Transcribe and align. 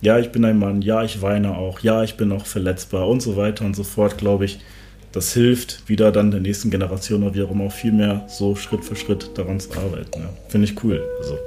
ja, 0.00 0.18
ich 0.18 0.30
bin 0.30 0.44
ein 0.44 0.58
Mann, 0.58 0.82
ja, 0.82 1.02
ich 1.02 1.22
weine 1.22 1.56
auch, 1.56 1.80
ja, 1.80 2.02
ich 2.02 2.16
bin 2.16 2.32
auch 2.32 2.46
verletzbar 2.46 3.08
und 3.08 3.20
so 3.20 3.36
weiter 3.36 3.64
und 3.64 3.74
so 3.74 3.84
fort, 3.84 4.18
glaube 4.18 4.44
ich. 4.44 4.58
Das 5.12 5.32
hilft 5.32 5.88
wieder 5.88 6.12
dann 6.12 6.30
der 6.30 6.40
nächsten 6.40 6.70
Generation 6.70 7.22
oder 7.22 7.34
wie 7.34 7.42
auch 7.42 7.50
immer 7.50 7.64
auch 7.64 7.72
viel 7.72 7.92
mehr 7.92 8.26
so 8.28 8.54
Schritt 8.54 8.84
für 8.84 8.96
Schritt 8.96 9.30
daran 9.34 9.58
zu 9.58 9.72
arbeiten. 9.72 10.20
Ja. 10.20 10.28
Finde 10.48 10.66
ich 10.66 10.84
cool. 10.84 11.02
Also. 11.20 11.38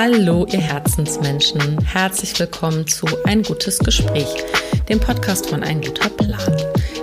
Hallo, 0.00 0.46
ihr 0.52 0.60
Herzensmenschen. 0.60 1.84
Herzlich 1.84 2.38
willkommen 2.38 2.86
zu 2.86 3.04
Ein 3.24 3.42
gutes 3.42 3.80
Gespräch, 3.80 4.28
dem 4.88 5.00
Podcast 5.00 5.50
von 5.50 5.64
Ein 5.64 5.80
guter 5.80 6.08
Plan. 6.08 6.56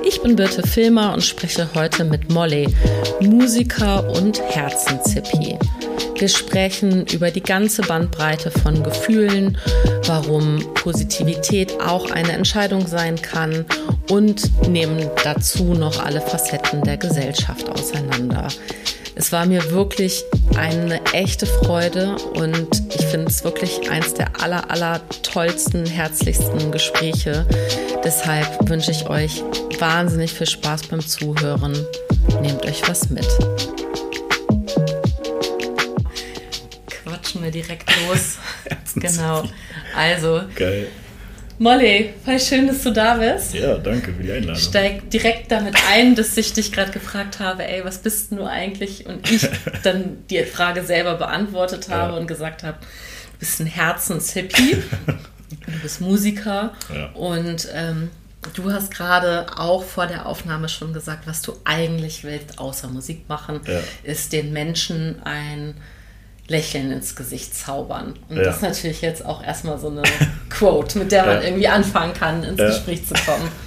Ich 0.05 0.21
bin 0.21 0.37
Birte 0.37 0.65
Filmer 0.65 1.13
und 1.13 1.21
spreche 1.21 1.67
heute 1.75 2.05
mit 2.05 2.31
Molly, 2.31 2.73
Musiker 3.19 4.09
und 4.11 4.41
Herzenzippi. 4.41 5.59
Wir 6.17 6.29
sprechen 6.29 7.05
über 7.07 7.31
die 7.31 7.43
ganze 7.43 7.81
Bandbreite 7.81 8.49
von 8.49 8.81
Gefühlen, 8.81 9.57
warum 10.05 10.65
Positivität 10.75 11.77
auch 11.81 12.11
eine 12.11 12.31
Entscheidung 12.31 12.87
sein 12.87 13.21
kann 13.21 13.65
und 14.09 14.69
nehmen 14.69 15.09
dazu 15.21 15.73
noch 15.73 16.01
alle 16.01 16.21
Facetten 16.21 16.81
der 16.83 16.95
Gesellschaft 16.95 17.67
auseinander. 17.67 18.47
Es 19.17 19.31
war 19.31 19.45
mir 19.45 19.71
wirklich 19.71 20.25
eine 20.57 21.03
echte 21.13 21.45
Freude 21.45 22.17
und 22.33 22.67
ich 22.93 23.05
finde 23.05 23.27
es 23.27 23.45
wirklich 23.45 23.89
eins 23.89 24.13
der 24.13 24.41
aller, 24.41 24.69
aller 24.69 25.01
tollsten, 25.23 25.85
herzlichsten 25.85 26.69
Gespräche. 26.69 27.47
Deshalb 28.03 28.69
wünsche 28.69 28.91
ich 28.91 29.09
euch 29.09 29.41
wahnsinnig 29.79 30.33
viel 30.33 30.47
Spaß 30.47 30.87
beim 30.87 30.99
Zuhören. 30.99 31.73
Nehmt 32.41 32.65
euch 32.65 32.81
was 32.89 33.09
mit. 33.09 33.25
Quatschen 36.87 37.41
wir 37.41 37.51
direkt 37.51 37.89
los. 38.07 38.37
genau. 38.95 39.43
Also. 39.95 40.41
Geil. 40.55 40.89
Molly, 41.57 42.13
voll 42.23 42.39
schön, 42.39 42.67
dass 42.67 42.83
du 42.83 42.91
da 42.91 43.15
bist. 43.15 43.53
Ja, 43.53 43.77
danke 43.77 44.13
für 44.13 44.23
die 44.23 44.31
Einladung. 44.31 44.61
Steig 44.61 45.09
direkt 45.09 45.51
damit 45.51 45.75
ein, 45.89 46.15
dass 46.15 46.35
ich 46.35 46.53
dich 46.53 46.71
gerade 46.71 46.91
gefragt 46.91 47.39
habe, 47.39 47.65
ey, 47.65 47.85
was 47.85 47.99
bist 47.99 48.31
du 48.31 48.43
eigentlich? 48.43 49.05
Und 49.05 49.29
ich 49.31 49.47
dann 49.83 50.25
die 50.29 50.43
Frage 50.43 50.83
selber 50.83 51.15
beantwortet 51.15 51.89
habe 51.89 52.13
ja. 52.13 52.19
und 52.19 52.27
gesagt 52.27 52.63
habe, 52.63 52.77
du 52.79 53.39
bist 53.39 53.59
ein 53.61 53.67
Herzenshippie, 53.67 54.83
du 55.07 55.79
bist 55.81 56.01
Musiker 56.01 56.73
ja. 56.93 57.07
und 57.13 57.69
ähm, 57.73 58.09
du 58.53 58.71
hast 58.71 58.91
gerade 58.91 59.47
auch 59.57 59.83
vor 59.83 60.07
der 60.07 60.25
Aufnahme 60.25 60.67
schon 60.67 60.93
gesagt, 60.93 61.25
was 61.25 61.41
du 61.41 61.53
eigentlich 61.63 62.23
willst, 62.23 62.59
außer 62.59 62.89
Musik 62.89 63.29
machen, 63.29 63.61
ja. 63.65 63.79
ist 64.03 64.33
den 64.33 64.51
Menschen 64.51 65.21
ein 65.23 65.75
Lächeln 66.47 66.91
ins 66.91 67.15
Gesicht 67.15 67.55
zaubern. 67.55 68.13
Und 68.29 68.37
ja. 68.37 68.43
das 68.43 68.57
ist 68.57 68.61
natürlich 68.61 69.01
jetzt 69.01 69.25
auch 69.25 69.43
erstmal 69.43 69.79
so 69.79 69.89
eine 69.89 70.03
Quote, 70.49 70.99
mit 70.99 71.11
der 71.11 71.25
man 71.25 71.37
ja. 71.37 71.43
irgendwie 71.43 71.67
anfangen 71.67 72.13
kann, 72.13 72.43
ins 72.43 72.59
ja. 72.59 72.67
Gespräch 72.67 73.05
zu 73.05 73.13
kommen. 73.13 73.49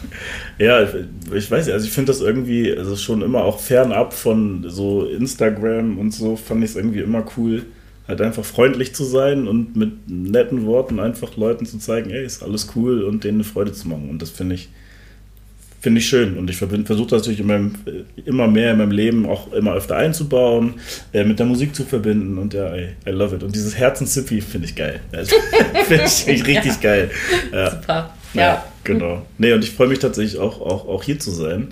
Ja, 0.59 0.83
ich 0.83 1.49
weiß 1.49 1.67
nicht, 1.67 1.75
also 1.75 1.87
ich 1.87 1.93
finde 1.93 2.11
das 2.11 2.21
irgendwie, 2.21 2.77
also 2.77 2.97
schon 2.97 3.23
immer 3.23 3.45
auch 3.45 3.61
fernab 3.61 4.13
von 4.13 4.65
so 4.69 5.05
Instagram 5.05 5.99
und 5.99 6.11
so, 6.11 6.35
fand 6.35 6.65
ich 6.65 6.71
es 6.71 6.77
irgendwie 6.77 6.99
immer 6.99 7.25
cool, 7.37 7.67
halt 8.09 8.21
einfach 8.21 8.45
freundlich 8.45 8.93
zu 8.93 9.05
sein 9.05 9.47
und 9.47 9.77
mit 9.77 10.11
netten 10.11 10.67
Worten 10.67 10.99
einfach 10.99 11.37
Leuten 11.37 11.65
zu 11.65 11.79
zeigen, 11.79 12.11
ey, 12.11 12.25
ist 12.25 12.43
alles 12.43 12.71
cool 12.75 13.05
und 13.05 13.23
denen 13.23 13.37
eine 13.37 13.45
Freude 13.45 13.73
zu 13.73 13.87
machen. 13.87 14.11
Und 14.11 14.21
das 14.21 14.31
finde 14.31 14.57
ich, 14.57 14.71
finde 15.81 16.01
ich 16.01 16.09
schön. 16.09 16.37
Und 16.37 16.51
ich 16.51 16.57
versuche 16.57 17.09
das 17.09 17.23
natürlich 17.23 17.41
in 17.41 17.47
meinem, 17.47 17.75
immer 18.25 18.49
mehr 18.49 18.73
in 18.73 18.79
meinem 18.79 18.91
Leben 18.91 19.27
auch 19.27 19.53
immer 19.53 19.75
öfter 19.75 19.97
einzubauen, 19.97 20.75
äh, 21.13 21.25
mit 21.25 21.39
der 21.39 21.47
Musik 21.47 21.75
zu 21.75 21.85
verbinden. 21.85 22.39
Und 22.39 22.55
ja, 22.55 22.75
I, 22.75 22.89
I 23.07 23.11
love 23.11 23.37
it. 23.37 23.43
Und 23.43 23.55
dieses 23.55 23.77
Herzenszippi 23.77 24.41
finde 24.41 24.67
ich 24.67 24.75
geil. 24.75 25.01
Also, 25.13 25.37
finde 25.87 26.05
ich 26.05 26.27
richtig 26.47 26.73
ja. 26.73 26.81
geil. 26.81 27.11
Ja. 27.53 27.71
Super. 27.71 28.15
Ja. 28.35 28.41
ja. 28.41 28.65
Genau. 28.85 29.27
Nee, 29.37 29.53
und 29.53 29.63
ich 29.63 29.71
freue 29.71 29.89
mich 29.89 29.99
tatsächlich 29.99 30.39
auch, 30.39 30.61
auch, 30.61 30.89
auch 30.89 31.03
hier 31.03 31.19
zu 31.19 31.31
sein. 31.31 31.69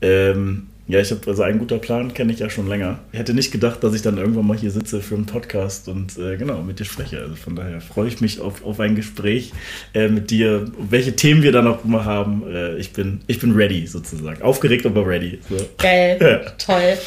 Ähm, 0.00 0.66
ja, 0.86 1.00
ich 1.00 1.10
habe 1.10 1.20
also 1.26 1.42
ein 1.42 1.58
guter 1.58 1.78
Plan, 1.78 2.12
kenne 2.12 2.30
ich 2.32 2.40
ja 2.40 2.50
schon 2.50 2.68
länger. 2.68 2.98
Ich 3.10 3.18
hätte 3.18 3.32
nicht 3.32 3.50
gedacht, 3.50 3.82
dass 3.82 3.94
ich 3.94 4.02
dann 4.02 4.18
irgendwann 4.18 4.46
mal 4.46 4.56
hier 4.56 4.70
sitze 4.70 5.00
für 5.00 5.14
einen 5.14 5.24
Podcast 5.24 5.88
und 5.88 6.18
äh, 6.18 6.36
genau 6.36 6.62
mit 6.62 6.78
dir 6.78 6.84
spreche. 6.84 7.20
Also 7.20 7.36
von 7.36 7.56
daher 7.56 7.80
freue 7.80 8.08
ich 8.08 8.20
mich 8.20 8.38
auf, 8.38 8.62
auf 8.62 8.80
ein 8.80 8.94
Gespräch 8.94 9.52
äh, 9.94 10.08
mit 10.08 10.30
dir. 10.30 10.70
Welche 10.78 11.16
Themen 11.16 11.42
wir 11.42 11.52
dann 11.52 11.66
auch 11.66 11.84
immer 11.86 12.04
haben, 12.04 12.44
äh, 12.46 12.76
ich, 12.76 12.92
bin, 12.92 13.22
ich 13.26 13.40
bin 13.40 13.52
ready 13.52 13.86
sozusagen. 13.86 14.42
Aufgeregt, 14.42 14.84
aber 14.84 15.06
ready. 15.06 15.38
So. 15.48 15.56
Geil, 15.78 16.18
ja. 16.20 16.50
toll. 16.58 16.98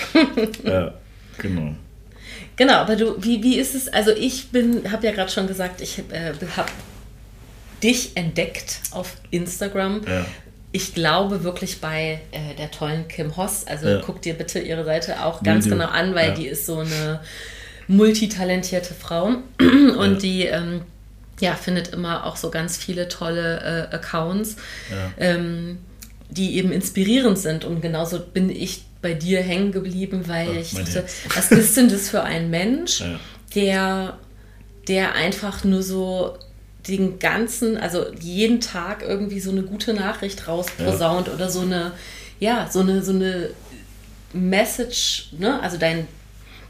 ja, 0.64 0.94
genau. 1.38 1.76
Genau, 2.56 2.74
aber 2.74 2.96
du, 2.96 3.24
wie, 3.24 3.44
wie 3.44 3.60
ist 3.60 3.76
es? 3.76 3.88
Also 3.90 4.10
ich 4.10 4.48
bin, 4.48 4.92
habe 4.92 5.06
ja 5.06 5.12
gerade 5.12 5.30
schon 5.30 5.46
gesagt, 5.46 5.82
ich 5.82 6.00
äh, 6.12 6.34
habe 6.56 6.72
dich 7.84 8.14
entdeckt 8.16 8.82
auf 8.90 9.18
Instagram. 9.30 10.02
Ja 10.08 10.26
ich 10.78 10.94
glaube 10.94 11.44
wirklich 11.44 11.82
bei 11.82 12.22
äh, 12.32 12.54
der 12.56 12.70
tollen 12.70 13.08
Kim 13.08 13.36
Hoss, 13.36 13.66
also 13.66 13.88
ja. 13.88 14.02
guck 14.06 14.22
dir 14.22 14.36
bitte 14.36 14.60
ihre 14.60 14.86
Seite 14.86 15.26
auch 15.26 15.42
ganz 15.42 15.66
Video. 15.66 15.80
genau 15.80 15.90
an, 15.90 16.14
weil 16.14 16.30
ja. 16.30 16.36
die 16.36 16.46
ist 16.46 16.68
so 16.68 16.80
eine 16.80 17.20
multitalentierte 17.88 18.94
Frau 18.94 19.38
und 19.60 19.98
ja. 19.98 20.20
die 20.20 20.44
ähm, 20.44 20.82
ja, 21.40 21.56
findet 21.56 21.88
immer 21.90 22.28
auch 22.28 22.36
so 22.36 22.52
ganz 22.52 22.78
viele 22.78 23.08
tolle 23.08 23.90
äh, 23.92 23.96
Accounts, 23.96 24.58
ähm, 25.20 25.80
die 26.30 26.58
eben 26.58 26.72
inspirierend 26.72 27.40
sind 27.40 27.66
und 27.66 27.82
genauso 27.82 28.20
bin 28.20 28.52
ich 28.52 28.84
bei 29.02 29.16
dir 29.16 29.42
hängen 29.42 29.72
geblieben, 29.72 30.28
weil 30.28 30.58
ich 30.58 30.74
dachte, 30.74 31.06
was 31.34 31.52
ist 31.52 31.76
denn 31.76 31.90
das 31.90 32.10
für 32.10 32.22
ein 32.22 32.52
Mensch, 32.52 33.04
der, 33.56 34.18
der 34.88 35.16
einfach 35.16 35.64
nur 35.64 35.82
so 35.82 36.38
den 36.88 37.20
ganzen, 37.20 37.78
also 37.78 38.06
jeden 38.20 38.62
Tag 38.62 39.03
irgendwie 39.03 39.40
so 39.40 39.52
eine 39.52 39.64
gute 39.64 39.94
Nachricht 39.94 40.48
rausposaunt 40.48 41.28
ja. 41.28 41.34
oder 41.34 41.50
so 41.50 41.62
eine, 41.62 41.92
ja, 42.40 42.68
so 42.70 42.80
eine, 42.81 43.02
so 43.02 43.12
eine 43.12 43.50
Message, 44.34 45.30
ne? 45.38 45.62
Also 45.62 45.78
dein, 45.78 46.08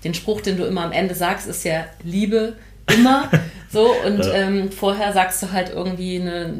den 0.04 0.14
Spruch, 0.14 0.42
den 0.42 0.58
du 0.58 0.66
immer 0.66 0.84
am 0.84 0.92
Ende 0.92 1.16
sagst, 1.16 1.48
ist 1.48 1.64
ja 1.64 1.86
Liebe 2.04 2.56
immer. 2.94 3.30
so, 3.72 3.94
und 4.06 4.20
ja. 4.20 4.34
ähm, 4.34 4.72
vorher 4.72 5.14
sagst 5.14 5.44
du 5.44 5.52
halt 5.52 5.70
irgendwie 5.70 6.20
eine, 6.20 6.54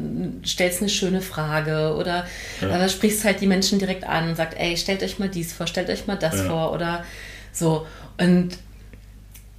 stellst 0.44 0.80
eine 0.80 0.90
schöne 0.90 1.20
Frage 1.20 1.94
oder 1.96 2.26
ja. 2.60 2.88
sprichst 2.88 3.24
halt 3.24 3.40
die 3.40 3.46
Menschen 3.46 3.78
direkt 3.78 4.04
an 4.04 4.28
und 4.28 4.36
sagst, 4.36 4.58
ey, 4.58 4.76
stellt 4.76 5.02
euch 5.02 5.18
mal 5.18 5.28
dies 5.28 5.52
vor, 5.52 5.66
stellt 5.66 5.88
euch 5.90 6.06
mal 6.06 6.16
das 6.16 6.38
ja. 6.38 6.44
vor 6.44 6.72
oder 6.72 7.04
so. 7.52 7.86
Und 8.20 8.58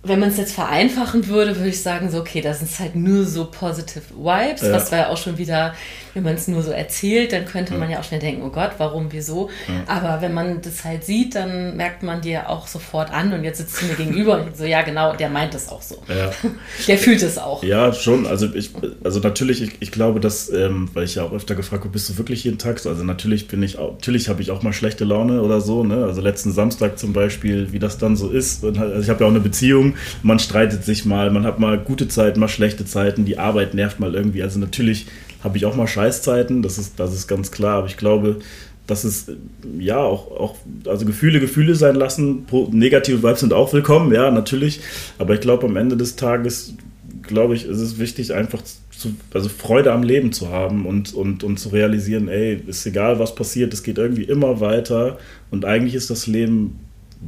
wenn 0.01 0.19
man 0.19 0.29
es 0.29 0.37
jetzt 0.37 0.53
vereinfachen 0.53 1.27
würde, 1.27 1.57
würde 1.57 1.69
ich 1.69 1.81
sagen, 1.81 2.09
so, 2.09 2.19
okay, 2.19 2.39
das 2.39 2.59
sind 2.59 2.79
halt 2.79 2.95
nur 2.95 3.25
so 3.25 3.49
positive 3.51 4.01
Vibes, 4.15 4.61
ja. 4.61 4.71
was 4.71 4.91
war 4.93 4.99
ja 4.99 5.09
auch 5.09 5.17
schon 5.17 5.37
wieder, 5.37 5.73
wenn 6.13 6.23
man 6.23 6.35
es 6.35 6.47
nur 6.47 6.63
so 6.63 6.71
erzählt, 6.71 7.33
dann 7.33 7.45
könnte 7.45 7.75
man 7.75 7.89
ja 7.89 7.99
auch 7.99 8.03
schnell 8.05 8.21
denken, 8.21 8.41
oh 8.43 8.49
Gott, 8.49 8.71
warum, 8.77 9.07
wieso? 9.11 9.49
Aber 9.87 10.21
wenn 10.21 10.33
man 10.33 10.61
das 10.61 10.85
halt 10.85 11.03
sieht, 11.03 11.35
dann 11.35 11.75
merkt 11.75 12.01
man 12.01 12.21
dir 12.21 12.49
auch 12.49 12.67
sofort 12.67 13.11
an 13.11 13.33
und 13.33 13.43
jetzt 13.43 13.57
sitzt 13.57 13.81
du 13.81 13.87
mir 13.87 13.95
gegenüber 13.95 14.41
und 14.41 14.55
so, 14.55 14.63
ja, 14.63 14.83
genau, 14.83 15.15
der 15.15 15.29
meint 15.29 15.53
es 15.53 15.67
auch 15.67 15.81
so. 15.81 15.97
Der 16.87 16.97
fühlt 16.97 17.21
es 17.21 17.37
auch. 17.37 17.63
Ja, 17.63 17.93
schon. 17.93 18.25
Also 18.25 18.53
ich, 18.53 18.71
also 19.03 19.19
natürlich, 19.19 19.61
ich, 19.61 19.71
ich 19.79 19.91
glaube, 19.91 20.19
dass, 20.19 20.49
ähm, 20.49 20.89
weil 20.93 21.03
ich 21.03 21.15
ja 21.15 21.23
auch 21.23 21.33
öfter 21.33 21.55
gefragt 21.55 21.83
habe, 21.83 21.91
bist 21.91 22.09
du 22.09 22.17
wirklich 22.17 22.43
jeden 22.45 22.57
Tag 22.57 22.79
so? 22.79 22.89
Also 22.89 23.03
natürlich 23.03 23.47
bin 23.47 23.61
ich 23.61 23.77
auch, 23.77 23.91
natürlich 23.91 24.29
habe 24.29 24.41
ich 24.41 24.51
auch 24.51 24.63
mal 24.63 24.73
schlechte 24.73 25.05
Laune 25.05 25.41
oder 25.41 25.61
so, 25.61 25.83
ne? 25.83 26.05
Also 26.05 26.21
letzten 26.21 26.51
Samstag 26.51 26.97
zum 26.97 27.13
Beispiel, 27.13 27.71
wie 27.71 27.79
das 27.79 27.97
dann 27.97 28.15
so 28.15 28.29
ist. 28.29 28.63
Halt, 28.63 28.77
also 28.77 29.01
ich 29.01 29.09
habe 29.09 29.21
ja 29.21 29.25
auch 29.27 29.31
eine 29.31 29.41
Beziehung 29.41 29.88
man 30.23 30.39
streitet 30.39 30.83
sich 30.83 31.05
mal, 31.05 31.31
man 31.31 31.45
hat 31.45 31.59
mal 31.59 31.77
gute 31.77 32.07
Zeiten, 32.07 32.39
mal 32.39 32.47
schlechte 32.47 32.85
Zeiten, 32.85 33.25
die 33.25 33.37
Arbeit 33.37 33.73
nervt 33.73 33.99
mal 33.99 34.15
irgendwie. 34.15 34.43
Also 34.43 34.59
natürlich 34.59 35.07
habe 35.43 35.57
ich 35.57 35.65
auch 35.65 35.75
mal 35.75 35.87
Scheißzeiten, 35.87 36.61
das 36.61 36.77
ist, 36.77 36.99
das 36.99 37.13
ist 37.13 37.27
ganz 37.27 37.51
klar, 37.51 37.77
aber 37.77 37.87
ich 37.87 37.97
glaube, 37.97 38.39
dass 38.87 39.03
es 39.03 39.31
ja 39.77 39.97
auch, 39.97 40.31
auch, 40.31 40.55
also 40.87 41.05
Gefühle 41.05 41.39
Gefühle 41.39 41.75
sein 41.75 41.95
lassen, 41.95 42.45
negative 42.71 43.21
Vibes 43.23 43.41
sind 43.41 43.53
auch 43.53 43.71
willkommen, 43.71 44.13
ja, 44.13 44.31
natürlich, 44.31 44.81
aber 45.17 45.35
ich 45.35 45.41
glaube, 45.41 45.67
am 45.67 45.77
Ende 45.77 45.95
des 45.95 46.15
Tages, 46.15 46.73
glaube 47.21 47.55
ich, 47.55 47.65
ist 47.65 47.79
es 47.79 47.99
wichtig, 47.99 48.33
einfach 48.33 48.63
zu, 48.89 49.13
also 49.33 49.47
Freude 49.47 49.93
am 49.93 50.03
Leben 50.03 50.33
zu 50.33 50.49
haben 50.49 50.85
und, 50.85 51.13
und, 51.13 51.43
und 51.43 51.57
zu 51.57 51.69
realisieren, 51.69 52.27
ey, 52.27 52.61
ist 52.67 52.85
egal, 52.85 53.19
was 53.19 53.35
passiert, 53.35 53.73
es 53.73 53.83
geht 53.83 53.97
irgendwie 53.97 54.23
immer 54.23 54.59
weiter 54.59 55.19
und 55.51 55.65
eigentlich 55.65 55.95
ist 55.95 56.09
das 56.09 56.27
Leben 56.27 56.79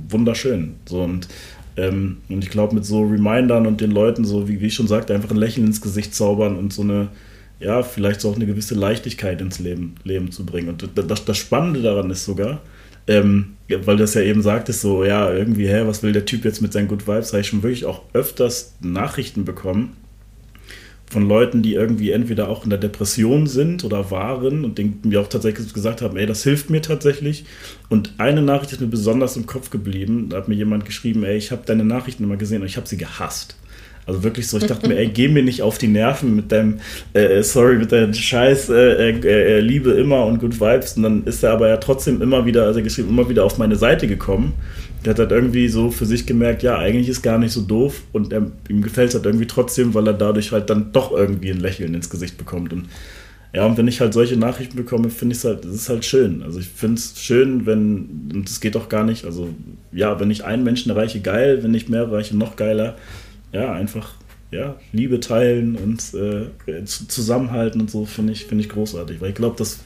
wunderschön. 0.09 0.75
So, 0.88 1.03
und 1.03 1.27
ähm, 1.81 2.18
und 2.30 2.44
ich 2.44 2.51
glaube, 2.51 2.75
mit 2.75 2.86
so 2.86 3.01
Remindern 3.01 3.66
und 3.66 3.81
den 3.81 3.89
Leuten, 3.89 4.24
so 4.24 4.48
wie, 4.48 4.62
wie 4.62 4.68
ich 4.68 4.75
schon 4.75 4.88
sagte, 4.88 5.16
einfach 5.16 5.31
ein 5.31 5.38
Lächeln 5.38 5.66
ins 5.66 5.81
Gesicht 5.81 6.13
zaubern 6.13 6.56
und 6.56 6.72
so 6.72 6.83
eine, 6.83 7.10
ja, 7.60 7.81
vielleicht 7.81 8.22
so 8.22 8.30
auch 8.30 8.36
eine 8.36 8.45
gewisse 8.45 8.75
Leichtigkeit 8.75 9.42
ins 9.42 9.57
Leben, 9.57 9.95
Leben 10.04 10.31
zu 10.31 10.45
bringen. 10.45 10.69
Und 10.69 10.88
das, 10.95 11.25
das 11.25 11.38
Spannende 11.38 11.81
daran 11.81 12.12
ist 12.12 12.24
sogar, 12.24 12.62
ähm, 13.07 13.56
weil 13.68 13.98
das 13.98 14.13
ja 14.13 14.22
eben 14.22 14.44
sagt, 14.44 14.69
ist 14.69 14.81
so, 14.81 15.04
ja, 15.04 15.33
irgendwie, 15.33 15.68
hä, 15.68 15.81
was 15.86 16.04
will 16.04 16.13
der 16.13 16.25
Typ 16.25 16.45
jetzt 16.45 16.62
mit 16.62 16.72
seinen 16.72 16.88
Good 16.88 17.07
Vibes? 17.07 17.33
Habe 17.33 17.42
ich 17.42 17.48
schon 17.48 17.63
wirklich 17.63 17.86
auch 17.86 18.04
öfters 18.13 18.75
Nachrichten 18.81 19.44
bekommen, 19.44 19.98
von 21.11 21.27
Leuten, 21.27 21.61
die 21.61 21.73
irgendwie 21.73 22.11
entweder 22.11 22.47
auch 22.47 22.63
in 22.63 22.69
der 22.69 22.79
Depression 22.79 23.45
sind 23.45 23.83
oder 23.83 24.11
waren 24.11 24.63
und 24.63 24.77
denen 24.77 25.01
mir 25.03 25.19
auch 25.19 25.27
tatsächlich 25.27 25.73
gesagt 25.73 26.01
haben, 26.01 26.15
ey, 26.15 26.25
das 26.25 26.43
hilft 26.43 26.69
mir 26.69 26.81
tatsächlich. 26.81 27.43
Und 27.89 28.13
eine 28.17 28.41
Nachricht 28.41 28.71
ist 28.71 28.79
mir 28.79 28.87
besonders 28.87 29.35
im 29.35 29.45
Kopf 29.45 29.71
geblieben. 29.71 30.29
Da 30.29 30.37
hat 30.37 30.47
mir 30.47 30.55
jemand 30.55 30.85
geschrieben, 30.85 31.25
ey, 31.25 31.35
ich 31.35 31.51
habe 31.51 31.63
deine 31.65 31.83
Nachrichten 31.83 32.23
immer 32.23 32.37
gesehen 32.37 32.61
und 32.61 32.67
ich 32.67 32.77
habe 32.77 32.87
sie 32.87 32.95
gehasst. 32.95 33.57
Also 34.05 34.23
wirklich 34.23 34.47
so, 34.47 34.57
ich 34.57 34.65
dachte 34.65 34.87
mir, 34.87 34.97
ey, 34.97 35.07
geh 35.07 35.27
mir 35.27 35.43
nicht 35.43 35.61
auf 35.61 35.77
die 35.77 35.87
Nerven 35.87 36.35
mit 36.35 36.51
deinem, 36.51 36.79
äh, 37.13 37.39
äh 37.39 37.43
sorry, 37.43 37.75
mit 37.75 37.91
deinem 37.91 38.13
Scheiß, 38.13 38.69
äh, 38.69 39.09
äh, 39.09 39.19
äh, 39.19 39.59
Liebe 39.59 39.91
immer 39.91 40.25
und 40.25 40.39
Good 40.39 40.59
Vibes. 40.61 40.93
Und 40.95 41.03
dann 41.03 41.23
ist 41.25 41.43
er 41.43 41.51
aber 41.51 41.67
ja 41.67 41.77
trotzdem 41.77 42.21
immer 42.21 42.45
wieder, 42.45 42.65
also 42.65 42.81
geschrieben, 42.81 43.09
immer 43.09 43.27
wieder 43.27 43.43
auf 43.43 43.57
meine 43.57 43.75
Seite 43.75 44.07
gekommen. 44.07 44.53
Der 45.03 45.12
hat 45.12 45.19
halt 45.19 45.31
irgendwie 45.31 45.68
so 45.68 45.89
für 45.89 46.06
sich 46.06 46.25
gemerkt, 46.25 46.62
ja, 46.62 46.77
eigentlich 46.77 47.09
ist 47.09 47.24
gar 47.24 47.39
nicht 47.39 47.53
so 47.53 47.62
doof 47.62 48.03
und 48.12 48.31
er, 48.31 48.51
ihm 48.69 48.81
gefällt 48.81 49.09
es 49.09 49.15
halt 49.15 49.25
irgendwie 49.25 49.48
trotzdem, 49.48 49.94
weil 49.94 50.07
er 50.07 50.13
dadurch 50.13 50.51
halt 50.51 50.69
dann 50.69 50.92
doch 50.92 51.12
irgendwie 51.12 51.50
ein 51.50 51.59
Lächeln 51.59 51.95
ins 51.95 52.09
Gesicht 52.09 52.38
bekommt. 52.38 52.71
Und 52.71 52.86
ja, 53.53 53.65
und 53.65 53.77
wenn 53.77 53.88
ich 53.88 54.00
halt 54.00 54.13
solche 54.13 54.38
Nachrichten 54.38 54.77
bekomme, 54.77 55.09
finde 55.09 55.33
ich 55.33 55.39
es 55.39 55.45
halt, 55.45 55.65
das 55.65 55.74
ist 55.74 55.89
halt 55.89 56.06
schön. 56.06 56.44
Also 56.44 56.59
ich 56.59 56.68
finde 56.68 56.95
es 56.95 57.19
schön, 57.19 57.65
wenn, 57.65 58.31
und 58.33 58.48
es 58.48 58.62
geht 58.62 58.77
auch 58.77 58.88
gar 58.88 59.03
nicht, 59.03 59.25
also 59.25 59.50
ja, 59.92 60.19
wenn 60.19 60.31
ich 60.31 60.45
einen 60.45 60.63
Menschen 60.63 60.92
erreiche, 60.92 61.19
geil, 61.19 61.63
wenn 61.63 61.74
ich 61.74 61.89
mehr 61.89 62.04
erreiche, 62.04 62.38
noch 62.38 62.56
geiler 62.56 62.95
ja, 63.51 63.74
einfach 63.74 64.13
ja, 64.51 64.75
Liebe 64.92 65.19
teilen 65.19 65.75
und 65.75 66.13
äh, 66.13 66.86
zusammenhalten 66.86 67.81
und 67.81 67.89
so 67.89 68.06
finde 68.06 68.33
ich, 68.33 68.45
find 68.45 68.62
ich 68.62 68.69
großartig. 68.69 69.21
Weil 69.21 69.30
ich 69.30 69.36
glaube, 69.36 69.56
das 69.57 69.80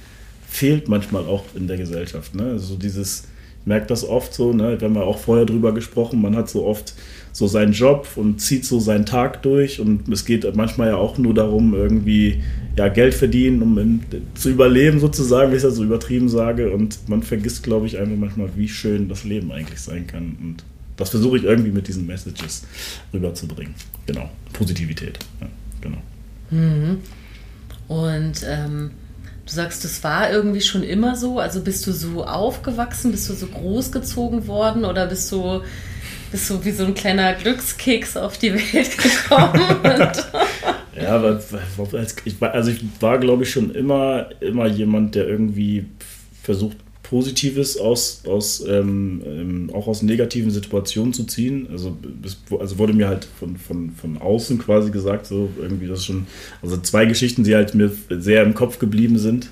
fehlt 0.48 0.88
manchmal 0.88 1.24
auch 1.24 1.46
in 1.56 1.68
der 1.68 1.78
Gesellschaft. 1.78 2.36
Ne? 2.36 2.44
Also 2.44 2.76
dieses, 2.76 3.28
ich 3.66 3.68
merke 3.68 3.88
das 3.88 4.08
oft 4.08 4.32
so, 4.32 4.54
ne? 4.54 4.80
wir 4.80 4.88
haben 4.88 4.94
ja 4.94 5.02
auch 5.02 5.18
vorher 5.18 5.48
drüber 5.48 5.74
gesprochen, 5.74 6.22
man 6.22 6.36
hat 6.36 6.50
so 6.50 6.66
oft 6.68 6.94
so 7.32 7.48
seinen 7.48 7.74
Job 7.74 8.08
und 8.16 8.40
zieht 8.40 8.64
so 8.64 8.80
seinen 8.80 9.08
Tag 9.08 9.42
durch 9.42 9.80
und 9.80 10.08
es 10.08 10.24
geht 10.24 10.56
manchmal 10.56 10.90
ja 10.90 10.98
auch 10.98 11.18
nur 11.18 11.34
darum, 11.34 11.74
irgendwie 11.74 12.44
ja, 12.78 12.90
Geld 12.90 13.16
verdienen, 13.16 13.64
um 13.64 13.78
in, 13.80 14.02
zu 14.36 14.52
überleben 14.52 15.00
sozusagen, 15.00 15.52
wie 15.52 15.56
ich 15.56 15.64
das 15.64 15.78
so 15.78 15.84
übertrieben 15.84 16.30
sage 16.30 16.72
und 16.72 17.10
man 17.10 17.24
vergisst, 17.24 17.64
glaube 17.64 17.88
ich, 17.88 17.98
einfach 17.98 18.16
manchmal, 18.16 18.50
wie 18.56 18.70
schön 18.70 19.10
das 19.10 19.24
Leben 19.24 19.52
eigentlich 19.52 19.80
sein 19.80 20.06
kann 20.06 20.38
und 20.42 20.64
das 20.96 21.10
versuche 21.10 21.38
ich 21.38 21.44
irgendwie 21.44 21.72
mit 21.72 21.88
diesen 21.88 22.06
Messages 22.06 22.66
rüberzubringen. 23.12 23.74
Genau. 24.06 24.30
Positivität. 24.54 25.18
Ja, 25.42 25.48
genau. 25.82 25.98
Mhm. 26.52 27.00
Und 27.88 28.46
ähm, 28.48 28.92
du 29.46 29.54
sagst, 29.54 29.84
das 29.84 30.04
war 30.04 30.32
irgendwie 30.32 30.62
schon 30.62 30.84
immer 30.84 31.16
so. 31.16 31.40
Also 31.40 31.62
bist 31.62 31.86
du 31.88 31.92
so 31.92 32.26
aufgewachsen, 32.26 33.12
bist 33.12 33.30
du 33.30 33.34
so 33.34 33.48
großgezogen 33.48 34.48
worden 34.48 34.86
oder 34.86 35.06
bist 35.06 35.32
du, 35.32 35.62
bist 36.32 36.50
du 36.50 36.64
wie 36.66 36.72
so 36.72 36.86
ein 36.86 36.96
kleiner 36.96 37.34
Glückskeks 37.34 38.18
auf 38.18 38.38
die 38.38 38.54
Welt 38.54 38.98
gekommen? 38.98 39.62
ja, 40.96 41.22
weil, 41.22 41.40
also 42.52 42.72
ich 42.72 42.84
war, 43.00 43.20
glaube 43.20 43.44
ich, 43.44 43.52
schon 43.52 43.74
immer, 43.74 44.30
immer 44.40 44.68
jemand, 44.68 45.16
der 45.16 45.28
irgendwie 45.28 45.86
versucht, 46.42 46.78
Positives 47.16 47.78
aus, 47.78 48.24
aus 48.28 48.62
ähm, 48.68 49.22
ähm, 49.26 49.70
auch 49.74 49.88
aus 49.88 50.02
negativen 50.02 50.52
Situationen 50.52 51.14
zu 51.14 51.24
ziehen. 51.24 51.66
Also, 51.72 51.96
es, 52.26 52.36
also 52.60 52.78
wurde 52.78 52.92
mir 52.92 53.08
halt 53.08 53.26
von, 53.40 53.56
von, 53.56 53.92
von 53.92 54.18
außen 54.18 54.58
quasi 54.58 54.92
gesagt, 54.92 55.26
so 55.26 55.48
irgendwie 55.58 55.88
das 55.88 56.04
schon, 56.04 56.28
also 56.62 56.76
zwei 56.76 57.06
Geschichten, 57.06 57.46
die 57.46 57.56
halt 57.56 57.74
mir 57.74 57.90
sehr 58.10 58.44
im 58.44 58.54
Kopf 58.54 58.80
geblieben 58.80 59.18
sind. 59.18 59.48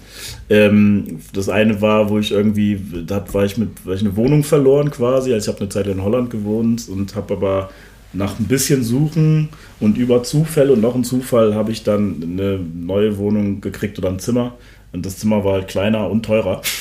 Ähm, 0.50 1.20
das 1.32 1.48
eine 1.48 1.80
war, 1.80 2.10
wo 2.10 2.20
ich 2.20 2.32
irgendwie, 2.32 2.82
da 3.08 3.26
war 3.32 3.46
ich 3.46 3.58
mit, 3.58 3.70
war 3.86 3.94
ich 3.94 4.02
eine 4.02 4.18
Wohnung 4.18 4.44
verloren 4.44 4.92
quasi, 4.92 5.32
also 5.34 5.46
ich 5.46 5.48
habe 5.48 5.62
eine 5.62 5.70
Zeit 5.70 5.88
in 5.88 6.04
Holland 6.04 6.32
gewohnt 6.32 6.90
und 6.90 7.16
habe 7.16 7.36
aber 7.36 7.70
nach 8.12 8.40
ein 8.40 8.46
bisschen 8.46 8.84
Suchen 8.84 9.48
und 9.80 9.98
über 9.98 10.22
Zufälle 10.24 10.74
und 10.74 10.82
noch 10.82 10.96
ein 10.96 11.06
Zufall 11.06 11.56
habe 11.56 11.72
ich 11.72 11.84
dann 11.84 12.22
eine 12.22 12.60
neue 12.60 13.18
Wohnung 13.18 13.62
gekriegt 13.62 13.98
oder 13.98 14.10
ein 14.10 14.20
Zimmer. 14.20 14.58
Und 14.94 15.06
das 15.06 15.18
Zimmer 15.18 15.44
war 15.44 15.54
halt 15.54 15.68
kleiner 15.68 16.10
und 16.10 16.24
teurer. 16.24 16.62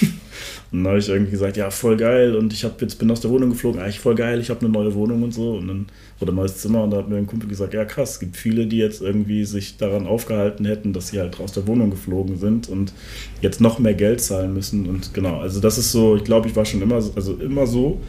Und 0.73 0.85
dann 0.85 0.93
habe 0.93 0.99
ich 0.99 1.09
irgendwie 1.11 1.33
gesagt, 1.33 1.59
ja, 1.59 1.71
voll 1.71 1.99
geil. 1.99 2.35
Und 2.35 2.55
ich 2.55 2.65
hab 2.65 2.81
jetzt 2.81 2.99
bin 2.99 3.11
aus 3.11 3.21
der 3.21 3.31
Wohnung 3.31 3.51
geflogen, 3.51 3.81
eigentlich 3.81 4.01
voll 4.01 4.15
geil, 4.15 4.41
ich 4.41 4.49
habe 4.49 4.61
eine 4.61 4.71
neue 4.71 4.95
Wohnung 4.95 5.23
und 5.23 5.33
so. 5.33 5.57
Und 5.57 5.69
dann 5.69 5.87
wurde 6.19 6.33
ein 6.33 6.37
neues 6.37 6.57
Zimmer 6.57 6.83
und 6.83 6.91
da 6.91 6.97
hat 6.97 7.11
mir 7.11 7.17
ein 7.17 7.27
Kumpel 7.27 7.47
gesagt, 7.47 7.75
ja 7.75 7.85
krass, 7.85 8.13
es 8.13 8.21
gibt 8.21 8.39
viele, 8.39 8.67
die 8.67 8.79
jetzt 8.79 9.03
irgendwie 9.03 9.45
sich 9.45 9.77
daran 9.77 10.07
aufgehalten 10.07 10.65
hätten, 10.65 10.95
dass 10.95 11.09
sie 11.09 11.21
halt 11.21 11.39
aus 11.41 11.53
der 11.53 11.67
Wohnung 11.67 11.91
geflogen 11.91 12.39
sind 12.39 12.71
und 12.71 12.95
jetzt 13.43 13.61
noch 13.61 13.79
mehr 13.81 13.93
Geld 13.93 14.23
zahlen 14.23 14.55
müssen. 14.55 14.89
Und 14.89 15.13
genau, 15.13 15.41
also 15.41 15.61
das 15.61 15.77
ist 15.77 15.93
so, 15.93 16.17
ich 16.17 16.25
glaube, 16.25 16.49
ich 16.49 16.57
war 16.57 16.65
schon 16.65 16.81
immer, 16.81 16.97
also 16.97 17.35
immer 17.35 17.67
so. 17.67 18.01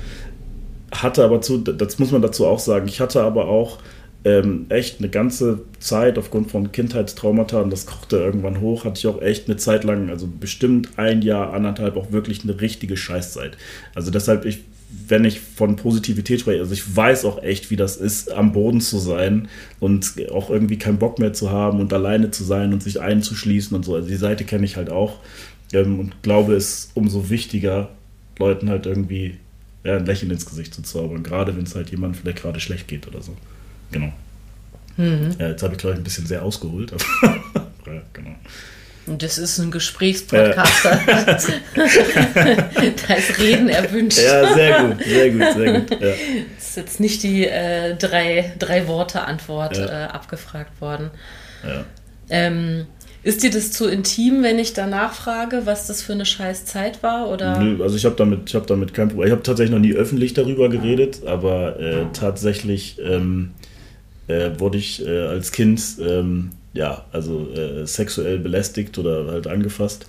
Hatte 0.94 1.26
aber 1.26 1.42
zu, 1.42 1.58
das 1.58 2.00
muss 2.00 2.12
man 2.12 2.22
dazu 2.22 2.46
auch 2.46 2.60
sagen, 2.60 2.88
ich 2.88 3.02
hatte 3.02 3.24
aber 3.24 3.48
auch 3.50 3.80
ähm, 4.26 4.68
echt 4.70 5.00
eine 5.00 5.10
ganze 5.10 5.62
Zeit 5.80 6.18
aufgrund 6.18 6.50
von 6.50 6.72
Kindheitstraumata 6.72 7.60
und 7.60 7.72
das 7.72 7.86
kochte 7.86 8.18
irgendwann 8.18 8.62
hoch, 8.62 8.86
hatte 8.86 8.98
ich 8.98 9.08
auch 9.08 9.22
echt 9.22 9.48
eine 9.48 9.58
Zeit 9.58 9.84
lang, 9.84 10.10
also 10.10 10.28
bestimmt 10.28 10.90
ein 10.98 11.22
Jahr, 11.22 11.54
anderthalb, 11.54 11.98
auch 11.98 12.12
wirklich 12.12 12.44
eine 12.44 12.62
richtige 12.62 12.96
Scheißzeit. 12.96 13.58
Also 13.96 14.12
deshalb, 14.12 14.46
ich, 14.46 14.64
wenn 15.08 15.26
ich 15.26 15.42
von 15.42 15.76
Positivität 15.76 16.40
spreche, 16.40 16.62
also 16.62 16.74
ich 16.74 16.96
weiß 16.96 17.26
auch 17.26 17.44
echt, 17.44 17.70
wie 17.70 17.76
das 17.76 17.98
ist, 17.98 18.32
am 18.32 18.54
Boden 18.54 18.80
zu 18.80 18.98
sein 18.98 19.50
und 19.82 20.14
auch 20.32 20.50
irgendwie 20.50 20.78
keinen 20.78 21.00
Bock 21.00 21.20
mehr 21.20 21.34
zu 21.34 21.52
haben 21.52 21.82
und 21.82 21.92
alleine 21.92 22.32
zu 22.32 22.46
sein 22.46 22.72
und 22.72 22.82
sich 22.82 23.02
einzuschließen 23.02 23.76
und 23.76 23.84
so. 23.84 23.96
Also 23.96 24.08
die 24.08 24.16
Seite 24.16 24.46
kenne 24.46 24.66
ich 24.66 24.78
halt 24.78 24.90
auch 24.90 25.20
ähm, 25.74 26.00
und 26.00 26.22
glaube, 26.22 26.54
es 26.54 26.70
ist 26.70 26.92
umso 26.94 27.30
wichtiger, 27.30 27.90
Leuten 28.40 28.70
halt 28.70 28.86
irgendwie 28.86 29.38
ja, 29.84 29.98
ein 29.98 30.06
Lächeln 30.06 30.32
ins 30.32 30.46
Gesicht 30.46 30.74
zu 30.74 30.82
zaubern, 30.82 31.24
gerade 31.24 31.58
wenn 31.58 31.64
es 31.64 31.76
halt 31.76 31.90
jemandem 31.90 32.22
vielleicht 32.22 32.42
gerade 32.42 32.62
schlecht 32.62 32.88
geht 32.88 33.06
oder 33.08 33.22
so. 33.22 33.36
Genau. 33.94 34.12
Mhm. 34.98 35.36
Ja, 35.40 35.48
jetzt 35.50 35.64
habe 35.64 35.74
ich, 35.74 35.80
glaube 35.80 35.94
ich, 35.94 36.02
ein 36.02 36.04
bisschen 36.04 36.26
sehr 36.26 36.44
ausgeholt. 36.44 36.92
ja, 37.24 38.02
genau. 38.12 38.36
Das 39.06 39.38
ist 39.38 39.60
ein 39.60 39.70
Gesprächspodcast. 39.70 40.86
da 41.76 43.14
ist 43.16 43.40
Reden 43.40 43.68
erwünscht. 43.68 44.20
Ja, 44.20 44.54
sehr 44.54 44.84
gut, 44.84 45.04
sehr 45.04 45.30
gut, 45.30 45.54
sehr 45.54 45.82
gut. 45.82 45.92
Ja. 45.92 46.14
Das 46.56 46.70
ist 46.70 46.78
jetzt 46.78 47.00
nicht 47.02 47.24
die 47.24 47.46
äh, 47.46 47.96
drei, 47.96 48.54
drei 48.60 48.88
Worte 48.88 49.24
Antwort 49.26 49.78
ja. 49.78 50.06
äh, 50.06 50.08
abgefragt 50.08 50.80
worden. 50.80 51.12
Ja. 51.66 51.84
Ähm, 52.30 52.86
ist 53.24 53.44
dir 53.44 53.52
das 53.52 53.72
zu 53.72 53.88
intim, 53.88 54.42
wenn 54.42 54.58
ich 54.58 54.74
danach 54.74 55.14
frage, 55.14 55.62
was 55.66 55.88
das 55.88 56.02
für 56.02 56.14
eine 56.14 56.26
scheiß 56.26 56.66
Zeit 56.66 57.04
war? 57.04 57.30
Oder? 57.30 57.60
Nö, 57.60 57.84
also 57.84 57.98
ich 57.98 58.06
habe 58.06 58.16
damit, 58.16 58.54
hab 58.54 58.68
damit 58.68 58.94
kein 58.94 59.10
Problem. 59.10 59.28
Ich 59.28 59.32
habe 59.32 59.44
tatsächlich 59.44 59.72
noch 59.72 59.80
nie 59.80 59.94
öffentlich 59.94 60.34
darüber 60.34 60.70
geredet, 60.70 61.26
aber 61.26 61.80
äh, 61.80 62.06
tatsächlich 62.14 63.00
ähm, 63.04 63.52
äh, 64.28 64.52
wurde 64.58 64.78
ich 64.78 65.06
äh, 65.06 65.22
als 65.22 65.52
Kind 65.52 65.82
ähm, 66.00 66.52
ja, 66.74 67.06
also 67.12 67.50
äh, 67.52 67.86
sexuell 67.86 68.40
belästigt 68.40 68.98
oder 68.98 69.28
halt 69.28 69.48
angefasst. 69.48 70.08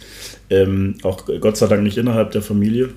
Ähm, 0.49 0.97
auch 1.03 1.27
Gott 1.41 1.57
sei 1.57 1.67
Dank 1.67 1.83
nicht 1.83 1.99
innerhalb 1.99 2.31
der 2.31 2.43
Familie. 2.43 2.91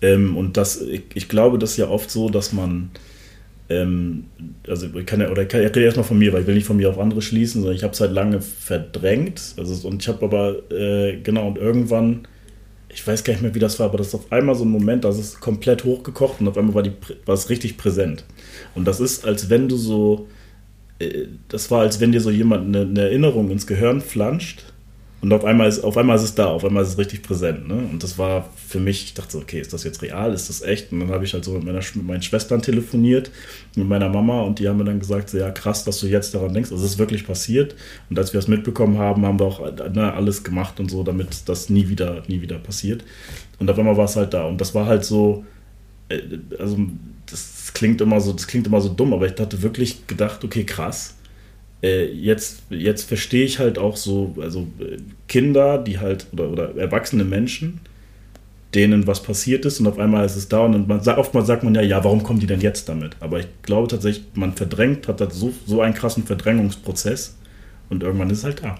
Ähm, 0.00 0.36
und 0.36 0.56
das, 0.56 0.80
ich, 0.80 1.02
ich, 1.14 1.28
glaube, 1.28 1.58
das 1.58 1.72
ist 1.72 1.76
ja 1.76 1.88
oft 1.88 2.10
so, 2.10 2.30
dass 2.30 2.52
man, 2.52 2.90
ähm, 3.68 4.24
also 4.66 4.86
ich 4.86 5.06
kann 5.06 5.20
ja, 5.20 5.30
oder 5.30 5.42
ich, 5.42 5.48
kann, 5.48 5.60
ich 5.60 5.68
rede 5.68 5.84
erstmal 5.84 6.06
von 6.06 6.18
mir, 6.18 6.32
weil 6.32 6.42
ich 6.42 6.46
will 6.46 6.54
nicht 6.54 6.66
von 6.66 6.78
mir 6.78 6.88
auf 6.88 6.98
andere 6.98 7.20
schließen, 7.20 7.60
sondern 7.60 7.76
ich 7.76 7.82
habe 7.82 7.92
es 7.92 8.00
halt 8.00 8.12
lange 8.12 8.40
verdrängt. 8.40 9.54
Also, 9.58 9.86
und 9.86 10.02
ich 10.02 10.08
habe 10.08 10.24
aber, 10.24 10.72
äh, 10.72 11.18
genau, 11.22 11.48
und 11.48 11.58
irgendwann, 11.58 12.26
ich 12.88 13.06
weiß 13.06 13.22
gar 13.22 13.34
nicht 13.34 13.42
mehr, 13.42 13.54
wie 13.54 13.58
das 13.58 13.78
war, 13.78 13.86
aber 13.86 13.98
das 13.98 14.08
ist 14.08 14.14
auf 14.14 14.32
einmal 14.32 14.54
so 14.54 14.64
ein 14.64 14.70
Moment, 14.70 15.04
da 15.04 15.10
ist 15.10 15.18
es 15.18 15.40
komplett 15.40 15.84
hochgekocht 15.84 16.40
und 16.40 16.48
auf 16.48 16.56
einmal 16.56 16.74
war, 16.74 16.82
die, 16.82 16.92
war 17.26 17.34
es 17.34 17.50
richtig 17.50 17.76
präsent. 17.76 18.24
Und 18.74 18.86
das 18.86 18.98
ist, 18.98 19.26
als 19.26 19.50
wenn 19.50 19.68
du 19.68 19.76
so, 19.76 20.26
das 21.48 21.70
war, 21.70 21.80
als 21.80 22.00
wenn 22.00 22.12
dir 22.12 22.20
so 22.20 22.30
jemand 22.30 22.66
eine, 22.66 22.86
eine 22.86 23.02
Erinnerung 23.02 23.50
ins 23.50 23.66
Gehirn 23.66 24.00
flanscht 24.00 24.64
und 25.20 25.32
auf 25.32 25.44
einmal 25.44 25.68
ist, 25.68 25.82
auf 25.82 25.96
einmal 25.96 26.16
ist 26.16 26.22
es 26.22 26.34
da, 26.36 26.46
auf 26.46 26.64
einmal 26.64 26.84
ist 26.84 26.90
es 26.90 26.98
richtig 26.98 27.22
präsent. 27.22 27.66
Ne? 27.66 27.74
Und 27.74 28.04
das 28.04 28.18
war 28.18 28.48
für 28.54 28.78
mich, 28.78 29.04
ich 29.04 29.14
dachte 29.14 29.32
so, 29.32 29.38
okay, 29.38 29.60
ist 29.60 29.72
das 29.72 29.82
jetzt 29.82 30.00
real, 30.00 30.32
ist 30.32 30.48
das 30.48 30.62
echt? 30.62 30.92
Und 30.92 31.00
dann 31.00 31.10
habe 31.10 31.24
ich 31.24 31.34
halt 31.34 31.44
so 31.44 31.52
mit, 31.52 31.64
meiner, 31.64 31.80
mit 31.94 32.06
meinen 32.06 32.22
Schwestern 32.22 32.62
telefoniert, 32.62 33.32
mit 33.74 33.88
meiner 33.88 34.08
Mama 34.08 34.42
und 34.42 34.60
die 34.60 34.68
haben 34.68 34.76
mir 34.76 34.84
dann 34.84 35.00
gesagt, 35.00 35.30
so, 35.30 35.38
ja 35.38 35.50
krass, 35.50 35.84
dass 35.84 35.98
du 35.98 36.06
jetzt 36.06 36.34
daran 36.34 36.54
denkst. 36.54 36.70
Also 36.70 36.84
es 36.84 36.92
ist 36.92 36.98
wirklich 36.98 37.26
passiert. 37.26 37.74
Und 38.10 38.18
als 38.18 38.32
wir 38.32 38.38
das 38.38 38.46
mitbekommen 38.46 38.98
haben, 38.98 39.26
haben 39.26 39.40
wir 39.40 39.46
auch 39.46 39.60
ne, 39.92 40.12
alles 40.12 40.44
gemacht 40.44 40.78
und 40.78 40.88
so, 40.88 41.02
damit 41.02 41.48
das 41.48 41.68
nie 41.68 41.88
wieder, 41.88 42.22
nie 42.28 42.40
wieder 42.40 42.58
passiert. 42.58 43.04
Und 43.58 43.68
auf 43.68 43.78
einmal 43.78 43.96
war 43.96 44.04
es 44.04 44.14
halt 44.14 44.34
da. 44.34 44.44
Und 44.44 44.60
das 44.60 44.72
war 44.76 44.86
halt 44.86 45.04
so, 45.04 45.44
äh, 45.44 45.57
also 46.58 46.78
das 47.30 47.72
klingt 47.74 48.00
immer 48.00 48.20
so, 48.20 48.32
das 48.32 48.46
klingt 48.46 48.66
immer 48.66 48.80
so 48.80 48.88
dumm, 48.88 49.12
aber 49.12 49.26
ich 49.26 49.38
hatte 49.38 49.62
wirklich 49.62 50.06
gedacht, 50.06 50.44
okay, 50.44 50.64
krass. 50.64 51.14
Äh, 51.82 52.06
jetzt, 52.06 52.62
jetzt 52.70 53.04
verstehe 53.04 53.44
ich 53.44 53.58
halt 53.58 53.78
auch 53.78 53.96
so, 53.96 54.34
also 54.40 54.66
äh, 54.80 54.96
Kinder, 55.28 55.78
die 55.78 55.98
halt, 55.98 56.26
oder, 56.32 56.50
oder 56.50 56.76
erwachsene 56.76 57.24
Menschen, 57.24 57.80
denen 58.74 59.06
was 59.06 59.22
passiert 59.22 59.64
ist 59.64 59.80
und 59.80 59.86
auf 59.86 59.98
einmal 59.98 60.26
ist 60.26 60.36
es 60.36 60.48
da 60.48 60.60
und 60.60 60.88
man, 60.88 61.00
oftmals 61.00 61.46
sagt 61.46 61.62
man 61.62 61.74
ja, 61.74 61.82
ja, 61.82 62.02
warum 62.04 62.22
kommen 62.22 62.40
die 62.40 62.46
denn 62.46 62.60
jetzt 62.60 62.88
damit? 62.88 63.16
Aber 63.20 63.40
ich 63.40 63.46
glaube 63.62 63.88
tatsächlich, 63.88 64.24
man 64.34 64.54
verdrängt, 64.54 65.08
hat 65.08 65.20
so, 65.32 65.52
so 65.66 65.80
einen 65.80 65.94
krassen 65.94 66.24
Verdrängungsprozess 66.24 67.36
und 67.88 68.02
irgendwann 68.02 68.30
ist 68.30 68.38
es 68.38 68.44
halt 68.44 68.62
da. 68.62 68.78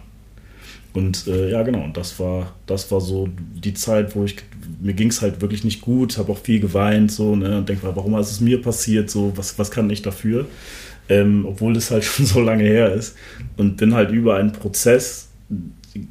Und 0.93 1.27
äh, 1.27 1.51
ja, 1.51 1.63
genau, 1.63 1.85
und 1.85 1.97
das 1.97 2.19
war, 2.19 2.55
das 2.67 2.91
war 2.91 3.01
so 3.01 3.29
die 3.55 3.75
Zeit, 3.75 4.17
wo 4.17 4.25
ich, 4.25 4.37
mir 4.81 4.93
ging 4.93 5.09
es 5.09 5.23
halt 5.23 5.41
wirklich 5.41 5.65
nicht 5.65 5.81
gut, 5.81 6.19
habe 6.19 6.33
auch 6.33 6.39
viel 6.39 6.61
geweint, 6.61 7.11
so, 7.11 7.37
ne, 7.37 7.59
und 7.59 7.69
denke, 7.69 7.83
warum 7.95 8.19
ist 8.19 8.31
es 8.31 8.41
mir 8.41 8.61
passiert, 8.61 9.11
so, 9.11 9.33
was, 9.37 9.59
was 9.59 9.71
kann 9.71 9.89
ich 9.91 10.03
dafür? 10.03 10.47
ähm, 11.09 11.47
obwohl 11.47 11.75
das 11.75 11.91
halt 11.91 12.05
schon 12.05 12.27
so 12.27 12.41
lange 12.41 12.65
her 12.65 12.93
ist. 12.93 13.17
Und 13.57 13.77
bin 13.77 13.95
halt 13.95 14.11
über 14.11 14.37
einen 14.37 14.53
Prozess, 14.53 15.29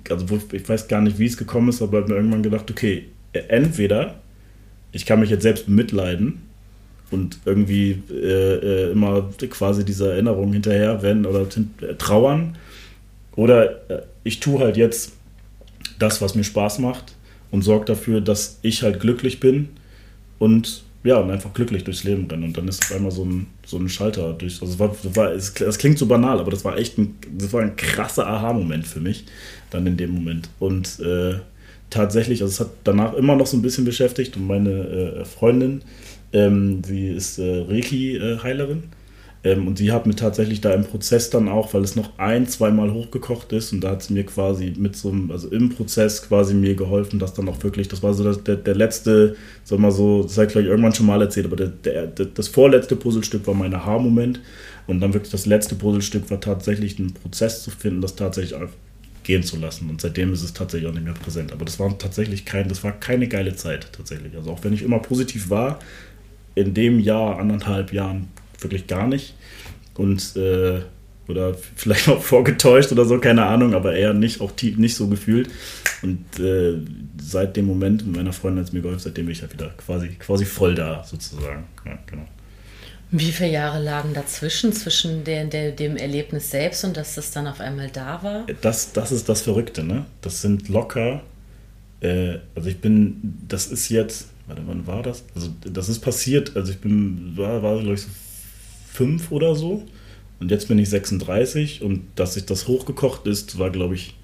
also 0.10 0.26
ich 0.52 0.68
weiß 0.68 0.88
gar 0.88 1.02
nicht, 1.02 1.20
wie 1.20 1.26
es 1.26 1.38
gekommen 1.38 1.70
ist, 1.70 1.82
aber 1.82 2.00
habe 2.00 2.10
mir 2.10 2.16
irgendwann 2.16 2.44
gedacht, 2.44 2.70
okay, 2.70 3.06
entweder 3.34 4.16
ich 4.92 5.06
kann 5.06 5.20
mich 5.20 5.30
jetzt 5.30 5.44
selbst 5.44 5.68
bemitleiden 5.68 6.42
und 7.12 7.40
irgendwie 7.46 8.02
äh, 8.10 8.88
äh 8.88 8.92
immer 8.92 9.30
quasi 9.50 9.86
dieser 9.86 10.14
Erinnerung 10.14 10.52
hinterher 10.54 11.02
werden 11.04 11.26
oder 11.26 11.42
äh, 11.42 11.94
trauern, 11.96 12.58
oder 13.36 13.90
äh, 13.90 14.02
ich 14.24 14.40
tue 14.40 14.60
halt 14.60 14.78
jetzt 14.78 15.14
das, 16.00 16.22
was 16.22 16.36
mir 16.36 16.44
Spaß 16.44 16.80
macht 16.80 17.14
und 17.52 17.62
sorge 17.62 17.86
dafür, 17.86 18.22
dass 18.22 18.60
ich 18.62 18.84
halt 18.84 19.00
glücklich 19.00 19.40
bin 19.40 19.70
und 20.40 20.84
ja, 21.04 21.18
und 21.18 21.32
einfach 21.32 21.54
glücklich 21.54 21.84
durchs 21.86 22.04
Leben 22.04 22.28
renne. 22.30 22.46
Und 22.46 22.58
dann 22.58 22.68
ist 22.68 22.84
auf 22.84 22.96
einmal 22.96 23.12
so 23.12 23.24
ein, 23.24 23.48
so 23.66 23.78
ein 23.78 23.88
Schalter 23.88 24.34
durch. 24.34 24.62
Also 24.62 24.74
es 24.74 24.80
war, 24.80 24.92
es 24.92 25.16
war, 25.16 25.66
das 25.66 25.78
klingt 25.78 25.98
so 25.98 26.06
banal, 26.06 26.40
aber 26.40 26.52
das 26.52 26.66
war 26.66 26.78
echt 26.78 26.98
ein, 26.98 27.16
das 27.38 27.54
war 27.54 27.62
ein 27.62 27.78
krasser 27.78 28.28
Aha-Moment 28.28 28.86
für 28.86 29.00
mich, 29.00 29.24
dann 29.70 29.88
in 29.88 29.96
dem 29.96 30.12
Moment. 30.12 30.50
Und 30.60 31.00
äh, 31.00 31.36
tatsächlich, 31.90 32.42
also 32.42 32.52
es 32.52 32.60
hat 32.60 32.72
danach 32.84 33.14
immer 33.14 33.36
noch 33.36 33.48
so 33.48 33.56
ein 33.56 33.62
bisschen 33.62 33.86
beschäftigt 33.86 34.36
und 34.36 34.48
meine 34.48 34.72
äh, 34.72 35.26
Freundin, 35.26 35.82
ähm, 36.34 36.84
sie 36.84 37.08
ist 37.08 37.40
äh, 37.40 37.62
Reiki-Heilerin. 37.70 38.84
Ähm, 39.48 39.68
und 39.68 39.78
sie 39.78 39.92
hat 39.94 40.06
mir 40.06 40.16
tatsächlich 40.16 40.60
da 40.60 40.74
im 40.74 40.84
Prozess 40.84 41.30
dann 41.30 41.48
auch, 41.48 41.74
weil 41.74 41.84
es 41.84 41.96
noch 41.96 42.18
ein, 42.18 42.48
zweimal 42.48 42.92
hochgekocht 42.92 43.54
ist 43.54 43.72
und 43.72 43.82
da 43.82 43.92
hat 43.92 44.04
sie 44.04 44.14
mir 44.14 44.26
quasi 44.26 44.74
mit 44.78 44.96
so 44.98 45.10
einem, 45.10 45.32
also 45.32 45.48
im 45.50 45.70
Prozess 45.70 46.28
quasi 46.28 46.54
mir 46.54 46.76
geholfen, 46.76 47.18
dass 47.18 47.34
dann 47.34 47.48
auch 47.48 47.64
wirklich, 47.64 47.88
das 47.88 48.04
war 48.04 48.14
so 48.14 48.34
der, 48.34 48.58
der 48.58 48.76
letzte, 48.76 49.38
sag 49.64 49.80
mal 49.80 49.92
so, 49.92 50.24
das 50.24 50.38
habe 50.38 50.48
ich 50.48 50.52
vielleicht 50.52 50.68
irgendwann 50.68 50.94
schon 50.94 51.06
mal 51.06 51.22
erzählt, 51.22 51.46
aber 51.46 51.56
der, 51.56 51.68
der, 51.68 52.08
das 52.08 52.50
vorletzte 52.50 52.98
Puzzlestück 52.98 53.48
war 53.48 53.54
mein 53.54 53.74
Aha-Moment 53.74 54.42
und 54.86 55.00
dann 55.00 55.14
wirklich 55.14 55.32
das 55.32 55.46
letzte 55.46 55.76
Puzzlestück 55.76 56.30
war 56.30 56.42
tatsächlich 56.42 57.00
einen 57.00 57.14
Prozess 57.14 57.64
zu 57.64 57.72
finden, 57.72 58.02
das 58.02 58.16
tatsächlich 58.16 58.54
gehen 59.24 59.44
zu 59.44 59.58
lassen. 59.58 59.90
Und 59.90 60.02
seitdem 60.02 60.34
ist 60.34 60.44
es 60.44 60.54
tatsächlich 60.54 60.90
auch 60.90 60.94
nicht 60.94 61.04
mehr 61.04 61.14
präsent. 61.14 61.52
Aber 61.52 61.66
das 61.66 61.80
war 61.80 61.98
tatsächlich 61.98 62.46
kein, 62.46 62.70
das 62.70 62.84
war 62.86 62.94
keine 62.94 63.28
geile 63.28 63.56
Zeit 63.56 63.90
tatsächlich. 63.92 64.36
Also 64.38 64.52
auch 64.52 64.64
wenn 64.64 64.72
ich 64.72 64.82
immer 64.84 65.00
positiv 65.00 65.50
war, 65.50 65.80
in 66.56 66.74
dem 66.74 67.02
Jahr, 67.02 67.38
anderthalb 67.38 67.92
Jahren 67.92 68.30
wirklich 68.60 68.88
gar 68.88 69.08
nicht. 69.08 69.36
Und 69.96 70.36
äh, 70.36 70.82
oder 71.28 71.54
vielleicht 71.76 72.08
auch 72.10 72.22
vorgetäuscht 72.22 72.92
oder 72.92 73.06
so, 73.06 73.20
keine 73.20 73.46
Ahnung, 73.46 73.74
aber 73.74 73.96
eher 73.96 74.14
nicht, 74.14 74.42
auch 74.42 74.52
tief, 74.52 74.78
nicht 74.78 74.96
so 74.96 75.08
gefühlt. 75.08 75.50
Und 76.02 76.40
äh, 76.40 76.78
seit 77.22 77.58
dem 77.58 77.66
Moment 77.66 78.06
mit 78.06 78.16
meiner 78.16 78.34
Freundin 78.34 78.60
hat 78.60 78.68
es 78.68 78.74
mir 78.74 78.82
geholfen, 78.82 79.02
seitdem 79.04 79.26
bin 79.26 79.34
ich 79.34 79.42
halt 79.42 79.54
wieder 79.54 79.70
quasi, 79.78 80.10
quasi 80.20 80.46
voll 80.46 80.76
da, 80.76 81.04
sozusagen. 81.04 81.66
Ja, 81.86 81.98
genau. 82.06 82.28
Wie 83.10 83.32
viele 83.32 83.52
Jahre 83.52 83.82
lagen 83.82 84.14
dazwischen, 84.14 84.74
zwischen 84.74 85.24
der, 85.24 85.46
der, 85.46 85.72
dem 85.72 85.96
Erlebnis 85.96 86.52
selbst 86.52 86.84
und 86.84 86.98
dass 86.98 87.16
das 87.16 87.32
dann 87.32 87.48
auf 87.48 87.62
einmal 87.62 87.90
da 87.90 88.22
war? 88.22 88.46
Das, 88.62 88.92
das 88.92 89.12
ist 89.12 89.30
das 89.30 89.42
Verrückte, 89.42 89.84
ne? 89.84 90.06
Das 90.22 90.42
sind 90.42 90.68
locker, 90.68 91.22
äh, 92.02 92.40
also 92.54 92.70
ich 92.70 92.80
bin, 92.80 93.38
das 93.48 93.68
ist 93.68 93.90
jetzt, 93.90 94.28
warte, 94.46 94.62
wann 94.66 94.86
war 94.88 95.04
das? 95.04 95.24
Also 95.36 95.50
das 95.62 95.90
ist 95.90 96.00
passiert, 96.00 96.56
also 96.56 96.72
ich 96.72 96.80
bin, 96.80 97.34
war, 97.36 97.64
war 97.64 97.80
glaube 97.80 97.96
ich 97.96 98.02
so 98.02 98.10
fünf 98.98 99.32
oder 99.32 99.56
so. 99.56 99.84
Und 100.40 100.52
jetzt 100.52 100.68
bin 100.68 100.80
ich 100.80 100.90
36 100.90 101.82
und 101.82 102.02
dass 102.16 102.34
sich 102.34 102.46
das 102.46 102.68
hochgekocht 102.68 103.26
ist, 103.28 103.58
war, 103.58 103.70
glaube 103.70 103.96
ich, 103.96 104.16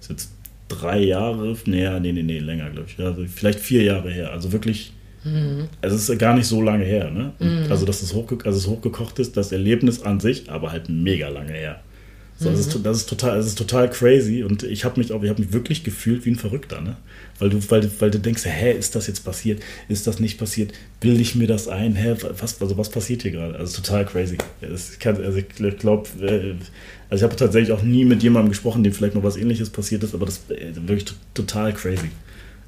ist 0.00 0.10
jetzt 0.10 0.30
drei 0.68 1.00
Jahre, 1.00 1.56
nee, 1.66 1.88
nee, 2.00 2.12
nee, 2.12 2.22
nee, 2.22 2.38
länger, 2.38 2.70
glaube 2.70 2.88
ich. 2.88 3.04
Also 3.04 3.24
vielleicht 3.26 3.60
vier 3.60 3.82
Jahre 3.82 4.10
her. 4.10 4.32
Also 4.32 4.52
wirklich, 4.52 4.92
mhm. 5.24 5.68
also 5.80 5.96
es 5.96 6.08
ist 6.08 6.18
gar 6.18 6.34
nicht 6.34 6.46
so 6.46 6.60
lange 6.60 6.84
her. 6.84 7.10
Ne? 7.10 7.32
Mhm. 7.38 7.70
Also, 7.70 7.86
dass 7.86 8.02
es, 8.02 8.14
hochge 8.14 8.38
also 8.44 8.58
es 8.58 8.66
hochgekocht 8.66 9.18
ist, 9.18 9.36
das 9.36 9.52
Erlebnis 9.52 10.02
an 10.02 10.20
sich, 10.20 10.50
aber 10.50 10.72
halt 10.72 10.88
mega 10.88 11.28
lange 11.28 11.52
her. 11.52 11.80
So, 12.36 12.48
mhm. 12.48 12.52
das, 12.52 12.66
ist, 12.66 12.78
das, 12.84 12.96
ist 12.98 13.08
total, 13.08 13.36
das 13.36 13.46
ist 13.46 13.58
total 13.58 13.88
crazy 13.88 14.42
und 14.42 14.64
ich 14.64 14.84
habe 14.84 14.98
mich 14.98 15.12
auch, 15.12 15.22
ich 15.22 15.30
habe 15.30 15.40
mich 15.40 15.52
wirklich 15.52 15.84
gefühlt 15.84 16.24
wie 16.24 16.30
ein 16.30 16.36
Verrückter, 16.36 16.80
ne? 16.80 16.96
Weil 17.38 17.50
du, 17.50 17.58
weil, 17.70 17.88
weil 18.00 18.10
du 18.10 18.18
denkst, 18.18 18.44
hä, 18.44 18.72
ist 18.72 18.94
das 18.94 19.06
jetzt 19.06 19.24
passiert? 19.24 19.60
Ist 19.88 20.06
das 20.06 20.20
nicht 20.20 20.38
passiert? 20.38 20.72
Bilde 21.00 21.20
ich 21.20 21.34
mir 21.34 21.46
das 21.46 21.68
ein? 21.68 21.94
Hä, 21.94 22.16
was, 22.38 22.60
also 22.60 22.76
was 22.76 22.90
passiert 22.90 23.22
hier 23.22 23.32
gerade? 23.32 23.56
Also 23.56 23.80
total 23.80 24.04
crazy. 24.04 24.38
Kann, 25.00 25.22
also 25.22 25.38
ich 25.38 25.48
glaube, 25.48 26.08
äh, 26.20 26.54
also 27.08 27.24
ich 27.24 27.30
habe 27.30 27.36
tatsächlich 27.36 27.72
auch 27.72 27.82
nie 27.82 28.04
mit 28.04 28.22
jemandem 28.22 28.50
gesprochen, 28.50 28.82
dem 28.82 28.92
vielleicht 28.92 29.14
noch 29.14 29.22
was 29.22 29.36
ähnliches 29.36 29.70
passiert 29.70 30.02
ist, 30.02 30.14
aber 30.14 30.26
das 30.26 30.38
ist 30.38 30.50
äh, 30.50 30.88
wirklich 30.88 31.12
total 31.34 31.72
crazy. 31.72 32.10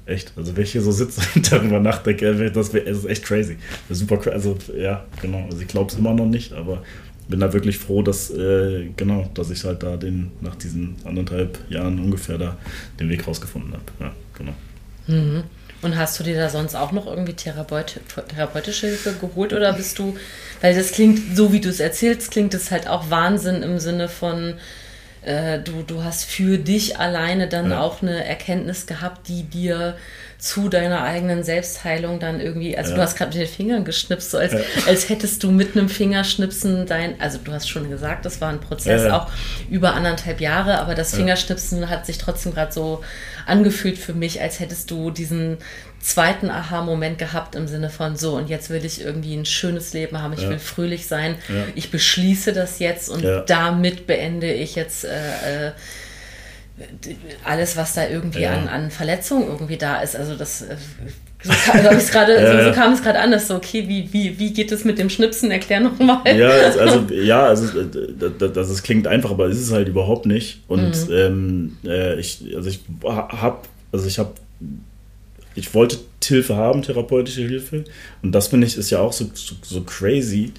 Echt. 0.05 0.31
Also 0.37 0.55
wenn 0.55 0.63
ich 0.63 0.71
hier 0.71 0.81
so 0.81 0.91
sitze 0.91 1.21
und 1.35 1.51
darüber 1.51 1.81
nachdenke, 1.81 2.51
das, 2.51 2.73
wär, 2.73 2.81
das 2.81 2.99
ist 2.99 3.05
echt 3.05 3.23
crazy. 3.23 3.57
Super, 3.89 4.31
also 4.31 4.57
ja, 4.77 5.05
genau. 5.21 5.45
Also 5.45 5.61
ich 5.61 5.67
glaube 5.67 5.91
es 5.91 5.97
immer 5.97 6.13
noch 6.13 6.25
nicht, 6.25 6.53
aber 6.53 6.81
bin 7.27 7.39
da 7.39 7.53
wirklich 7.53 7.77
froh, 7.77 8.01
dass, 8.01 8.29
äh, 8.29 8.89
genau, 8.95 9.29
dass 9.33 9.49
ich 9.49 9.63
halt 9.63 9.83
da 9.83 9.97
den, 9.97 10.31
nach 10.41 10.55
diesen 10.55 10.95
anderthalb 11.03 11.59
Jahren 11.69 11.99
ungefähr 11.99 12.37
da 12.37 12.57
den 12.99 13.09
Weg 13.09 13.27
rausgefunden 13.27 13.73
habe. 13.73 13.83
Ja, 13.99 14.11
genau. 14.37 14.53
Mhm. 15.07 15.43
Und 15.81 15.95
hast 15.95 16.19
du 16.19 16.23
dir 16.23 16.35
da 16.35 16.49
sonst 16.49 16.75
auch 16.75 16.91
noch 16.91 17.05
irgendwie 17.05 17.33
Therapeut, 17.33 17.99
therapeutische 18.29 18.87
Hilfe 18.87 19.13
geholt 19.21 19.53
oder 19.53 19.73
bist 19.73 19.99
du, 19.99 20.17
weil 20.61 20.75
das 20.75 20.91
klingt, 20.91 21.37
so 21.37 21.53
wie 21.53 21.61
du 21.61 21.69
es 21.69 21.79
erzählst, 21.79 22.31
klingt 22.31 22.53
es 22.55 22.71
halt 22.71 22.87
auch 22.87 23.11
Wahnsinn 23.11 23.61
im 23.61 23.77
Sinne 23.77 24.09
von, 24.09 24.55
äh, 25.21 25.59
du, 25.59 25.83
du 25.85 26.03
hast 26.03 26.25
für 26.25 26.57
dich 26.57 26.97
alleine 26.97 27.47
dann 27.47 27.71
ja. 27.71 27.81
auch 27.81 28.01
eine 28.01 28.25
Erkenntnis 28.25 28.87
gehabt, 28.87 29.27
die 29.27 29.43
dir 29.43 29.97
zu 30.39 30.69
deiner 30.69 31.01
eigenen 31.01 31.43
Selbstheilung 31.43 32.19
dann 32.19 32.39
irgendwie, 32.39 32.77
also 32.77 32.91
ja. 32.91 32.97
du 32.97 33.01
hast 33.01 33.17
gerade 33.17 33.35
mit 33.35 33.47
den 33.47 33.51
Fingern 33.51 33.85
geschnipst, 33.85 34.29
so 34.31 34.37
als, 34.37 34.53
ja. 34.53 34.59
als 34.85 35.09
hättest 35.09 35.43
du 35.43 35.51
mit 35.51 35.75
einem 35.75 35.89
Fingerschnipsen 35.89 36.85
dein, 36.85 37.19
also 37.19 37.39
du 37.43 37.51
hast 37.51 37.67
schon 37.67 37.89
gesagt, 37.89 38.23
das 38.23 38.39
war 38.39 38.49
ein 38.49 38.59
Prozess 38.59 39.03
ja, 39.03 39.17
auch 39.17 39.31
über 39.69 39.95
anderthalb 39.95 40.39
Jahre, 40.39 40.77
aber 40.79 40.93
das 40.93 41.15
Fingerschnipsen 41.15 41.89
hat 41.89 42.05
sich 42.05 42.19
trotzdem 42.19 42.53
gerade 42.53 42.71
so 42.71 43.03
angefühlt 43.47 43.97
für 43.97 44.13
mich, 44.13 44.39
als 44.39 44.59
hättest 44.59 44.91
du 44.91 45.09
diesen 45.09 45.57
zweiten 45.99 46.51
Aha-Moment 46.51 47.17
gehabt 47.17 47.55
im 47.55 47.67
Sinne 47.67 47.89
von 47.89 48.15
so 48.15 48.35
und 48.35 48.47
jetzt 48.47 48.69
will 48.69 48.85
ich 48.85 49.01
irgendwie 49.01 49.35
ein 49.35 49.45
schönes 49.45 49.93
Leben 49.93 50.21
haben, 50.21 50.33
ich 50.33 50.47
will 50.47 50.59
fröhlich 50.59 51.07
sein, 51.07 51.35
ich 51.73 51.89
beschließe 51.89 52.53
das 52.53 52.77
jetzt 52.77 53.09
und 53.09 53.25
damit 53.47 54.05
beende 54.05 54.53
ich 54.53 54.75
jetzt 54.75 55.03
äh, 55.03 55.69
äh, 55.69 55.71
alles, 57.43 57.75
was 57.75 57.95
da 57.95 58.07
irgendwie 58.07 58.41
ja. 58.41 58.53
an, 58.53 58.67
an 58.67 58.91
Verletzungen 58.91 59.47
irgendwie 59.47 59.77
da 59.77 60.01
ist. 60.01 60.15
Also 60.15 60.35
das 60.35 60.61
äh, 60.61 60.75
so, 61.43 61.51
kam, 61.65 61.81
grade, 61.81 62.33
ja. 62.33 62.63
so, 62.63 62.69
so, 62.69 62.75
kam 62.75 62.93
es 62.93 63.01
gerade 63.01 63.19
an, 63.19 63.31
dass 63.31 63.47
so, 63.47 63.55
okay, 63.55 63.87
wie, 63.87 64.11
wie, 64.11 64.37
wie 64.39 64.53
geht 64.53 64.71
es 64.71 64.85
mit 64.85 64.97
dem 64.97 65.09
Schnipsen? 65.09 65.51
Erklär 65.51 65.79
nochmal. 65.79 66.21
Ja, 66.37 66.49
also, 66.79 67.13
ja, 67.13 67.45
also 67.45 67.83
das, 68.39 68.53
das, 68.53 68.83
klingt 68.83 69.07
einfach, 69.07 69.31
aber 69.31 69.47
es 69.47 69.59
ist 69.59 69.71
halt 69.71 69.87
überhaupt 69.87 70.25
nicht. 70.25 70.61
Und 70.67 71.07
mhm. 71.07 71.13
ähm, 71.13 71.77
äh, 71.85 72.19
ich, 72.19 72.53
also 72.55 72.69
ich 72.69 72.81
habe, 73.03 73.59
also 73.91 74.07
ich 74.07 74.19
habe, 74.19 74.33
ich 75.55 75.73
wollte 75.73 75.97
Hilfe 76.23 76.55
haben, 76.55 76.81
therapeutische 76.81 77.41
Hilfe. 77.41 77.85
Und 78.21 78.33
das 78.33 78.47
finde 78.47 78.67
ich 78.67 78.77
ist 78.77 78.89
ja 78.89 78.99
auch 78.99 79.13
so, 79.13 79.29
so, 79.33 79.55
so 79.61 79.81
crazy 79.81 80.51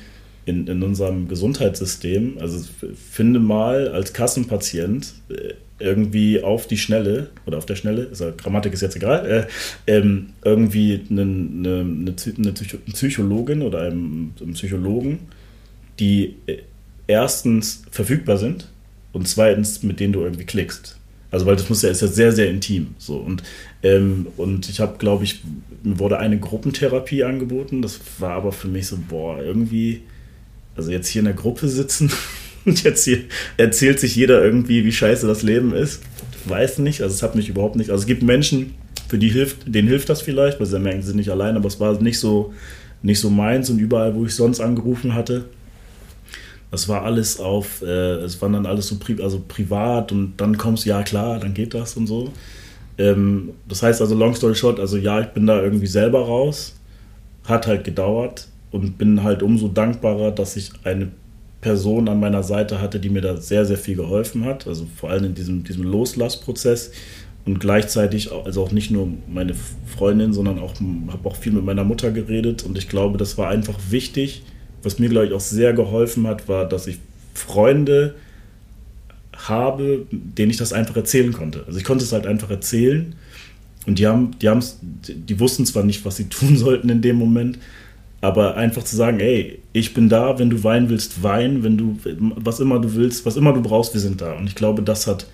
in, 0.46 0.66
in 0.66 0.82
unserem 0.82 1.28
Gesundheitssystem. 1.28 2.38
Also 2.40 2.64
finde 3.10 3.38
mal 3.38 3.88
als 3.88 4.12
Kassenpatient 4.12 5.12
äh, 5.28 5.54
irgendwie 5.78 6.42
auf 6.42 6.66
die 6.66 6.78
Schnelle 6.78 7.30
oder 7.46 7.58
auf 7.58 7.66
der 7.66 7.76
Schnelle, 7.76 8.08
also 8.10 8.32
Grammatik 8.36 8.72
ist 8.72 8.82
jetzt 8.82 8.96
egal, 8.96 9.48
äh, 9.86 9.92
ähm, 9.92 10.30
irgendwie 10.44 11.00
eine, 11.10 11.22
eine, 11.22 12.14
eine, 12.36 12.52
Psychologin 12.92 13.62
oder 13.62 13.82
einem, 13.82 14.32
einem 14.40 14.52
Psychologen, 14.54 15.20
die 15.98 16.36
äh, 16.46 16.58
erstens 17.06 17.82
verfügbar 17.90 18.38
sind 18.38 18.68
und 19.12 19.28
zweitens 19.28 19.82
mit 19.82 20.00
denen 20.00 20.12
du 20.12 20.22
irgendwie 20.22 20.44
klickst. 20.44 20.96
Also 21.30 21.44
weil 21.44 21.56
das 21.56 21.68
muss 21.68 21.82
ja 21.82 21.90
ist 21.90 22.00
ja 22.00 22.08
sehr 22.08 22.32
sehr 22.32 22.48
intim 22.48 22.94
so 22.96 23.16
und 23.16 23.42
ähm, 23.82 24.28
und 24.38 24.68
ich 24.70 24.80
habe 24.80 24.96
glaube 24.96 25.24
ich 25.24 25.42
mir 25.82 25.98
wurde 25.98 26.18
eine 26.18 26.38
Gruppentherapie 26.38 27.22
angeboten. 27.22 27.82
Das 27.82 28.00
war 28.18 28.32
aber 28.32 28.50
für 28.50 28.68
mich 28.68 28.86
so 28.86 28.98
boah 29.08 29.38
irgendwie 29.42 30.02
also 30.74 30.90
jetzt 30.90 31.08
hier 31.08 31.20
in 31.20 31.26
der 31.26 31.34
Gruppe 31.34 31.68
sitzen 31.68 32.10
Und 32.68 32.84
jetzt 32.84 33.04
hier 33.04 33.20
erzählt 33.56 33.98
sich 33.98 34.14
jeder 34.14 34.44
irgendwie, 34.44 34.84
wie 34.84 34.92
scheiße 34.92 35.26
das 35.26 35.42
Leben 35.42 35.72
ist. 35.72 36.02
Weiß 36.44 36.78
nicht, 36.78 37.00
also 37.00 37.14
es 37.14 37.22
hat 37.22 37.34
mich 37.34 37.48
überhaupt 37.48 37.76
nicht. 37.76 37.90
Also 37.90 38.02
es 38.02 38.06
gibt 38.06 38.22
Menschen, 38.22 38.74
für 39.08 39.16
die 39.16 39.30
hilft, 39.30 39.74
denen 39.74 39.88
hilft 39.88 40.10
das 40.10 40.20
vielleicht, 40.20 40.60
weil 40.60 40.66
sie 40.66 40.78
merken, 40.78 41.00
sie 41.00 41.08
sind 41.08 41.16
nicht 41.16 41.30
allein, 41.30 41.56
aber 41.56 41.66
es 41.66 41.80
war 41.80 42.00
nicht 42.02 42.18
so, 42.18 42.52
nicht 43.02 43.20
so 43.20 43.30
meins 43.30 43.70
und 43.70 43.78
überall, 43.78 44.14
wo 44.14 44.26
ich 44.26 44.34
sonst 44.34 44.60
angerufen 44.60 45.14
hatte. 45.14 45.46
Das 46.70 46.88
war 46.88 47.04
alles 47.04 47.40
auf, 47.40 47.80
äh, 47.80 48.16
es 48.16 48.40
war 48.42 48.50
dann 48.50 48.66
alles 48.66 48.88
so 48.88 48.96
pri 48.96 49.22
also 49.22 49.42
privat 49.48 50.12
und 50.12 50.34
dann 50.36 50.58
kommst 50.58 50.84
ja 50.84 51.02
klar, 51.02 51.40
dann 51.40 51.54
geht 51.54 51.72
das 51.72 51.96
und 51.96 52.06
so. 52.06 52.30
Ähm, 52.98 53.54
das 53.66 53.82
heißt 53.82 54.02
also, 54.02 54.14
long 54.14 54.34
story 54.34 54.54
short, 54.54 54.78
also 54.78 54.98
ja, 54.98 55.20
ich 55.20 55.28
bin 55.28 55.46
da 55.46 55.62
irgendwie 55.62 55.86
selber 55.86 56.20
raus, 56.20 56.74
hat 57.44 57.66
halt 57.66 57.84
gedauert 57.84 58.48
und 58.70 58.98
bin 58.98 59.22
halt 59.22 59.42
umso 59.42 59.68
dankbarer, 59.68 60.32
dass 60.32 60.56
ich 60.56 60.72
eine 60.84 61.08
Person 61.60 62.08
an 62.08 62.20
meiner 62.20 62.42
Seite 62.42 62.80
hatte, 62.80 63.00
die 63.00 63.10
mir 63.10 63.20
da 63.20 63.36
sehr, 63.36 63.64
sehr 63.64 63.78
viel 63.78 63.96
geholfen 63.96 64.44
hat. 64.44 64.66
Also 64.66 64.86
vor 64.96 65.10
allem 65.10 65.24
in 65.24 65.34
diesem, 65.34 65.64
diesem 65.64 65.82
Loslassprozess 65.82 66.92
und 67.44 67.58
gleichzeitig, 67.60 68.30
also 68.32 68.62
auch 68.62 68.72
nicht 68.72 68.90
nur 68.90 69.08
meine 69.26 69.54
Freundin, 69.86 70.32
sondern 70.32 70.58
auch 70.58 70.74
habe 70.74 71.28
auch 71.28 71.36
viel 71.36 71.52
mit 71.52 71.64
meiner 71.64 71.84
Mutter 71.84 72.10
geredet 72.10 72.62
und 72.62 72.76
ich 72.78 72.88
glaube, 72.88 73.18
das 73.18 73.38
war 73.38 73.48
einfach 73.48 73.78
wichtig 73.90 74.42
was 74.82 74.98
mir, 74.98 75.08
glaube 75.08 75.26
ich, 75.26 75.32
auch 75.32 75.40
sehr 75.40 75.72
geholfen 75.72 76.26
hat, 76.26 76.48
war, 76.48 76.68
dass 76.68 76.86
ich 76.86 76.98
Freunde 77.34 78.14
habe, 79.36 80.06
denen 80.10 80.50
ich 80.50 80.56
das 80.56 80.72
einfach 80.72 80.96
erzählen 80.96 81.32
konnte. 81.32 81.64
Also 81.66 81.78
ich 81.78 81.84
konnte 81.84 82.04
es 82.04 82.12
halt 82.12 82.26
einfach 82.26 82.50
erzählen 82.50 83.14
und 83.86 83.98
die 83.98 84.06
haben, 84.06 84.38
die 84.40 84.48
haben 84.48 84.62
die 84.82 85.40
wussten 85.40 85.64
zwar 85.66 85.84
nicht, 85.84 86.04
was 86.04 86.16
sie 86.16 86.24
tun 86.28 86.56
sollten 86.56 86.88
in 86.88 87.02
dem 87.02 87.16
Moment, 87.16 87.58
aber 88.20 88.56
einfach 88.56 88.82
zu 88.82 88.96
sagen, 88.96 89.20
ey, 89.20 89.60
ich 89.72 89.94
bin 89.94 90.08
da, 90.08 90.38
wenn 90.38 90.50
du 90.50 90.64
weinen 90.64 90.88
willst, 90.88 91.22
wein, 91.22 91.62
wenn 91.62 91.78
du, 91.78 91.98
was 92.36 92.60
immer 92.60 92.80
du 92.80 92.94
willst, 92.94 93.24
was 93.24 93.36
immer 93.36 93.52
du 93.52 93.62
brauchst, 93.62 93.94
wir 93.94 94.00
sind 94.00 94.20
da. 94.20 94.32
Und 94.32 94.48
ich 94.48 94.54
glaube, 94.54 94.82
das 94.82 95.06
hat, 95.06 95.26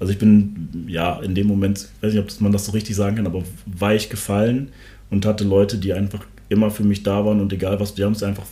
also 0.00 0.12
ich 0.12 0.18
bin, 0.18 0.86
ja, 0.88 1.20
in 1.20 1.34
dem 1.34 1.46
Moment, 1.46 1.88
ich 1.96 2.02
weiß 2.02 2.14
nicht, 2.14 2.22
ob 2.22 2.40
man 2.40 2.52
das 2.52 2.66
so 2.66 2.72
richtig 2.72 2.96
sagen 2.96 3.16
kann, 3.16 3.26
aber 3.26 3.44
weich 3.66 4.08
gefallen 4.08 4.68
und 5.10 5.24
hatte 5.24 5.44
Leute, 5.44 5.78
die 5.78 5.92
einfach 5.92 6.24
immer 6.48 6.70
für 6.70 6.84
mich 6.84 7.02
da 7.02 7.24
waren 7.24 7.40
und 7.40 7.52
egal 7.52 7.80
was, 7.80 7.94
die 7.94 8.04
haben 8.04 8.12
es 8.12 8.22
einfach, 8.22 8.44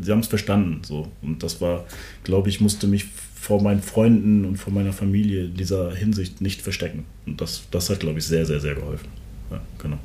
sie 0.00 0.10
haben 0.10 0.20
es 0.20 0.26
verstanden, 0.26 0.80
so. 0.84 1.08
Und 1.22 1.42
das 1.42 1.60
war, 1.60 1.84
glaube 2.24 2.48
ich, 2.48 2.60
musste 2.60 2.88
mich 2.88 3.06
vor 3.40 3.62
meinen 3.62 3.82
Freunden 3.82 4.44
und 4.44 4.56
vor 4.56 4.72
meiner 4.72 4.92
Familie 4.92 5.44
in 5.44 5.54
dieser 5.54 5.94
Hinsicht 5.94 6.40
nicht 6.40 6.60
verstecken. 6.60 7.04
Und 7.24 7.40
das, 7.40 7.62
das 7.70 7.88
hat, 7.88 8.00
glaube 8.00 8.18
ich, 8.18 8.26
sehr, 8.26 8.44
sehr, 8.44 8.60
sehr 8.60 8.74
geholfen. 8.74 9.08
Ja, 9.50 9.60
genau. 9.78 9.98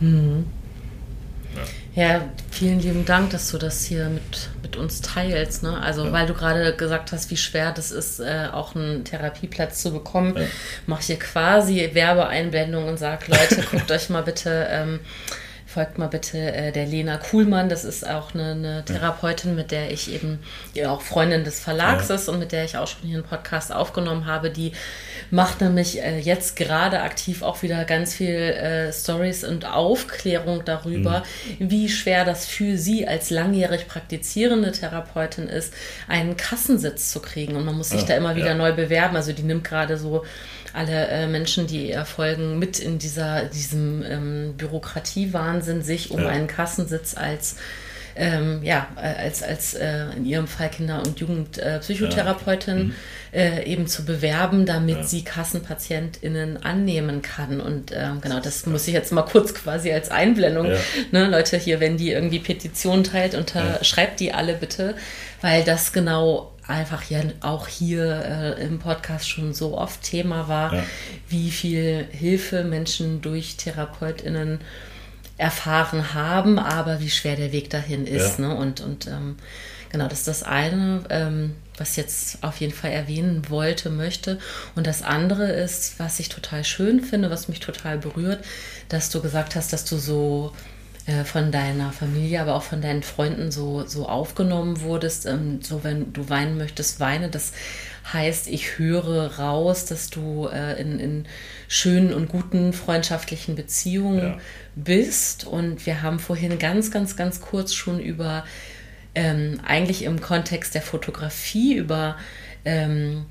Mhm. 0.00 0.44
Ja. 1.56 1.62
Vielen 2.50 2.80
lieben 2.80 3.06
Dank, 3.06 3.30
dass 3.30 3.50
du 3.50 3.56
das 3.56 3.82
hier 3.86 4.10
mit, 4.10 4.50
mit 4.62 4.76
uns 4.76 5.00
teilst. 5.00 5.62
Ne? 5.62 5.80
Also, 5.80 6.04
ja. 6.04 6.12
weil 6.12 6.26
du 6.26 6.34
gerade 6.34 6.76
gesagt 6.76 7.10
hast, 7.10 7.30
wie 7.30 7.38
schwer 7.38 7.72
das 7.72 7.90
ist, 7.90 8.20
äh, 8.20 8.48
auch 8.52 8.74
einen 8.74 9.02
Therapieplatz 9.04 9.80
zu 9.80 9.92
bekommen, 9.92 10.34
ja. 10.36 10.44
mache 10.86 11.00
ich 11.00 11.06
hier 11.06 11.18
quasi 11.18 11.90
Werbeeinblendung 11.94 12.86
und 12.86 12.98
sage, 12.98 13.24
Leute, 13.28 13.62
guckt 13.70 13.90
euch 13.90 14.10
mal 14.10 14.22
bitte. 14.22 14.66
Ähm, 14.70 15.00
folgt 15.76 15.98
mal 15.98 16.06
bitte 16.06 16.38
äh, 16.38 16.72
der 16.72 16.86
Lena 16.86 17.18
Kuhlmann. 17.18 17.68
Das 17.68 17.84
ist 17.84 18.08
auch 18.08 18.32
eine, 18.32 18.52
eine 18.52 18.84
Therapeutin, 18.86 19.54
mit 19.54 19.72
der 19.72 19.90
ich 19.90 20.10
eben, 20.10 20.38
die 20.74 20.86
auch 20.86 21.02
Freundin 21.02 21.44
des 21.44 21.60
Verlags 21.60 22.08
ja. 22.08 22.14
ist 22.14 22.30
und 22.30 22.38
mit 22.38 22.52
der 22.52 22.64
ich 22.64 22.78
auch 22.78 22.86
schon 22.86 23.02
hier 23.02 23.18
einen 23.18 23.26
Podcast 23.26 23.70
aufgenommen 23.70 24.24
habe. 24.24 24.48
Die 24.48 24.72
macht 25.30 25.60
nämlich 25.60 26.02
äh, 26.02 26.18
jetzt 26.18 26.56
gerade 26.56 27.02
aktiv 27.02 27.42
auch 27.42 27.62
wieder 27.62 27.84
ganz 27.84 28.14
viel 28.14 28.30
äh, 28.30 28.90
Stories 28.90 29.44
und 29.44 29.66
Aufklärung 29.66 30.64
darüber, 30.64 31.24
mhm. 31.58 31.70
wie 31.70 31.90
schwer 31.90 32.24
das 32.24 32.46
für 32.46 32.78
sie 32.78 33.06
als 33.06 33.28
langjährig 33.28 33.86
praktizierende 33.86 34.72
Therapeutin 34.72 35.46
ist, 35.46 35.74
einen 36.08 36.38
Kassensitz 36.38 37.12
zu 37.12 37.20
kriegen. 37.20 37.54
Und 37.54 37.66
man 37.66 37.74
muss 37.74 37.90
sich 37.90 38.04
oh, 38.04 38.06
da 38.08 38.16
immer 38.16 38.34
wieder 38.34 38.52
ja. 38.52 38.54
neu 38.54 38.72
bewerben. 38.72 39.14
Also 39.14 39.34
die 39.34 39.42
nimmt 39.42 39.64
gerade 39.64 39.98
so 39.98 40.24
alle 40.76 41.08
äh, 41.08 41.26
Menschen, 41.26 41.66
die 41.66 41.90
erfolgen, 41.90 42.58
mit 42.58 42.78
in 42.78 42.98
dieser, 42.98 43.44
diesem 43.46 44.02
ähm, 44.02 44.54
Bürokratiewahnsinn 44.56 45.82
sich 45.82 46.10
um 46.10 46.20
ja. 46.20 46.28
einen 46.28 46.46
Kassensitz 46.46 47.16
als 47.16 47.56
ähm, 48.18 48.60
ja, 48.62 48.88
als, 48.96 49.42
als 49.42 49.74
äh, 49.74 50.06
in 50.16 50.24
ihrem 50.24 50.46
Fall 50.46 50.70
Kinder- 50.70 51.02
und 51.04 51.20
Jugendpsychotherapeutin 51.20 52.94
äh, 53.32 53.38
ja. 53.44 53.50
mhm. 53.50 53.58
äh, 53.58 53.64
eben 53.64 53.86
zu 53.86 54.04
bewerben, 54.04 54.64
damit 54.64 54.96
ja. 54.96 55.02
sie 55.02 55.22
KassenpatientInnen 55.22 56.62
annehmen 56.62 57.20
kann. 57.20 57.60
Und 57.60 57.92
ähm, 57.94 58.20
genau, 58.22 58.40
das 58.40 58.64
muss 58.66 58.88
ich 58.88 58.94
jetzt 58.94 59.12
mal 59.12 59.22
kurz 59.22 59.54
quasi 59.54 59.92
als 59.92 60.10
Einblendung. 60.10 60.66
Ja. 60.70 60.78
Ne, 61.12 61.28
Leute, 61.28 61.58
hier, 61.58 61.78
wenn 61.80 61.98
die 61.98 62.10
irgendwie 62.10 62.38
Petitionen 62.38 63.04
teilt, 63.04 63.34
unterschreibt 63.34 64.18
die 64.20 64.32
alle 64.32 64.54
bitte, 64.54 64.94
weil 65.42 65.62
das 65.64 65.92
genau 65.92 66.55
einfach 66.68 67.04
ja 67.04 67.20
auch 67.40 67.68
hier 67.68 68.56
äh, 68.58 68.64
im 68.64 68.78
Podcast 68.78 69.28
schon 69.28 69.54
so 69.54 69.76
oft 69.78 70.02
Thema 70.02 70.48
war, 70.48 70.74
ja. 70.74 70.82
wie 71.28 71.50
viel 71.50 72.06
Hilfe 72.10 72.64
Menschen 72.64 73.20
durch 73.20 73.56
TherapeutInnen 73.56 74.60
erfahren 75.38 76.14
haben, 76.14 76.58
aber 76.58 77.00
wie 77.00 77.10
schwer 77.10 77.36
der 77.36 77.52
Weg 77.52 77.70
dahin 77.70 78.06
ist. 78.06 78.38
Ja. 78.38 78.48
Ne? 78.48 78.56
Und, 78.56 78.80
und 78.80 79.06
ähm, 79.06 79.36
genau, 79.90 80.08
das 80.08 80.20
ist 80.20 80.28
das 80.28 80.42
eine, 80.42 81.04
ähm, 81.10 81.54
was 81.76 81.90
ich 81.90 81.96
jetzt 81.98 82.42
auf 82.42 82.58
jeden 82.58 82.72
Fall 82.72 82.90
erwähnen 82.90 83.48
wollte, 83.50 83.90
möchte. 83.90 84.38
Und 84.74 84.86
das 84.86 85.02
andere 85.02 85.52
ist, 85.52 85.98
was 85.98 86.18
ich 86.18 86.30
total 86.30 86.64
schön 86.64 87.02
finde, 87.02 87.30
was 87.30 87.48
mich 87.48 87.60
total 87.60 87.98
berührt, 87.98 88.44
dass 88.88 89.10
du 89.10 89.20
gesagt 89.20 89.56
hast, 89.56 89.72
dass 89.72 89.84
du 89.84 89.98
so 89.98 90.52
von 91.24 91.52
deiner 91.52 91.92
Familie, 91.92 92.40
aber 92.40 92.54
auch 92.56 92.64
von 92.64 92.82
deinen 92.82 93.04
Freunden 93.04 93.52
so, 93.52 93.86
so 93.86 94.08
aufgenommen 94.08 94.80
wurdest. 94.80 95.26
Ähm, 95.26 95.60
so, 95.62 95.84
wenn 95.84 96.12
du 96.12 96.28
weinen 96.28 96.58
möchtest, 96.58 96.98
weine. 96.98 97.28
Das 97.28 97.52
heißt, 98.12 98.48
ich 98.48 98.78
höre 98.78 99.38
raus, 99.38 99.84
dass 99.84 100.10
du 100.10 100.48
äh, 100.48 100.80
in, 100.80 100.98
in 100.98 101.26
schönen 101.68 102.12
und 102.12 102.28
guten 102.28 102.72
freundschaftlichen 102.72 103.54
Beziehungen 103.54 104.18
ja. 104.18 104.38
bist. 104.74 105.44
Und 105.46 105.86
wir 105.86 106.02
haben 106.02 106.18
vorhin 106.18 106.58
ganz, 106.58 106.90
ganz, 106.90 107.16
ganz 107.16 107.40
kurz 107.40 107.72
schon 107.72 108.00
über 108.00 108.44
ähm, 109.14 109.60
eigentlich 109.64 110.02
im 110.04 110.20
Kontext 110.20 110.74
der 110.74 110.82
Fotografie, 110.82 111.74
über 111.74 112.16
ähm, 112.64 113.26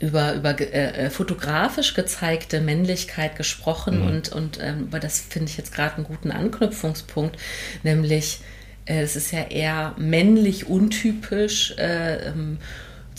über, 0.00 0.34
über 0.34 0.58
äh, 0.58 1.06
äh, 1.06 1.10
fotografisch 1.10 1.94
gezeigte 1.94 2.60
Männlichkeit 2.60 3.36
gesprochen 3.36 4.00
mhm. 4.00 4.06
und, 4.06 4.32
und 4.32 4.58
ähm, 4.60 4.88
das 5.00 5.20
finde 5.20 5.48
ich 5.50 5.56
jetzt 5.56 5.72
gerade 5.72 5.96
einen 5.96 6.04
guten 6.04 6.30
Anknüpfungspunkt, 6.30 7.36
nämlich 7.82 8.40
äh, 8.86 9.02
es 9.02 9.14
ist 9.14 9.30
ja 9.30 9.42
eher 9.42 9.94
männlich 9.98 10.66
untypisch. 10.66 11.74
Äh, 11.78 12.28
ähm, 12.28 12.58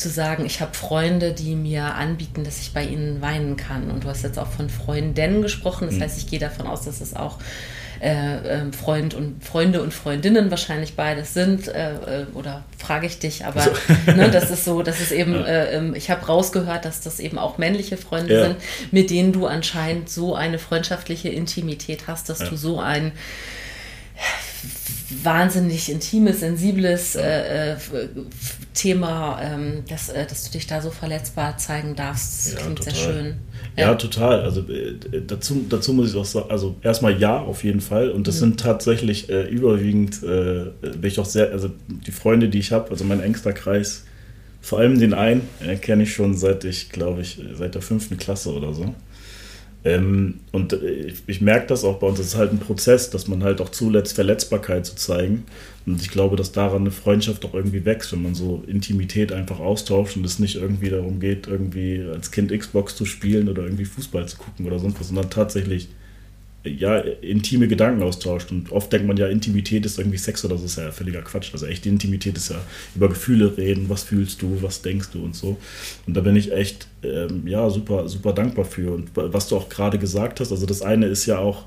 zu 0.01 0.09
sagen, 0.09 0.45
ich 0.45 0.61
habe 0.61 0.73
Freunde, 0.73 1.31
die 1.31 1.55
mir 1.55 1.93
anbieten, 1.93 2.43
dass 2.43 2.59
ich 2.59 2.73
bei 2.73 2.83
ihnen 2.83 3.21
weinen 3.21 3.55
kann. 3.55 3.91
Und 3.91 4.03
du 4.03 4.07
hast 4.07 4.23
jetzt 4.23 4.39
auch 4.39 4.47
von 4.47 4.69
Freundinnen 4.69 5.43
gesprochen. 5.43 5.85
Das 5.87 5.97
mhm. 5.97 6.01
heißt, 6.01 6.17
ich 6.17 6.27
gehe 6.27 6.39
davon 6.39 6.65
aus, 6.65 6.85
dass 6.85 7.01
es 7.01 7.15
auch 7.15 7.37
äh, 8.01 8.61
ähm, 8.61 8.73
Freund 8.73 9.13
und 9.13 9.43
Freunde 9.43 9.81
und 9.81 9.93
Freundinnen 9.93 10.49
wahrscheinlich 10.49 10.95
beides 10.95 11.35
sind 11.35 11.67
äh, 11.67 11.93
äh 11.93 12.25
oder 12.33 12.63
frage 12.77 13.05
ich 13.05 13.19
dich, 13.19 13.45
aber 13.45 13.61
so. 13.61 13.71
ne, 14.11 14.31
das 14.31 14.49
ist 14.49 14.65
so, 14.65 14.81
das 14.81 15.01
ist 15.01 15.11
eben, 15.11 15.33
ja. 15.33 15.45
äh, 15.45 15.75
ähm, 15.75 15.93
ich 15.93 16.09
habe 16.09 16.25
rausgehört, 16.25 16.85
dass 16.85 17.01
das 17.01 17.19
eben 17.19 17.37
auch 17.37 17.59
männliche 17.59 17.97
Freunde 17.97 18.33
ja. 18.33 18.43
sind, 18.43 18.55
mit 18.91 19.11
denen 19.11 19.33
du 19.33 19.45
anscheinend 19.45 20.09
so 20.09 20.33
eine 20.33 20.57
freundschaftliche 20.57 21.29
Intimität 21.29 22.07
hast, 22.07 22.29
dass 22.29 22.39
ja. 22.39 22.49
du 22.49 22.55
so 22.57 22.79
ein 22.79 23.11
wahnsinnig 25.23 25.91
intimes, 25.91 26.39
sensibles 26.39 27.15
äh, 27.15 27.73
äh, 27.73 27.77
Thema, 28.73 29.39
ähm, 29.41 29.83
dass, 29.89 30.09
äh, 30.09 30.25
dass 30.25 30.45
du 30.45 30.51
dich 30.51 30.67
da 30.67 30.81
so 30.81 30.89
verletzbar 30.89 31.57
zeigen 31.57 31.95
darfst. 31.95 32.45
Das 32.47 32.53
ja, 32.53 32.59
klingt 32.59 32.77
total. 32.79 32.93
sehr 32.93 33.03
schön. 33.03 33.35
Ja, 33.77 33.83
ja, 33.83 33.95
total. 33.95 34.41
Also 34.41 34.61
äh, 34.61 34.95
dazu, 35.25 35.65
dazu 35.69 35.93
muss 35.93 36.11
ich 36.11 36.17
auch 36.17 36.25
sagen, 36.25 36.49
also 36.49 36.75
erstmal 36.81 37.19
ja, 37.19 37.39
auf 37.39 37.63
jeden 37.63 37.81
Fall. 37.81 38.09
Und 38.09 38.27
das 38.27 38.35
mhm. 38.35 38.39
sind 38.39 38.59
tatsächlich 38.59 39.29
äh, 39.29 39.47
überwiegend, 39.47 40.23
äh, 40.23 40.71
bin 40.81 41.03
ich 41.03 41.19
auch 41.19 41.25
sehr, 41.25 41.51
also 41.51 41.69
die 41.87 42.11
Freunde, 42.11 42.49
die 42.49 42.59
ich 42.59 42.71
habe, 42.71 42.89
also 42.91 43.03
mein 43.03 43.21
engster 43.21 43.53
Kreis, 43.53 44.05
vor 44.61 44.79
allem 44.79 44.99
den 44.99 45.15
einen, 45.15 45.41
kenne 45.81 46.03
ich 46.03 46.13
schon 46.13 46.37
seit 46.37 46.65
ich, 46.65 46.89
glaube 46.89 47.21
ich, 47.21 47.41
seit 47.53 47.73
der 47.73 47.81
fünften 47.81 48.17
Klasse 48.17 48.53
oder 48.53 48.73
so. 48.73 48.93
Ähm, 49.83 50.41
und 50.51 50.73
ich, 50.73 51.23
ich 51.25 51.41
merke 51.41 51.67
das 51.67 51.83
auch 51.83 51.97
bei 51.97 52.07
uns, 52.07 52.19
es 52.19 52.27
ist 52.27 52.37
halt 52.37 52.51
ein 52.51 52.59
Prozess, 52.59 53.09
dass 53.09 53.27
man 53.27 53.43
halt 53.43 53.61
auch 53.61 53.69
zuletzt 53.69 54.13
Verletzbarkeit 54.13 54.85
zu 54.85 54.95
zeigen. 54.95 55.45
Und 55.85 56.01
ich 56.01 56.11
glaube, 56.11 56.35
dass 56.35 56.51
daran 56.51 56.81
eine 56.81 56.91
Freundschaft 56.91 57.43
auch 57.45 57.55
irgendwie 57.55 57.83
wächst, 57.83 58.11
wenn 58.11 58.21
man 58.21 58.35
so 58.35 58.63
Intimität 58.67 59.31
einfach 59.31 59.59
austauscht 59.59 60.17
und 60.17 60.25
es 60.25 60.37
nicht 60.37 60.55
irgendwie 60.55 60.89
darum 60.89 61.19
geht, 61.19 61.47
irgendwie 61.47 62.03
als 62.13 62.31
Kind 62.31 62.51
Xbox 62.51 62.95
zu 62.95 63.05
spielen 63.05 63.49
oder 63.49 63.63
irgendwie 63.63 63.85
Fußball 63.85 64.27
zu 64.27 64.37
gucken 64.37 64.67
oder 64.67 64.77
sonst 64.77 64.99
was, 64.99 65.07
sondern 65.07 65.31
tatsächlich 65.31 65.89
ja, 66.63 66.97
intime 66.97 67.67
Gedanken 67.67 68.03
austauscht. 68.03 68.51
Und 68.51 68.71
oft 68.71 68.91
denkt 68.91 69.07
man 69.07 69.17
ja, 69.17 69.27
Intimität 69.27 69.85
ist 69.85 69.97
irgendwie 69.97 70.17
Sex 70.17 70.45
oder 70.45 70.57
so, 70.57 70.65
ist 70.65 70.77
ja 70.77 70.91
völliger 70.91 71.21
Quatsch. 71.21 71.49
Also 71.53 71.65
echte 71.65 71.89
Intimität 71.89 72.37
ist 72.37 72.49
ja 72.49 72.57
über 72.95 73.09
Gefühle 73.09 73.57
reden, 73.57 73.89
was 73.89 74.03
fühlst 74.03 74.41
du, 74.41 74.61
was 74.61 74.81
denkst 74.81 75.09
du 75.13 75.23
und 75.23 75.35
so. 75.35 75.57
Und 76.05 76.15
da 76.15 76.21
bin 76.21 76.35
ich 76.35 76.51
echt, 76.51 76.87
ähm, 77.03 77.47
ja, 77.47 77.69
super, 77.69 78.07
super 78.07 78.33
dankbar 78.33 78.65
für. 78.65 78.93
Und 78.93 79.09
was 79.15 79.47
du 79.47 79.57
auch 79.57 79.69
gerade 79.69 79.97
gesagt 79.97 80.39
hast, 80.39 80.51
also 80.51 80.65
das 80.65 80.81
eine 80.81 81.07
ist 81.07 81.25
ja 81.25 81.39
auch, 81.39 81.65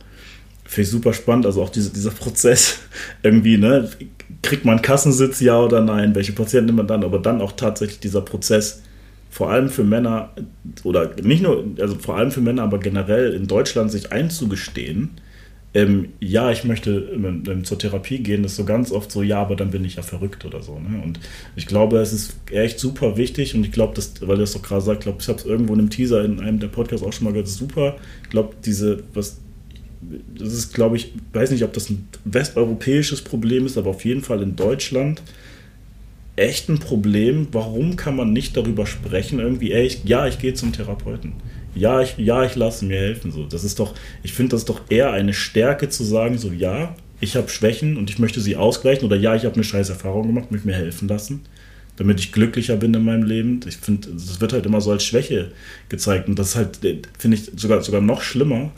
finde 0.64 0.83
ich 0.83 0.90
super 0.90 1.12
spannend, 1.12 1.46
also 1.46 1.62
auch 1.62 1.70
diese, 1.70 1.92
dieser 1.92 2.11
Prozess 2.11 2.78
irgendwie, 3.22 3.59
ne, 3.59 3.90
kriegt 4.42 4.64
man 4.64 4.80
Kassensitz, 4.80 5.40
ja 5.40 5.59
oder 5.61 5.80
nein, 5.80 6.14
welche 6.14 6.33
Patienten 6.33 6.66
nimmt 6.66 6.78
man 6.78 6.87
dann, 6.87 7.04
aber 7.04 7.18
dann 7.18 7.40
auch 7.40 7.52
tatsächlich 7.52 8.00
dieser 8.00 8.20
Prozess, 8.20 8.83
vor 9.35 9.51
allem 9.51 9.68
für 9.68 9.83
Männer, 9.83 10.31
oder 10.85 11.11
nicht 11.20 11.42
nur, 11.42 11.64
also 11.81 11.97
vor 11.97 12.16
allem 12.16 12.31
für 12.31 12.40
Männer, 12.40 12.62
aber 12.62 12.79
generell 12.79 13.33
in 13.33 13.49
Deutschland 13.49 13.90
sich 13.90 14.12
einzugestehen, 14.12 15.11
ähm, 15.75 16.11
ja, 16.20 16.53
ich 16.53 16.62
möchte 16.62 17.11
ähm, 17.12 17.64
zur 17.64 17.77
Therapie 17.77 18.18
gehen, 18.20 18.44
ist 18.44 18.55
so 18.55 18.64
ganz 18.64 18.92
oft 18.92 19.11
so, 19.11 19.25
ja, 19.25 19.40
aber 19.40 19.57
dann 19.57 19.73
bin 19.73 19.85
ich 19.85 19.97
ja 19.97 20.03
verrückt 20.03 20.44
oder 20.44 20.62
so. 20.62 20.79
Ne? 20.79 21.03
Und 21.03 21.18
ich 21.57 21.66
glaube, 21.66 21.99
es 21.99 22.12
ist 22.12 22.37
echt 22.53 22.79
super 22.79 23.16
wichtig 23.16 23.57
und 23.57 23.66
ich 23.66 23.73
glaube, 23.73 24.01
weil 24.20 24.37
du 24.37 24.42
das 24.42 24.53
doch 24.53 24.62
gerade 24.62 24.83
sagst, 24.83 25.01
ich 25.01 25.03
glaube, 25.03 25.18
ich 25.20 25.27
habe 25.27 25.38
es 25.40 25.44
irgendwo 25.44 25.73
in 25.73 25.81
einem 25.81 25.90
Teaser 25.90 26.25
in 26.25 26.38
einem 26.38 26.61
der 26.61 26.68
Podcasts 26.68 27.05
auch 27.05 27.12
schon 27.12 27.25
mal 27.25 27.33
gehört, 27.33 27.49
super. 27.49 27.97
Ich 28.23 28.31
glaube, 28.31 28.55
diese, 28.64 29.03
was, 29.14 29.40
das 30.38 30.53
ist, 30.53 30.75
glaube 30.75 30.94
ich, 30.94 31.12
weiß 31.33 31.51
nicht, 31.51 31.64
ob 31.64 31.73
das 31.73 31.90
ein 31.90 32.07
westeuropäisches 32.25 33.23
Problem 33.23 33.66
ist, 33.66 33.77
aber 33.77 33.90
auf 33.90 34.05
jeden 34.05 34.23
Fall 34.23 34.42
in 34.42 34.55
Deutschland 34.55 35.23
echt 36.37 36.68
ein 36.68 36.79
Problem. 36.79 37.49
Warum 37.53 37.97
kann 37.97 38.16
man 38.16 38.33
nicht 38.33 38.57
darüber 38.57 38.87
sprechen, 38.87 39.38
irgendwie, 39.38 39.73
ey, 39.73 39.87
ich, 39.87 40.05
ja, 40.05 40.27
ich 40.27 40.38
gehe 40.38 40.55
zum 40.55 40.73
Therapeuten. 40.73 41.33
Ja, 41.75 42.01
ich, 42.01 42.16
ja, 42.18 42.44
ich 42.44 42.55
lasse 42.55 42.85
mir 42.85 42.99
helfen. 42.99 43.33
So, 43.33 43.44
das 43.44 43.64
ist 43.64 43.79
doch, 43.81 43.94
ich 44.23 44.33
finde 44.33 44.57
das 44.57 44.64
doch 44.64 44.83
eher 44.88 45.12
eine 45.12 45.33
Stärke 45.33 45.88
zu 45.88 46.05
sagen, 46.05 46.38
so, 46.38 46.53
ja, 46.53 46.94
ich 47.20 47.37
habe 47.37 47.49
Schwächen 47.49 47.97
und 47.97 48.11
ich 48.11 48.18
möchte 48.18 48.40
sie 48.40 48.57
ausgleichen 48.57 49.05
oder 49.07 49.16
ja, 49.16 49.35
ich 49.35 49.44
habe 49.44 49.55
eine 49.55 49.64
scheiß 49.64 49.88
Erfahrung 49.88 50.29
gemacht, 50.29 50.51
möchte 50.51 50.66
mir 50.66 50.75
helfen 50.75 51.09
lassen, 51.09 51.42
damit 51.97 52.20
ich 52.20 52.33
glücklicher 52.33 52.77
bin 52.77 52.94
in 52.94 53.05
meinem 53.05 53.25
Leben. 53.25 53.61
Ich 53.66 53.77
finde, 53.77 54.09
das 54.12 54.40
wird 54.40 54.53
halt 54.53 54.66
immer 54.66 54.81
so 54.81 54.90
als 54.90 55.05
Schwäche 55.05 55.53
gezeigt 55.88 56.29
und 56.29 56.38
das 56.38 56.51
ist 56.51 56.57
halt, 56.57 56.79
finde 57.18 57.37
ich, 57.37 57.51
sogar, 57.57 57.83
sogar 57.83 58.01
noch 58.01 58.23
schlimmer 58.23 58.73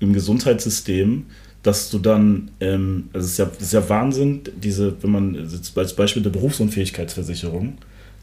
im 0.00 0.12
Gesundheitssystem, 0.12 1.26
dass 1.64 1.90
du 1.90 1.98
dann, 1.98 2.50
ähm, 2.60 3.08
also 3.12 3.24
es 3.24 3.32
ist 3.32 3.38
ja, 3.38 3.50
es 3.56 3.62
ist 3.64 3.72
ja 3.72 3.88
Wahnsinn, 3.88 4.42
diese, 4.54 5.02
wenn 5.02 5.10
man, 5.10 5.50
als 5.74 5.94
Beispiel 5.94 6.22
der 6.22 6.30
Berufsunfähigkeitsversicherung, 6.30 7.78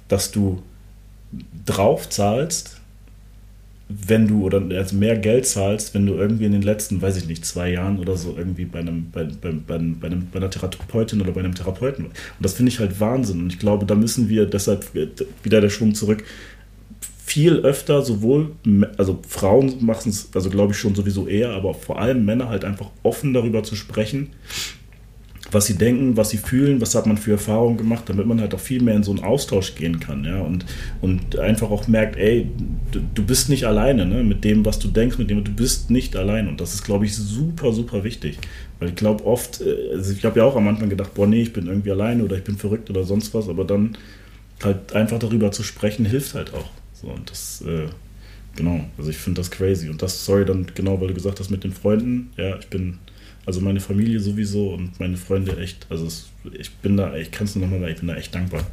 dass 0.07 0.31
du 0.31 0.61
drauf 1.65 2.07
zahlst, 2.07 2.77
wenn 3.89 4.27
du 4.27 4.43
oder 4.45 4.61
also 4.77 4.95
mehr 4.95 5.17
Geld 5.17 5.45
zahlst, 5.47 5.93
wenn 5.93 6.05
du 6.05 6.13
irgendwie 6.13 6.45
in 6.45 6.51
den 6.51 6.61
letzten, 6.61 7.01
weiß 7.01 7.17
ich 7.17 7.27
nicht, 7.27 7.43
zwei 7.45 7.71
Jahren 7.71 7.99
oder 7.99 8.15
so 8.15 8.35
irgendwie 8.37 8.65
bei 8.65 8.79
einem, 8.79 9.09
bei, 9.11 9.23
bei, 9.23 9.51
bei, 9.51 9.77
bei, 9.77 10.07
einem, 10.07 10.27
bei 10.31 10.37
einer 10.37 10.49
Therapeutin 10.49 11.19
oder 11.19 11.31
bei 11.31 11.41
einem 11.41 11.55
Therapeuten. 11.55 12.05
Und 12.05 12.13
das 12.39 12.53
finde 12.53 12.71
ich 12.71 12.79
halt 12.79 12.99
Wahnsinn. 12.99 13.41
Und 13.41 13.51
ich 13.51 13.59
glaube, 13.59 13.85
da 13.85 13.95
müssen 13.95 14.29
wir 14.29 14.45
deshalb 14.45 14.85
wieder 14.93 15.61
der 15.61 15.69
Schwung 15.69 15.93
zurück 15.93 16.23
viel 17.31 17.59
öfter 17.59 18.01
sowohl, 18.01 18.51
also 18.97 19.19
Frauen 19.25 19.75
machen 19.79 20.09
es, 20.09 20.27
also 20.35 20.49
glaube 20.49 20.73
ich 20.73 20.79
schon 20.79 20.95
sowieso 20.95 21.27
eher, 21.27 21.51
aber 21.51 21.73
vor 21.73 21.97
allem 21.97 22.25
Männer 22.25 22.49
halt 22.49 22.65
einfach 22.65 22.89
offen 23.03 23.33
darüber 23.33 23.63
zu 23.63 23.77
sprechen, 23.77 24.31
was 25.49 25.65
sie 25.65 25.77
denken, 25.77 26.17
was 26.17 26.31
sie 26.31 26.37
fühlen, 26.37 26.81
was 26.81 26.93
hat 26.93 27.05
man 27.05 27.15
für 27.15 27.31
Erfahrungen 27.31 27.77
gemacht, 27.77 28.03
damit 28.07 28.25
man 28.25 28.41
halt 28.41 28.53
auch 28.53 28.59
viel 28.59 28.83
mehr 28.83 28.97
in 28.97 29.03
so 29.03 29.11
einen 29.11 29.23
Austausch 29.23 29.75
gehen 29.75 30.01
kann, 30.01 30.25
ja, 30.25 30.41
und, 30.41 30.65
und 30.99 31.39
einfach 31.39 31.71
auch 31.71 31.87
merkt, 31.87 32.17
ey, 32.17 32.49
du, 32.91 32.99
du 33.13 33.23
bist 33.23 33.47
nicht 33.47 33.63
alleine, 33.63 34.05
ne, 34.05 34.23
mit 34.23 34.43
dem, 34.43 34.65
was 34.65 34.79
du 34.79 34.89
denkst, 34.89 35.17
mit 35.17 35.29
dem, 35.29 35.41
du 35.45 35.53
bist 35.53 35.89
nicht 35.89 36.17
allein 36.17 36.49
und 36.49 36.59
das 36.59 36.73
ist, 36.73 36.83
glaube 36.83 37.05
ich, 37.05 37.15
super, 37.15 37.71
super 37.71 38.03
wichtig, 38.03 38.39
weil 38.79 38.89
ich 38.89 38.95
glaube 38.95 39.25
oft, 39.25 39.61
äh, 39.61 39.93
also 39.93 40.11
ich 40.11 40.25
habe 40.25 40.39
ja 40.39 40.45
auch 40.45 40.57
am 40.57 40.67
Anfang 40.67 40.89
gedacht, 40.89 41.13
boah, 41.13 41.27
nee, 41.27 41.43
ich 41.43 41.53
bin 41.53 41.67
irgendwie 41.67 41.91
alleine 41.91 42.25
oder 42.25 42.35
ich 42.35 42.43
bin 42.43 42.57
verrückt 42.57 42.89
oder 42.89 43.05
sonst 43.05 43.33
was, 43.33 43.47
aber 43.47 43.63
dann 43.63 43.97
halt 44.61 44.91
einfach 44.91 45.17
darüber 45.17 45.53
zu 45.53 45.63
sprechen, 45.63 46.03
hilft 46.05 46.33
halt 46.33 46.53
auch, 46.53 46.69
so, 47.01 47.07
und 47.07 47.29
das, 47.29 47.61
äh, 47.61 47.87
genau, 48.55 48.85
also 48.97 49.09
ich 49.09 49.17
finde 49.17 49.41
das 49.41 49.51
crazy 49.51 49.89
und 49.89 50.01
das, 50.01 50.25
sorry, 50.25 50.45
dann 50.45 50.67
genau, 50.75 50.99
weil 50.99 51.07
du 51.07 51.13
gesagt 51.13 51.39
hast 51.39 51.49
mit 51.49 51.63
den 51.63 51.73
Freunden, 51.73 52.31
ja, 52.37 52.57
ich 52.57 52.67
bin 52.67 52.99
also 53.45 53.59
meine 53.61 53.79
Familie 53.79 54.19
sowieso 54.19 54.69
und 54.69 54.99
meine 54.99 55.17
Freunde 55.17 55.57
echt. 55.57 55.87
Also 55.89 56.05
es, 56.05 56.29
ich 56.53 56.71
bin 56.75 56.97
da, 56.97 57.15
ich 57.15 57.31
kann 57.31 57.45
es 57.45 57.55
nur 57.55 57.65
nochmal 57.65 57.79
sagen, 57.79 57.93
ich 57.93 57.99
bin 57.99 58.07
da 58.07 58.15
echt 58.15 58.35
dankbar. 58.35 58.65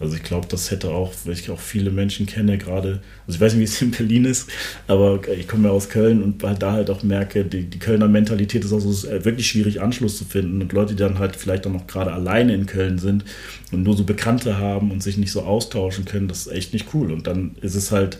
Also 0.00 0.14
ich 0.14 0.22
glaube, 0.22 0.46
das 0.48 0.70
hätte 0.70 0.90
auch, 0.90 1.12
weil 1.24 1.32
ich 1.32 1.50
auch 1.50 1.58
viele 1.58 1.90
Menschen 1.90 2.26
kenne 2.26 2.56
gerade, 2.56 3.00
also 3.26 3.36
ich 3.36 3.40
weiß 3.40 3.54
nicht, 3.54 3.60
wie 3.60 3.64
es 3.64 3.82
in 3.82 3.90
Berlin 3.90 4.24
ist, 4.24 4.48
aber 4.86 5.20
ich 5.28 5.48
komme 5.48 5.68
ja 5.68 5.74
aus 5.74 5.88
Köln 5.88 6.22
und 6.22 6.42
halt 6.44 6.62
da 6.62 6.72
halt 6.72 6.88
auch 6.90 7.02
merke, 7.02 7.44
die, 7.44 7.64
die 7.64 7.78
Kölner 7.78 8.06
Mentalität 8.06 8.64
ist 8.64 8.72
auch 8.72 8.78
so 8.78 8.90
ist 8.90 9.24
wirklich 9.24 9.48
schwierig, 9.48 9.80
Anschluss 9.80 10.16
zu 10.16 10.24
finden. 10.24 10.62
Und 10.62 10.72
Leute, 10.72 10.94
die 10.94 11.02
dann 11.02 11.18
halt 11.18 11.34
vielleicht 11.34 11.66
auch 11.66 11.72
noch 11.72 11.88
gerade 11.88 12.12
alleine 12.12 12.54
in 12.54 12.66
Köln 12.66 12.98
sind 12.98 13.24
und 13.72 13.82
nur 13.82 13.96
so 13.96 14.04
Bekannte 14.04 14.58
haben 14.58 14.92
und 14.92 15.02
sich 15.02 15.18
nicht 15.18 15.32
so 15.32 15.42
austauschen 15.42 16.04
können, 16.04 16.28
das 16.28 16.46
ist 16.46 16.52
echt 16.52 16.72
nicht 16.72 16.94
cool. 16.94 17.10
Und 17.10 17.26
dann 17.26 17.56
ist 17.60 17.74
es 17.74 17.90
halt 17.90 18.18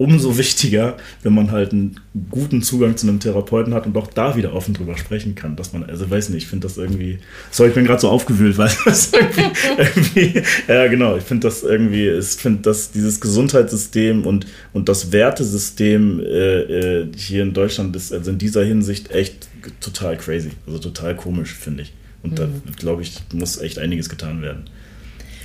umso 0.00 0.38
wichtiger, 0.38 0.96
wenn 1.22 1.34
man 1.34 1.50
halt 1.50 1.72
einen 1.72 2.00
guten 2.30 2.62
Zugang 2.62 2.96
zu 2.96 3.06
einem 3.06 3.20
Therapeuten 3.20 3.74
hat 3.74 3.84
und 3.84 3.94
auch 3.98 4.06
da 4.06 4.34
wieder 4.34 4.54
offen 4.54 4.72
drüber 4.72 4.96
sprechen 4.96 5.34
kann, 5.34 5.56
dass 5.56 5.74
man, 5.74 5.84
also 5.84 6.10
weiß 6.10 6.30
nicht, 6.30 6.44
ich 6.44 6.48
finde 6.48 6.66
das 6.66 6.78
irgendwie, 6.78 7.18
sorry, 7.50 7.68
ich 7.68 7.74
bin 7.74 7.84
gerade 7.84 8.00
so 8.00 8.08
aufgewühlt, 8.08 8.56
weil 8.58 8.70
das 8.86 9.12
irgendwie, 9.12 9.50
irgendwie 9.76 10.42
ja 10.68 10.86
genau, 10.86 11.18
ich 11.18 11.24
finde 11.24 11.46
das 11.46 11.62
irgendwie, 11.62 12.08
ich 12.08 12.28
finde 12.28 12.62
dass 12.62 12.92
dieses 12.92 13.20
Gesundheitssystem 13.20 14.24
und, 14.24 14.46
und 14.72 14.88
das 14.88 15.12
Wertesystem 15.12 16.20
äh, 16.20 16.60
äh, 16.60 17.08
hier 17.14 17.42
in 17.42 17.52
Deutschland 17.52 17.94
ist 17.94 18.10
also 18.10 18.30
in 18.30 18.38
dieser 18.38 18.64
Hinsicht 18.64 19.10
echt 19.10 19.48
total 19.80 20.16
crazy, 20.16 20.52
also 20.66 20.78
total 20.78 21.14
komisch, 21.14 21.52
finde 21.52 21.82
ich. 21.82 21.92
Und 22.22 22.32
mhm. 22.32 22.36
da, 22.36 22.48
glaube 22.78 23.02
ich, 23.02 23.18
muss 23.34 23.58
echt 23.58 23.78
einiges 23.78 24.08
getan 24.08 24.40
werden. 24.40 24.64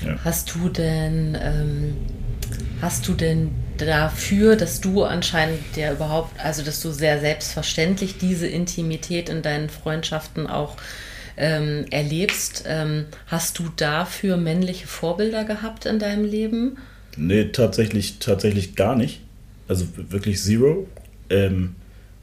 Ja. 0.06 0.18
Hast 0.24 0.56
du 0.56 0.70
denn, 0.70 1.38
ähm, 1.42 1.94
hast 2.82 3.06
du 3.10 3.14
denn 3.14 3.50
dafür, 3.78 4.56
dass 4.56 4.82
du 4.82 5.04
anscheinend 5.04 5.60
ja 5.76 5.92
überhaupt, 5.92 6.40
also 6.44 6.64
dass 6.64 6.82
du 6.82 6.92
sehr 6.92 7.20
selbstverständlich 7.20 8.18
diese 8.18 8.48
Intimität 8.48 9.30
in 9.30 9.42
deinen 9.42 9.70
Freundschaften 9.70 10.48
auch 10.48 10.78
ähm, 11.38 11.86
erlebst, 11.90 12.64
ähm, 12.68 13.06
hast 13.28 13.60
du 13.60 13.66
dafür 13.76 14.38
männliche 14.38 14.88
Vorbilder 14.88 15.44
gehabt 15.44 15.86
in 15.86 16.00
deinem 16.00 16.26
Leben? 16.26 16.78
Nee, 17.18 17.46
tatsächlich, 17.46 18.20
tatsächlich 18.20 18.76
gar 18.76 18.96
nicht. 18.96 19.22
Also 19.68 19.86
wirklich 19.96 20.42
zero. 20.42 20.88
Ähm, 21.30 21.76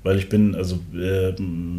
weil 0.02 0.18
ich 0.18 0.28
bin, 0.28 0.54
also, 0.54 0.80
äh, 0.94 1.32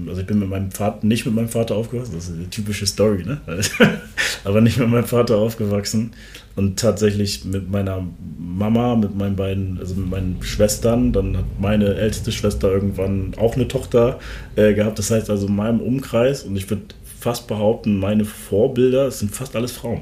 also 0.07 0.21
ich 0.21 0.27
bin 0.27 0.39
mit 0.39 0.49
meinem 0.49 0.71
Vater, 0.71 1.05
nicht 1.05 1.25
mit 1.25 1.35
meinem 1.35 1.49
Vater 1.49 1.75
aufgewachsen, 1.75 2.13
das 2.15 2.29
ist 2.29 2.35
eine 2.35 2.49
typische 2.49 2.85
Story, 2.85 3.23
ne? 3.23 3.41
Aber 4.43 4.61
nicht 4.61 4.77
mit 4.77 4.89
meinem 4.89 5.05
Vater 5.05 5.37
aufgewachsen 5.37 6.11
und 6.55 6.79
tatsächlich 6.79 7.43
mit 7.45 7.69
meiner 7.69 8.05
Mama, 8.37 8.95
mit 8.95 9.15
meinen 9.15 9.35
beiden, 9.35 9.77
also 9.79 9.95
mit 9.95 10.09
meinen 10.09 10.37
Schwestern, 10.41 11.11
dann 11.11 11.37
hat 11.37 11.45
meine 11.59 11.95
älteste 11.95 12.31
Schwester 12.31 12.71
irgendwann 12.71 13.33
auch 13.37 13.55
eine 13.55 13.67
Tochter 13.67 14.19
äh, 14.55 14.73
gehabt. 14.73 14.99
Das 14.99 15.11
heißt 15.11 15.29
also 15.29 15.47
in 15.47 15.55
meinem 15.55 15.81
Umkreis 15.81 16.43
und 16.43 16.55
ich 16.55 16.69
würde 16.69 16.83
fast 17.19 17.47
behaupten, 17.47 17.99
meine 17.99 18.25
Vorbilder 18.25 19.11
sind 19.11 19.33
fast 19.33 19.55
alles 19.55 19.71
Frauen. 19.71 20.01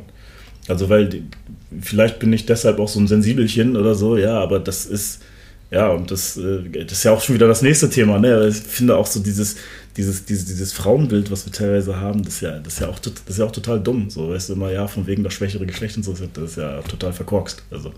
Also 0.68 0.90
weil 0.90 1.24
vielleicht 1.80 2.20
bin 2.20 2.34
ich 2.34 2.46
deshalb 2.46 2.80
auch 2.80 2.88
so 2.88 3.00
ein 3.00 3.08
Sensibelchen 3.08 3.78
oder 3.78 3.96
so, 3.96 4.18
ja, 4.18 4.40
aber 4.40 4.60
das 4.60 4.86
ist 4.86 5.22
ja, 5.72 5.88
und 5.88 6.12
das, 6.12 6.36
äh, 6.36 6.84
das 6.84 6.92
ist 6.98 7.04
ja 7.04 7.12
auch 7.12 7.22
schon 7.22 7.36
wieder 7.36 7.48
das 7.48 7.62
nächste 7.62 7.90
Thema. 7.90 8.20
Ne? 8.20 8.50
Ich 8.50 8.58
finde 8.58 8.98
auch 8.98 9.08
so 9.08 9.22
dieses, 9.22 9.56
dieses, 9.96 10.26
dieses, 10.26 10.46
dieses 10.46 10.74
Frauenbild, 10.74 11.32
was 11.32 11.46
wir 11.46 11.54
teilweise 11.54 11.96
haben, 11.96 12.24
das 12.24 12.36
ist 12.36 12.42
ja, 12.42 12.60
das 12.60 12.74
ist 12.74 12.80
ja, 12.82 12.90
auch, 12.90 13.00
das 13.00 13.14
ist 13.26 13.40
ja 13.40 13.46
auch 13.46 13.52
total 13.52 13.80
dumm. 13.80 14.10
So, 14.10 14.30
weißt 14.30 14.50
du 14.50 14.54
immer, 14.54 14.72
ja, 14.72 14.88
von 14.88 15.08
wegen 15.08 15.24
das 15.24 15.34
schwächere 15.34 15.66
Geschlecht 15.66 15.96
und 15.96 16.04
so, 16.04 16.14
das 16.14 16.44
ist 16.44 16.58
ja 16.58 16.82
total 16.82 17.14
verkorkst. 17.14 17.64
Also, 17.72 17.94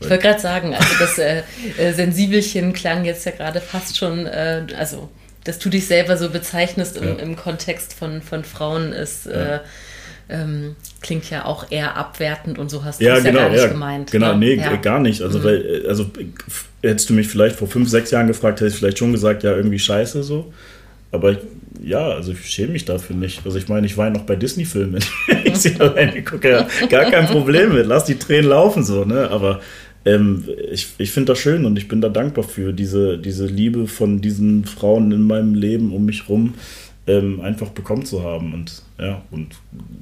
ich 0.00 0.10
wollte 0.10 0.22
gerade 0.22 0.40
sagen, 0.40 0.74
also 0.74 0.94
das 0.98 1.18
äh, 1.18 1.42
äh, 1.78 1.92
Sensibelchen 1.92 2.72
klang 2.72 3.04
jetzt 3.04 3.24
ja 3.24 3.32
gerade 3.32 3.60
fast 3.60 3.96
schon, 3.96 4.26
äh, 4.26 4.66
also 4.76 5.10
dass 5.44 5.58
du 5.58 5.68
dich 5.68 5.86
selber 5.86 6.16
so 6.16 6.30
bezeichnest 6.30 6.96
im, 6.96 7.04
ja. 7.04 7.14
im 7.14 7.36
Kontext 7.36 7.92
von, 7.92 8.22
von 8.22 8.42
Frauen 8.42 8.92
ist. 8.92 9.26
Ja. 9.26 9.60
Äh, 10.28 10.42
ähm, 10.42 10.76
klingt 11.00 11.28
ja 11.30 11.44
auch 11.44 11.70
eher 11.70 11.96
abwertend 11.96 12.58
und 12.58 12.70
so 12.70 12.84
hast 12.84 13.00
du 13.00 13.04
ja, 13.04 13.16
es 13.16 13.24
genau, 13.24 13.38
ja 13.38 13.44
gar 13.44 13.52
nicht 13.52 13.62
ja, 13.62 13.68
gemeint. 13.68 14.10
Genau, 14.10 14.32
ne? 14.32 14.38
nee, 14.38 14.54
ja. 14.54 14.76
gar 14.76 15.00
nicht. 15.00 15.22
Also, 15.22 15.38
mhm. 15.38 15.44
weil, 15.44 15.86
also 15.86 16.10
hättest 16.82 17.10
du 17.10 17.14
mich 17.14 17.28
vielleicht 17.28 17.56
vor 17.56 17.68
fünf, 17.68 17.88
sechs 17.88 18.10
Jahren 18.10 18.26
gefragt, 18.26 18.60
hätte 18.60 18.70
ich 18.70 18.76
vielleicht 18.76 18.98
schon 18.98 19.12
gesagt, 19.12 19.42
ja, 19.42 19.54
irgendwie 19.54 19.78
scheiße 19.78 20.22
so. 20.22 20.52
Aber 21.10 21.36
ja, 21.82 22.08
also 22.08 22.32
ich 22.32 22.48
schäme 22.48 22.72
mich 22.72 22.84
dafür 22.86 23.14
nicht. 23.16 23.42
Also 23.44 23.58
ich 23.58 23.68
meine, 23.68 23.86
ich 23.86 23.98
weine 23.98 24.16
noch 24.16 24.24
bei 24.24 24.36
Disney-Filmen. 24.36 25.04
ich 25.44 25.56
sie 25.58 25.78
alleine 25.78 26.22
gucke, 26.22 26.50
ja, 26.50 26.68
gar 26.88 27.10
kein 27.10 27.26
Problem 27.26 27.74
mit. 27.74 27.86
Lass 27.86 28.04
die 28.04 28.18
Tränen 28.18 28.48
laufen 28.48 28.82
so, 28.82 29.04
ne? 29.04 29.30
Aber 29.30 29.60
ähm, 30.04 30.48
ich, 30.70 30.88
ich 30.98 31.12
finde 31.12 31.32
das 31.32 31.38
schön 31.38 31.64
und 31.66 31.76
ich 31.76 31.88
bin 31.88 32.00
da 32.00 32.08
dankbar 32.08 32.44
für 32.44 32.72
diese, 32.72 33.18
diese 33.18 33.46
Liebe 33.46 33.86
von 33.86 34.20
diesen 34.20 34.64
Frauen 34.64 35.12
in 35.12 35.22
meinem 35.22 35.54
Leben 35.54 35.92
um 35.92 36.06
mich 36.06 36.28
rum 36.28 36.54
ähm, 37.06 37.40
einfach 37.40 37.70
bekommen 37.70 38.04
zu 38.04 38.22
haben. 38.22 38.54
Und 38.54 38.82
ja, 38.98 39.22
und, 39.30 39.56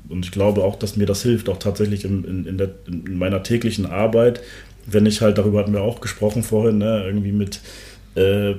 und 0.08 0.24
ich 0.24 0.32
glaube 0.32 0.64
auch, 0.64 0.76
dass 0.76 0.96
mir 0.96 1.06
das 1.06 1.22
hilft, 1.22 1.48
auch 1.48 1.58
tatsächlich 1.58 2.04
in, 2.04 2.24
in, 2.24 2.46
in, 2.46 2.58
der, 2.58 2.70
in 2.86 3.18
meiner 3.18 3.42
täglichen 3.42 3.86
Arbeit, 3.86 4.40
wenn 4.86 5.06
ich 5.06 5.20
halt, 5.20 5.38
darüber 5.38 5.60
hatten 5.60 5.72
wir 5.72 5.82
auch 5.82 6.00
gesprochen 6.00 6.42
vorhin, 6.42 6.78
ne, 6.78 7.02
irgendwie 7.04 7.32
mit, 7.32 7.60
äh, 8.16 8.54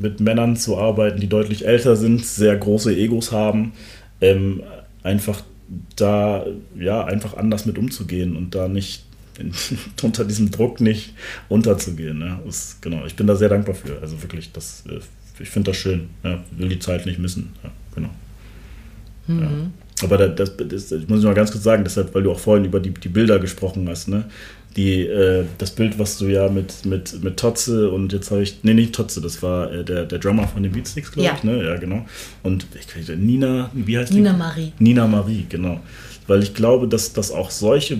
mit 0.00 0.20
Männern 0.20 0.56
zu 0.56 0.78
arbeiten, 0.78 1.20
die 1.20 1.28
deutlich 1.28 1.66
älter 1.66 1.96
sind, 1.96 2.24
sehr 2.24 2.56
große 2.56 2.94
Egos 2.94 3.32
haben, 3.32 3.72
ähm, 4.20 4.62
einfach 5.02 5.42
da 5.96 6.44
ja 6.78 7.04
einfach 7.04 7.36
anders 7.36 7.64
mit 7.64 7.78
umzugehen 7.78 8.36
und 8.36 8.54
da 8.54 8.68
nicht 8.68 9.04
unter 10.02 10.24
diesem 10.24 10.50
Druck 10.50 10.80
nicht 10.80 11.14
unterzugehen. 11.48 12.18
Ne? 12.18 12.40
Das, 12.44 12.78
genau, 12.80 13.06
ich 13.06 13.14
bin 13.14 13.26
da 13.26 13.36
sehr 13.36 13.48
dankbar 13.48 13.74
für. 13.74 14.00
Also 14.00 14.20
wirklich, 14.22 14.52
das 14.52 14.84
äh, 14.86 15.00
ich 15.40 15.50
finde 15.50 15.70
das 15.70 15.78
schön. 15.78 16.08
Ja, 16.22 16.42
will 16.52 16.68
die 16.68 16.78
Zeit 16.78 17.06
nicht 17.06 17.18
missen. 17.18 17.52
Ja, 17.62 17.70
genau. 17.94 18.10
Mhm. 19.26 19.40
Ja. 19.40 19.48
Aber 20.02 20.16
das, 20.16 20.56
das, 20.56 20.88
das, 20.88 21.08
muss 21.08 21.18
ich 21.20 21.24
mal 21.24 21.34
ganz 21.34 21.50
kurz 21.50 21.64
sagen, 21.64 21.84
deshalb, 21.84 22.14
weil 22.14 22.22
du 22.22 22.32
auch 22.32 22.38
vorhin 22.38 22.64
über 22.64 22.80
die, 22.80 22.90
die 22.90 23.08
Bilder 23.08 23.38
gesprochen 23.38 23.88
hast, 23.88 24.08
ne? 24.08 24.24
Die, 24.76 25.00
äh, 25.04 25.44
das 25.58 25.72
Bild, 25.72 25.98
was 25.98 26.16
du 26.16 26.26
ja 26.26 26.48
mit, 26.48 26.84
mit, 26.84 27.22
mit 27.24 27.36
Totze 27.36 27.90
und 27.90 28.12
jetzt 28.12 28.30
habe 28.30 28.42
ich, 28.42 28.60
nee, 28.62 28.72
nicht 28.72 28.94
Totze, 28.94 29.20
das 29.20 29.42
war 29.42 29.70
äh, 29.72 29.84
der, 29.84 30.06
der 30.06 30.18
Drummer 30.20 30.46
von 30.46 30.62
den 30.62 30.72
Beatsticks, 30.72 31.10
glaube 31.10 31.26
ja. 31.26 31.34
ich, 31.34 31.42
ne? 31.42 31.64
Ja, 31.64 31.76
genau. 31.76 32.06
Und 32.44 32.66
ich, 32.74 33.08
Nina, 33.16 33.70
wie 33.74 33.98
heißt 33.98 34.12
Nina 34.12 34.30
die? 34.30 34.36
Nina 34.36 34.44
Marie. 34.46 34.72
Nina 34.78 35.06
Marie, 35.06 35.46
genau. 35.48 35.80
Weil 36.28 36.42
ich 36.42 36.54
glaube, 36.54 36.86
dass, 36.86 37.12
dass 37.12 37.32
auch 37.32 37.50
solche 37.50 37.98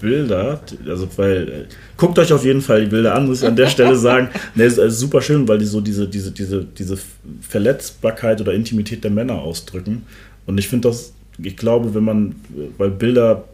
Bilder, 0.00 0.60
also 0.86 1.08
weil, 1.16 1.48
äh, 1.48 1.64
guckt 1.96 2.18
euch 2.18 2.32
auf 2.32 2.44
jeden 2.44 2.60
Fall 2.60 2.82
die 2.82 2.90
Bilder 2.90 3.14
an, 3.14 3.26
muss 3.26 3.42
ich 3.42 3.48
an 3.48 3.56
der 3.56 3.68
Stelle 3.68 3.96
sagen. 3.96 4.28
Ne, 4.54 4.64
ist, 4.64 4.78
ist 4.78 4.98
super 4.98 5.20
schön, 5.20 5.46
weil 5.48 5.58
die 5.58 5.66
so 5.66 5.80
diese, 5.80 6.08
diese, 6.08 6.30
diese, 6.30 6.64
diese 6.64 6.98
Verletzbarkeit 7.40 8.40
oder 8.40 8.52
Intimität 8.52 9.04
der 9.04 9.10
Männer 9.10 9.40
ausdrücken. 9.40 10.02
Und 10.46 10.58
ich 10.58 10.68
finde 10.68 10.88
das, 10.88 11.12
ich 11.42 11.56
glaube, 11.56 11.94
wenn 11.94 12.04
man, 12.04 12.34
weil 12.76 12.90
Bilder 12.90 13.44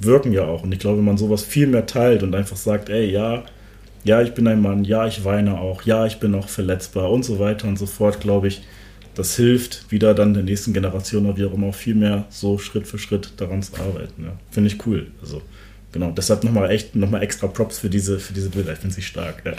wirken 0.00 0.32
ja 0.32 0.44
auch. 0.44 0.62
Und 0.62 0.72
ich 0.72 0.78
glaube, 0.78 0.98
wenn 0.98 1.04
man 1.04 1.18
sowas 1.18 1.42
viel 1.42 1.66
mehr 1.66 1.86
teilt 1.86 2.22
und 2.22 2.34
einfach 2.34 2.56
sagt, 2.56 2.88
ey, 2.88 3.10
ja, 3.10 3.44
ja, 4.04 4.20
ich 4.20 4.34
bin 4.34 4.48
ein 4.48 4.60
Mann, 4.60 4.84
ja, 4.84 5.06
ich 5.06 5.24
weine 5.24 5.58
auch, 5.58 5.82
ja, 5.82 6.06
ich 6.06 6.18
bin 6.18 6.34
auch 6.34 6.48
verletzbar 6.48 7.10
und 7.10 7.24
so 7.24 7.38
weiter 7.38 7.68
und 7.68 7.78
so 7.78 7.86
fort, 7.86 8.20
glaube 8.20 8.48
ich, 8.48 8.62
das 9.14 9.36
hilft, 9.36 9.90
wieder 9.90 10.14
dann 10.14 10.34
der 10.34 10.42
nächsten 10.42 10.72
Generation 10.72 11.26
oder 11.26 11.36
wie 11.36 11.44
auch 11.44 11.52
immer 11.52 11.68
auch 11.68 11.74
viel 11.74 11.94
mehr 11.94 12.24
so 12.30 12.58
Schritt 12.58 12.86
für 12.86 12.98
Schritt 12.98 13.32
daran 13.36 13.62
zu 13.62 13.74
arbeiten. 13.76 14.24
Ja. 14.24 14.32
Finde 14.50 14.70
ich 14.70 14.86
cool. 14.86 15.08
Also 15.20 15.42
genau, 15.92 16.10
deshalb 16.10 16.44
nochmal 16.44 16.70
echt 16.70 16.96
nochmal 16.96 17.22
extra 17.22 17.46
Props 17.46 17.78
für 17.78 17.90
diese, 17.90 18.18
für 18.18 18.32
diese 18.32 18.50
Bilder. 18.50 18.72
Ich 18.72 18.78
finde 18.78 18.94
sie 18.94 19.02
stark. 19.02 19.42
Ja. 19.44 19.52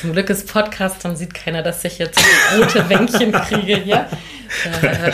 Zum 0.00 0.12
Glück 0.12 0.30
ist 0.30 0.46
Podcast, 0.46 1.04
dann 1.04 1.16
sieht 1.16 1.34
keiner, 1.34 1.62
dass 1.62 1.84
ich 1.84 1.98
jetzt 1.98 2.20
rote 2.56 2.88
Wänkchen 2.88 3.32
kriege 3.32 3.76
hier. 3.76 4.06
Äh, 4.82 5.12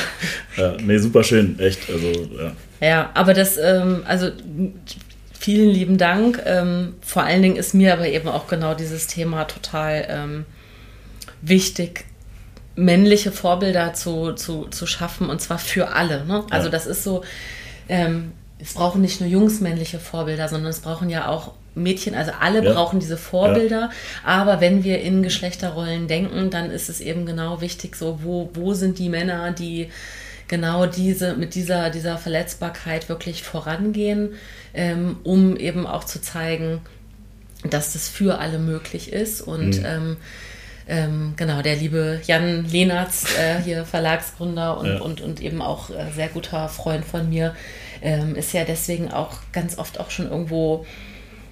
ja, 0.61 0.77
nee, 0.83 0.99
super 0.99 1.23
schön, 1.23 1.59
echt. 1.59 1.89
Also, 1.89 2.29
ja. 2.39 2.53
ja, 2.81 3.11
aber 3.15 3.33
das, 3.33 3.57
ähm, 3.59 4.03
also 4.07 4.31
vielen 5.39 5.71
lieben 5.71 5.99
Dank. 5.99 6.43
Ähm, 6.45 6.95
vor 7.01 7.23
allen 7.23 7.43
Dingen 7.43 7.57
ist 7.57 7.75
mir 7.75 7.93
aber 7.93 8.09
eben 8.09 8.29
auch 8.29 8.49
genau 8.49 8.75
dieses 8.75 9.07
Thema 9.07 9.45
total 9.45 10.07
ähm, 10.09 10.45
wichtig, 11.43 12.05
männliche 12.75 13.33
Vorbilder 13.33 13.95
zu, 13.95 14.33
zu, 14.33 14.67
zu 14.67 14.87
schaffen 14.87 15.31
und 15.31 15.41
zwar 15.41 15.59
für 15.59 15.95
alle. 15.95 16.25
Ne? 16.27 16.45
Also 16.51 16.67
ja. 16.67 16.73
das 16.73 16.87
ist 16.87 17.05
so, 17.05 17.23
ähm, 17.89 18.33
es 18.59 18.75
brauchen 18.75 19.03
nicht 19.03 19.21
nur 19.21 19.29
Jungs 19.29 19.61
männliche 19.61 19.99
Vorbilder, 19.99 20.49
sondern 20.49 20.71
es 20.71 20.81
brauchen 20.81 21.11
ja 21.11 21.29
auch 21.29 21.53
Mädchen, 21.75 22.15
also 22.15 22.33
alle 22.41 22.65
ja. 22.65 22.73
brauchen 22.73 23.01
diese 23.01 23.19
Vorbilder. 23.19 23.81
Ja. 23.81 23.91
Aber 24.25 24.61
wenn 24.61 24.83
wir 24.83 25.01
in 25.01 25.23
Geschlechterrollen 25.23 26.09
denken, 26.09 26.51
dann 26.51 26.71
ist 26.71 26.89
es 26.89 27.01
eben 27.01 27.27
genau 27.27 27.61
wichtig, 27.61 27.97
so 27.97 28.21
wo, 28.23 28.51
wo 28.55 28.73
sind 28.73 28.99
die 28.99 29.11
Männer, 29.11 29.53
die 29.53 29.91
genau 30.49 30.87
diese 30.87 31.35
mit 31.35 31.55
dieser, 31.55 31.91
dieser 31.91 32.17
Verletzbarkeit 32.19 33.09
wirklich 33.09 33.43
vorangehen, 33.43 34.35
ähm, 34.75 35.19
um 35.23 35.57
eben 35.57 35.87
auch 35.87 36.05
zu 36.05 36.23
zeigen, 36.23 36.81
dass 37.69 37.93
das 37.93 38.09
für 38.09 38.39
alle 38.39 38.59
möglich 38.59 39.13
ist. 39.13 39.43
Und 39.43 39.81
mhm. 39.81 39.87
ähm, 39.87 40.17
ähm, 40.89 41.35
genau, 41.37 41.63
der 41.63 41.77
liebe 41.77 42.21
Jan 42.25 42.65
Lehnertz, 42.65 43.27
äh, 43.39 43.61
hier 43.63 43.85
Verlagsgründer 43.91 44.79
und, 44.79 44.87
ja. 44.87 45.01
und, 45.01 45.21
und 45.21 45.41
eben 45.41 45.61
auch 45.61 45.91
äh, 45.91 46.13
sehr 46.15 46.29
guter 46.29 46.69
Freund 46.69 47.05
von 47.05 47.29
mir, 47.29 47.55
ähm, 48.07 48.37
ist 48.37 48.53
ja 48.53 48.65
deswegen 48.65 49.11
auch 49.11 49.39
ganz 49.53 49.79
oft 49.79 49.99
auch 49.99 50.11
schon 50.11 50.31
irgendwo 50.31 50.87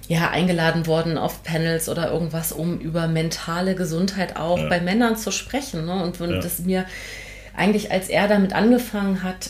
ja, 0.07 0.29
eingeladen 0.29 0.87
worden 0.87 1.17
auf 1.17 1.43
Panels 1.43 1.89
oder 1.89 2.11
irgendwas, 2.11 2.53
um 2.53 2.79
über 2.79 3.07
mentale 3.07 3.75
Gesundheit 3.75 4.37
auch 4.37 4.57
ja. 4.57 4.69
bei 4.69 4.79
Männern 4.79 5.17
zu 5.17 5.31
sprechen. 5.31 5.85
Ne? 5.85 6.01
Und, 6.01 6.21
und 6.21 6.31
ja. 6.31 6.39
das 6.39 6.59
mir 6.59 6.85
eigentlich, 7.55 7.91
als 7.91 8.07
er 8.07 8.27
damit 8.27 8.53
angefangen 8.53 9.21
hat, 9.21 9.49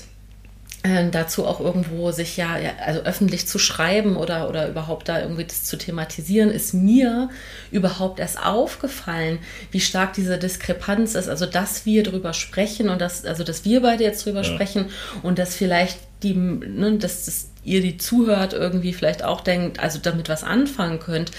dazu 1.11 1.45
auch 1.45 1.59
irgendwo 1.59 2.11
sich 2.11 2.37
ja, 2.37 2.57
ja, 2.57 2.71
also 2.85 3.01
öffentlich 3.01 3.47
zu 3.47 3.59
schreiben 3.59 4.17
oder, 4.17 4.49
oder 4.49 4.67
überhaupt 4.69 5.09
da 5.09 5.19
irgendwie 5.19 5.43
das 5.43 5.63
zu 5.63 5.77
thematisieren, 5.77 6.49
ist 6.49 6.73
mir 6.73 7.29
überhaupt 7.71 8.19
erst 8.19 8.43
aufgefallen, 8.43 9.39
wie 9.71 9.79
stark 9.79 10.13
diese 10.13 10.37
Diskrepanz 10.37 11.15
ist. 11.15 11.27
Also, 11.27 11.45
dass 11.45 11.85
wir 11.85 12.03
drüber 12.03 12.33
sprechen 12.33 12.89
und 12.89 13.01
dass, 13.01 13.25
also, 13.25 13.43
dass 13.43 13.65
wir 13.65 13.81
beide 13.81 14.03
jetzt 14.03 14.25
drüber 14.25 14.41
ja. 14.41 14.43
sprechen 14.43 14.87
und 15.23 15.39
dass 15.39 15.55
vielleicht 15.55 15.97
die, 16.23 16.33
ne, 16.33 16.97
dass 16.97 17.25
das 17.25 17.49
ihr, 17.63 17.81
die 17.81 17.97
zuhört, 17.97 18.53
irgendwie 18.53 18.93
vielleicht 18.93 19.23
auch 19.23 19.41
denkt, 19.41 19.79
also 19.79 19.99
damit 20.01 20.29
was 20.29 20.43
anfangen 20.43 20.99
könnt, 20.99 21.31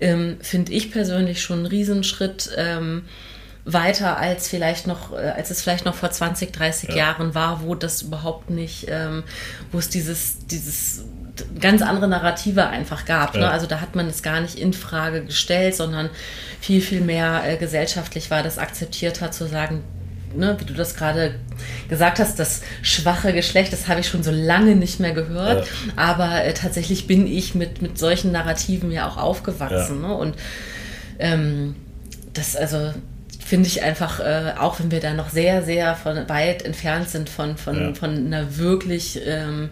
ähm, 0.00 0.36
finde 0.40 0.72
ich 0.72 0.92
persönlich 0.92 1.42
schon 1.42 1.58
einen 1.58 1.66
Riesenschritt. 1.66 2.50
Ähm, 2.56 3.04
weiter 3.64 4.16
als 4.18 4.48
vielleicht 4.48 4.86
noch, 4.86 5.12
äh, 5.12 5.30
als 5.36 5.50
es 5.50 5.62
vielleicht 5.62 5.84
noch 5.84 5.94
vor 5.94 6.10
20, 6.10 6.52
30 6.52 6.90
ja. 6.90 6.96
Jahren 6.96 7.34
war, 7.34 7.62
wo 7.62 7.74
das 7.74 8.02
überhaupt 8.02 8.50
nicht, 8.50 8.86
ähm, 8.88 9.22
wo 9.70 9.78
es 9.78 9.88
dieses, 9.88 10.46
dieses 10.46 11.04
ganz 11.60 11.82
andere 11.82 12.08
Narrative 12.08 12.66
einfach 12.66 13.04
gab. 13.04 13.34
Ne? 13.34 13.40
Ja. 13.40 13.46
Ne? 13.46 13.52
Also 13.52 13.66
da 13.66 13.80
hat 13.80 13.94
man 13.94 14.08
es 14.08 14.22
gar 14.22 14.40
nicht 14.40 14.58
in 14.58 14.72
Frage 14.72 15.24
gestellt, 15.24 15.74
sondern 15.74 16.10
viel, 16.60 16.80
viel 16.80 17.00
mehr 17.00 17.42
äh, 17.46 17.56
gesellschaftlich 17.56 18.30
war 18.30 18.42
das 18.42 18.58
akzeptierter 18.58 19.30
zu 19.30 19.46
sagen, 19.46 19.82
ne, 20.34 20.56
wie 20.58 20.64
du 20.64 20.74
das 20.74 20.94
gerade 20.94 21.34
gesagt 21.88 22.18
hast, 22.18 22.38
das 22.38 22.62
schwache 22.82 23.32
Geschlecht, 23.32 23.72
das 23.72 23.88
habe 23.88 24.00
ich 24.00 24.08
schon 24.08 24.22
so 24.22 24.30
lange 24.30 24.74
nicht 24.76 25.00
mehr 25.00 25.12
gehört. 25.12 25.66
Ja. 25.66 25.92
Aber 25.96 26.44
äh, 26.44 26.52
tatsächlich 26.54 27.06
bin 27.06 27.26
ich 27.26 27.54
mit, 27.54 27.80
mit 27.80 27.98
solchen 27.98 28.32
Narrativen 28.32 28.90
ja 28.90 29.08
auch 29.08 29.16
aufgewachsen. 29.16 30.00
Ne? 30.00 30.14
Und 30.14 30.36
ähm, 31.18 31.76
das, 32.32 32.56
also 32.56 32.92
finde 33.44 33.66
ich 33.66 33.82
einfach, 33.82 34.20
äh, 34.20 34.54
auch 34.58 34.80
wenn 34.80 34.90
wir 34.90 35.00
da 35.00 35.14
noch 35.14 35.28
sehr, 35.28 35.62
sehr 35.62 35.94
von 35.94 36.28
weit 36.28 36.62
entfernt 36.62 37.08
sind 37.08 37.28
von, 37.28 37.56
von, 37.56 37.80
ja. 37.80 37.94
von 37.94 38.26
einer 38.26 38.56
wirklich, 38.56 39.20
ähm, 39.26 39.70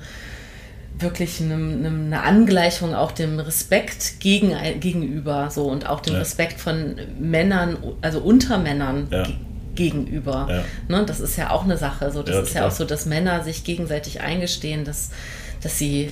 wirklich 0.99 1.41
einem, 1.41 1.79
einem, 1.79 2.07
einer 2.07 2.25
Angleichung 2.25 2.95
auch 2.95 3.13
dem 3.13 3.39
Respekt 3.39 4.21
gegen, 4.21 4.55
gegenüber 4.81 5.51
so 5.51 5.65
und 5.65 5.89
auch 5.89 6.01
dem 6.01 6.15
ja. 6.15 6.19
Respekt 6.19 6.61
von 6.61 6.97
Männern, 7.19 7.79
also 8.03 8.21
unter 8.21 8.59
Männern 8.59 9.07
ja. 9.11 9.27
gegenüber. 9.75 10.65
Ne, 10.89 11.05
das 11.07 11.21
ist 11.21 11.37
ja 11.37 11.51
auch 11.51 11.65
eine 11.65 11.79
Sache. 11.79 12.11
So, 12.11 12.23
das 12.23 12.49
ist 12.49 12.55
ja 12.55 12.67
auch 12.67 12.73
so, 12.73 12.85
dass 12.85 13.07
Männer 13.07 13.43
sich 13.45 13.65
gegenseitig 13.65 14.21
eingestehen, 14.21 14.85
dass, 14.85 15.11
dass 15.63 15.79
sie 15.79 16.11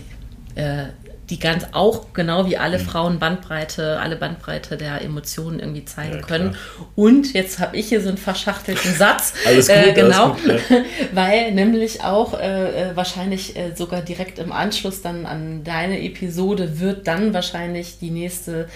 äh, 0.55 0.87
die 1.31 1.39
ganz 1.39 1.67
auch 1.73 2.13
genau 2.15 2.47
wie 2.47 2.57
alle 2.57 2.79
mhm. 2.79 2.83
Frauen 2.83 3.19
Bandbreite, 3.19 4.01
alle 4.01 4.17
Bandbreite 4.17 4.77
der 4.77 5.03
Emotionen 5.03 5.61
irgendwie 5.61 5.85
zeigen 5.85 6.17
ja, 6.17 6.23
können. 6.23 6.57
Und 6.97 7.35
jetzt 7.35 7.59
habe 7.59 7.77
ich 7.77 7.89
hier 7.89 8.01
so 8.01 8.09
einen 8.09 8.19
verschachtelten 8.19 8.95
Satz. 8.95 9.35
alles 9.47 9.69
gut, 9.69 9.77
äh, 9.77 9.93
genau, 9.93 10.33
alles 10.33 10.43
gut, 10.43 10.71
ja. 10.71 10.85
weil 11.13 11.53
nämlich 11.53 12.03
auch 12.03 12.39
äh, 12.39 12.91
äh, 12.91 12.97
wahrscheinlich 12.97 13.57
äh, 13.57 13.75
sogar 13.75 14.01
direkt 14.01 14.39
im 14.39 14.53
Anschluss 14.53 15.03
dann 15.03 15.27
an 15.27 15.65
deine 15.65 16.01
Episode 16.01 16.81
wird 16.81 17.07
dann 17.07 17.35
wahrscheinlich 17.35 17.99
die 17.99 18.11
nächste 18.11 18.69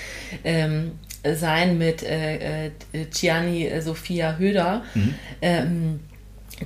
ähm, 0.45 0.93
sein 1.25 1.79
mit 1.79 2.03
äh, 2.03 2.67
äh 2.67 2.71
Gianni 3.13 3.71
Sophia 3.81 4.37
Höder. 4.39 4.83
Mhm. 4.95 5.15
Ähm, 5.41 6.01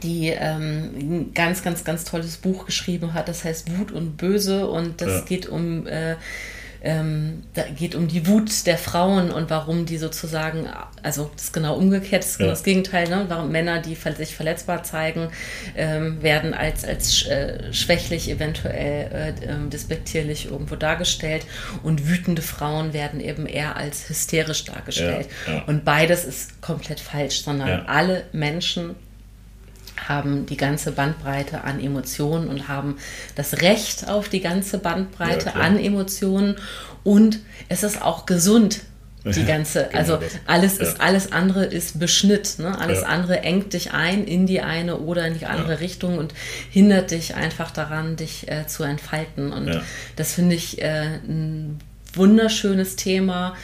die 0.03 0.29
ähm, 0.29 0.91
ein 0.97 1.35
ganz, 1.35 1.63
ganz, 1.63 1.85
ganz 1.85 2.05
tolles 2.05 2.37
Buch 2.37 2.67
geschrieben 2.67 3.15
hat. 3.15 3.29
Das 3.29 3.45
heißt 3.45 3.79
Wut 3.79 3.93
und 3.93 4.17
Böse 4.17 4.69
und 4.69 5.01
das 5.01 5.09
ja. 5.09 5.21
geht 5.23 5.47
um 5.47 5.87
äh, 5.87 6.17
ähm, 6.87 7.43
da 7.55 7.63
geht 7.63 7.97
um 7.97 8.07
die 8.07 8.29
Wut 8.29 8.65
der 8.67 8.79
Frauen 8.79 9.33
und 9.33 9.51
warum 9.51 9.87
die 9.87 9.99
sozusagen, 9.99 10.69
also 11.03 11.31
das 11.35 11.47
ist 11.47 11.53
genau 11.53 11.77
umgekehrt, 11.77 12.23
das 12.23 12.33
ist 12.33 12.39
genau 12.39 12.51
ja. 12.51 12.55
das 12.55 12.63
Gegenteil, 12.63 13.09
ne? 13.09 13.25
warum 13.29 13.51
Männer, 13.51 13.81
die 13.81 13.97
sich 13.97 14.37
verletzbar 14.37 14.85
zeigen, 14.85 15.29
ähm, 15.77 16.23
werden 16.23 16.55
als, 16.55 16.85
als 16.85 17.27
äh, 17.27 17.73
schwächlich, 17.73 18.31
eventuell 18.31 19.35
äh, 19.43 19.47
ähm, 19.47 19.69
despektierlich 19.69 20.51
irgendwo 20.51 20.77
dargestellt 20.77 21.45
und 21.83 22.09
wütende 22.09 22.43
Frauen 22.43 22.93
werden 22.93 23.21
eben 23.21 23.47
eher 23.47 23.77
als 23.77 24.09
hysterisch 24.09 24.65
dargestellt. 24.65 25.29
Ja, 25.49 25.55
ja. 25.55 25.65
Und 25.65 25.85
beides 25.85 26.25
ist 26.25 26.63
komplett 26.63 27.01
falsch, 27.01 27.43
sondern 27.43 27.87
alle 27.87 28.25
Menschen 28.33 28.95
haben 30.09 30.47
die 30.47 30.57
ganze 30.57 30.93
Bandbreite 30.93 31.65
an 31.65 31.81
Emotionen 31.81 32.49
und 32.49 32.69
haben 32.69 32.97
das 33.35 33.61
Recht 33.61 34.09
auf 34.09 34.29
die 34.29 34.41
ganze 34.41 34.79
Bandbreite 34.79 35.53
ja, 35.55 35.61
an 35.61 35.79
Emotionen 35.79 36.57
und 37.05 37.41
es 37.69 37.83
ist 37.83 38.03
auch 38.03 38.27
gesund 38.27 38.81
die 39.25 39.45
ganze, 39.47 39.85
genau 39.85 39.99
also 39.99 40.19
alles 40.47 40.79
ist, 40.79 41.01
alles 41.01 41.33
andere 41.33 41.65
ist 41.65 41.99
Beschnitt, 41.99 42.59
ne? 42.59 42.79
alles 42.79 43.01
ja. 43.01 43.09
andere 43.09 43.41
engt 43.41 43.73
dich 43.73 43.93
ein 43.93 44.25
in 44.25 44.47
die 44.47 44.61
eine 44.61 44.99
oder 44.99 45.27
in 45.27 45.39
die 45.39 45.47
andere 45.47 45.73
ja. 45.73 45.79
Richtung 45.79 46.19
und 46.19 46.33
hindert 46.71 47.11
dich 47.11 47.35
einfach 47.35 47.71
daran, 47.71 48.17
dich 48.17 48.49
äh, 48.49 48.67
zu 48.67 48.85
entfalten. 48.85 49.53
Und 49.53 49.83
das 50.15 50.35
finde 50.35 50.55
ich 50.55 50.81
äh, 50.81 51.19
ein 51.27 51.79
wunderschönes 52.15 52.97
Thema 52.97 53.57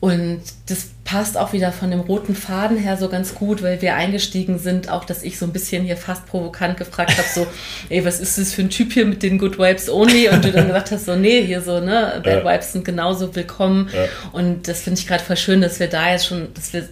und 0.00 0.42
das 0.66 0.88
passt 1.04 1.38
auch 1.38 1.52
wieder 1.52 1.72
von 1.72 1.90
dem 1.90 2.00
roten 2.00 2.34
Faden 2.34 2.76
her 2.76 2.96
so 2.96 3.08
ganz 3.08 3.34
gut, 3.34 3.62
weil 3.62 3.80
wir 3.80 3.94
eingestiegen 3.94 4.58
sind, 4.58 4.90
auch 4.90 5.04
dass 5.04 5.22
ich 5.22 5.38
so 5.38 5.46
ein 5.46 5.52
bisschen 5.52 5.84
hier 5.84 5.96
fast 5.96 6.26
provokant 6.26 6.76
gefragt 6.76 7.16
habe, 7.16 7.28
so, 7.32 7.46
ey, 7.88 8.04
was 8.04 8.20
ist 8.20 8.36
das 8.36 8.52
für 8.52 8.62
ein 8.62 8.70
Typ 8.70 8.92
hier 8.92 9.06
mit 9.06 9.22
den 9.22 9.38
Good 9.38 9.58
Vibes 9.58 9.88
Only? 9.88 10.28
Und 10.28 10.44
du 10.44 10.52
dann 10.52 10.66
gesagt 10.66 10.90
hast, 10.90 11.06
so, 11.06 11.16
nee, 11.16 11.42
hier 11.42 11.62
so, 11.62 11.80
ne, 11.80 12.20
Bad 12.22 12.44
ja. 12.44 12.52
Vibes 12.52 12.72
sind 12.72 12.84
genauso 12.84 13.34
willkommen. 13.34 13.88
Ja. 13.94 14.06
Und 14.32 14.68
das 14.68 14.82
finde 14.82 15.00
ich 15.00 15.06
gerade 15.06 15.24
voll 15.24 15.36
schön, 15.36 15.60
dass 15.62 15.80
wir 15.80 15.86
da 15.86 16.10
jetzt 16.10 16.26
schon, 16.26 16.52
dass 16.52 16.72
wir, 16.72 16.88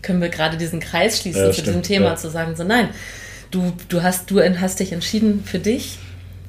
können 0.00 0.22
wir 0.22 0.28
gerade 0.28 0.56
diesen 0.56 0.80
Kreis 0.80 1.20
schließen 1.20 1.46
ja, 1.46 1.52
zu 1.52 1.62
diesem 1.62 1.82
Thema, 1.82 2.16
zu 2.16 2.30
sagen, 2.30 2.56
so, 2.56 2.64
nein, 2.64 2.88
du, 3.50 3.72
du 3.88 4.02
hast, 4.02 4.30
du 4.30 4.40
hast 4.40 4.80
dich 4.80 4.92
entschieden 4.92 5.44
für 5.44 5.58
dich 5.58 5.98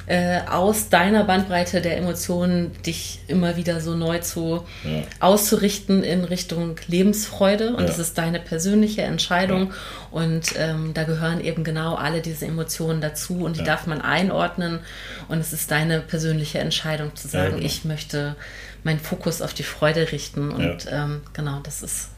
äh, 0.08 0.40
aus 0.50 0.88
deiner 0.88 1.26
Bandbreite 1.26 1.82
der 1.82 1.98
Emotionen 1.98 2.72
dich 2.84 3.20
immer 3.28 3.58
wieder 3.58 3.82
so 3.82 3.94
neu 3.94 4.20
zu 4.20 4.64
ja. 4.86 5.04
auszurichten 5.20 6.02
in 6.02 6.24
Richtung 6.24 6.78
Lebensfreude. 6.88 7.72
Und 7.72 7.82
ja. 7.82 7.88
das 7.88 8.00
ist 8.00 8.18
deine 8.18 8.40
persönliche 8.40 9.02
Entscheidung. 9.02 9.68
Ja. 9.68 9.74
Und 10.12 10.54
ähm, 10.58 10.94
da 10.94 11.04
gehören 11.04 11.42
eben 11.42 11.66
genau 11.66 11.96
alle 11.96 12.22
diese 12.22 12.46
Emotionen 12.46 13.02
dazu 13.02 13.44
und 13.44 13.58
die 13.58 13.64
darf 13.64 13.86
man 13.86 14.00
einordnen. 14.00 14.80
Und 15.28 15.40
es 15.40 15.52
ist 15.52 15.72
deine 15.72 16.00
persönliche 16.00 16.60
Entscheidung 16.60 17.14
zu 17.16 17.28
sagen, 17.28 17.56
genau. 17.56 17.66
ich 17.66 17.84
möchte 17.84 18.38
meinen 18.86 19.00
Fokus 19.00 19.42
auf 19.42 19.54
die 19.54 19.64
Freude 19.64 20.14
richten. 20.14 20.52
Und 20.52 20.88
ähm, 20.90 21.22
genau, 21.34 21.60
das 21.64 21.84
ist, 21.84 22.12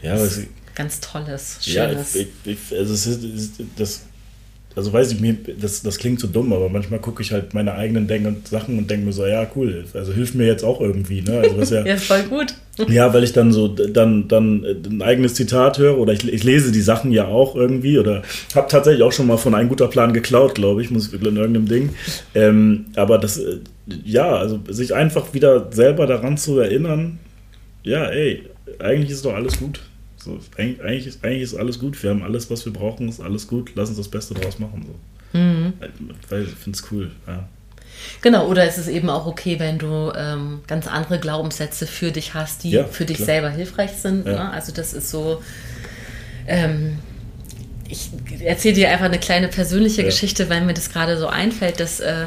ja, 0.00 0.16
das 0.16 0.40
ganz 0.74 1.00
Tolles, 1.00 1.58
Schönes. 1.60 2.14
Ja, 2.14 2.20
ich, 2.22 2.28
ich, 2.44 2.78
also 2.78 2.94
es 2.94 3.06
ist, 3.06 3.60
das 3.76 4.02
also 4.76 4.92
weiß 4.92 5.12
ich 5.12 5.20
mir, 5.20 5.36
das, 5.60 5.82
das 5.82 5.98
klingt 5.98 6.18
so 6.18 6.26
dumm, 6.26 6.52
aber 6.52 6.68
manchmal 6.68 6.98
gucke 6.98 7.22
ich 7.22 7.32
halt 7.32 7.54
meine 7.54 7.74
eigenen 7.74 8.08
Denk 8.08 8.48
Sachen 8.48 8.76
und 8.76 8.90
denke 8.90 9.06
mir 9.06 9.12
so, 9.12 9.24
ja, 9.24 9.46
cool, 9.54 9.84
also 9.94 10.12
hilft 10.12 10.34
mir 10.34 10.46
jetzt 10.46 10.64
auch 10.64 10.80
irgendwie, 10.80 11.22
ne? 11.22 11.38
Also 11.38 11.58
was 11.58 11.70
ja, 11.70 11.86
ja, 11.86 11.96
voll 11.96 12.24
gut. 12.24 12.54
ja, 12.88 13.14
weil 13.14 13.22
ich 13.22 13.32
dann 13.32 13.52
so 13.52 13.68
dann, 13.68 14.26
dann 14.26 14.64
ein 14.64 15.02
eigenes 15.02 15.34
Zitat 15.34 15.78
höre 15.78 15.98
oder 15.98 16.12
ich, 16.12 16.26
ich 16.26 16.42
lese 16.42 16.72
die 16.72 16.80
Sachen 16.80 17.12
ja 17.12 17.26
auch 17.26 17.54
irgendwie 17.54 17.98
oder 17.98 18.22
habe 18.54 18.68
tatsächlich 18.68 19.04
auch 19.04 19.12
schon 19.12 19.28
mal 19.28 19.36
von 19.36 19.54
ein 19.54 19.68
guter 19.68 19.86
Plan 19.86 20.12
geklaut, 20.12 20.56
glaube 20.56 20.82
ich, 20.82 20.90
muss 20.90 21.12
in 21.12 21.22
irgendeinem 21.22 21.68
Ding. 21.68 21.90
Ähm, 22.34 22.86
aber 22.96 23.18
das, 23.18 23.38
äh, 23.38 23.58
ja, 24.04 24.34
also 24.34 24.58
sich 24.68 24.92
einfach 24.92 25.34
wieder 25.34 25.70
selber 25.72 26.06
daran 26.06 26.36
zu 26.36 26.58
erinnern, 26.58 27.18
ja, 27.84 28.06
ey, 28.06 28.42
eigentlich 28.80 29.10
ist 29.10 29.24
doch 29.24 29.34
alles 29.34 29.58
gut. 29.58 29.80
So, 30.24 30.40
eigentlich, 30.56 30.82
eigentlich, 30.82 31.06
ist, 31.06 31.24
eigentlich 31.24 31.42
ist 31.42 31.54
alles 31.54 31.78
gut. 31.78 32.02
Wir 32.02 32.10
haben 32.10 32.22
alles, 32.22 32.50
was 32.50 32.64
wir 32.64 32.72
brauchen, 32.72 33.08
ist 33.08 33.20
alles 33.20 33.46
gut. 33.46 33.72
Lass 33.74 33.88
uns 33.88 33.98
das 33.98 34.08
Beste 34.08 34.34
draus 34.34 34.58
machen. 34.58 34.86
So. 34.86 35.38
Mhm. 35.38 35.72
Weil 36.28 36.44
ich 36.44 36.50
finde 36.50 36.78
es 36.78 36.84
cool. 36.90 37.10
Ja. 37.26 37.48
Genau, 38.22 38.48
oder 38.48 38.66
ist 38.66 38.78
es 38.78 38.88
eben 38.88 39.10
auch 39.10 39.26
okay, 39.26 39.58
wenn 39.58 39.78
du 39.78 40.12
ähm, 40.16 40.60
ganz 40.66 40.86
andere 40.86 41.18
Glaubenssätze 41.18 41.86
für 41.86 42.10
dich 42.10 42.34
hast, 42.34 42.64
die 42.64 42.70
ja, 42.70 42.84
für 42.84 43.04
dich 43.04 43.18
klar. 43.18 43.26
selber 43.26 43.50
hilfreich 43.50 43.92
sind. 43.92 44.26
Ja. 44.26 44.32
Ne? 44.32 44.50
Also 44.50 44.72
das 44.72 44.94
ist 44.94 45.10
so. 45.10 45.42
Ähm, 46.46 46.98
ich 47.88 48.10
erzähle 48.40 48.74
dir 48.74 48.90
einfach 48.90 49.04
eine 49.04 49.18
kleine 49.18 49.48
persönliche 49.48 50.02
ja. 50.02 50.08
Geschichte, 50.08 50.48
weil 50.48 50.62
mir 50.62 50.74
das 50.74 50.90
gerade 50.90 51.18
so 51.18 51.28
einfällt, 51.28 51.80
dass 51.80 52.00
äh, 52.00 52.26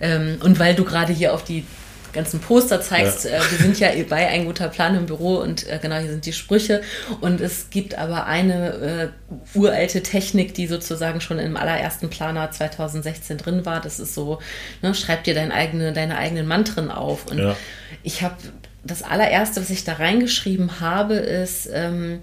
ähm, 0.00 0.38
und 0.40 0.58
weil 0.58 0.74
du 0.74 0.84
gerade 0.84 1.12
hier 1.12 1.34
auf 1.34 1.44
die 1.44 1.64
ganzen 2.12 2.40
Poster 2.40 2.80
zeigst. 2.80 3.24
Ja. 3.24 3.30
Äh, 3.38 3.50
wir 3.50 3.58
sind 3.58 3.78
ja 3.78 3.90
bei 4.08 4.28
ein 4.28 4.44
guter 4.44 4.68
Plan 4.68 4.94
im 4.94 5.06
Büro 5.06 5.36
und 5.36 5.68
äh, 5.68 5.78
genau 5.80 5.96
hier 5.96 6.10
sind 6.10 6.26
die 6.26 6.32
Sprüche. 6.32 6.82
Und 7.20 7.40
es 7.40 7.70
gibt 7.70 7.96
aber 7.96 8.26
eine 8.26 9.12
äh, 9.54 9.58
uralte 9.58 10.02
Technik, 10.02 10.54
die 10.54 10.66
sozusagen 10.66 11.20
schon 11.20 11.38
im 11.38 11.56
allerersten 11.56 12.10
Planer 12.10 12.50
2016 12.50 13.38
drin 13.38 13.66
war. 13.66 13.80
Das 13.80 14.00
ist 14.00 14.14
so, 14.14 14.40
ne, 14.82 14.94
schreib 14.94 15.24
dir 15.24 15.34
dein 15.34 15.52
eigene, 15.52 15.92
deine 15.92 16.16
eigenen 16.18 16.46
Mantren 16.46 16.90
auf. 16.90 17.26
Und 17.30 17.38
ja. 17.38 17.56
ich 18.02 18.22
habe 18.22 18.36
das 18.84 19.02
allererste, 19.02 19.60
was 19.60 19.70
ich 19.70 19.84
da 19.84 19.94
reingeschrieben 19.94 20.80
habe, 20.80 21.14
ist, 21.14 21.68
ähm, 21.72 22.20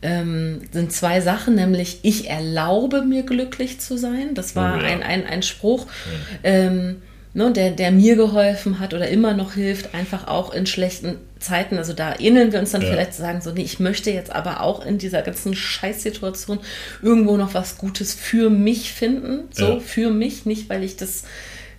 ähm, 0.00 0.60
sind 0.70 0.92
zwei 0.92 1.20
Sachen, 1.20 1.56
nämlich 1.56 2.00
ich 2.02 2.30
erlaube 2.30 3.02
mir 3.02 3.24
glücklich 3.24 3.80
zu 3.80 3.96
sein. 3.96 4.34
Das 4.34 4.54
war 4.54 4.76
oh, 4.76 4.80
ja. 4.80 4.86
ein, 4.86 5.02
ein, 5.02 5.26
ein 5.26 5.42
Spruch. 5.42 5.86
Mhm. 5.86 6.38
Ähm, 6.44 7.02
ne, 7.38 7.52
der, 7.52 7.70
der 7.70 7.92
mir 7.92 8.16
geholfen 8.16 8.80
hat 8.80 8.92
oder 8.94 9.08
immer 9.08 9.32
noch 9.32 9.54
hilft, 9.54 9.94
einfach 9.94 10.26
auch 10.26 10.52
in 10.52 10.66
schlechten 10.66 11.18
Zeiten. 11.38 11.78
Also 11.78 11.92
da 11.92 12.16
ähneln 12.18 12.52
wir 12.52 12.58
uns 12.58 12.72
dann 12.72 12.82
ja. 12.82 12.88
vielleicht 12.88 13.14
zu 13.14 13.22
sagen, 13.22 13.40
so, 13.40 13.52
nee, 13.52 13.62
ich 13.62 13.78
möchte 13.78 14.10
jetzt 14.10 14.32
aber 14.32 14.60
auch 14.60 14.84
in 14.84 14.98
dieser 14.98 15.22
ganzen 15.22 15.54
Scheißsituation 15.54 16.58
irgendwo 17.00 17.36
noch 17.36 17.54
was 17.54 17.78
Gutes 17.78 18.12
für 18.12 18.50
mich 18.50 18.92
finden. 18.92 19.44
So, 19.52 19.74
ja. 19.74 19.78
für 19.80 20.10
mich, 20.10 20.46
nicht 20.46 20.68
weil 20.68 20.82
ich 20.82 20.96
das 20.96 21.22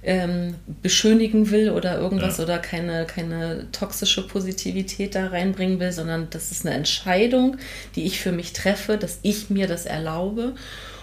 ähm, 0.01 0.55
beschönigen 0.81 1.51
will 1.51 1.71
oder 1.71 1.99
irgendwas 1.99 2.37
ja. 2.37 2.45
oder 2.45 2.57
keine, 2.59 3.05
keine 3.05 3.69
toxische 3.73 4.25
Positivität 4.25 5.13
da 5.13 5.27
reinbringen 5.27 5.81
will, 5.81 5.91
sondern 5.91 6.29
das 6.29 6.51
ist 6.51 6.65
eine 6.65 6.73
Entscheidung, 6.73 7.57
die 7.97 8.05
ich 8.05 8.21
für 8.21 8.31
mich 8.31 8.53
treffe, 8.53 8.97
dass 8.97 9.19
ich 9.23 9.49
mir 9.49 9.67
das 9.67 9.85
erlaube. 9.85 10.55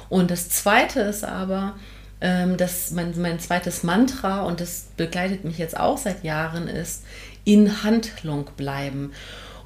Und 0.09 0.31
das 0.31 0.49
Zweite 0.49 1.01
ist 1.01 1.25
aber, 1.25 1.75
ähm, 2.20 2.57
das 2.57 2.90
mein, 2.90 3.12
mein 3.20 3.38
zweites 3.40 3.83
Mantra, 3.83 4.42
und 4.42 4.61
das 4.61 4.87
begleitet 4.96 5.44
mich 5.44 5.59
jetzt 5.59 5.76
auch 5.76 5.98
seit 5.98 6.24
Jahren, 6.24 6.68
ist 6.68 7.05
in 7.44 7.83
Handlung 7.83 8.50
bleiben. 8.57 9.12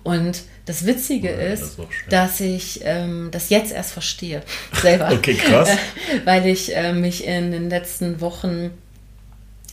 Und 0.03 0.43
das 0.65 0.87
Witzige 0.87 1.31
ja, 1.31 1.53
ist, 1.53 1.79
das 1.79 1.87
dass 2.09 2.41
ich 2.41 2.81
ähm, 2.85 3.29
das 3.33 3.51
jetzt 3.51 3.73
erst 3.73 3.93
verstehe, 3.93 4.43
selber. 4.73 5.11
okay, 5.13 5.35
krass. 5.35 5.71
Weil 6.25 6.47
ich 6.47 6.75
äh, 6.75 6.93
mich 6.93 7.27
in 7.27 7.51
den 7.53 7.71
letzten 7.71 8.21
Wochen 8.21 8.71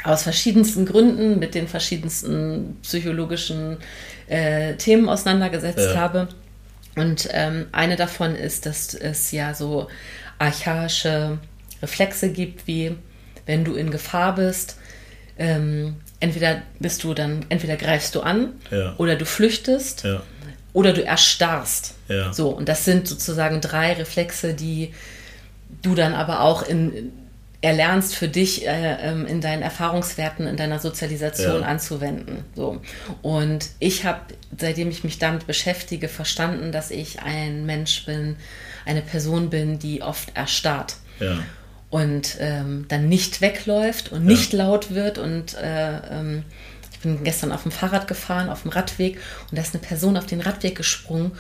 aus 0.04 0.24
verschiedensten 0.24 0.86
Gründen 0.86 1.40
mit 1.40 1.56
den 1.56 1.68
verschiedensten 1.68 2.78
psychologischen 2.82 3.78
äh, 4.28 4.76
Themen 4.76 5.10
auseinandergesetzt 5.10 5.92
ja. 5.94 5.96
habe. 5.96 6.28
Und 6.96 7.30
ähm, 7.32 7.68
eine 7.72 7.96
davon 7.96 8.36
ist, 8.36 8.66
dass 8.66 8.94
es 8.94 9.32
ja 9.32 9.54
so 9.54 9.88
archaische 10.40 11.40
Reflexe 11.82 12.30
gibt, 12.30 12.68
wie 12.68 12.96
wenn 13.46 13.64
du 13.64 13.76
in 13.76 13.92
Gefahr 13.92 14.36
bist, 14.36 14.78
ähm, 15.38 15.98
entweder 16.20 16.62
bist 16.80 17.04
du 17.04 17.14
dann, 17.14 17.46
entweder 17.50 17.76
greifst 17.76 18.16
du 18.16 18.22
an 18.22 18.54
ja. 18.72 18.96
oder 18.98 19.16
du 19.16 19.26
flüchtest 19.26 20.04
ja. 20.04 20.22
oder 20.74 20.94
du 20.94 21.04
erstarrst. 21.04 21.96
Ja. 22.08 22.34
So, 22.34 22.50
und 22.50 22.68
das 22.68 22.86
sind 22.86 23.08
sozusagen 23.08 23.62
drei 23.62 23.94
Reflexe, 23.94 24.54
die 24.54 24.94
du 25.82 25.96
dann 25.96 26.14
aber 26.14 26.42
auch 26.42 26.64
in, 26.64 27.12
erlernst 27.62 28.16
für 28.16 28.28
dich 28.28 28.68
äh, 28.68 28.98
ähm, 29.02 29.26
in 29.26 29.42
deinen 29.42 29.62
Erfahrungswerten, 29.62 30.48
in 30.48 30.58
deiner 30.58 30.80
Sozialisation 30.80 31.64
anzuwenden. 31.64 32.46
So. 32.56 32.82
Und 33.22 33.70
ich 33.80 34.06
habe, 34.06 34.22
seitdem 34.58 34.90
ich 34.90 35.04
mich 35.04 35.18
damit 35.18 35.48
beschäftige, 35.48 36.08
verstanden, 36.08 36.72
dass 36.72 36.92
ich 36.92 37.22
ein 37.22 37.66
Mensch 37.66 38.06
bin, 38.06 38.38
eine 38.86 39.02
Person 39.02 39.50
bin, 39.50 39.80
die 39.80 40.02
oft 40.02 40.36
erstarrt. 40.36 40.98
Und 41.90 42.36
ähm, 42.40 42.86
dann 42.90 43.08
nicht 43.08 43.40
wegläuft 43.40 44.12
und 44.12 44.26
nicht 44.26 44.52
ja. 44.52 44.66
laut 44.66 44.94
wird. 44.94 45.18
Und 45.18 45.56
äh, 45.56 45.98
ähm, 46.10 46.44
ich 46.92 47.00
bin 47.00 47.24
gestern 47.24 47.52
auf 47.52 47.64
dem 47.64 47.72
Fahrrad 47.72 48.08
gefahren, 48.08 48.50
auf 48.50 48.64
dem 48.64 48.72
Radweg 48.72 49.20
und 49.50 49.58
da 49.58 49.62
ist 49.62 49.74
eine 49.74 49.84
Person 49.84 50.18
auf 50.18 50.26
den 50.26 50.42
Radweg 50.42 50.76
gesprungen 50.76 51.32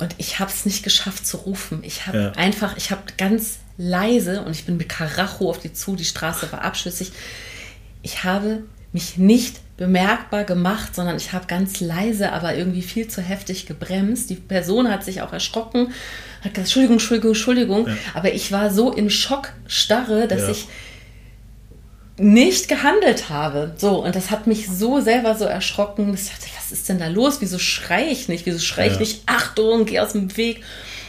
und 0.00 0.14
ich 0.16 0.38
habe 0.38 0.50
es 0.50 0.64
nicht 0.64 0.82
geschafft 0.82 1.26
zu 1.26 1.36
rufen. 1.36 1.80
Ich 1.82 2.06
habe 2.06 2.18
ja. 2.18 2.32
einfach, 2.32 2.76
ich 2.78 2.90
habe 2.90 3.02
ganz 3.18 3.58
leise 3.76 4.42
und 4.42 4.52
ich 4.52 4.64
bin 4.64 4.78
mit 4.78 4.88
Karacho 4.88 5.50
auf 5.50 5.58
die 5.58 5.74
zu, 5.74 5.94
die 5.94 6.06
Straße 6.06 6.50
war 6.52 6.62
abschüssig. 6.62 7.12
Ich 8.00 8.24
habe 8.24 8.62
mich 8.92 9.18
nicht 9.18 9.60
bemerkbar 9.76 10.44
gemacht, 10.44 10.94
sondern 10.94 11.16
ich 11.16 11.32
habe 11.32 11.46
ganz 11.46 11.80
leise, 11.80 12.32
aber 12.32 12.54
irgendwie 12.54 12.80
viel 12.80 13.08
zu 13.08 13.20
heftig 13.20 13.66
gebremst. 13.66 14.30
Die 14.30 14.36
Person 14.36 14.90
hat 14.90 15.04
sich 15.04 15.20
auch 15.20 15.34
erschrocken, 15.34 15.92
hat 16.40 16.54
gesagt, 16.54 16.58
Entschuldigung, 16.58 16.94
Entschuldigung, 16.94 17.30
Entschuldigung. 17.30 17.86
Ja. 17.88 17.94
Aber 18.14 18.32
ich 18.32 18.52
war 18.52 18.70
so 18.70 18.92
in 18.92 19.10
Schockstarre, 19.10 20.28
dass 20.28 20.42
ja. 20.42 20.50
ich 20.50 20.66
nicht 22.18 22.68
gehandelt 22.68 23.30
habe. 23.30 23.74
So, 23.76 24.04
und 24.04 24.14
das 24.14 24.30
hat 24.30 24.46
mich 24.46 24.68
so 24.68 25.00
selber 25.00 25.34
so 25.34 25.44
erschrocken. 25.44 26.12
Ich 26.12 26.28
dachte, 26.28 26.46
was 26.56 26.72
ist 26.72 26.88
denn 26.88 26.98
da 26.98 27.08
los? 27.08 27.40
Wieso 27.40 27.58
schreie 27.58 28.10
ich 28.10 28.28
nicht? 28.28 28.46
Wieso 28.46 28.58
schreie 28.58 28.88
ich 28.88 28.94
ja. 28.94 29.00
nicht? 29.00 29.22
Achtung, 29.26 29.86
geh 29.86 30.00
aus 30.00 30.12
dem 30.12 30.36
Weg. 30.36 30.62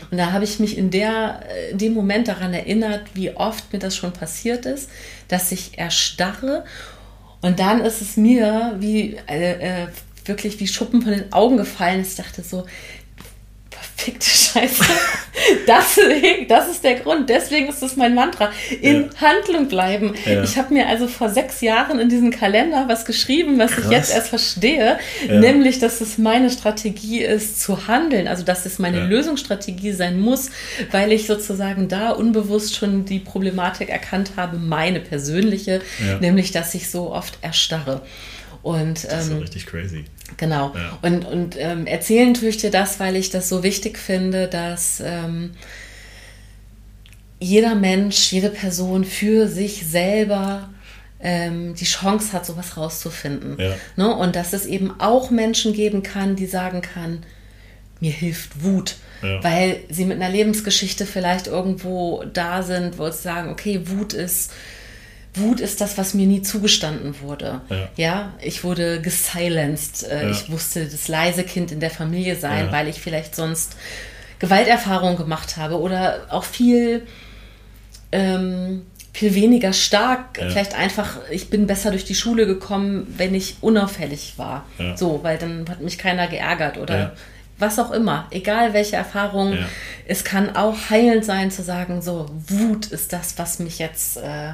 Und 0.10 0.18
da 0.18 0.32
habe 0.32 0.44
ich 0.44 0.60
mich 0.60 0.78
in, 0.78 0.90
der, 0.90 1.42
in 1.72 1.78
dem 1.78 1.94
Moment 1.94 2.28
daran 2.28 2.54
erinnert, 2.54 3.02
wie 3.14 3.32
oft 3.32 3.72
mir 3.72 3.80
das 3.80 3.96
schon 3.96 4.12
passiert 4.12 4.66
ist, 4.66 4.90
dass 5.28 5.52
ich 5.52 5.78
erstarre 5.78 6.66
und 7.42 7.60
dann 7.60 7.82
ist 7.82 8.02
es 8.02 8.18
mir 8.18 8.76
wie 8.80 9.18
äh, 9.28 9.84
äh, 9.84 9.88
wirklich 10.26 10.60
wie 10.60 10.68
Schuppen 10.68 11.02
von 11.02 11.12
den 11.12 11.34
Augen 11.34 11.58
gefallen. 11.58 12.02
Ich 12.02 12.16
dachte 12.16 12.44
so, 12.44 12.66
verfickte 14.02 14.30
Scheiße. 14.30 14.84
Das, 15.66 15.98
das 16.50 16.70
ist 16.70 16.84
der 16.84 16.96
Grund. 16.96 17.30
Deswegen 17.30 17.70
ist 17.70 17.82
das 17.82 17.96
mein 17.96 18.14
Mantra. 18.14 18.52
In 18.82 19.04
ja. 19.04 19.10
Handlung 19.22 19.68
bleiben. 19.68 20.14
Ja. 20.26 20.44
Ich 20.44 20.58
habe 20.58 20.74
mir 20.74 20.88
also 20.88 21.08
vor 21.08 21.30
sechs 21.30 21.62
Jahren 21.62 22.00
in 22.00 22.10
diesen 22.10 22.32
Kalender 22.32 22.86
was 22.88 23.06
geschrieben, 23.06 23.58
was 23.58 23.72
Krass. 23.72 23.86
ich 23.86 23.92
jetzt 23.92 24.14
erst 24.14 24.28
verstehe. 24.28 25.00
Ja. 25.28 25.40
Nämlich, 25.40 25.80
dass 25.80 26.02
es 26.02 26.18
meine 26.18 26.50
Strategie 26.50 27.22
ist, 27.22 27.62
zu 27.62 27.88
handeln. 27.88 28.28
Also, 28.28 28.44
dass 28.44 28.66
es 28.66 28.78
meine 28.78 29.06
Lösungsstrategie 29.06 29.94
sein 29.94 30.20
muss, 30.20 30.52
weil 30.92 31.12
ich 31.12 31.26
sozusagen 31.26 31.88
da 31.88 32.12
unbewusst 32.12 32.76
schon 32.76 33.06
die 33.06 33.20
Problematik 33.20 33.90
erkannt 33.90 34.34
habe, 34.36 34.58
meine 34.58 35.00
persönliche, 35.00 35.82
nämlich, 36.20 36.52
dass 36.52 36.76
ich 36.76 36.92
so 36.92 37.12
oft 37.12 37.38
erstarre. 37.42 38.02
Und, 38.64 39.04
das 39.04 39.26
ist 39.26 39.32
ähm, 39.32 39.40
richtig 39.40 39.66
crazy. 39.66 40.06
Genau. 40.38 40.74
Ja. 40.76 41.00
Und, 41.02 41.26
und 41.26 41.56
ähm, 41.58 41.88
erzählen 41.88 42.34
tue 42.34 42.50
ich 42.50 42.58
dir 42.58 42.72
das, 42.72 43.00
weil 43.00 43.16
ich 43.16 43.30
das 43.30 43.50
so 43.50 43.64
wichtig 43.64 43.98
finde, 43.98 44.48
dass 44.48 45.02
ähm, 45.04 45.52
jeder 47.40 47.76
Mensch, 47.76 48.32
jede 48.32 48.50
Person 48.50 49.04
für 49.04 49.48
sich 49.48 49.86
selber 49.88 50.70
ähm, 51.20 51.76
die 51.76 51.86
Chance 51.86 52.34
hat, 52.34 52.46
sowas 52.46 52.78
rauszufinden. 52.78 53.58
Ja. 53.60 53.76
Ne? 53.96 54.16
Und 54.16 54.36
dass 54.36 54.54
es 54.54 54.66
eben 54.66 55.00
auch 55.00 55.32
Menschen 55.32 55.74
geben 55.74 56.04
kann, 56.04 56.36
die 56.36 56.46
sagen 56.46 56.82
kann, 56.82 57.24
mir 58.00 58.12
hilft 58.12 58.64
Wut. 58.64 58.96
Ja. 59.22 59.44
Weil 59.44 59.82
sie 59.90 60.06
mit 60.06 60.22
einer 60.22 60.32
Lebensgeschichte 60.32 61.06
vielleicht 61.06 61.48
irgendwo 61.48 62.24
da 62.32 62.64
sind, 62.64 62.98
wo 62.98 63.10
sie 63.10 63.22
sagen, 63.22 63.52
okay, 63.52 63.82
Wut 63.86 64.14
ist 64.14 64.52
Wut 65.34 65.60
ist 65.62 65.80
das, 65.80 65.98
was 65.98 66.14
mir 66.14 66.28
nie 66.28 66.42
zugestanden 66.42 67.22
wurde. 67.22 67.62
Ja, 67.70 67.90
ja 67.96 68.34
ich 68.42 68.64
wurde 68.64 69.02
gesilenced. 69.02 70.04
Äh, 70.10 70.24
ja. 70.24 70.32
Ich 70.32 70.50
musste 70.50 70.86
das 70.86 71.08
leise 71.08 71.44
Kind 71.44 71.72
in 71.72 71.80
der 71.80 71.92
Familie 71.92 72.36
sein, 72.36 72.66
ja. 72.66 72.72
weil 72.72 72.88
ich 72.88 73.00
vielleicht 73.00 73.36
sonst 73.36 73.78
Gewalterfahrungen 74.40 75.18
gemacht 75.18 75.58
habe 75.58 75.80
oder 75.80 76.28
auch 76.30 76.44
viel, 76.44 77.06
ähm, 78.12 78.86
viel 79.14 79.36
weniger 79.36 79.72
stark. 79.72 80.38
Vielleicht 80.38 80.76
einfach, 80.76 81.20
ich 81.30 81.50
bin 81.50 81.68
besser 81.68 81.92
durch 81.92 82.06
die 82.06 82.16
Schule 82.16 82.46
gekommen, 82.46 83.14
wenn 83.18 83.36
ich 83.36 83.58
unauffällig 83.62 84.34
war. 84.38 84.66
So, 84.96 85.20
weil 85.24 85.38
dann 85.38 85.70
hat 85.70 85.82
mich 85.82 85.98
keiner 85.98 86.28
geärgert 86.28 86.78
oder 86.78 87.14
was 87.62 87.80
auch 87.80 87.92
immer, 87.92 88.28
egal 88.32 88.74
welche 88.74 88.98
Erfahrung, 88.98 89.54
ja. 89.54 89.60
es 90.08 90.24
kann 90.24 90.56
auch 90.56 90.90
heilend 90.90 91.24
sein 91.24 91.52
zu 91.52 91.62
sagen, 91.62 92.02
so, 92.02 92.30
Wut 92.48 92.88
ist 92.88 93.14
das, 93.14 93.38
was 93.38 93.60
mich 93.60 93.80
jetzt, 93.80 94.18
äh, 94.18 94.54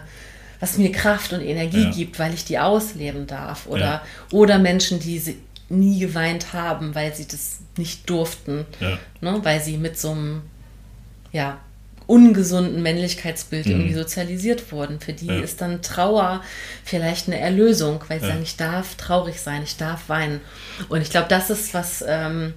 was 0.59 0.77
mir 0.77 0.91
Kraft 0.91 1.33
und 1.33 1.41
Energie 1.41 1.83
ja. 1.83 1.91
gibt, 1.91 2.19
weil 2.19 2.33
ich 2.33 2.45
die 2.45 2.59
ausleben 2.59 3.27
darf. 3.27 3.67
Oder, 3.67 3.79
ja. 3.79 4.01
oder 4.31 4.59
Menschen, 4.59 4.99
die 4.99 5.19
sie 5.19 5.37
nie 5.69 5.99
geweint 5.99 6.53
haben, 6.53 6.95
weil 6.95 7.13
sie 7.13 7.27
das 7.27 7.59
nicht 7.77 8.09
durften, 8.09 8.65
ne? 9.21 9.39
weil 9.43 9.61
sie 9.61 9.77
mit 9.77 9.99
so 9.99 10.11
einem, 10.11 10.41
ja, 11.31 11.59
ungesunden 12.07 12.81
Männlichkeitsbild 12.81 13.65
mhm. 13.65 13.71
irgendwie 13.73 13.93
sozialisiert 13.93 14.71
wurden. 14.71 14.99
Für 14.99 15.13
die 15.13 15.27
ja. 15.27 15.39
ist 15.39 15.61
dann 15.61 15.81
Trauer 15.81 16.41
vielleicht 16.83 17.27
eine 17.27 17.37
Erlösung, 17.37 18.03
weil 18.07 18.19
sie 18.19 18.27
ja. 18.27 18.31
sagen, 18.31 18.43
ich 18.43 18.55
darf 18.55 18.95
traurig 18.95 19.41
sein, 19.41 19.61
ich 19.63 19.75
darf 19.75 20.07
weinen. 20.07 20.39
Und 20.87 21.01
ich 21.01 21.09
glaube, 21.09 21.27
das 21.27 21.49
ist 21.49 21.73
was, 21.73 22.03
ähm, 22.07 22.53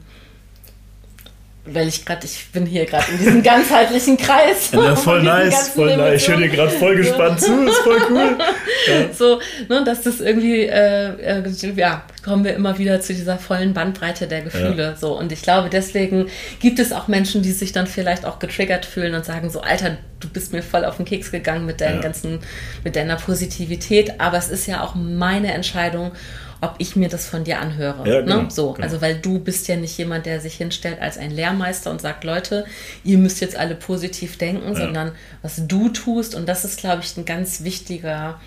weil 1.66 1.88
ich 1.88 2.04
gerade, 2.04 2.24
ich 2.24 2.48
bin 2.52 2.64
hier 2.64 2.86
gerade 2.86 3.10
in 3.12 3.18
diesem 3.18 3.42
ganzheitlichen 3.44 4.16
Kreis. 4.16 4.70
Ja, 4.72 4.96
voll 4.96 5.22
nice, 5.22 5.68
voll 5.68 5.96
nice. 5.96 6.22
Ich 6.22 6.28
höre 6.28 6.38
dir 6.38 6.48
gerade 6.48 6.70
voll 6.70 6.96
gespannt 6.96 7.40
zu, 7.40 7.64
ist 7.64 7.78
voll 7.78 8.00
cool. 8.10 8.38
Ja. 8.86 9.12
So, 9.12 9.40
ne, 9.68 9.84
dass 9.84 10.02
das 10.02 10.20
irgendwie, 10.20 10.62
äh, 10.62 11.42
äh, 11.42 11.72
ja, 11.76 12.02
kommen 12.24 12.44
wir 12.44 12.54
immer 12.54 12.78
wieder 12.78 13.00
zu 13.02 13.12
dieser 13.12 13.36
vollen 13.36 13.74
Bandbreite 13.74 14.26
der 14.26 14.40
Gefühle. 14.40 14.82
Ja. 14.82 14.96
So, 14.96 15.18
und 15.18 15.32
ich 15.32 15.42
glaube, 15.42 15.68
deswegen 15.68 16.28
gibt 16.60 16.78
es 16.78 16.90
auch 16.90 17.06
Menschen, 17.06 17.42
die 17.42 17.52
sich 17.52 17.72
dann 17.72 17.86
vielleicht 17.86 18.24
auch 18.24 18.38
getriggert 18.38 18.86
fühlen 18.86 19.14
und 19.14 19.26
sagen 19.26 19.50
so, 19.50 19.60
Alter, 19.60 19.98
du 20.18 20.28
bist 20.28 20.54
mir 20.54 20.62
voll 20.62 20.86
auf 20.86 20.96
den 20.96 21.04
Keks 21.04 21.30
gegangen 21.30 21.66
mit 21.66 21.82
deinen 21.82 22.00
ganzen, 22.00 22.38
mit 22.84 22.96
deiner 22.96 23.16
Positivität. 23.16 24.18
Aber 24.18 24.38
es 24.38 24.48
ist 24.48 24.66
ja 24.66 24.82
auch 24.82 24.94
meine 24.94 25.52
Entscheidung 25.52 26.12
ob 26.60 26.74
ich 26.78 26.96
mir 26.96 27.08
das 27.08 27.26
von 27.26 27.44
dir 27.44 27.60
anhöre. 27.60 28.08
Ja, 28.08 28.20
genau, 28.20 28.42
ne? 28.42 28.50
So, 28.50 28.72
genau. 28.72 28.84
also 28.84 29.00
weil 29.00 29.18
du 29.18 29.38
bist 29.38 29.68
ja 29.68 29.76
nicht 29.76 29.96
jemand, 29.96 30.26
der 30.26 30.40
sich 30.40 30.54
hinstellt 30.54 31.00
als 31.00 31.16
ein 31.16 31.30
Lehrmeister 31.30 31.90
und 31.90 32.00
sagt, 32.00 32.24
Leute, 32.24 32.66
ihr 33.02 33.18
müsst 33.18 33.40
jetzt 33.40 33.56
alle 33.56 33.74
positiv 33.74 34.36
denken, 34.36 34.68
ja. 34.68 34.74
sondern 34.74 35.12
was 35.42 35.66
du 35.66 35.88
tust 35.88 36.34
und 36.34 36.48
das 36.48 36.64
ist, 36.64 36.78
glaube 36.78 37.02
ich, 37.02 37.16
ein 37.16 37.24
ganz 37.24 37.64
wichtiger 37.64 38.40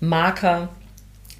Marker. 0.00 0.70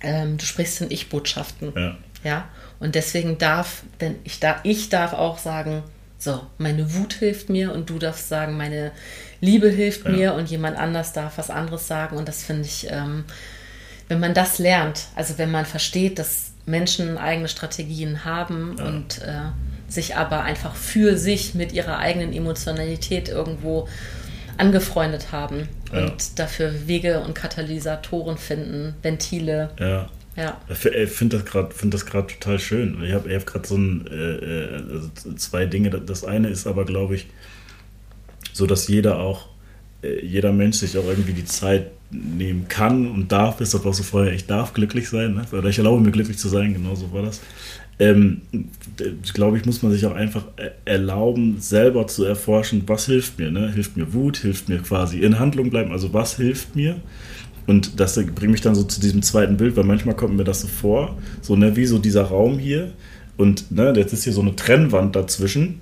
Ähm, 0.00 0.38
du 0.38 0.44
sprichst 0.44 0.80
in 0.80 0.90
Ich-Botschaften. 0.90 1.72
Ja. 1.74 1.96
ja. 2.22 2.48
Und 2.78 2.94
deswegen 2.94 3.38
darf, 3.38 3.82
denn 4.00 4.16
ich 4.24 4.40
darf, 4.40 4.60
ich 4.64 4.88
darf 4.88 5.12
auch 5.12 5.38
sagen, 5.38 5.82
so, 6.18 6.40
meine 6.58 6.94
Wut 6.94 7.14
hilft 7.14 7.48
mir 7.48 7.72
und 7.72 7.90
du 7.90 7.98
darfst 7.98 8.28
sagen, 8.28 8.56
meine 8.56 8.92
Liebe 9.40 9.68
hilft 9.68 10.04
ja. 10.04 10.10
mir 10.12 10.34
und 10.34 10.50
jemand 10.50 10.78
anders 10.78 11.12
darf 11.12 11.36
was 11.36 11.50
anderes 11.50 11.88
sagen. 11.88 12.16
Und 12.16 12.28
das 12.28 12.44
finde 12.44 12.62
ich 12.62 12.86
ähm, 12.90 13.24
wenn 14.12 14.20
man 14.20 14.34
das 14.34 14.58
lernt, 14.58 15.06
also 15.16 15.38
wenn 15.38 15.50
man 15.50 15.64
versteht, 15.64 16.18
dass 16.18 16.52
Menschen 16.66 17.16
eigene 17.16 17.48
Strategien 17.48 18.26
haben 18.26 18.76
ja. 18.78 18.84
und 18.84 19.22
äh, 19.22 19.50
sich 19.88 20.16
aber 20.16 20.42
einfach 20.42 20.74
für 20.74 21.16
sich 21.16 21.54
mit 21.54 21.72
ihrer 21.72 21.96
eigenen 21.96 22.34
Emotionalität 22.34 23.30
irgendwo 23.30 23.88
angefreundet 24.58 25.32
haben 25.32 25.66
ja. 25.90 26.04
und 26.04 26.38
dafür 26.38 26.86
Wege 26.86 27.20
und 27.20 27.34
Katalysatoren 27.34 28.36
finden, 28.36 28.94
Ventile. 29.00 29.70
Ja. 29.80 30.10
Ja. 30.36 30.60
Ich 30.68 30.78
finde 31.10 31.38
das 31.38 31.46
gerade 31.46 31.74
find 31.74 31.92
total 31.92 32.58
schön. 32.58 33.02
Ich 33.02 33.12
habe 33.12 33.34
hab 33.34 33.46
gerade 33.46 33.66
so 33.66 33.76
ein, 33.76 34.06
äh, 34.06 34.14
äh, 34.14 34.82
also 34.92 35.10
zwei 35.36 35.66
Dinge. 35.66 35.90
Das 35.90 36.24
eine 36.24 36.48
ist 36.48 36.66
aber, 36.66 36.84
glaube 36.84 37.16
ich, 37.16 37.28
so, 38.52 38.66
dass 38.66 38.88
jeder 38.88 39.18
auch, 39.18 39.48
jeder 40.02 40.52
Mensch 40.52 40.78
sich 40.78 40.96
auch 40.98 41.06
irgendwie 41.06 41.32
die 41.32 41.44
Zeit 41.44 41.86
nehmen 42.10 42.66
kann 42.68 43.10
und 43.10 43.32
darf, 43.32 43.60
ist 43.60 43.74
das 43.74 43.84
auch 43.86 43.94
so 43.94 44.02
vorher, 44.02 44.32
ich 44.32 44.46
darf 44.46 44.74
glücklich 44.74 45.08
sein, 45.08 45.34
ne? 45.34 45.44
oder 45.52 45.68
ich 45.68 45.78
erlaube 45.78 46.02
mir 46.02 46.10
glücklich 46.10 46.38
zu 46.38 46.48
sein, 46.48 46.74
genau 46.74 46.94
so 46.94 47.12
war 47.12 47.22
das. 47.22 47.40
Ähm, 47.98 48.40
glaube 49.34 49.58
ich, 49.58 49.64
muss 49.64 49.82
man 49.82 49.92
sich 49.92 50.04
auch 50.06 50.14
einfach 50.14 50.44
erlauben, 50.84 51.56
selber 51.60 52.06
zu 52.06 52.24
erforschen, 52.24 52.82
was 52.86 53.06
hilft 53.06 53.38
mir. 53.38 53.50
Ne? 53.50 53.70
Hilft 53.72 53.96
mir 53.96 54.12
Wut, 54.12 54.38
hilft 54.38 54.68
mir 54.68 54.78
quasi 54.78 55.20
in 55.20 55.38
Handlung 55.38 55.70
bleiben, 55.70 55.92
also 55.92 56.12
was 56.12 56.36
hilft 56.36 56.74
mir? 56.74 56.96
Und 57.66 58.00
das 58.00 58.16
bringt 58.16 58.52
mich 58.52 58.60
dann 58.60 58.74
so 58.74 58.82
zu 58.82 59.00
diesem 59.00 59.22
zweiten 59.22 59.56
Bild, 59.56 59.76
weil 59.76 59.84
manchmal 59.84 60.16
kommt 60.16 60.36
mir 60.36 60.44
das 60.44 60.62
so 60.62 60.68
vor, 60.68 61.16
so 61.42 61.54
ne, 61.54 61.76
wie 61.76 61.86
so 61.86 61.98
dieser 61.98 62.24
Raum 62.24 62.58
hier 62.58 62.92
und 63.36 63.70
ne, 63.70 63.92
jetzt 63.96 64.12
ist 64.12 64.24
hier 64.24 64.32
so 64.32 64.40
eine 64.40 64.56
Trennwand 64.56 65.14
dazwischen 65.14 65.80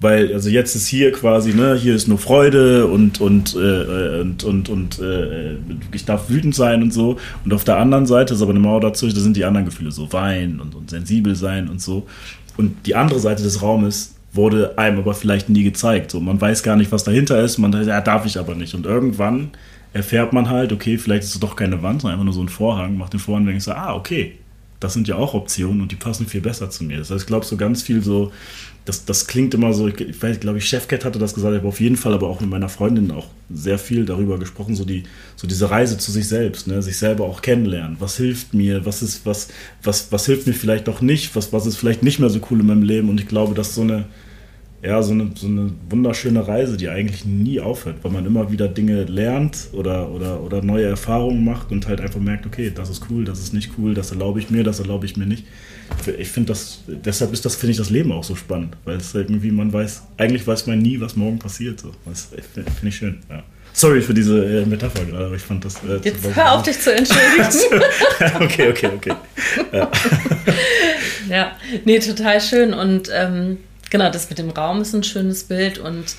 weil, 0.00 0.32
also 0.32 0.48
jetzt 0.48 0.76
ist 0.76 0.86
hier 0.86 1.10
quasi, 1.10 1.54
ne, 1.54 1.74
hier 1.74 1.94
ist 1.94 2.06
nur 2.06 2.18
Freude 2.18 2.86
und, 2.86 3.20
und, 3.20 3.54
äh, 3.56 4.20
und, 4.20 4.44
und, 4.44 4.68
und 4.68 4.98
äh, 5.00 5.56
ich 5.92 6.04
darf 6.04 6.30
wütend 6.30 6.54
sein 6.54 6.82
und 6.82 6.92
so. 6.92 7.16
Und 7.44 7.52
auf 7.52 7.64
der 7.64 7.78
anderen 7.78 8.06
Seite 8.06 8.34
ist 8.34 8.42
aber 8.42 8.50
eine 8.50 8.60
Mauer 8.60 8.80
dazu, 8.80 9.08
da 9.08 9.20
sind 9.20 9.36
die 9.36 9.44
anderen 9.44 9.66
Gefühle, 9.66 9.90
so 9.90 10.12
Wein 10.12 10.60
und, 10.60 10.74
und 10.74 10.90
sensibel 10.90 11.34
sein 11.34 11.68
und 11.68 11.82
so. 11.82 12.06
Und 12.56 12.86
die 12.86 12.94
andere 12.94 13.18
Seite 13.18 13.42
des 13.42 13.60
Raumes 13.60 14.14
wurde 14.32 14.78
einem 14.78 14.98
aber 14.98 15.14
vielleicht 15.14 15.48
nie 15.48 15.64
gezeigt. 15.64 16.12
So, 16.12 16.20
man 16.20 16.40
weiß 16.40 16.62
gar 16.62 16.76
nicht, 16.76 16.92
was 16.92 17.02
dahinter 17.02 17.40
ist, 17.42 17.58
man 17.58 17.72
ja, 17.84 18.00
darf 18.00 18.24
ich 18.24 18.38
aber 18.38 18.54
nicht. 18.54 18.74
Und 18.74 18.86
irgendwann 18.86 19.50
erfährt 19.92 20.32
man 20.32 20.48
halt, 20.48 20.72
okay, 20.72 20.96
vielleicht 20.98 21.24
ist 21.24 21.34
es 21.34 21.40
doch 21.40 21.56
keine 21.56 21.82
Wand, 21.82 22.02
sondern 22.02 22.14
einfach 22.14 22.24
nur 22.24 22.34
so 22.34 22.42
ein 22.42 22.48
Vorhang, 22.48 22.96
macht 22.96 23.14
den 23.14 23.20
Vorhang 23.20 23.42
und 23.42 23.48
denkt 23.48 23.62
so, 23.62 23.72
ah, 23.72 23.94
okay, 23.94 24.34
das 24.80 24.92
sind 24.92 25.08
ja 25.08 25.16
auch 25.16 25.34
Optionen 25.34 25.80
und 25.80 25.90
die 25.90 25.96
passen 25.96 26.26
viel 26.26 26.40
besser 26.40 26.70
zu 26.70 26.84
mir. 26.84 26.98
Das 26.98 27.10
heißt, 27.10 27.22
ich 27.22 27.26
glaube, 27.26 27.44
so 27.44 27.56
ganz 27.56 27.82
viel 27.82 28.02
so 28.02 28.30
das, 28.88 29.04
das 29.04 29.26
klingt 29.26 29.52
immer 29.52 29.74
so, 29.74 29.86
ich 29.86 30.22
weiß, 30.22 30.40
glaube 30.40 30.56
ich, 30.56 30.64
Chefcat 30.64 31.04
hatte 31.04 31.18
das 31.18 31.34
gesagt, 31.34 31.52
ich 31.52 31.58
habe 31.58 31.68
auf 31.68 31.80
jeden 31.80 31.96
Fall 31.96 32.14
aber 32.14 32.26
auch 32.26 32.40
mit 32.40 32.48
meiner 32.48 32.70
Freundin 32.70 33.10
auch 33.10 33.26
sehr 33.52 33.78
viel 33.78 34.06
darüber 34.06 34.38
gesprochen, 34.38 34.74
so, 34.74 34.86
die, 34.86 35.02
so 35.36 35.46
diese 35.46 35.70
Reise 35.70 35.98
zu 35.98 36.10
sich 36.10 36.26
selbst, 36.26 36.66
ne? 36.66 36.80
sich 36.80 36.96
selber 36.96 37.24
auch 37.24 37.42
kennenlernen. 37.42 37.98
Was 38.00 38.16
hilft 38.16 38.54
mir, 38.54 38.86
was 38.86 39.02
ist, 39.02 39.26
was, 39.26 39.48
was, 39.82 40.10
was 40.10 40.24
hilft 40.24 40.46
mir 40.46 40.54
vielleicht 40.54 40.88
auch 40.88 41.02
nicht, 41.02 41.36
was, 41.36 41.52
was 41.52 41.66
ist 41.66 41.76
vielleicht 41.76 42.02
nicht 42.02 42.18
mehr 42.18 42.30
so 42.30 42.40
cool 42.50 42.60
in 42.60 42.66
meinem 42.66 42.82
Leben 42.82 43.10
und 43.10 43.20
ich 43.20 43.28
glaube, 43.28 43.54
dass 43.54 43.74
so 43.74 43.82
eine, 43.82 44.06
ja, 44.82 45.02
so 45.02 45.12
eine, 45.12 45.32
so 45.34 45.48
eine 45.48 45.70
wunderschöne 45.90 46.48
Reise, 46.48 46.78
die 46.78 46.88
eigentlich 46.88 47.26
nie 47.26 47.60
aufhört, 47.60 47.96
weil 48.02 48.12
man 48.12 48.24
immer 48.24 48.50
wieder 48.50 48.68
Dinge 48.68 49.04
lernt 49.04 49.68
oder, 49.72 50.10
oder, 50.10 50.40
oder 50.42 50.62
neue 50.62 50.86
Erfahrungen 50.86 51.44
macht 51.44 51.72
und 51.72 51.88
halt 51.88 52.00
einfach 52.00 52.20
merkt, 52.20 52.46
okay, 52.46 52.72
das 52.74 52.88
ist 52.88 53.02
cool, 53.10 53.26
das 53.26 53.40
ist 53.40 53.52
nicht 53.52 53.72
cool, 53.76 53.92
das 53.92 54.12
erlaube 54.12 54.38
ich 54.38 54.48
mir, 54.48 54.64
das 54.64 54.80
erlaube 54.80 55.04
ich 55.04 55.18
mir 55.18 55.26
nicht. 55.26 55.44
Ich 56.18 56.28
finde 56.28 56.48
das, 56.48 56.80
deshalb 56.86 57.32
ist 57.32 57.44
das, 57.44 57.56
finde 57.56 57.72
ich 57.72 57.78
das 57.78 57.90
Leben 57.90 58.12
auch 58.12 58.24
so 58.24 58.34
spannend, 58.34 58.76
weil 58.84 58.96
es 58.96 59.14
irgendwie, 59.14 59.50
man 59.50 59.72
weiß, 59.72 60.02
eigentlich 60.16 60.46
weiß 60.46 60.66
man 60.66 60.78
nie, 60.78 61.00
was 61.00 61.16
morgen 61.16 61.38
passiert. 61.38 61.80
So. 61.80 61.92
Das 62.04 62.28
finde 62.54 62.70
ich 62.84 62.96
schön, 62.96 63.20
ja. 63.28 63.42
Sorry 63.78 64.02
für 64.02 64.14
diese 64.14 64.44
äh, 64.44 64.66
Metapher 64.66 65.04
gerade, 65.04 65.26
aber 65.26 65.36
ich 65.36 65.42
fand 65.42 65.64
das. 65.64 65.76
Äh, 65.76 66.00
Jetzt 66.02 66.34
hör 66.34 66.52
auf, 66.52 66.62
dich 66.62 66.80
zu 66.80 66.92
entschuldigen. 66.92 67.46
okay, 68.40 68.70
okay, 68.70 68.90
okay. 68.96 69.12
Ja. 69.72 69.90
ja, 71.28 71.56
nee, 71.84 72.00
total 72.00 72.40
schön. 72.40 72.74
Und 72.74 73.08
ähm, 73.12 73.58
genau, 73.88 74.10
das 74.10 74.28
mit 74.30 74.38
dem 74.40 74.50
Raum 74.50 74.80
ist 74.82 74.94
ein 74.94 75.04
schönes 75.04 75.44
Bild. 75.44 75.78
Und 75.78 76.16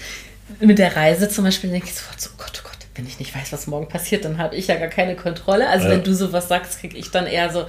mit 0.62 0.80
der 0.80 0.96
Reise 0.96 1.28
zum 1.28 1.44
Beispiel 1.44 1.70
denke 1.70 1.88
ich 1.88 1.96
sofort 1.96 2.22
so, 2.22 2.30
oh 2.34 2.38
Gott, 2.38 2.64
oh 2.64 2.68
Gott, 2.69 2.69
wenn 3.00 3.08
ich 3.08 3.18
nicht 3.18 3.34
weiß, 3.34 3.54
was 3.54 3.66
morgen 3.68 3.88
passiert, 3.88 4.26
dann 4.26 4.38
habe 4.38 4.58
ich 4.58 4.68
ja 4.68 4.76
gar 4.76 4.90
keine 4.90 5.16
Kontrolle. 5.16 5.70
Also 5.70 5.86
ja. 5.86 5.92
wenn 5.92 6.04
du 6.04 6.14
sowas 6.14 6.50
sagst, 6.50 6.82
kriege 6.82 6.98
ich 6.98 7.12
dann 7.12 7.28
eher 7.28 7.50
so, 7.50 7.66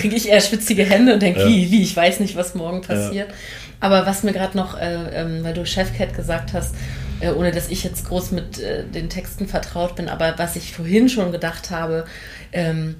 kriege 0.00 0.16
ich 0.16 0.28
eher 0.28 0.40
schwitzige 0.40 0.84
Hände 0.84 1.14
und 1.14 1.22
denke, 1.22 1.40
ja. 1.40 1.46
wie, 1.46 1.70
wie, 1.70 1.82
ich 1.82 1.96
weiß 1.96 2.18
nicht, 2.18 2.34
was 2.34 2.56
morgen 2.56 2.82
passiert. 2.82 3.28
Ja. 3.28 3.34
Aber 3.78 4.06
was 4.06 4.24
mir 4.24 4.32
gerade 4.32 4.56
noch, 4.56 4.76
äh, 4.78 5.20
ähm, 5.20 5.44
weil 5.44 5.54
du 5.54 5.64
Chefcat 5.64 6.16
gesagt 6.16 6.52
hast, 6.52 6.74
äh, 7.20 7.30
ohne 7.30 7.52
dass 7.52 7.68
ich 7.68 7.84
jetzt 7.84 8.06
groß 8.08 8.32
mit 8.32 8.58
äh, 8.58 8.84
den 8.84 9.08
Texten 9.08 9.46
vertraut 9.46 9.94
bin, 9.94 10.08
aber 10.08 10.34
was 10.36 10.56
ich 10.56 10.72
vorhin 10.72 11.08
schon 11.08 11.30
gedacht 11.30 11.70
habe, 11.70 12.04
ähm, 12.52 12.96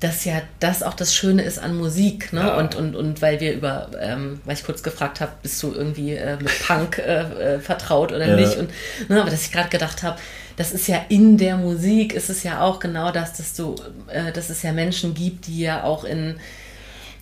dass 0.00 0.24
ja 0.24 0.40
das 0.58 0.82
auch 0.82 0.94
das 0.94 1.14
Schöne 1.14 1.42
ist 1.42 1.58
an 1.58 1.76
Musik, 1.76 2.32
ne? 2.32 2.40
Ja. 2.40 2.56
Und, 2.56 2.74
und, 2.74 2.96
und 2.96 3.22
weil 3.22 3.38
wir 3.38 3.52
über, 3.52 3.90
ähm, 4.00 4.40
weil 4.44 4.54
ich 4.54 4.64
kurz 4.64 4.82
gefragt 4.82 5.20
habe, 5.20 5.32
bist 5.42 5.62
du 5.62 5.74
irgendwie 5.74 6.14
äh, 6.14 6.36
mit 6.36 6.66
Punk 6.66 6.98
äh, 6.98 7.20
äh, 7.56 7.58
vertraut 7.60 8.10
oder 8.10 8.26
ja. 8.26 8.36
nicht? 8.36 8.56
Und 8.56 8.70
ne, 9.08 9.20
aber 9.20 9.30
dass 9.30 9.42
ich 9.42 9.52
gerade 9.52 9.68
gedacht 9.68 10.02
habe, 10.02 10.18
das 10.60 10.72
ist 10.72 10.88
ja 10.88 11.06
in 11.08 11.38
der 11.38 11.56
Musik, 11.56 12.12
ist 12.12 12.28
es 12.28 12.42
ja 12.42 12.60
auch 12.60 12.80
genau 12.80 13.10
das, 13.12 13.32
dass 13.32 13.54
du, 13.54 13.76
äh, 14.08 14.30
dass 14.30 14.50
es 14.50 14.62
ja 14.62 14.72
Menschen 14.72 15.14
gibt, 15.14 15.46
die 15.46 15.60
ja 15.60 15.84
auch 15.84 16.04
in 16.04 16.34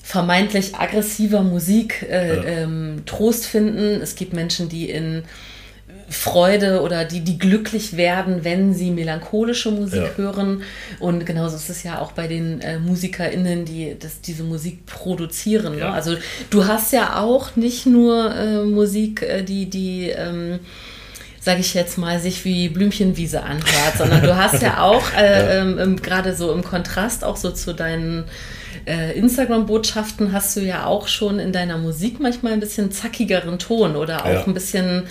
vermeintlich 0.03 0.75
aggressiver 0.75 1.45
Musik 1.45 2.05
äh, 2.11 2.35
ja. 2.35 2.43
ähm, 2.43 3.03
Trost 3.07 3.47
finden. 3.47 4.03
Es 4.03 4.17
gibt 4.17 4.33
Menschen, 4.33 4.69
die 4.69 4.91
in 4.91 5.23
Freude 6.09 6.83
oder 6.83 7.05
die, 7.05 7.21
die 7.21 7.39
glücklich 7.39 7.97
werden, 7.97 8.43
wenn 8.43 8.75
sie 8.75 8.91
melancholische 8.91 9.71
Musik 9.71 10.03
ja. 10.03 10.17
hören. 10.17 10.63
Und 10.99 11.25
genauso 11.25 11.55
ist 11.55 11.71
es 11.71 11.85
ja 11.85 12.01
auch 12.01 12.11
bei 12.11 12.27
den 12.27 12.61
äh, 12.61 12.81
MusikerInnen, 12.81 13.65
die 13.65 13.95
das, 13.97 14.21
diese 14.21 14.43
Musik 14.43 14.85
produzieren. 14.85 15.75
Ne? 15.75 15.79
Ja. 15.79 15.91
Ne? 15.91 15.93
Also 15.93 16.17
du 16.51 16.67
hast 16.67 16.93
ja 16.93 17.21
auch 17.21 17.55
nicht 17.55 17.87
nur 17.87 18.35
äh, 18.35 18.65
Musik, 18.65 19.23
äh, 19.23 19.45
die, 19.45 19.71
die 19.71 20.09
ähm, 20.09 20.59
sage 21.49 21.61
ich 21.61 21.73
jetzt 21.73 21.97
mal, 21.97 22.21
sich 22.21 22.45
wie 22.45 22.69
Blümchenwiese 22.69 23.43
anhört, 23.43 23.97
sondern 23.97 24.21
du 24.21 24.37
hast 24.37 24.61
ja 24.61 24.83
auch 24.83 25.15
äh. 25.15 25.49
Ähm, 25.59 25.97
gerade 25.97 26.35
so 26.35 26.53
im 26.53 26.63
Kontrast 26.63 27.25
auch 27.25 27.37
so 27.37 27.51
zu 27.51 27.73
deinen 27.73 28.25
äh, 28.87 29.17
Instagram-Botschaften 29.19 30.33
hast 30.33 30.57
du 30.57 30.61
ja 30.61 30.85
auch 30.85 31.09
schon 31.09 31.39
in 31.39 31.53
deiner 31.53 31.79
Musik 31.79 32.21
manchmal 32.21 32.53
ein 32.53 32.61
bisschen 32.61 32.93
zackigeren 32.93 33.59
Ton 33.59 33.97
oder 33.97 34.27
auch 34.27 34.31
ja. 34.31 34.45
ein 34.45 34.53
bisschen 34.53 35.05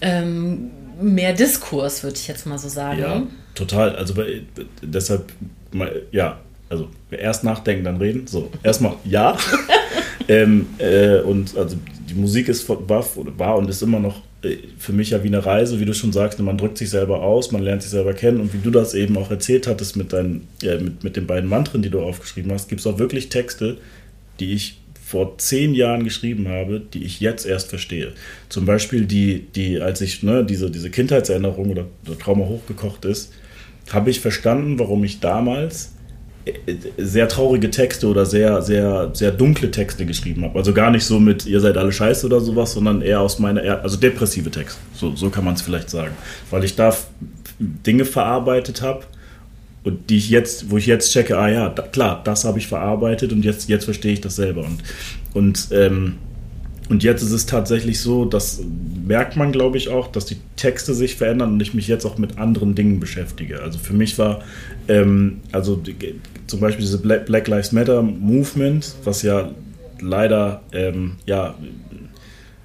ähm, 0.00 0.72
mehr 1.00 1.32
Diskurs, 1.32 2.02
würde 2.02 2.16
ich 2.16 2.26
jetzt 2.26 2.44
mal 2.44 2.58
so 2.58 2.68
sagen. 2.68 3.00
Ja, 3.00 3.22
total. 3.54 3.94
Also 3.94 4.14
bei, 4.14 4.42
deshalb, 4.82 5.32
ja, 6.10 6.40
also 6.68 6.88
erst 7.10 7.44
nachdenken, 7.44 7.84
dann 7.84 7.98
reden. 7.98 8.26
So, 8.26 8.50
erstmal 8.64 8.96
ja. 9.04 9.36
ähm, 10.28 10.66
äh, 10.78 11.20
und 11.20 11.56
also 11.56 11.76
die 12.10 12.14
Musik 12.14 12.48
ist 12.48 12.68
war, 12.68 13.04
war 13.38 13.56
und 13.56 13.70
ist 13.70 13.82
immer 13.82 14.00
noch 14.00 14.22
für 14.78 14.92
mich 14.92 15.10
ja 15.10 15.22
wie 15.22 15.28
eine 15.28 15.44
Reise, 15.44 15.78
wie 15.78 15.84
du 15.84 15.94
schon 15.94 16.12
sagst, 16.12 16.40
man 16.40 16.58
drückt 16.58 16.78
sich 16.78 16.90
selber 16.90 17.22
aus, 17.22 17.52
man 17.52 17.62
lernt 17.62 17.82
sich 17.82 17.92
selber 17.92 18.12
kennen 18.12 18.40
und 18.40 18.52
wie 18.52 18.58
du 18.58 18.70
das 18.70 18.94
eben 18.94 19.16
auch 19.16 19.30
erzählt 19.30 19.66
hattest 19.66 19.96
mit, 19.96 20.12
deinen, 20.12 20.48
ja, 20.62 20.78
mit, 20.78 21.04
mit 21.04 21.16
den 21.16 21.26
beiden 21.26 21.48
Mantren, 21.48 21.82
die 21.82 21.90
du 21.90 22.00
aufgeschrieben 22.00 22.50
hast, 22.52 22.68
gibt 22.68 22.80
es 22.80 22.86
auch 22.86 22.98
wirklich 22.98 23.28
Texte, 23.28 23.78
die 24.40 24.52
ich 24.52 24.78
vor 25.04 25.38
zehn 25.38 25.74
Jahren 25.74 26.04
geschrieben 26.04 26.48
habe, 26.48 26.80
die 26.80 27.04
ich 27.04 27.20
jetzt 27.20 27.46
erst 27.46 27.68
verstehe. 27.68 28.12
Zum 28.48 28.64
Beispiel 28.64 29.04
die, 29.04 29.46
die 29.54 29.80
als 29.80 30.00
ich 30.00 30.22
ne, 30.22 30.44
diese, 30.44 30.70
diese 30.70 30.90
Kindheitserinnerung 30.90 31.70
oder, 31.70 31.86
oder 32.06 32.18
Trauma 32.18 32.46
hochgekocht 32.46 33.04
ist, 33.04 33.32
habe 33.92 34.10
ich 34.10 34.20
verstanden, 34.20 34.78
warum 34.78 35.04
ich 35.04 35.20
damals 35.20 35.92
sehr 36.98 37.28
traurige 37.28 37.70
Texte 37.70 38.06
oder 38.08 38.26
sehr, 38.26 38.62
sehr, 38.62 39.10
sehr 39.12 39.30
dunkle 39.30 39.70
Texte 39.70 40.06
geschrieben 40.06 40.44
habe. 40.44 40.58
Also 40.58 40.72
gar 40.72 40.90
nicht 40.90 41.04
so 41.04 41.20
mit, 41.20 41.46
ihr 41.46 41.60
seid 41.60 41.76
alle 41.76 41.92
scheiße 41.92 42.26
oder 42.26 42.40
sowas, 42.40 42.72
sondern 42.72 43.00
eher 43.02 43.20
aus 43.20 43.38
meiner, 43.38 43.82
also 43.82 43.96
depressive 43.96 44.50
Texte. 44.50 44.80
So, 44.94 45.14
so 45.14 45.30
kann 45.30 45.44
man 45.44 45.54
es 45.54 45.62
vielleicht 45.62 45.90
sagen. 45.90 46.12
Weil 46.50 46.64
ich 46.64 46.74
da 46.74 46.96
Dinge 47.58 48.04
verarbeitet 48.04 48.82
habe 48.82 49.04
und 49.84 50.10
die 50.10 50.18
ich 50.18 50.30
jetzt, 50.30 50.70
wo 50.70 50.78
ich 50.78 50.86
jetzt 50.86 51.12
checke, 51.12 51.38
ah 51.38 51.48
ja, 51.48 51.68
da, 51.68 51.82
klar, 51.82 52.20
das 52.24 52.44
habe 52.44 52.58
ich 52.58 52.66
verarbeitet 52.66 53.32
und 53.32 53.44
jetzt, 53.44 53.68
jetzt 53.68 53.84
verstehe 53.84 54.12
ich 54.12 54.20
das 54.20 54.36
selber. 54.36 54.64
Und, 54.64 54.82
und 55.34 55.68
ähm, 55.70 56.14
und 56.88 57.02
jetzt 57.02 57.22
ist 57.22 57.32
es 57.32 57.46
tatsächlich 57.46 58.00
so, 58.00 58.24
das 58.24 58.60
merkt 59.06 59.36
man, 59.36 59.52
glaube 59.52 59.78
ich, 59.78 59.88
auch, 59.88 60.08
dass 60.08 60.26
die 60.26 60.36
Texte 60.56 60.94
sich 60.94 61.16
verändern 61.16 61.54
und 61.54 61.62
ich 61.62 61.72
mich 61.72 61.88
jetzt 61.88 62.04
auch 62.04 62.18
mit 62.18 62.38
anderen 62.38 62.74
Dingen 62.74 63.00
beschäftige. 63.00 63.62
Also 63.62 63.78
für 63.78 63.94
mich 63.94 64.18
war, 64.18 64.42
ähm, 64.88 65.40
also 65.52 65.80
zum 66.52 66.60
Beispiel 66.60 66.84
diese 66.84 66.98
Black, 66.98 67.24
Black, 67.24 67.48
Lives 67.48 67.72
Matter 67.72 68.02
Movement, 68.02 68.94
was 69.04 69.22
ja 69.22 69.50
leider, 70.00 70.60
ähm, 70.72 71.16
ja, 71.24 71.54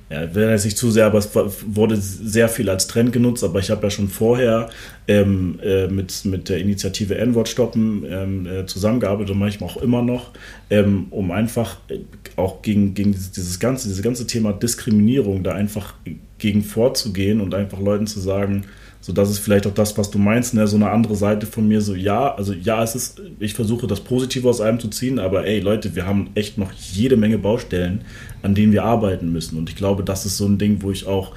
ja, 0.09 0.35
will 0.35 0.49
jetzt 0.49 0.65
nicht 0.65 0.77
zu 0.77 0.91
sehr, 0.91 1.05
aber 1.05 1.19
es 1.19 1.29
wurde 1.65 1.95
sehr 1.95 2.49
viel 2.49 2.69
als 2.69 2.87
Trend 2.87 3.13
genutzt. 3.13 3.45
Aber 3.45 3.59
ich 3.59 3.69
habe 3.69 3.83
ja 3.83 3.89
schon 3.89 4.09
vorher 4.09 4.69
ähm, 5.07 5.57
äh, 5.63 5.87
mit, 5.87 6.25
mit 6.25 6.49
der 6.49 6.57
Initiative 6.57 7.17
N-Wort 7.17 7.47
stoppen 7.47 8.03
ähm, 8.09 8.45
äh, 8.45 8.65
zusammengearbeitet 8.65 9.31
und 9.31 9.39
manchmal 9.39 9.69
auch 9.69 9.77
immer 9.77 10.01
noch, 10.01 10.31
ähm, 10.69 11.07
um 11.09 11.31
einfach 11.31 11.77
äh, 11.87 11.99
auch 12.35 12.61
gegen, 12.61 12.93
gegen 12.93 13.13
dieses, 13.13 13.31
dieses, 13.31 13.57
ganze, 13.57 13.87
dieses 13.87 14.03
ganze 14.03 14.27
Thema 14.27 14.51
Diskriminierung 14.51 15.43
da 15.43 15.53
einfach 15.53 15.93
gegen 16.39 16.61
vorzugehen 16.61 17.39
und 17.39 17.55
einfach 17.55 17.79
Leuten 17.79 18.05
zu 18.05 18.19
sagen, 18.19 18.65
so 19.01 19.13
das 19.13 19.29
ist 19.29 19.39
vielleicht 19.39 19.67
auch 19.67 19.73
das, 19.73 19.97
was 19.97 20.09
du 20.11 20.17
meinst, 20.17 20.53
ne? 20.53 20.67
so 20.67 20.75
eine 20.75 20.89
andere 20.89 21.15
Seite 21.15 21.45
von 21.45 21.67
mir, 21.67 21.81
so 21.81 21.93
ja, 21.95 22.33
also 22.35 22.53
ja, 22.53 22.83
es 22.83 22.95
ist, 22.95 23.21
ich 23.39 23.53
versuche 23.53 23.87
das 23.87 24.01
Positive 24.01 24.49
aus 24.49 24.61
einem 24.61 24.79
zu 24.79 24.89
ziehen, 24.89 25.19
aber 25.19 25.45
ey 25.45 25.59
Leute, 25.59 25.95
wir 25.95 26.05
haben 26.05 26.29
echt 26.35 26.57
noch 26.57 26.71
jede 26.73 27.17
Menge 27.17 27.37
Baustellen, 27.37 28.01
an 28.41 28.55
denen 28.55 28.71
wir 28.71 28.83
arbeiten 28.83 29.31
müssen 29.31 29.57
und 29.57 29.69
ich 29.69 29.75
glaube, 29.75 30.03
das 30.03 30.25
ist 30.25 30.37
so 30.37 30.45
ein 30.45 30.57
Ding, 30.57 30.81
wo 30.81 30.91
ich 30.91 31.05
auch, 31.05 31.33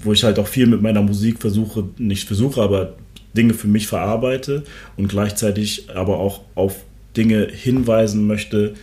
wo 0.00 0.12
ich 0.12 0.24
halt 0.24 0.38
auch 0.38 0.48
viel 0.48 0.66
mit 0.66 0.82
meiner 0.82 1.02
Musik 1.02 1.40
versuche, 1.40 1.84
nicht 1.98 2.26
versuche, 2.26 2.60
aber 2.60 2.94
Dinge 3.36 3.54
für 3.54 3.68
mich 3.68 3.86
verarbeite 3.86 4.64
und 4.96 5.08
gleichzeitig 5.08 5.88
aber 5.94 6.18
auch 6.18 6.40
auf 6.54 6.76
Dinge 7.16 7.46
hinweisen 7.50 8.26
möchte, 8.26 8.74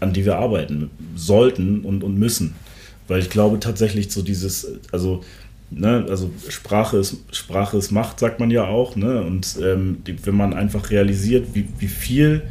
an 0.00 0.12
die 0.12 0.24
wir 0.24 0.36
arbeiten 0.36 0.90
sollten 1.14 1.80
und, 1.80 2.02
und 2.02 2.18
müssen. 2.18 2.54
Weil 3.08 3.20
ich 3.20 3.30
glaube 3.30 3.60
tatsächlich 3.60 4.10
so 4.10 4.22
dieses, 4.22 4.66
also 4.90 5.22
Ne, 5.70 6.06
also 6.08 6.30
Sprache 6.48 6.98
ist, 6.98 7.16
Sprache 7.32 7.76
ist 7.78 7.90
Macht, 7.90 8.20
sagt 8.20 8.38
man 8.38 8.50
ja 8.50 8.64
auch. 8.66 8.96
Ne? 8.96 9.22
Und 9.22 9.58
ähm, 9.62 9.98
die, 10.06 10.24
wenn 10.26 10.36
man 10.36 10.54
einfach 10.54 10.90
realisiert, 10.90 11.48
wie, 11.54 11.68
wie 11.78 11.88
viel, 11.88 12.42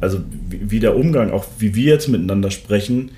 also 0.00 0.20
wie, 0.48 0.70
wie, 0.70 0.80
der 0.80 0.96
Umgang, 0.96 1.30
auch 1.30 1.46
wie 1.58 1.74
wir 1.74 1.92
jetzt 1.94 2.08
miteinander 2.08 2.50
sprechen, 2.50 3.10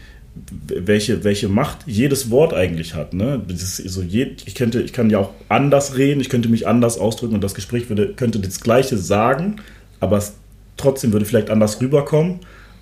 welche, 0.66 1.24
welche 1.24 1.48
Macht 1.48 1.78
jedes 1.86 2.30
Wort 2.30 2.54
eigentlich 2.54 2.94
hat. 2.94 3.12
Ne? 3.12 3.42
so 3.48 4.00
je, 4.00 4.36
ich, 4.46 4.54
könnte, 4.54 4.80
ich 4.80 4.92
kann 4.92 5.10
ja 5.10 5.18
auch 5.18 5.30
anders 5.48 5.96
reden, 5.96 6.20
ich 6.20 6.28
könnte 6.28 6.48
mich 6.48 6.66
anders 6.66 6.98
ausdrücken 6.98 7.34
und 7.34 7.44
das 7.44 7.54
Gespräch 7.54 7.88
würde, 7.88 8.14
könnte 8.14 8.38
das 8.38 8.60
Gleiche 8.60 8.96
sagen, 8.96 9.56
aber 9.98 10.18
es 10.18 10.34
trotzdem 10.76 11.12
würde 11.12 11.26
vielleicht 11.26 11.50
anders 11.50 11.80
rüberkommen 11.80 12.40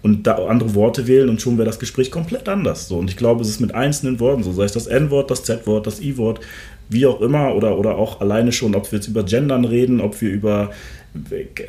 und 0.08 0.26
da 0.26 0.36
andere 0.46 0.74
Worte 0.74 1.06
wählen 1.06 1.28
und 1.28 1.42
schon 1.42 1.58
wäre 1.58 1.66
das 1.66 1.78
Gespräch 1.78 2.10
komplett 2.10 2.48
anders. 2.48 2.88
So. 2.88 2.96
Und 2.96 3.10
ich 3.10 3.16
glaube, 3.18 3.42
es 3.42 3.48
ist 3.50 3.60
mit 3.60 3.74
einzelnen 3.74 4.20
Worten 4.20 4.42
so, 4.42 4.52
sei 4.52 4.64
es 4.64 4.72
das 4.72 4.86
N-Wort, 4.86 5.30
das 5.30 5.44
Z-Wort, 5.44 5.86
das 5.86 6.00
I-Wort, 6.00 6.40
wie 6.88 7.04
auch 7.04 7.20
immer, 7.20 7.54
oder, 7.54 7.78
oder 7.78 7.96
auch 7.96 8.22
alleine 8.22 8.50
schon, 8.52 8.74
ob 8.74 8.90
wir 8.90 8.98
jetzt 8.98 9.08
über 9.08 9.22
Gendern 9.22 9.66
reden, 9.66 10.00
ob 10.00 10.18
wir 10.22 10.30
über, 10.30 10.70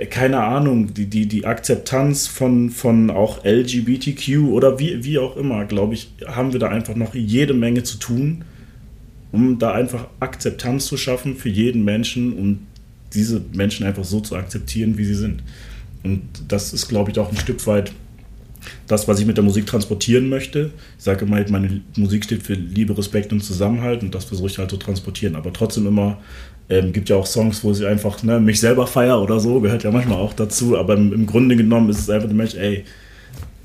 keine 0.10 0.42
Ahnung, 0.42 0.94
die, 0.94 1.08
die, 1.08 1.26
die 1.26 1.46
Akzeptanz 1.46 2.28
von, 2.28 2.70
von 2.70 3.10
auch 3.10 3.44
LGBTQ 3.44 4.48
oder 4.50 4.80
wie, 4.80 5.04
wie 5.04 5.20
auch 5.20 5.36
immer, 5.36 5.66
glaube 5.66 5.96
ich, 5.96 6.14
haben 6.26 6.54
wir 6.54 6.62
da 6.62 6.70
einfach 6.70 6.96
noch 6.96 7.14
jede 7.14 7.54
Menge 7.54 7.84
zu 7.84 7.98
tun, 7.98 8.46
um 9.34 9.60
da 9.60 9.74
einfach 9.74 10.08
Akzeptanz 10.22 10.86
zu 10.86 10.96
schaffen 10.96 11.36
für 11.36 11.50
jeden 11.50 11.84
Menschen 11.84 12.32
und 12.32 12.60
diese 13.14 13.42
Menschen 13.52 13.86
einfach 13.86 14.06
so 14.06 14.22
zu 14.22 14.38
akzeptieren, 14.38 14.98
wie 14.98 15.04
sie 15.04 15.16
sind. 15.16 15.44
Und 16.04 16.22
das 16.48 16.72
ist, 16.72 16.88
glaube 16.88 17.12
ich, 17.12 17.20
auch 17.20 17.30
ein 17.30 17.38
Stück 17.38 17.68
weit 17.68 17.92
das, 18.90 19.08
was 19.08 19.20
ich 19.20 19.26
mit 19.26 19.38
der 19.38 19.44
Musik 19.44 19.68
transportieren 19.68 20.30
möchte. 20.30 20.72
Ich 20.98 21.04
sage 21.04 21.24
immer, 21.24 21.40
meine 21.50 21.82
Musik 21.96 22.26
steht 22.26 22.44
für 22.44 22.56
Liebe, 22.56 22.98
Respekt 22.98 23.32
und 23.32 23.42
Zusammenhalt 23.42 24.02
und 24.02 24.14
das 24.16 24.26
versuche 24.26 24.50
ich 24.50 24.58
halt 24.58 24.72
zu 24.72 24.78
transportieren. 24.78 25.36
Aber 25.36 25.54
trotzdem 25.54 25.86
immer, 25.86 26.18
ähm, 26.70 26.92
gibt 26.92 27.08
ja 27.08 27.16
auch 27.16 27.28
Songs, 27.28 27.64
wo 27.64 27.72
ich 27.72 27.86
einfach 27.86 28.24
ne, 28.24 28.40
mich 28.40 28.60
selber 28.60 28.88
feier 28.88 29.22
oder 29.22 29.40
so, 29.40 29.62
gehört 29.62 29.84
ja 29.84 29.92
manchmal 29.92 30.18
auch 30.18 30.34
dazu. 30.34 30.76
Aber 30.76 30.96
im, 30.96 31.14
im 31.14 31.28
Grunde 31.28 31.56
genommen 31.56 31.90
ist 31.90 32.00
es 32.00 32.10
einfach 32.10 32.28
der 32.28 32.36
Mensch, 32.36 32.56
ey, 32.56 32.84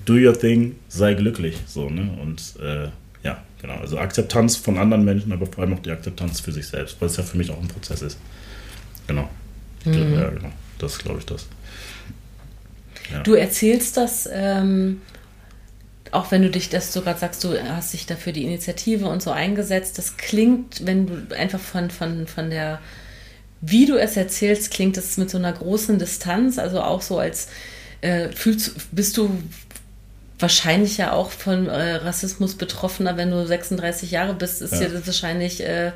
do 0.05 0.13
your 0.13 0.39
thing, 0.39 0.77
sei 0.89 1.15
glücklich. 1.15 1.57
So, 1.67 1.89
ne? 1.89 2.11
Und 2.23 2.43
äh, 2.63 2.89
ja, 3.23 3.43
genau. 3.63 3.77
Also 3.81 3.97
Akzeptanz 3.97 4.57
von 4.57 4.77
anderen 4.77 5.07
Menschen, 5.07 5.33
aber 5.33 5.47
vor 5.47 5.65
allem 5.65 5.73
auch 5.73 5.81
die 5.81 5.91
Akzeptanz 5.91 6.41
für 6.41 6.53
sich 6.53 6.67
selbst, 6.67 7.01
weil 7.01 7.09
es 7.09 7.17
ja 7.17 7.23
für 7.23 7.39
mich 7.39 7.51
auch 7.51 7.61
ein 7.61 7.69
Prozess 7.69 8.03
ist. 8.03 8.19
Genau. 9.07 9.31
Mhm. 9.87 10.15
Ja, 10.15 10.29
genau. 10.29 10.53
Das 10.77 10.99
glaube 10.99 11.21
ich, 11.21 11.25
das. 11.25 11.47
Du 13.23 13.35
erzählst 13.35 13.97
das, 13.97 14.29
ähm, 14.33 15.03
auch 16.11 16.31
wenn 16.31 16.43
du 16.43 16.51
dich, 16.51 16.69
dass 16.69 16.93
du 16.93 17.01
gerade 17.03 17.19
sagst, 17.19 17.43
du 17.45 17.61
hast 17.69 17.93
dich 17.93 18.07
dafür 18.07 18.33
die 18.33 18.45
Initiative 18.45 19.07
und 19.07 19.23
so 19.23 19.31
eingesetzt. 19.31 19.99
Das 19.99 20.17
klingt, 20.17 20.87
wenn 20.87 21.07
du 21.07 21.37
einfach 21.37 21.61
von, 21.61 21.91
von, 21.91 22.27
von 22.27 22.51
der, 22.51 22.81
wie 23.61 23.87
du 23.87 23.97
es 23.97 24.17
erzählst, 24.17 24.71
klingt 24.71 24.97
es 24.97 25.17
mit 25.17 25.31
so 25.31 25.39
einer 25.39 25.53
großen 25.53 25.99
Distanz, 25.99 26.59
also 26.59 26.81
auch 26.83 27.03
so 27.03 27.19
als 27.19 27.49
äh, 28.01 28.29
fühlst, 28.31 28.75
bist 28.93 29.17
du 29.17 29.31
wahrscheinlich 30.45 30.99
ja 30.99 31.13
auch 31.13 31.31
von 31.31 31.69
äh, 31.69 31.95
Rassismus 31.95 32.55
betroffener, 32.55 33.17
wenn 33.17 33.31
du 33.31 33.47
36 33.47 34.11
Jahre 34.11 34.35
bist, 34.35 34.61
ist 34.61 34.75
ja, 34.75 34.89
das 34.89 35.07
wahrscheinlich, 35.07 35.63
äh, 35.67 35.93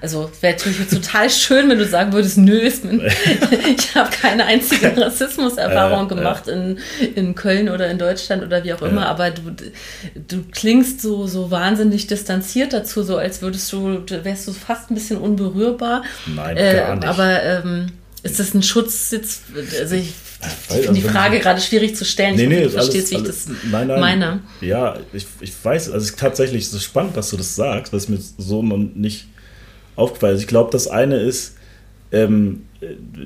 also 0.00 0.32
wäre 0.40 0.54
natürlich 0.54 0.88
total 0.88 1.30
schön, 1.30 1.70
wenn 1.70 1.78
du 1.78 1.86
sagen 1.86 2.12
würdest, 2.12 2.36
nö, 2.36 2.58
ich 3.76 3.94
habe 3.94 4.10
keine 4.10 4.46
einzige 4.46 4.96
Rassismuserfahrung 4.96 6.10
ja, 6.10 6.16
gemacht. 6.16 6.48
In, 6.48 6.80
in 7.14 7.36
Köln 7.36 7.68
oder 7.68 7.88
in 7.88 7.98
Deutschland 7.98 8.42
oder 8.42 8.64
wie 8.64 8.72
auch 8.72 8.82
immer, 8.82 9.06
aber 9.06 9.30
du, 9.30 9.54
du 10.16 10.42
klingst 10.50 11.00
so, 11.00 11.28
so 11.28 11.52
wahnsinnig 11.52 12.08
distanziert 12.08 12.72
dazu, 12.72 13.04
so 13.04 13.16
als 13.16 13.42
würdest 13.42 13.72
du, 13.72 14.02
wärst 14.08 14.48
du 14.48 14.52
fast 14.52 14.90
ein 14.90 14.94
bisschen 14.94 15.18
unberührbar. 15.18 16.02
Nein, 16.26 16.56
gar 16.56 16.64
äh, 16.64 16.94
nicht. 16.96 17.06
Aber 17.06 17.42
ähm, 17.44 17.92
ist 18.24 18.40
das 18.40 18.54
ein 18.54 18.62
Schutz 18.64 19.14
Also 19.80 19.94
ich 19.94 20.14
ich 20.68 20.74
finde 20.76 21.00
die 21.00 21.02
Frage 21.02 21.38
gerade 21.38 21.60
schwierig 21.60 21.96
zu 21.96 22.04
stellen. 22.04 22.36
Nee, 22.36 22.46
nee, 22.46 22.62
du 22.62 22.70
verstehst, 22.70 23.10
wie 23.10 23.16
ich 23.16 23.22
das 23.22 23.46
nein, 23.70 23.88
nein, 23.88 24.00
meine. 24.00 24.40
Ja, 24.60 24.98
ich, 25.12 25.26
ich 25.40 25.52
weiß, 25.62 25.88
also 25.88 25.98
es 25.98 26.10
ist 26.10 26.18
tatsächlich 26.18 26.68
so 26.68 26.78
spannend, 26.78 27.16
dass 27.16 27.30
du 27.30 27.36
das 27.36 27.54
sagst, 27.54 27.92
weil 27.92 27.98
es 27.98 28.08
mir 28.08 28.18
so 28.38 28.62
noch 28.62 28.78
nicht 28.78 29.26
aufgefallen 29.96 30.36
ist. 30.36 30.42
Ich 30.42 30.48
glaube, 30.48 30.70
das 30.70 30.88
eine 30.88 31.16
ist, 31.16 31.56
ähm, 32.12 32.62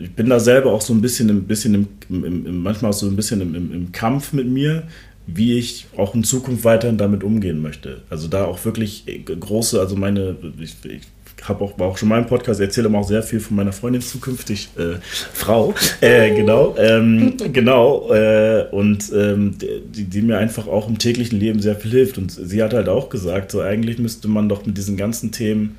ich 0.02 0.12
bin 0.12 0.28
da 0.28 0.40
selber 0.40 0.72
auch 0.72 0.80
so 0.80 0.92
ein 0.92 1.00
bisschen, 1.00 1.28
ein 1.30 1.44
bisschen 1.44 1.74
im, 1.74 1.88
im, 2.08 2.46
im 2.46 2.62
manchmal 2.62 2.90
auch 2.90 2.94
so 2.94 3.06
ein 3.06 3.16
bisschen 3.16 3.40
im, 3.40 3.54
im, 3.54 3.92
Kampf 3.92 4.32
mit 4.32 4.46
mir, 4.46 4.84
wie 5.26 5.58
ich 5.58 5.86
auch 5.96 6.14
in 6.14 6.24
Zukunft 6.24 6.64
weiterhin 6.64 6.96
damit 6.96 7.22
umgehen 7.22 7.60
möchte. 7.60 8.02
Also 8.08 8.28
da 8.28 8.44
auch 8.44 8.64
wirklich 8.64 9.04
große, 9.26 9.80
also 9.80 9.96
meine, 9.96 10.36
ich, 10.60 10.76
ich 10.84 11.02
habe 11.44 11.64
auch, 11.64 11.78
auch 11.78 11.98
schon 11.98 12.08
mal 12.08 12.18
im 12.18 12.26
Podcast, 12.26 12.60
erzähle 12.60 12.88
auch 12.96 13.06
sehr 13.06 13.22
viel 13.22 13.40
von 13.40 13.56
meiner 13.56 13.72
Freundin 13.72 14.02
zukünftig 14.02 14.70
äh, 14.76 14.96
Frau. 15.32 15.74
Äh, 16.00 16.34
genau, 16.34 16.74
ähm, 16.78 17.34
genau. 17.52 18.12
Äh, 18.12 18.66
und 18.70 19.12
ähm, 19.14 19.56
die, 19.58 20.04
die, 20.04 20.22
mir 20.22 20.38
einfach 20.38 20.66
auch 20.66 20.88
im 20.88 20.98
täglichen 20.98 21.38
Leben 21.38 21.60
sehr 21.60 21.76
viel 21.76 21.90
hilft. 21.90 22.18
Und 22.18 22.30
sie 22.30 22.62
hat 22.62 22.72
halt 22.72 22.88
auch 22.88 23.08
gesagt, 23.08 23.52
so 23.52 23.60
eigentlich 23.60 23.98
müsste 23.98 24.28
man 24.28 24.48
doch 24.48 24.66
mit 24.66 24.76
diesen 24.76 24.96
ganzen 24.96 25.32
Themen 25.32 25.76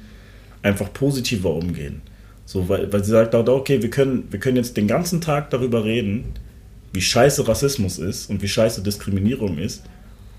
einfach 0.62 0.92
positiver 0.94 1.54
umgehen. 1.54 2.02
So, 2.46 2.68
weil, 2.68 2.92
weil 2.92 3.04
sie 3.04 3.12
sagt 3.12 3.36
okay, 3.36 3.82
wir 3.82 3.90
können, 3.90 4.28
wir 4.32 4.40
können 4.40 4.58
jetzt 4.58 4.76
den 4.76 4.88
ganzen 4.88 5.22
Tag 5.22 5.50
darüber 5.52 5.84
reden, 5.84 6.26
wie 6.94 7.02
scheiße 7.02 7.48
Rassismus 7.48 8.00
ist 8.00 8.30
und 8.30 8.42
wie 8.42 8.48
scheiße 8.48 8.82
Diskriminierung 8.82 9.58
ist. 9.58 9.84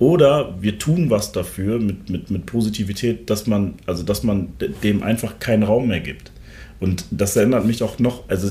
Oder 0.01 0.57
wir 0.61 0.79
tun 0.79 1.11
was 1.11 1.31
dafür 1.31 1.79
mit, 1.79 2.11
mit, 2.11 2.31
mit 2.31 2.47
Positivität, 2.47 3.31
dass 3.31 3.47
man, 3.47 3.75
also 3.87 4.03
dass 4.03 4.25
man 4.25 4.49
dem 4.83 5.05
einfach 5.05 5.39
keinen 5.39 5.63
Raum 5.63 5.87
mehr 5.89 6.01
gibt. 6.01 6.33
Und 6.81 7.05
das 7.11 7.37
erinnert 7.37 7.67
mich 7.67 7.83
auch 7.83 7.99
noch, 7.99 8.29
also 8.29 8.51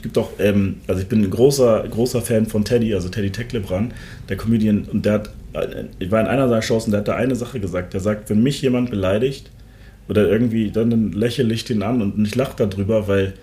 gibt 0.00 0.16
auch, 0.16 0.30
ähm, 0.38 0.76
also 0.86 1.02
ich 1.02 1.08
bin 1.08 1.22
ein 1.22 1.30
großer, 1.30 1.86
großer 1.90 2.22
Fan 2.22 2.46
von 2.46 2.64
Teddy, 2.64 2.94
also 2.94 3.08
Teddy 3.08 3.30
Tecklebrand, 3.30 3.92
der 4.28 4.36
Comedian, 4.36 4.84
und 4.84 5.04
der 5.04 5.12
hat 5.14 5.30
ich 5.98 6.10
war 6.10 6.20
in 6.20 6.26
einer 6.26 6.48
seiner 6.48 6.62
Shows 6.62 6.86
und 6.86 6.92
der 6.92 7.00
hat 7.00 7.08
da 7.08 7.16
eine 7.16 7.36
Sache 7.36 7.60
gesagt. 7.60 7.94
Der 7.94 8.00
sagt, 8.00 8.30
wenn 8.30 8.42
mich 8.42 8.60
jemand 8.62 8.90
beleidigt 8.90 9.50
oder 10.08 10.28
irgendwie, 10.28 10.70
dann 10.70 11.12
lächle 11.12 11.52
ich 11.54 11.64
den 11.64 11.82
an 11.82 12.02
und 12.02 12.24
ich 12.26 12.34
lache 12.34 12.66
darüber, 12.66 13.08
weil 13.08 13.34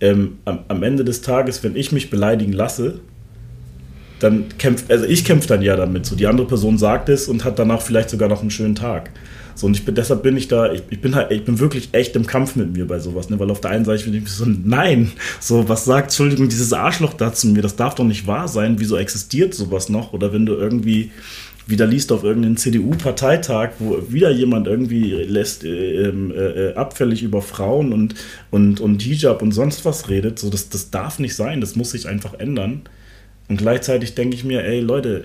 ähm, 0.00 0.38
am, 0.44 0.60
am 0.68 0.82
Ende 0.82 1.04
des 1.04 1.20
Tages, 1.20 1.62
wenn 1.62 1.76
ich 1.76 1.92
mich 1.92 2.08
beleidigen 2.08 2.52
lasse, 2.52 3.00
dann 4.20 4.46
kämpft, 4.58 4.90
also 4.90 5.04
ich 5.04 5.24
kämpfe 5.24 5.48
dann 5.48 5.62
ja 5.62 5.76
damit. 5.76 6.06
So, 6.06 6.14
die 6.14 6.26
andere 6.26 6.46
Person 6.46 6.78
sagt 6.78 7.08
es 7.08 7.28
und 7.28 7.44
hat 7.44 7.58
danach 7.58 7.82
vielleicht 7.82 8.10
sogar 8.10 8.28
noch 8.28 8.40
einen 8.40 8.50
schönen 8.50 8.74
Tag. 8.74 9.10
So, 9.54 9.66
und 9.66 9.76
ich 9.76 9.84
bin, 9.84 9.94
deshalb 9.94 10.22
bin 10.22 10.36
ich 10.36 10.48
da, 10.48 10.72
ich, 10.72 10.82
ich, 10.90 11.00
bin 11.00 11.14
halt, 11.14 11.30
ich 11.32 11.44
bin 11.44 11.58
wirklich 11.58 11.90
echt 11.92 12.16
im 12.16 12.26
Kampf 12.26 12.56
mit 12.56 12.72
mir 12.72 12.86
bei 12.86 12.98
sowas, 12.98 13.28
ne? 13.28 13.38
Weil 13.38 13.50
auf 13.50 13.60
der 13.60 13.72
einen 13.72 13.84
Seite 13.84 14.04
bin 14.04 14.14
ich 14.14 14.28
so, 14.28 14.46
nein, 14.46 15.12
so, 15.38 15.68
was 15.68 15.84
sagt, 15.84 16.08
Entschuldigung, 16.08 16.48
dieses 16.48 16.72
Arschloch 16.72 17.14
da 17.14 17.32
zu 17.32 17.48
mir, 17.48 17.62
das 17.62 17.76
darf 17.76 17.94
doch 17.94 18.04
nicht 18.04 18.26
wahr 18.26 18.48
sein, 18.48 18.76
wieso 18.78 18.96
existiert 18.96 19.54
sowas 19.54 19.88
noch? 19.88 20.12
Oder 20.12 20.32
wenn 20.32 20.46
du 20.46 20.54
irgendwie 20.54 21.10
wieder 21.66 21.86
liest 21.86 22.10
auf 22.12 22.24
irgendeinen 22.24 22.56
CDU-Parteitag, 22.56 23.72
wo 23.78 24.02
wieder 24.08 24.30
jemand 24.30 24.66
irgendwie 24.66 25.12
lässt 25.12 25.64
äh, 25.64 26.08
ähm, 26.08 26.32
äh, 26.34 26.74
abfällig 26.74 27.22
über 27.22 27.42
Frauen 27.42 27.92
und, 27.92 28.14
und, 28.50 28.80
und 28.80 29.02
Hijab 29.02 29.42
und 29.42 29.52
sonst 29.52 29.84
was 29.84 30.08
redet, 30.08 30.38
so 30.38 30.50
das, 30.50 30.68
das 30.68 30.90
darf 30.90 31.18
nicht 31.18 31.36
sein, 31.36 31.60
das 31.60 31.76
muss 31.76 31.90
sich 31.90 32.08
einfach 32.08 32.34
ändern. 32.34 32.82
Und 33.50 33.56
gleichzeitig 33.56 34.14
denke 34.14 34.36
ich 34.36 34.44
mir, 34.44 34.64
ey 34.64 34.78
Leute, 34.78 35.24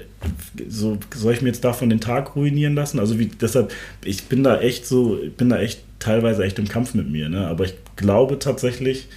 so 0.68 0.98
soll 1.14 1.34
ich 1.34 1.44
mir 1.44 1.50
jetzt 1.50 1.64
davon 1.64 1.92
den 1.92 2.00
Tag 2.00 2.36
ruinieren 2.36 2.74
lassen? 2.74 3.00
Also 3.00 3.20
wie 3.20 3.28
deshalb, 3.28 3.72
ich 4.04 4.24
bin 4.24 4.42
da 4.42 4.60
echt 4.60 4.88
so, 4.88 5.20
ich 5.22 5.34
bin 5.34 5.50
da 5.50 5.60
echt 5.60 5.82
teilweise 6.00 6.44
echt 6.44 6.58
im 6.58 6.68
Kampf 6.68 6.96
mit 6.96 7.08
mir, 7.08 7.30
ne? 7.30 7.46
Aber 7.46 7.66
ich 7.66 7.76
glaube 7.96 8.40
tatsächlich, 8.40 9.10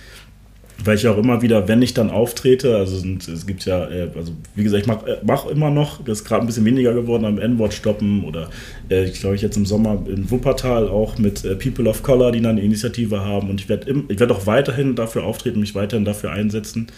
weil 0.84 0.96
ich 0.96 1.08
auch 1.08 1.16
immer 1.16 1.40
wieder, 1.40 1.68
wenn 1.68 1.80
ich 1.80 1.94
dann 1.94 2.10
auftrete, 2.10 2.76
also 2.76 3.02
es 3.32 3.46
gibt 3.46 3.64
ja, 3.64 3.88
äh, 3.88 4.10
also 4.14 4.32
wie 4.54 4.62
gesagt, 4.62 4.82
ich 4.82 4.86
mache 4.86 5.10
äh, 5.10 5.16
mach 5.24 5.46
immer 5.46 5.70
noch, 5.70 6.04
das 6.04 6.18
ist 6.18 6.24
gerade 6.26 6.42
ein 6.42 6.46
bisschen 6.46 6.66
weniger 6.66 6.92
geworden 6.92 7.24
am 7.24 7.38
N-Wort 7.38 7.72
stoppen 7.72 8.24
oder 8.24 8.50
äh, 8.90 9.04
ich 9.04 9.20
glaube 9.20 9.36
ich 9.36 9.40
jetzt 9.40 9.56
im 9.56 9.64
Sommer 9.64 10.04
in 10.06 10.30
Wuppertal 10.30 10.86
auch 10.86 11.16
mit 11.16 11.44
People 11.60 11.88
of 11.88 12.02
Color, 12.02 12.32
die 12.32 12.42
dann 12.42 12.58
eine 12.58 12.60
Initiative 12.60 13.24
haben 13.24 13.48
und 13.48 13.58
ich 13.58 13.70
werde 13.70 14.04
werd 14.06 14.32
auch 14.32 14.44
weiterhin 14.44 14.96
dafür 14.96 15.24
auftreten, 15.24 15.60
mich 15.60 15.74
weiterhin 15.74 16.04
dafür 16.04 16.30
einsetzen. 16.30 16.88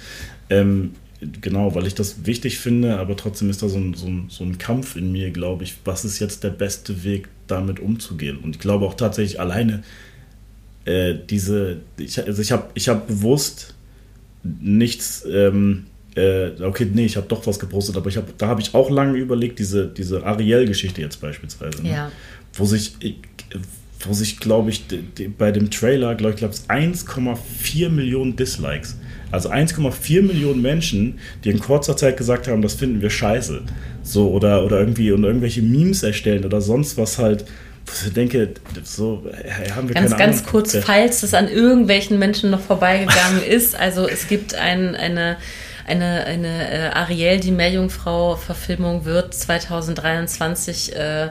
Ähm, 0.50 0.90
genau, 1.40 1.74
weil 1.74 1.86
ich 1.86 1.94
das 1.94 2.26
wichtig 2.26 2.58
finde, 2.58 2.98
aber 2.98 3.16
trotzdem 3.16 3.50
ist 3.50 3.62
da 3.62 3.68
so 3.68 3.78
ein, 3.78 3.94
so 3.94 4.06
ein, 4.06 4.26
so 4.28 4.44
ein 4.44 4.58
Kampf 4.58 4.96
in 4.96 5.12
mir, 5.12 5.30
glaube 5.30 5.64
ich, 5.64 5.76
was 5.84 6.04
ist 6.04 6.18
jetzt 6.18 6.44
der 6.44 6.50
beste 6.50 7.04
Weg, 7.04 7.28
damit 7.46 7.80
umzugehen. 7.80 8.38
Und 8.38 8.56
ich 8.56 8.60
glaube 8.60 8.86
auch 8.86 8.94
tatsächlich 8.94 9.40
alleine 9.40 9.82
äh, 10.84 11.14
diese, 11.28 11.78
ich, 11.98 12.24
also 12.24 12.40
ich 12.40 12.52
habe 12.52 12.70
ich 12.74 12.88
hab 12.88 13.06
bewusst 13.06 13.74
nichts, 14.42 15.26
ähm, 15.30 15.86
äh, 16.14 16.50
okay, 16.62 16.86
nee, 16.92 17.04
ich 17.04 17.16
habe 17.16 17.26
doch 17.28 17.46
was 17.46 17.58
gepostet, 17.58 17.96
aber 17.96 18.08
ich 18.08 18.16
hab, 18.16 18.36
da 18.38 18.46
habe 18.46 18.60
ich 18.60 18.74
auch 18.74 18.90
lange 18.90 19.18
überlegt, 19.18 19.58
diese, 19.58 19.86
diese 19.86 20.24
Ariel-Geschichte 20.24 21.00
jetzt 21.00 21.20
beispielsweise, 21.20 21.82
ne? 21.82 21.90
ja. 21.90 22.12
wo 22.54 22.64
sich, 22.64 22.94
wo 24.00 24.12
sich, 24.14 24.38
glaube 24.38 24.70
ich, 24.70 24.84
bei 25.36 25.52
dem 25.52 25.70
Trailer, 25.70 26.14
glaube 26.14 26.32
ich, 26.32 26.38
glaube 26.38 26.54
1,4 26.54 27.90
Millionen 27.90 28.36
Dislikes 28.36 28.96
also 29.30 29.50
1,4 29.50 30.22
Millionen 30.22 30.62
Menschen, 30.62 31.18
die 31.44 31.50
in 31.50 31.60
kurzer 31.60 31.96
Zeit 31.96 32.16
gesagt 32.16 32.48
haben, 32.48 32.62
das 32.62 32.74
finden 32.74 33.00
wir 33.00 33.10
scheiße. 33.10 33.62
So, 34.02 34.30
oder, 34.30 34.64
oder 34.64 34.80
irgendwie 34.80 35.12
und 35.12 35.24
irgendwelche 35.24 35.62
Memes 35.62 36.02
erstellen 36.02 36.44
oder 36.44 36.60
sonst 36.60 36.96
was 36.98 37.18
halt. 37.18 37.44
Ich 38.06 38.12
denke, 38.12 38.50
so 38.84 39.24
haben 39.74 39.88
wir 39.88 39.94
ganz, 39.94 40.10
keine 40.10 40.22
Ganz 40.22 40.38
Ahnung. 40.38 40.50
kurz, 40.50 40.76
falls 40.76 41.22
es 41.22 41.34
an 41.34 41.48
irgendwelchen 41.48 42.18
Menschen 42.18 42.50
noch 42.50 42.60
vorbeigegangen 42.60 43.42
ist. 43.48 43.74
Also 43.74 44.06
es 44.06 44.28
gibt 44.28 44.54
ein, 44.54 44.94
eine 44.94 45.36
eine, 45.90 46.24
eine 46.24 46.70
äh, 46.70 46.88
Ariel, 46.90 47.40
die 47.40 47.50
Meerjungfrau-Verfilmung 47.50 49.04
wird 49.04 49.34
2023 49.34 50.94
äh, 50.94 51.30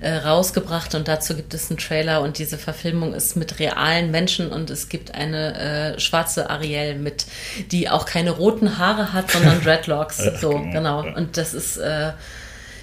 äh, 0.00 0.14
rausgebracht 0.14 0.94
und 0.94 1.08
dazu 1.08 1.34
gibt 1.34 1.54
es 1.54 1.70
einen 1.70 1.78
Trailer 1.78 2.22
und 2.22 2.38
diese 2.38 2.58
Verfilmung 2.58 3.14
ist 3.14 3.36
mit 3.36 3.58
realen 3.58 4.10
Menschen 4.10 4.50
und 4.50 4.70
es 4.70 4.88
gibt 4.88 5.14
eine 5.14 5.94
äh, 5.96 6.00
schwarze 6.00 6.50
Ariel 6.50 6.96
mit, 6.96 7.26
die 7.70 7.88
auch 7.88 8.06
keine 8.06 8.30
roten 8.30 8.78
Haare 8.78 9.12
hat, 9.12 9.30
sondern 9.30 9.60
Dreadlocks. 9.64 10.18
so, 10.40 10.50
genau. 10.50 11.02
genau. 11.02 11.16
Und 11.16 11.36
das 11.36 11.54
ist, 11.54 11.78
äh, 11.78 12.12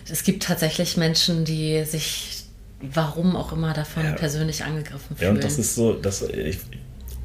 es 0.09 0.23
gibt 0.23 0.43
tatsächlich 0.43 0.97
Menschen, 0.97 1.45
die 1.45 1.83
sich 1.85 2.35
warum 2.81 3.35
auch 3.35 3.51
immer 3.53 3.73
davon 3.73 4.03
ja. 4.03 4.11
persönlich 4.11 4.63
angegriffen 4.63 5.15
fühlen. 5.15 5.29
Ja, 5.29 5.35
und 5.35 5.43
das 5.43 5.57
ist 5.57 5.75
so, 5.75 5.93
dass 5.93 6.21
ich, 6.21 6.57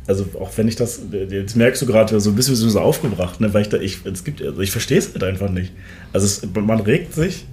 also 0.06 0.26
auch 0.38 0.50
wenn 0.56 0.68
ich 0.68 0.76
das, 0.76 1.00
jetzt 1.10 1.56
merkst 1.56 1.82
du 1.82 1.86
gerade 1.86 2.20
so 2.20 2.30
ein 2.30 2.36
bisschen 2.36 2.54
so 2.54 2.80
aufgebracht, 2.80 3.40
ne, 3.40 3.52
weil 3.52 3.62
ich 3.62 3.68
da, 3.68 3.76
ich, 3.78 4.04
es 4.06 4.24
gibt, 4.24 4.40
also 4.40 4.60
ich 4.60 4.70
verstehe 4.70 4.98
es 4.98 5.12
halt 5.12 5.24
einfach 5.24 5.50
nicht. 5.50 5.72
Also 6.12 6.26
es, 6.26 6.42
man 6.54 6.80
regt 6.80 7.14
sich 7.14 7.44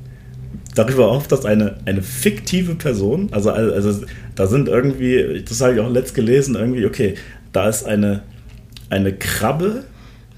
darüber 0.78 1.09
auf, 1.09 1.28
dass 1.28 1.45
eine, 1.45 1.75
eine 1.86 2.01
fiktive 2.01 2.75
Person, 2.75 3.30
also, 3.32 3.51
also 3.51 4.05
da 4.36 4.47
sind 4.47 4.67
irgendwie, 4.67 5.43
das 5.47 5.61
habe 5.61 5.73
ich 5.75 5.80
auch 5.80 5.89
letzt 5.89 6.13
gelesen, 6.13 6.55
irgendwie, 6.55 6.86
okay, 6.86 7.15
da 7.51 7.67
ist 7.67 7.86
eine, 7.86 8.21
eine 8.89 9.13
Krabbe, 9.13 9.84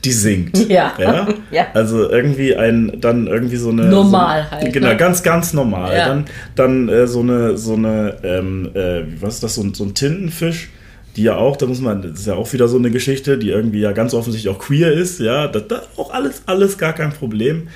die 0.04 0.12
singt. 0.12 0.58
Ja. 0.70 0.94
ja. 0.98 1.28
ja. 1.52 1.68
Also 1.74 2.10
irgendwie 2.10 2.56
ein, 2.56 3.00
dann 3.02 3.28
irgendwie 3.28 3.58
so 3.58 3.70
eine. 3.70 3.86
Normal 3.86 4.46
so, 4.46 4.52
halt. 4.52 4.74
Genau, 4.74 4.90
ne? 4.90 4.98
ganz, 4.98 5.24
ganz 5.24 5.54
normal. 5.54 5.96
Ja. 5.96 6.08
Dann, 6.08 6.26
dann 6.56 6.90
äh, 6.90 7.08
so 7.08 7.22
eine, 7.22 7.58
so 7.58 7.74
eine, 7.74 8.16
ähm, 8.24 8.70
äh, 8.74 9.02
was 9.20 9.36
ist 9.36 9.44
das, 9.44 9.56
so, 9.56 9.74
so 9.74 9.84
ein 9.84 9.94
Tintenfisch, 9.94 10.70
die 11.16 11.24
ja 11.24 11.36
auch, 11.36 11.58
da 11.58 11.66
muss 11.66 11.82
man, 11.82 12.02
das 12.02 12.22
ist 12.22 12.28
ja 12.28 12.36
auch 12.36 12.54
wieder 12.54 12.68
so 12.68 12.78
eine 12.78 12.92
Geschichte, 12.92 13.38
die 13.38 13.50
irgendwie 13.50 13.80
ja 13.80 13.92
ganz 13.92 14.14
offensichtlich 14.14 14.54
auch 14.54 14.60
queer 14.60 14.94
ist, 14.94 15.20
ja, 15.20 15.48
das, 15.48 15.68
das 15.68 15.82
auch 15.98 16.14
alles, 16.14 16.44
alles 16.46 16.78
gar 16.78 16.94
kein 16.94 17.12
Problem 17.12 17.68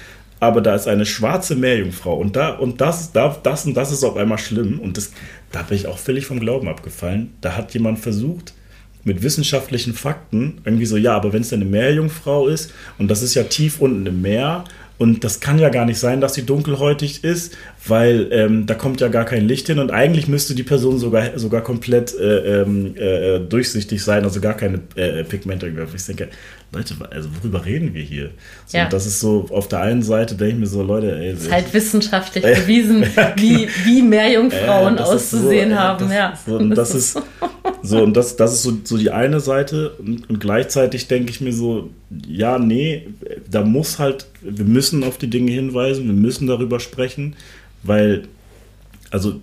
aber 0.44 0.62
da 0.62 0.76
ist 0.76 0.88
eine 0.88 1.06
schwarze 1.06 1.56
Meerjungfrau 1.56 2.16
und 2.16 2.36
da 2.36 2.50
und 2.50 2.82
das, 2.82 3.12
da, 3.12 3.36
das 3.42 3.66
und 3.66 3.76
das 3.76 3.92
ist 3.92 4.04
auf 4.04 4.18
einmal 4.18 4.38
schlimm 4.38 4.80
und 4.80 4.98
das, 4.98 5.12
da 5.52 5.62
bin 5.64 5.78
ich 5.78 5.88
auch 5.88 5.98
völlig 5.98 6.26
vom 6.26 6.40
Glauben 6.40 6.68
abgefallen. 6.68 7.34
Da 7.42 7.56
hat 7.56 7.74
jemand 7.74 8.00
versucht, 8.00 8.54
mit 9.04 9.22
wissenschaftlichen 9.22 9.94
Fakten 9.94 10.62
irgendwie 10.64 10.86
so, 10.86 10.98
ja, 10.98 11.16
aber 11.16 11.34
wenn 11.34 11.42
es 11.42 11.52
eine 11.52 11.66
Meerjungfrau 11.66 12.48
ist 12.48 12.72
und 12.98 13.10
das 13.10 13.22
ist 13.22 13.34
ja 13.34 13.44
tief 13.44 13.80
unten 13.80 14.06
im 14.06 14.22
Meer 14.22 14.64
und 14.98 15.24
das 15.24 15.40
kann 15.40 15.60
ja 15.60 15.70
gar 15.70 15.86
nicht 15.86 16.00
sein, 16.00 16.22
dass 16.22 16.36
sie 16.36 16.46
dunkelhäutig 16.46 17.24
ist, 17.24 17.58
weil 17.86 18.30
ähm, 18.32 18.66
da 18.66 18.76
kommt 18.76 19.02
ja 19.02 19.10
gar 19.10 19.26
kein 19.26 19.48
Licht 19.48 19.68
hin 19.68 19.80
und 19.80 19.92
eigentlich 19.92 20.28
müsste 20.28 20.56
die 20.56 20.64
Person 20.64 21.00
sogar, 21.00 21.38
sogar 21.38 21.62
komplett 21.62 22.18
äh, 22.18 22.62
ähm, 22.62 22.96
äh, 22.96 23.40
durchsichtig 23.40 24.04
sein, 24.04 24.24
also 24.24 24.40
gar 24.40 24.54
keine 24.54 24.80
äh, 24.96 25.24
Pigmente. 25.24 25.72
Ich 25.96 26.06
denke, 26.06 26.30
Leute, 26.74 26.96
also 27.12 27.30
worüber 27.40 27.66
reden 27.66 27.94
wir 27.94 28.02
hier? 28.02 28.32
So, 28.66 28.78
ja. 28.78 28.90
Das 28.90 29.06
ist 29.06 29.20
so, 29.20 29.46
auf 29.52 29.68
der 29.68 29.82
einen 29.82 30.02
Seite 30.02 30.36
denke 30.36 30.54
ich 30.56 30.60
mir 30.60 30.68
so, 30.68 30.82
Leute, 30.82 31.16
ey. 31.16 31.30
Es 31.30 31.44
ist 31.44 31.52
halt 31.52 31.74
wissenschaftlich 31.74 32.44
bewiesen, 32.62 33.04
wie, 33.38 33.68
wie 33.86 34.02
Meerjungfrauen 34.02 34.98
auszusehen 34.98 35.72
so, 35.72 35.76
haben, 35.76 36.08
das, 36.08 36.16
ja. 36.16 36.40
So, 36.46 36.58
und 36.58 36.72
das 36.72 36.96
ist, 36.96 37.22
so, 37.84 38.02
und 38.02 38.18
das, 38.18 38.36
das 38.36 38.54
ist 38.54 38.64
so, 38.64 38.74
so 38.84 38.98
die 38.98 39.12
eine 39.12 39.40
Seite. 39.40 39.92
Und, 40.00 40.30
und 40.30 40.40
gleichzeitig 40.40 41.08
denke 41.08 41.30
ich 41.30 41.42
mir 41.42 41.54
so, 41.54 41.92
ja, 42.28 42.58
nee, 42.58 43.08
da 43.50 43.64
muss 43.64 44.00
halt, 44.00 44.26
wir 44.42 44.66
müssen 44.66 45.04
auf 45.04 45.18
die 45.18 45.30
Dinge 45.30 45.52
hinweisen, 45.52 46.06
wir 46.06 46.14
müssen 46.14 46.48
darüber 46.48 46.80
sprechen, 46.80 47.36
weil 47.84 48.24
also 49.12 49.40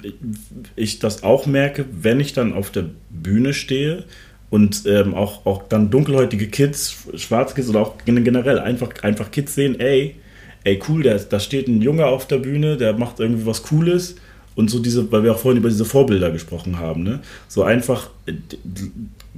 ich 0.74 0.98
das 0.98 1.22
auch 1.22 1.46
merke, 1.46 1.84
wenn 1.92 2.18
ich 2.18 2.32
dann 2.32 2.52
auf 2.52 2.72
der 2.72 2.86
Bühne 3.08 3.54
stehe 3.54 4.04
und 4.50 4.84
ähm, 4.86 5.14
auch, 5.14 5.46
auch 5.46 5.68
dann 5.68 5.90
dunkelhäutige 5.90 6.48
Kids, 6.48 7.06
schwarze 7.14 7.54
Kids 7.54 7.68
oder 7.68 7.80
auch 7.80 7.94
generell 8.04 8.58
einfach, 8.58 8.90
einfach 9.02 9.30
Kids 9.30 9.54
sehen, 9.54 9.78
ey, 9.78 10.16
ey 10.64 10.80
cool, 10.88 11.04
da, 11.04 11.16
da 11.16 11.38
steht 11.38 11.68
ein 11.68 11.80
Junge 11.80 12.06
auf 12.06 12.26
der 12.26 12.38
Bühne, 12.38 12.76
der 12.76 12.92
macht 12.94 13.20
irgendwie 13.20 13.46
was 13.46 13.62
Cooles 13.62 14.16
und 14.56 14.68
so 14.68 14.80
diese, 14.80 15.10
weil 15.12 15.22
wir 15.22 15.32
auch 15.32 15.38
vorhin 15.38 15.60
über 15.60 15.68
diese 15.68 15.84
Vorbilder 15.84 16.32
gesprochen 16.32 16.78
haben, 16.78 17.04
ne? 17.04 17.20
So 17.46 17.62
einfach 17.62 18.10
äh, 18.26 18.32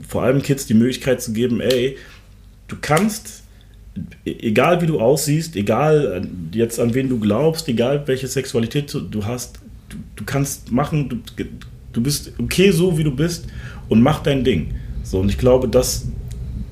vor 0.09 0.23
allem 0.23 0.43
Kids 0.43 0.67
die 0.67 0.75
Möglichkeit 0.75 1.21
zu 1.21 1.35
geben, 1.35 1.61
ey, 1.61 1.99
du 2.69 2.77
kannst, 2.81 3.43
e, 4.25 4.33
egal 4.41 4.81
wie 4.81 4.87
du 4.87 4.99
aussiehst, 4.99 5.57
egal 5.57 6.23
äh, 6.25 6.57
jetzt 6.57 6.81
an 6.81 6.95
wen 6.95 7.11
du 7.11 7.21
glaubst, 7.21 7.69
egal 7.69 8.03
welche 8.07 8.29
Sexualität 8.29 8.95
du 8.95 9.25
hast, 9.27 9.61
du, 9.91 9.99
du 10.17 10.25
kannst 10.25 10.73
machen, 10.73 11.23
du, 11.37 11.45
du 11.93 12.03
bist 12.03 12.33
okay 12.39 12.71
so, 12.71 12.97
wie 12.97 13.05
du 13.05 13.15
bist 13.15 13.47
und 13.91 14.01
mach 14.01 14.23
dein 14.23 14.43
Ding. 14.43 14.75
So, 15.13 15.21
und 15.21 15.29
ich 15.29 15.37
glaube, 15.37 15.69
dass, 15.69 16.07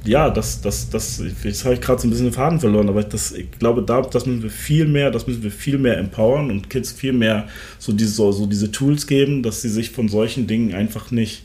ja, 0.03 0.31
das, 0.31 0.63
das, 0.63 0.89
das, 0.89 1.23
jetzt 1.45 1.63
habe 1.67 1.75
ich 1.75 1.83
gerade 1.83 2.01
so 2.01 2.09
ein 2.09 2.11
bisschen 2.11 2.29
den 2.29 2.33
Faden 2.33 2.59
verloren, 2.59 2.89
aber 2.89 3.03
das, 3.03 3.33
ich 3.33 3.51
glaube, 3.59 3.83
da, 3.83 4.01
das 4.01 4.25
müssen 4.25 4.43
wir 4.43 4.49
viel 4.49 4.87
mehr, 4.87 5.11
das 5.11 5.27
müssen 5.27 5.43
wir 5.43 5.51
viel 5.51 5.77
mehr 5.77 5.99
empowern 5.99 6.51
und 6.51 6.71
Kids 6.71 6.91
viel 6.91 7.13
mehr 7.13 7.49
so 7.79 7.93
diese, 7.93 8.15
so, 8.15 8.33
so 8.33 8.47
diese 8.47 8.73
Tools 8.73 9.07
geben, 9.07 9.43
dass 9.43 9.61
sie 9.61 9.69
sich 9.69 9.91
von 9.91 10.09
solchen 10.09 10.47
Dingen 10.47 10.73
einfach 10.73 11.11
nicht 11.11 11.43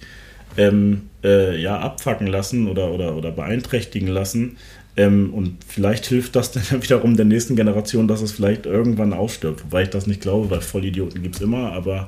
ähm, 0.56 1.10
äh, 1.22 1.62
ja, 1.62 1.78
abfacken 1.80 2.28
lassen 2.28 2.70
oder, 2.70 2.94
oder, 2.94 3.18
oder 3.18 3.32
beeinträchtigen 3.32 4.08
lassen. 4.08 4.56
Ähm, 4.96 5.34
und 5.34 5.66
vielleicht 5.68 6.06
hilft 6.06 6.38
das 6.38 6.52
dann 6.54 6.82
wiederum 6.82 7.18
der 7.18 7.26
nächsten 7.26 7.58
Generation, 7.58 8.08
dass 8.08 8.22
es 8.22 8.32
vielleicht 8.32 8.68
irgendwann 8.68 9.12
ausstirbt. 9.12 9.66
Wobei 9.66 9.84
ich 9.84 9.90
das 9.90 10.08
nicht 10.08 10.22
glaube, 10.22 10.50
weil 10.50 10.62
Vollidioten 10.62 11.22
gibt 11.22 11.36
es 11.36 11.42
immer, 11.42 11.74
aber 11.74 12.08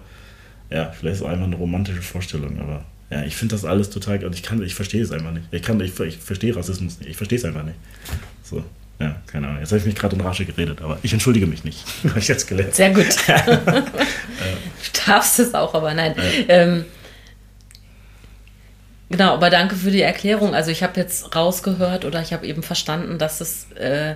ja, 0.69 0.93
vielleicht 0.97 1.15
ist 1.15 1.21
es 1.23 1.27
einfach 1.27 1.47
eine 1.47 1.57
romantische 1.57 2.01
Vorstellung, 2.01 2.57
aber 2.61 2.85
ja, 3.09 3.23
ich 3.23 3.35
finde 3.35 3.55
das 3.55 3.63
alles 3.63 3.89
total. 3.89 4.23
Und 4.25 4.35
ich 4.35 4.43
kann, 4.43 4.61
ich 4.61 4.75
verstehe 4.75 5.01
es 5.01 5.11
einfach 5.11 5.31
nicht. 5.31 5.45
Ich 5.51 5.61
kann, 5.61 5.79
ich, 5.79 5.97
ich 5.99 6.17
verstehe 6.17 6.55
Rassismus 6.55 6.99
nicht. 6.99 7.09
Ich 7.09 7.17
verstehe 7.17 7.37
es 7.37 7.45
einfach 7.45 7.63
nicht. 7.63 7.77
So. 8.43 8.63
Ja, 8.99 9.15
keine 9.27 9.47
Ahnung. 9.47 9.59
Jetzt 9.59 9.71
habe 9.71 9.79
ich 9.79 9.85
mich 9.85 9.95
gerade 9.95 10.15
in 10.15 10.21
Rage 10.21 10.43
geredet, 10.43 10.81
aber 10.81 10.97
ich 11.03 11.13
entschuldige 11.13 11.45
mich 11.45 11.63
nicht. 11.63 11.85
habe 12.09 12.19
ich 12.19 12.27
jetzt 12.27 12.47
gelernt. 12.47 12.75
Sehr 12.75 12.93
gut. 12.93 13.05
du 13.27 13.83
darfst 15.05 15.39
es 15.39 15.53
auch, 15.53 15.73
aber 15.73 15.93
nein. 15.93 16.15
Ja. 16.17 16.23
Ähm, 16.47 16.85
genau, 19.09 19.33
aber 19.33 19.49
danke 19.51 19.75
für 19.75 19.91
die 19.91 20.01
Erklärung. 20.01 20.55
Also 20.55 20.71
ich 20.71 20.83
habe 20.83 20.99
jetzt 20.99 21.35
rausgehört 21.35 22.05
oder 22.05 22.21
ich 22.21 22.33
habe 22.33 22.47
eben 22.47 22.63
verstanden, 22.63 23.19
dass 23.19 23.39
es 23.39 23.71
äh, 23.73 24.15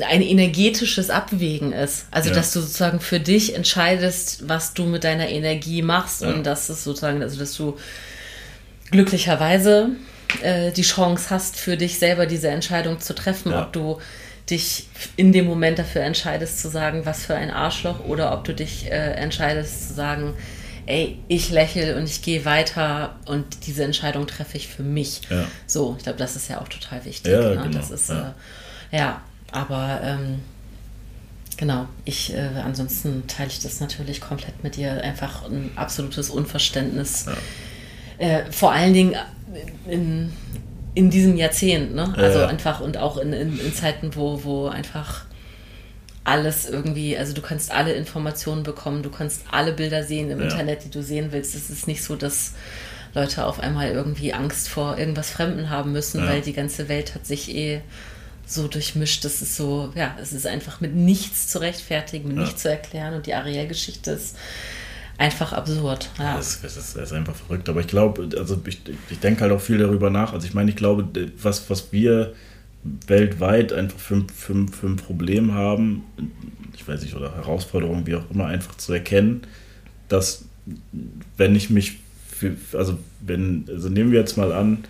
ein 0.00 0.22
energetisches 0.22 1.10
Abwägen 1.10 1.72
ist. 1.72 2.06
Also, 2.10 2.30
ja. 2.30 2.34
dass 2.34 2.52
du 2.52 2.60
sozusagen 2.60 3.00
für 3.00 3.20
dich 3.20 3.54
entscheidest, 3.54 4.48
was 4.48 4.74
du 4.74 4.84
mit 4.84 5.04
deiner 5.04 5.28
Energie 5.28 5.82
machst 5.82 6.22
ja. 6.22 6.28
und 6.28 6.44
dass 6.44 6.68
es 6.68 6.84
sozusagen, 6.84 7.22
also 7.22 7.38
dass 7.38 7.54
du 7.54 7.76
glücklicherweise 8.90 9.90
äh, 10.42 10.72
die 10.72 10.82
Chance 10.82 11.28
hast, 11.30 11.56
für 11.56 11.76
dich 11.76 11.98
selber 11.98 12.26
diese 12.26 12.48
Entscheidung 12.48 13.00
zu 13.00 13.14
treffen, 13.14 13.52
ja. 13.52 13.62
ob 13.62 13.72
du 13.72 13.98
dich 14.48 14.88
in 15.16 15.32
dem 15.32 15.44
Moment 15.44 15.78
dafür 15.78 16.02
entscheidest 16.02 16.60
zu 16.60 16.68
sagen, 16.68 17.04
was 17.04 17.26
für 17.26 17.34
ein 17.34 17.50
Arschloch, 17.50 18.04
oder 18.06 18.32
ob 18.32 18.44
du 18.44 18.54
dich 18.54 18.86
äh, 18.86 19.12
entscheidest 19.12 19.88
zu 19.88 19.94
sagen, 19.94 20.34
ey, 20.86 21.18
ich 21.28 21.50
lächle 21.50 21.96
und 21.96 22.04
ich 22.04 22.22
gehe 22.22 22.44
weiter 22.44 23.16
und 23.26 23.66
diese 23.66 23.84
Entscheidung 23.84 24.26
treffe 24.26 24.56
ich 24.56 24.68
für 24.68 24.82
mich. 24.82 25.20
So, 25.66 25.94
ich 25.96 26.02
glaube, 26.02 26.18
das 26.18 26.34
ist 26.34 26.48
ja 26.48 26.60
auch 26.60 26.66
total 26.66 27.04
wichtig. 27.04 27.30
Ja, 27.30 27.40
ne? 27.40 27.62
genau. 27.62 27.78
Das 27.78 27.90
ist. 27.90 28.10
Äh, 28.10 28.32
ja 28.90 29.22
aber 29.52 30.00
ähm, 30.02 30.40
genau, 31.56 31.86
ich, 32.04 32.34
äh, 32.34 32.48
ansonsten 32.64 33.26
teile 33.28 33.50
ich 33.50 33.60
das 33.60 33.80
natürlich 33.80 34.20
komplett 34.20 34.64
mit 34.64 34.76
dir. 34.76 35.02
Einfach 35.02 35.48
ein 35.48 35.70
absolutes 35.76 36.30
Unverständnis. 36.30 37.26
Ja. 38.18 38.26
Äh, 38.26 38.50
vor 38.50 38.72
allen 38.72 38.94
Dingen 38.94 39.14
in, 39.86 40.32
in 40.94 41.10
diesem 41.10 41.36
Jahrzehnt, 41.36 41.94
ne? 41.94 42.14
Also 42.16 42.40
ja. 42.40 42.46
einfach 42.46 42.80
und 42.80 42.96
auch 42.96 43.16
in, 43.18 43.32
in, 43.32 43.58
in, 43.58 43.74
Zeiten, 43.74 44.14
wo, 44.14 44.44
wo 44.44 44.68
einfach 44.68 45.24
alles 46.24 46.68
irgendwie, 46.68 47.18
also 47.18 47.34
du 47.34 47.42
kannst 47.42 47.72
alle 47.72 47.92
Informationen 47.92 48.62
bekommen, 48.62 49.02
du 49.02 49.10
kannst 49.10 49.42
alle 49.50 49.72
Bilder 49.72 50.04
sehen 50.04 50.30
im 50.30 50.38
ja. 50.38 50.44
Internet, 50.44 50.84
die 50.84 50.90
du 50.90 51.02
sehen 51.02 51.28
willst. 51.32 51.54
Es 51.54 51.68
ist 51.68 51.86
nicht 51.86 52.02
so, 52.02 52.16
dass 52.16 52.54
Leute 53.14 53.44
auf 53.46 53.60
einmal 53.60 53.90
irgendwie 53.90 54.32
Angst 54.32 54.68
vor 54.68 54.96
irgendwas 54.98 55.30
Fremden 55.30 55.68
haben 55.68 55.92
müssen, 55.92 56.26
weil 56.26 56.40
die 56.40 56.54
ganze 56.54 56.88
Welt 56.88 57.14
hat 57.14 57.26
sich 57.26 57.54
eh 57.54 57.82
so 58.46 58.68
durchmischt. 58.68 59.24
Das 59.24 59.42
ist 59.42 59.56
so, 59.56 59.92
ja, 59.94 60.16
es 60.20 60.32
ist 60.32 60.46
einfach 60.46 60.80
mit 60.80 60.94
nichts 60.94 61.48
zu 61.48 61.60
rechtfertigen, 61.60 62.28
mit 62.28 62.36
ja. 62.36 62.42
nichts 62.44 62.62
zu 62.62 62.70
erklären. 62.70 63.14
Und 63.14 63.26
die 63.26 63.34
Ariel-Geschichte 63.34 64.12
ist 64.12 64.36
einfach 65.18 65.52
absurd. 65.52 66.10
Ja. 66.18 66.38
Es, 66.38 66.60
es, 66.62 66.76
ist, 66.76 66.96
es 66.96 67.10
ist 67.10 67.12
einfach 67.12 67.34
verrückt. 67.34 67.68
Aber 67.68 67.80
ich 67.80 67.86
glaube, 67.86 68.28
also 68.36 68.60
ich, 68.66 68.80
ich 69.10 69.18
denke 69.20 69.42
halt 69.42 69.52
auch 69.52 69.60
viel 69.60 69.78
darüber 69.78 70.10
nach. 70.10 70.32
Also 70.32 70.46
ich 70.46 70.54
meine, 70.54 70.70
ich 70.70 70.76
glaube, 70.76 71.08
was, 71.40 71.68
was 71.70 71.92
wir 71.92 72.34
weltweit 73.06 73.72
einfach 73.72 73.98
für, 73.98 74.26
für, 74.34 74.66
für 74.68 74.86
ein 74.86 74.96
Problem 74.96 75.54
haben, 75.54 76.02
ich 76.74 76.86
weiß 76.86 77.02
nicht, 77.02 77.14
oder 77.14 77.34
Herausforderungen, 77.34 78.06
wie 78.06 78.16
auch 78.16 78.28
immer, 78.30 78.46
einfach 78.46 78.76
zu 78.76 78.92
erkennen, 78.92 79.42
dass 80.08 80.44
wenn 81.36 81.54
ich 81.54 81.70
mich 81.70 81.98
für, 82.28 82.56
also 82.72 82.98
wenn, 83.20 83.66
also 83.68 83.88
nehmen 83.88 84.10
wir 84.10 84.18
jetzt 84.18 84.36
mal 84.36 84.52
an, 84.52 84.84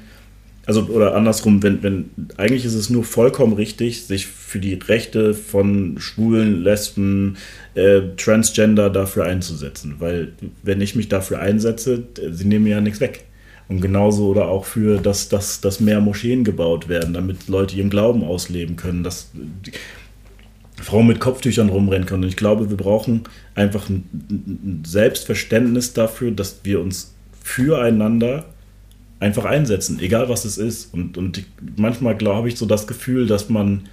also 0.66 0.82
oder 0.84 1.14
andersrum, 1.16 1.62
wenn, 1.62 1.82
wenn 1.82 2.10
eigentlich 2.36 2.64
ist 2.64 2.74
es 2.74 2.88
nur 2.88 3.04
vollkommen 3.04 3.54
richtig, 3.54 4.04
sich 4.04 4.26
für 4.26 4.60
die 4.60 4.74
Rechte 4.74 5.34
von 5.34 5.96
Schwulen, 5.98 6.62
Lesben, 6.62 7.36
äh, 7.74 8.00
Transgender 8.16 8.88
dafür 8.88 9.24
einzusetzen. 9.24 9.96
Weil 9.98 10.32
wenn 10.62 10.80
ich 10.80 10.94
mich 10.94 11.08
dafür 11.08 11.40
einsetze, 11.40 12.04
sie 12.30 12.44
nehmen 12.44 12.64
mir 12.64 12.76
ja 12.76 12.80
nichts 12.80 13.00
weg. 13.00 13.24
Und 13.68 13.80
genauso 13.80 14.28
oder 14.28 14.48
auch 14.48 14.64
für, 14.64 14.98
dass, 14.98 15.28
dass, 15.28 15.60
dass 15.60 15.80
mehr 15.80 16.00
Moscheen 16.00 16.44
gebaut 16.44 16.88
werden, 16.88 17.14
damit 17.14 17.48
Leute 17.48 17.76
ihren 17.76 17.90
Glauben 17.90 18.22
ausleben 18.22 18.76
können, 18.76 19.02
dass 19.02 19.30
Frauen 20.80 21.06
mit 21.06 21.20
Kopftüchern 21.20 21.70
rumrennen 21.70 22.06
können. 22.06 22.24
Und 22.24 22.28
ich 22.28 22.36
glaube, 22.36 22.70
wir 22.70 22.76
brauchen 22.76 23.22
einfach 23.54 23.88
ein, 23.88 24.04
ein 24.30 24.82
Selbstverständnis 24.84 25.92
dafür, 25.92 26.32
dass 26.32 26.60
wir 26.64 26.80
uns 26.80 27.14
füreinander 27.42 28.44
einfach 29.22 29.44
einsetzen, 29.44 30.00
egal 30.00 30.28
was 30.28 30.44
es 30.44 30.58
ist. 30.58 30.92
Und, 30.92 31.16
und 31.16 31.44
manchmal 31.76 32.16
glaube 32.16 32.48
ich 32.48 32.56
so 32.56 32.66
das 32.66 32.86
Gefühl, 32.86 33.26
dass 33.26 33.48
man 33.48 33.88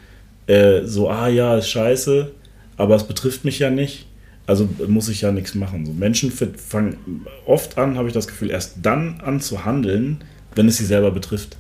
äh, 0.48 0.86
so, 0.86 1.10
ah 1.10 1.28
ja, 1.28 1.58
ist 1.58 1.70
scheiße, 1.70 2.32
aber 2.78 2.96
es 2.96 3.04
betrifft 3.04 3.46
mich 3.46 3.60
ja 3.60 3.70
nicht. 3.70 4.08
Also 4.48 4.68
muss 4.88 5.08
ich 5.10 5.22
ja 5.22 5.32
nichts 5.32 5.54
machen. 5.54 5.86
So 5.86 5.94
Menschen 5.94 6.32
fangen 6.32 6.98
oft 7.46 7.78
an, 7.78 7.98
habe 7.98 8.08
ich 8.08 8.16
das 8.16 8.28
Gefühl, 8.28 8.50
erst 8.50 8.78
dann 8.82 9.22
an 9.22 9.40
zu 9.40 9.64
handeln, 9.64 10.18
wenn 10.56 10.68
es 10.68 10.78
sie 10.78 10.86
selber 10.86 11.12
betrifft. 11.12 11.58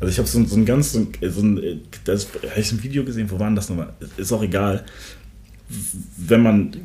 Also 0.00 0.10
ich 0.10 0.18
habe 0.18 0.26
so, 0.26 0.44
so, 0.44 0.56
ein 0.56 0.66
ganz, 0.66 0.92
so 0.92 0.98
ein, 0.98 1.30
so 1.30 1.40
ein 1.40 1.82
das 2.04 2.26
habe 2.50 2.60
ich 2.60 2.72
ein 2.72 2.82
Video 2.82 3.04
gesehen, 3.04 3.30
wo 3.30 3.38
waren 3.38 3.54
das 3.54 3.68
nochmal? 3.68 3.92
Ist 4.16 4.32
auch 4.32 4.42
egal. 4.42 4.84
Wenn 6.16 6.42
man 6.42 6.76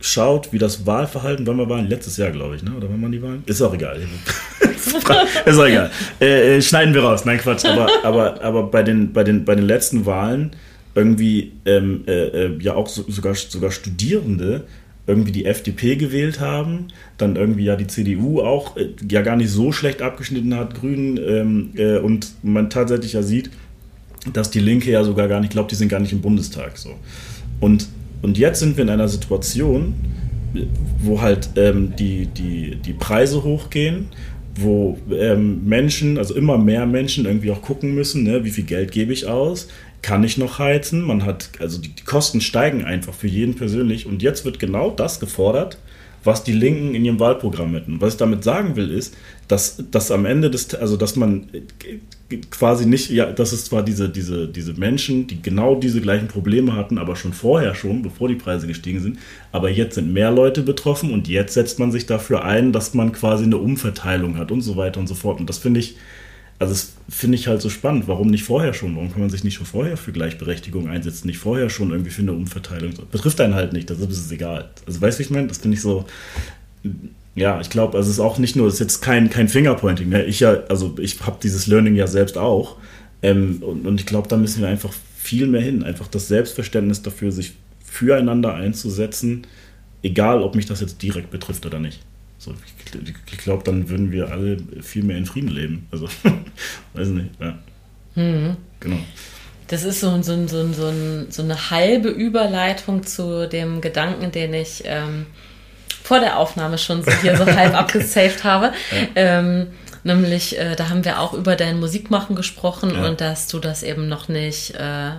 schaut, 0.00 0.52
wie 0.52 0.58
das 0.58 0.86
Wahlverhalten, 0.86 1.46
wann 1.46 1.58
wir 1.58 1.68
waren, 1.68 1.88
letztes 1.88 2.16
Jahr, 2.16 2.30
glaube 2.30 2.56
ich, 2.56 2.62
ne? 2.62 2.72
oder 2.76 2.88
wann 2.88 3.00
man 3.00 3.12
die 3.12 3.22
Wahlen? 3.22 3.42
Ist 3.46 3.60
auch 3.60 3.74
egal. 3.74 3.98
ist 5.44 5.58
auch 5.58 5.66
egal. 5.66 5.90
Äh, 6.20 6.56
äh, 6.56 6.62
schneiden 6.62 6.94
wir 6.94 7.02
raus. 7.02 7.24
Nein, 7.24 7.38
Quatsch. 7.38 7.64
Aber, 7.64 7.88
aber, 8.02 8.42
aber 8.42 8.62
bei, 8.64 8.82
den, 8.82 9.12
bei, 9.12 9.24
den, 9.24 9.44
bei 9.44 9.54
den 9.54 9.66
letzten 9.66 10.06
Wahlen 10.06 10.52
irgendwie 10.94 11.52
ähm, 11.66 12.04
äh, 12.06 12.46
äh 12.46 12.58
ja 12.60 12.74
auch 12.74 12.88
so, 12.88 13.04
sogar, 13.08 13.34
sogar 13.34 13.70
Studierende 13.70 14.64
irgendwie 15.06 15.32
die 15.32 15.44
FDP 15.44 15.96
gewählt 15.96 16.40
haben, 16.40 16.88
dann 17.18 17.36
irgendwie 17.36 17.64
ja 17.64 17.76
die 17.76 17.86
CDU 17.86 18.40
auch 18.40 18.76
äh, 18.76 18.90
ja 19.08 19.22
gar 19.22 19.36
nicht 19.36 19.50
so 19.50 19.72
schlecht 19.72 20.02
abgeschnitten 20.02 20.54
hat, 20.54 20.74
Grünen, 20.74 21.18
ähm, 21.18 21.70
äh, 21.76 21.98
und 21.98 22.32
man 22.42 22.70
tatsächlich 22.70 23.12
ja 23.12 23.22
sieht, 23.22 23.50
dass 24.32 24.50
die 24.50 24.60
Linke 24.60 24.90
ja 24.90 25.04
sogar 25.04 25.28
gar 25.28 25.40
nicht 25.40 25.52
glaubt, 25.52 25.70
die 25.70 25.76
sind 25.76 25.88
gar 25.88 26.00
nicht 26.00 26.12
im 26.12 26.20
Bundestag 26.20 26.78
so. 26.78 26.94
Und 27.60 27.88
und 28.22 28.38
jetzt 28.38 28.60
sind 28.60 28.76
wir 28.76 28.84
in 28.84 28.90
einer 28.90 29.08
Situation, 29.08 29.94
wo 30.98 31.20
halt 31.20 31.50
ähm, 31.56 31.94
die, 31.96 32.26
die, 32.26 32.76
die 32.76 32.92
Preise 32.92 33.42
hochgehen, 33.44 34.08
wo 34.56 34.98
ähm, 35.12 35.64
Menschen, 35.66 36.18
also 36.18 36.34
immer 36.34 36.58
mehr 36.58 36.86
Menschen 36.86 37.24
irgendwie 37.24 37.50
auch 37.50 37.62
gucken 37.62 37.94
müssen, 37.94 38.24
ne, 38.24 38.44
wie 38.44 38.50
viel 38.50 38.64
Geld 38.64 38.92
gebe 38.92 39.12
ich 39.12 39.26
aus, 39.26 39.68
kann 40.02 40.24
ich 40.24 40.38
noch 40.38 40.58
heizen, 40.58 41.02
man 41.02 41.24
hat, 41.24 41.50
also 41.60 41.80
die, 41.80 41.90
die 41.90 42.04
Kosten 42.04 42.40
steigen 42.40 42.84
einfach 42.84 43.14
für 43.14 43.28
jeden 43.28 43.54
persönlich. 43.54 44.06
Und 44.06 44.22
jetzt 44.22 44.44
wird 44.44 44.58
genau 44.58 44.90
das 44.90 45.20
gefordert, 45.20 45.78
was 46.24 46.44
die 46.44 46.52
Linken 46.52 46.94
in 46.94 47.04
ihrem 47.04 47.20
Wahlprogramm 47.20 47.74
hätten. 47.74 48.00
Was 48.00 48.14
ich 48.14 48.18
damit 48.18 48.44
sagen 48.44 48.76
will, 48.76 48.90
ist, 48.90 49.16
dass, 49.48 49.82
dass 49.90 50.10
am 50.10 50.26
Ende 50.26 50.50
des, 50.50 50.74
also 50.74 50.96
dass 50.96 51.16
man 51.16 51.48
quasi 52.50 52.86
nicht, 52.86 53.10
ja, 53.10 53.32
dass 53.32 53.52
es 53.52 53.64
zwar 53.64 53.82
diese, 53.82 54.08
diese, 54.08 54.46
diese 54.46 54.74
Menschen, 54.74 55.26
die 55.26 55.42
genau 55.42 55.74
diese 55.74 56.00
gleichen 56.00 56.28
Probleme 56.28 56.76
hatten, 56.76 56.98
aber 56.98 57.16
schon 57.16 57.32
vorher 57.32 57.74
schon, 57.74 58.02
bevor 58.02 58.28
die 58.28 58.36
Preise 58.36 58.66
gestiegen 58.66 59.00
sind, 59.00 59.18
aber 59.50 59.70
jetzt 59.70 59.94
sind 59.96 60.12
mehr 60.12 60.30
Leute 60.30 60.62
betroffen 60.62 61.12
und 61.12 61.26
jetzt 61.28 61.54
setzt 61.54 61.78
man 61.78 61.90
sich 61.90 62.06
dafür 62.06 62.44
ein, 62.44 62.72
dass 62.72 62.94
man 62.94 63.12
quasi 63.12 63.44
eine 63.44 63.56
Umverteilung 63.56 64.36
hat 64.38 64.52
und 64.52 64.60
so 64.60 64.76
weiter 64.76 65.00
und 65.00 65.06
so 65.06 65.14
fort. 65.14 65.40
Und 65.40 65.48
das 65.48 65.58
finde 65.58 65.80
ich, 65.80 65.96
also 66.60 66.74
das 66.74 66.92
finde 67.08 67.36
ich 67.36 67.48
halt 67.48 67.62
so 67.62 67.70
spannend. 67.70 68.06
Warum 68.06 68.28
nicht 68.28 68.44
vorher 68.44 68.74
schon? 68.74 68.94
Warum 68.94 69.10
kann 69.10 69.22
man 69.22 69.30
sich 69.30 69.44
nicht 69.44 69.54
schon 69.54 69.64
vorher 69.64 69.96
für 69.96 70.12
Gleichberechtigung 70.12 70.88
einsetzen? 70.88 71.26
Nicht 71.26 71.38
vorher 71.38 71.70
schon 71.70 71.90
irgendwie 71.90 72.10
für 72.10 72.20
eine 72.20 72.34
Umverteilung? 72.34 72.92
Betrifft 73.10 73.40
einen 73.40 73.54
halt 73.54 73.72
nicht, 73.72 73.88
das 73.88 73.98
ist 73.98 74.10
es 74.10 74.30
egal. 74.30 74.68
Also 74.86 75.00
weißt 75.00 75.18
du, 75.18 75.20
wie 75.20 75.24
ich 75.24 75.30
meine? 75.30 75.48
Das 75.48 75.58
finde 75.58 75.76
ich 75.76 75.80
so. 75.80 76.04
Ja, 77.34 77.60
ich 77.62 77.70
glaube, 77.70 77.96
also 77.96 78.10
es 78.10 78.16
ist 78.16 78.20
auch 78.20 78.36
nicht 78.36 78.56
nur, 78.56 78.66
es 78.66 78.74
ist 78.74 78.80
jetzt 78.80 79.00
kein, 79.00 79.30
kein 79.30 79.48
Fingerpointing. 79.48 80.10
Ne? 80.10 80.24
Ich 80.24 80.40
ja, 80.40 80.58
also 80.68 80.94
ich 81.00 81.18
habe 81.22 81.38
dieses 81.42 81.66
Learning 81.66 81.96
ja 81.96 82.06
selbst 82.06 82.36
auch. 82.36 82.76
Ähm, 83.22 83.62
und, 83.62 83.86
und 83.86 83.98
ich 83.98 84.04
glaube, 84.04 84.28
da 84.28 84.36
müssen 84.36 84.60
wir 84.60 84.68
einfach 84.68 84.92
viel 85.16 85.46
mehr 85.46 85.62
hin. 85.62 85.82
Einfach 85.82 86.08
das 86.08 86.28
Selbstverständnis 86.28 87.00
dafür, 87.00 87.32
sich 87.32 87.54
füreinander 87.82 88.54
einzusetzen, 88.54 89.46
egal 90.02 90.42
ob 90.42 90.54
mich 90.54 90.66
das 90.66 90.82
jetzt 90.82 91.00
direkt 91.02 91.30
betrifft 91.30 91.64
oder 91.64 91.78
nicht. 91.78 92.00
So, 92.36 92.52
ich, 92.52 92.79
ich 92.94 93.38
glaube, 93.38 93.64
dann 93.64 93.88
würden 93.88 94.12
wir 94.12 94.30
alle 94.30 94.58
viel 94.82 95.02
mehr 95.02 95.16
in 95.16 95.26
Frieden 95.26 95.48
leben. 95.48 95.88
Also, 95.90 96.08
weiß 96.94 97.08
nicht, 97.08 97.30
ja. 97.40 97.58
Mhm. 98.14 98.56
Genau. 98.80 98.98
Das 99.68 99.84
ist 99.84 100.00
so, 100.00 100.20
so, 100.22 100.46
so, 100.48 100.72
so, 100.72 100.92
so, 101.28 101.42
eine 101.42 101.70
halbe 101.70 102.08
Überleitung 102.08 103.04
zu 103.04 103.48
dem 103.48 103.80
Gedanken, 103.80 104.32
den 104.32 104.52
ich 104.52 104.82
ähm, 104.84 105.26
vor 106.02 106.18
der 106.18 106.38
Aufnahme 106.38 106.76
schon 106.76 107.04
so 107.04 107.12
hier 107.22 107.36
so 107.36 107.46
halb 107.56 107.74
abgesaved 107.74 108.42
habe. 108.42 108.72
Ja. 108.90 109.08
Ähm, 109.14 109.68
nämlich, 110.02 110.58
äh, 110.58 110.74
da 110.74 110.88
haben 110.88 111.04
wir 111.04 111.20
auch 111.20 111.34
über 111.34 111.54
dein 111.54 111.78
Musikmachen 111.78 112.34
gesprochen 112.34 112.92
ja. 112.94 113.06
und 113.06 113.20
dass 113.20 113.46
du 113.46 113.60
das 113.60 113.84
eben 113.84 114.08
noch 114.08 114.28
nicht 114.28 114.74
äh, 114.74 115.12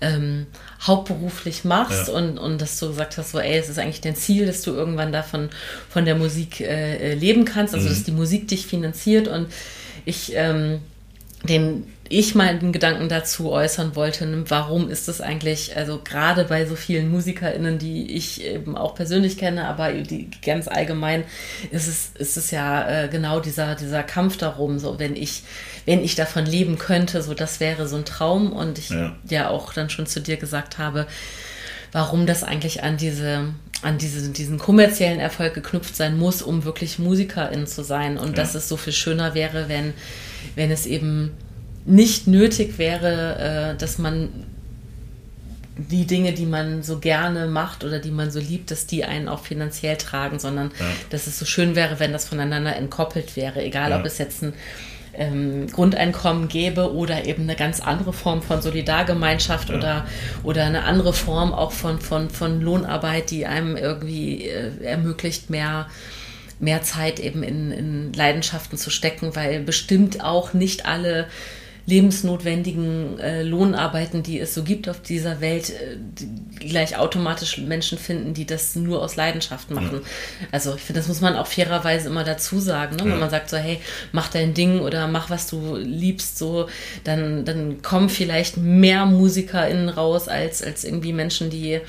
ähm, 0.00 0.46
hauptberuflich 0.80 1.64
machst 1.64 2.08
ja. 2.08 2.14
und, 2.14 2.38
und 2.38 2.60
dass 2.60 2.78
du 2.78 2.88
gesagt 2.88 3.18
hast, 3.18 3.32
so, 3.32 3.38
ey, 3.38 3.58
es 3.58 3.68
ist 3.68 3.78
eigentlich 3.78 4.00
dein 4.00 4.16
Ziel, 4.16 4.46
dass 4.46 4.62
du 4.62 4.72
irgendwann 4.72 5.12
davon 5.12 5.50
von 5.88 6.04
der 6.04 6.14
Musik 6.14 6.60
äh, 6.60 7.12
äh 7.12 7.14
leben 7.14 7.44
kannst, 7.44 7.74
also 7.74 7.86
mhm. 7.86 7.90
dass 7.90 8.04
die 8.04 8.12
Musik 8.12 8.48
dich 8.48 8.66
finanziert 8.66 9.28
und 9.28 9.48
ich 10.04 10.32
ähm, 10.34 10.80
den, 11.44 11.84
ich 12.10 12.34
meinen 12.34 12.72
Gedanken 12.72 13.08
dazu 13.08 13.50
äußern 13.50 13.94
wollte, 13.94 14.26
ne, 14.26 14.44
warum 14.48 14.88
ist 14.88 15.08
das 15.08 15.20
eigentlich, 15.20 15.76
also 15.76 16.00
gerade 16.02 16.44
bei 16.44 16.64
so 16.64 16.76
vielen 16.76 17.10
MusikerInnen, 17.10 17.78
die 17.78 18.12
ich 18.12 18.44
eben 18.44 18.76
auch 18.76 18.94
persönlich 18.94 19.36
kenne, 19.36 19.66
aber 19.66 19.92
die 19.92 20.30
ganz 20.44 20.68
allgemein 20.68 21.24
ist 21.70 21.86
es, 21.86 22.10
ist 22.18 22.36
es 22.36 22.50
ja 22.50 23.04
äh, 23.04 23.08
genau 23.08 23.40
dieser, 23.40 23.74
dieser 23.74 24.02
Kampf 24.02 24.36
darum, 24.36 24.78
so 24.78 24.98
wenn 24.98 25.16
ich, 25.16 25.42
wenn 25.86 26.02
ich 26.02 26.14
davon 26.14 26.46
leben 26.46 26.78
könnte, 26.78 27.22
so 27.22 27.34
das 27.34 27.60
wäre 27.60 27.88
so 27.88 27.96
ein 27.96 28.04
Traum. 28.04 28.52
Und 28.52 28.78
ich 28.78 28.90
ja, 28.90 29.16
ja 29.28 29.50
auch 29.50 29.72
dann 29.72 29.90
schon 29.90 30.06
zu 30.06 30.20
dir 30.20 30.36
gesagt 30.36 30.78
habe, 30.78 31.06
warum 31.92 32.26
das 32.26 32.44
eigentlich 32.44 32.82
an 32.82 32.96
diese 32.96 33.54
an 33.80 33.96
diese, 33.96 34.30
diesen 34.30 34.58
kommerziellen 34.58 35.20
Erfolg 35.20 35.54
geknüpft 35.54 35.94
sein 35.94 36.18
muss, 36.18 36.42
um 36.42 36.64
wirklich 36.64 36.98
Musikerin 36.98 37.66
zu 37.68 37.84
sein. 37.84 38.18
Und 38.18 38.30
ja. 38.30 38.34
dass 38.42 38.56
es 38.56 38.68
so 38.68 38.76
viel 38.76 38.92
schöner 38.92 39.34
wäre, 39.34 39.68
wenn, 39.68 39.94
wenn 40.56 40.72
es 40.72 40.84
eben 40.84 41.30
nicht 41.88 42.26
nötig 42.26 42.78
wäre, 42.78 43.72
äh, 43.74 43.78
dass 43.78 43.98
man 43.98 44.28
die 45.76 46.06
Dinge, 46.06 46.32
die 46.32 46.46
man 46.46 46.82
so 46.82 46.98
gerne 46.98 47.46
macht 47.46 47.84
oder 47.84 48.00
die 48.00 48.10
man 48.10 48.30
so 48.30 48.40
liebt, 48.40 48.70
dass 48.70 48.86
die 48.86 49.04
einen 49.04 49.28
auch 49.28 49.44
finanziell 49.44 49.96
tragen, 49.96 50.40
sondern 50.40 50.72
ja. 50.78 50.86
dass 51.10 51.28
es 51.28 51.38
so 51.38 51.44
schön 51.44 51.76
wäre, 51.76 52.00
wenn 52.00 52.12
das 52.12 52.26
voneinander 52.26 52.74
entkoppelt 52.74 53.36
wäre, 53.36 53.62
egal 53.62 53.90
ja. 53.90 53.98
ob 54.00 54.04
es 54.04 54.18
jetzt 54.18 54.42
ein 54.42 54.54
ähm, 55.14 55.68
Grundeinkommen 55.68 56.48
gäbe 56.48 56.92
oder 56.92 57.26
eben 57.26 57.44
eine 57.44 57.54
ganz 57.54 57.80
andere 57.80 58.12
Form 58.12 58.42
von 58.42 58.60
Solidargemeinschaft 58.60 59.68
ja. 59.70 59.76
oder, 59.76 60.06
oder 60.42 60.64
eine 60.64 60.82
andere 60.82 61.12
Form 61.12 61.54
auch 61.54 61.72
von, 61.72 62.00
von, 62.00 62.28
von 62.28 62.60
Lohnarbeit, 62.60 63.30
die 63.30 63.46
einem 63.46 63.76
irgendwie 63.76 64.48
äh, 64.48 64.82
ermöglicht, 64.82 65.48
mehr 65.48 65.86
mehr 66.60 66.82
Zeit 66.82 67.20
eben 67.20 67.44
in, 67.44 67.70
in 67.70 68.12
Leidenschaften 68.12 68.76
zu 68.76 68.90
stecken, 68.90 69.36
weil 69.36 69.60
bestimmt 69.60 70.24
auch 70.24 70.54
nicht 70.54 70.86
alle 70.86 71.28
lebensnotwendigen 71.88 73.18
äh, 73.18 73.42
Lohnarbeiten, 73.42 74.22
die 74.22 74.38
es 74.38 74.52
so 74.52 74.62
gibt 74.62 74.90
auf 74.90 75.00
dieser 75.00 75.40
Welt, 75.40 75.70
äh, 75.70 75.96
gleich 76.60 76.98
automatisch 76.98 77.56
Menschen 77.56 77.96
finden, 77.96 78.34
die 78.34 78.44
das 78.44 78.76
nur 78.76 79.02
aus 79.02 79.16
Leidenschaft 79.16 79.70
machen. 79.70 80.02
Ja. 80.02 80.48
Also 80.52 80.74
ich 80.74 80.82
finde, 80.82 81.00
das 81.00 81.08
muss 81.08 81.22
man 81.22 81.34
auch 81.34 81.46
fairerweise 81.46 82.08
immer 82.08 82.24
dazu 82.24 82.60
sagen. 82.60 82.96
Ne? 82.96 83.04
Ja. 83.04 83.12
Wenn 83.12 83.20
man 83.20 83.30
sagt 83.30 83.48
so, 83.48 83.56
hey, 83.56 83.80
mach 84.12 84.28
dein 84.28 84.52
Ding 84.52 84.80
oder 84.80 85.08
mach, 85.08 85.30
was 85.30 85.46
du 85.46 85.76
liebst, 85.76 86.36
so, 86.36 86.68
dann, 87.04 87.46
dann 87.46 87.80
kommen 87.80 88.10
vielleicht 88.10 88.58
mehr 88.58 89.06
MusikerInnen 89.06 89.88
raus 89.88 90.28
als, 90.28 90.62
als 90.62 90.84
irgendwie 90.84 91.14
Menschen, 91.14 91.48
die 91.48 91.80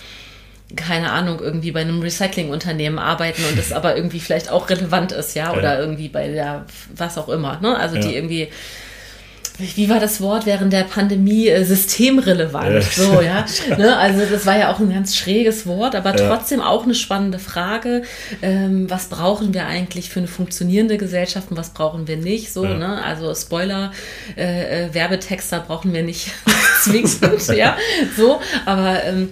keine 0.77 1.11
Ahnung, 1.11 1.39
irgendwie 1.41 1.71
bei 1.71 1.81
einem 1.81 1.99
Recyclingunternehmen 1.99 2.99
arbeiten 2.99 3.43
und 3.49 3.57
das 3.57 3.71
aber 3.73 3.97
irgendwie 3.97 4.21
vielleicht 4.21 4.49
auch 4.49 4.69
relevant 4.69 5.11
ist, 5.11 5.35
ja, 5.35 5.51
oder 5.51 5.73
ja. 5.73 5.79
irgendwie 5.79 6.07
bei 6.07 6.29
der, 6.29 6.67
was 6.95 7.17
auch 7.17 7.27
immer, 7.27 7.59
ne? 7.59 7.75
Also 7.75 7.97
die 7.97 8.15
irgendwie 8.15 8.49
wie 9.59 9.89
war 9.89 9.99
das 9.99 10.21
Wort 10.21 10.45
während 10.45 10.71
der 10.73 10.83
Pandemie 10.83 11.47
äh, 11.47 11.63
systemrelevant 11.63 12.73
ja. 12.73 12.81
so 12.81 13.21
ja 13.21 13.45
ne? 13.77 13.97
also 13.97 14.21
das 14.29 14.45
war 14.45 14.57
ja 14.57 14.71
auch 14.71 14.79
ein 14.79 14.91
ganz 14.91 15.15
schräges 15.15 15.67
Wort 15.67 15.95
aber 15.95 16.17
ja. 16.17 16.27
trotzdem 16.27 16.61
auch 16.61 16.83
eine 16.83 16.95
spannende 16.95 17.39
Frage 17.39 18.03
ähm, 18.41 18.89
was 18.89 19.07
brauchen 19.07 19.53
wir 19.53 19.65
eigentlich 19.65 20.09
für 20.09 20.19
eine 20.19 20.27
funktionierende 20.27 20.97
Gesellschaft 20.97 21.51
und 21.51 21.57
was 21.57 21.71
brauchen 21.71 22.07
wir 22.07 22.17
nicht 22.17 22.53
so 22.53 22.63
ja. 22.63 22.75
ne 22.75 23.03
also 23.03 23.33
Spoiler 23.35 23.91
äh, 24.37 24.85
äh, 24.85 24.93
Werbetexter 24.93 25.59
brauchen 25.59 25.93
wir 25.93 26.03
nicht 26.03 26.31
zwingend 26.81 27.47
ja 27.55 27.77
so 28.15 28.39
aber 28.65 29.03
ähm, 29.03 29.29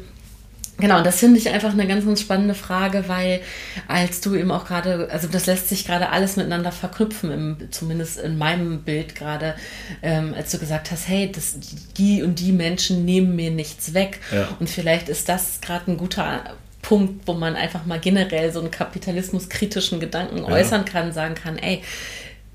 Genau, 0.79 0.97
und 0.97 1.05
das 1.05 1.19
finde 1.19 1.39
ich 1.39 1.49
einfach 1.49 1.73
eine 1.73 1.87
ganz, 1.87 2.05
ganz 2.05 2.21
spannende 2.21 2.53
Frage, 2.53 3.05
weil 3.07 3.41
als 3.87 4.21
du 4.21 4.35
eben 4.35 4.51
auch 4.51 4.65
gerade, 4.65 5.09
also 5.11 5.27
das 5.27 5.47
lässt 5.47 5.69
sich 5.69 5.85
gerade 5.85 6.09
alles 6.09 6.35
miteinander 6.35 6.71
verknüpfen, 6.71 7.31
im, 7.31 7.57
zumindest 7.71 8.19
in 8.19 8.37
meinem 8.37 8.83
Bild 8.83 9.15
gerade, 9.15 9.55
ähm, 10.03 10.35
als 10.37 10.51
du 10.51 10.59
gesagt 10.59 10.91
hast, 10.91 11.07
hey, 11.07 11.31
das, 11.31 11.55
die 11.97 12.21
und 12.21 12.39
die 12.39 12.51
Menschen 12.51 13.05
nehmen 13.05 13.35
mir 13.35 13.49
nichts 13.49 13.95
weg. 13.95 14.19
Ja. 14.31 14.49
Und 14.59 14.69
vielleicht 14.69 15.09
ist 15.09 15.27
das 15.29 15.61
gerade 15.61 15.91
ein 15.91 15.97
guter 15.97 16.55
Punkt, 16.83 17.27
wo 17.27 17.33
man 17.33 17.55
einfach 17.55 17.85
mal 17.85 17.99
generell 17.99 18.51
so 18.51 18.59
einen 18.59 18.69
kapitalismuskritischen 18.69 19.99
Gedanken 19.99 20.37
ja. 20.37 20.45
äußern 20.45 20.85
kann, 20.85 21.11
sagen 21.11 21.33
kann, 21.33 21.57
ey, 21.57 21.81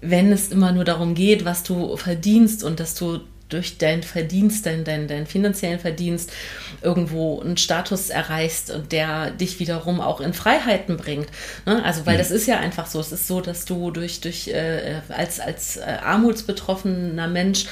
wenn 0.01 0.33
es 0.33 0.49
immer 0.49 0.73
nur 0.73 0.85
darum 0.85 1.15
geht, 1.15 1.45
was 1.45 1.65
du 1.65 1.97
verdienst 1.97 2.63
und 2.63 2.79
dass 2.79 2.95
du 2.95 3.21
durch 3.53 3.79
deinen 3.79 4.03
Verdienst, 4.03 4.67
deinen, 4.67 4.85
deinen, 4.85 5.09
deinen 5.09 5.27
finanziellen 5.27 5.79
Verdienst 5.79 6.33
irgendwo 6.81 7.41
einen 7.41 7.57
Status 7.57 8.11
erreichst 8.11 8.71
und 8.71 8.93
der 8.93 9.31
dich 9.31 9.61
wiederum 9.61 10.01
auch 10.01 10.21
in 10.21 10.33
Freiheiten 10.33 10.97
bringt. 10.97 11.29
Ne? 11.67 11.85
Also, 11.85 12.07
weil 12.07 12.15
ja. 12.15 12.19
das 12.19 12.31
ist 12.31 12.47
ja 12.47 12.59
einfach 12.59 12.87
so. 12.87 13.01
Es 13.01 13.13
ist 13.13 13.27
so, 13.27 13.41
dass 13.41 13.65
du 13.65 13.91
durch, 13.91 14.21
durch 14.21 14.49
äh, 14.49 15.01
als, 15.09 15.41
als 15.41 15.77
äh, 15.77 15.83
armutsbetroffener 16.03 17.29
Mensch 17.29 17.67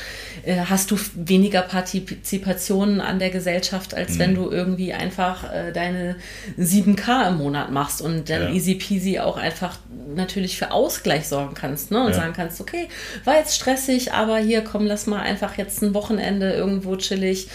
äh, 0.45 0.57
hast 0.68 0.91
du 0.91 0.99
weniger 1.14 1.62
Partizipationen 1.62 3.01
an 3.01 3.18
der 3.18 3.31
Gesellschaft, 3.31 3.95
als 3.95 4.14
mhm. 4.14 4.18
wenn 4.18 4.35
du 4.35 4.51
irgendwie 4.51 4.93
einfach 4.93 5.53
äh, 5.53 5.72
deine 5.72 6.16
7K 6.59 7.28
im 7.28 7.39
Monat 7.39 7.70
machst 7.70 8.03
und 8.03 8.28
dann 8.28 8.43
ja. 8.43 8.51
easy 8.51 8.74
peasy 8.74 9.18
auch 9.18 9.37
einfach 9.37 9.78
natürlich 10.14 10.59
für 10.59 10.72
Ausgleich 10.72 11.28
sorgen 11.28 11.55
kannst 11.55 11.91
ne? 11.91 12.01
und 12.01 12.11
ja. 12.11 12.14
sagen 12.14 12.33
kannst, 12.35 12.61
okay, 12.61 12.89
war 13.24 13.37
jetzt 13.37 13.55
stressig, 13.55 14.12
aber 14.12 14.39
hier 14.39 14.62
komm, 14.62 14.87
lass 14.87 15.07
mal 15.07 15.20
einfach 15.20 15.57
jetzt 15.59 15.69
jetzt 15.70 15.82
ein 15.82 15.94
Wochenende 15.94 16.52
irgendwo 16.52 16.96
chillig 16.96 17.48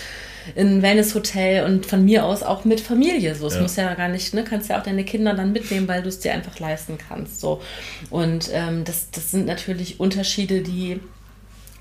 in 0.55 0.81
Venice 0.81 1.15
Hotel 1.15 1.65
und 1.65 1.85
von 1.85 2.05
mir 2.05 2.23
aus 2.23 2.43
auch 2.43 2.65
mit 2.65 2.79
Familie. 2.79 3.33
So, 3.35 3.47
es 3.47 3.55
ja. 3.55 3.61
muss 3.61 3.75
ja 3.75 3.93
gar 3.95 4.09
nicht, 4.09 4.33
ne, 4.33 4.43
kannst 4.43 4.69
ja 4.69 4.79
auch 4.79 4.83
deine 4.83 5.03
Kinder 5.03 5.33
dann 5.33 5.51
mitnehmen, 5.51 5.87
weil 5.87 6.03
du 6.03 6.09
es 6.09 6.19
dir 6.19 6.33
einfach 6.33 6.59
leisten 6.59 6.97
kannst. 6.97 7.41
So 7.41 7.61
und 8.09 8.49
ähm, 8.53 8.83
das, 8.83 9.09
das 9.11 9.31
sind 9.31 9.47
natürlich 9.47 9.99
Unterschiede, 9.99 10.61
die 10.61 10.99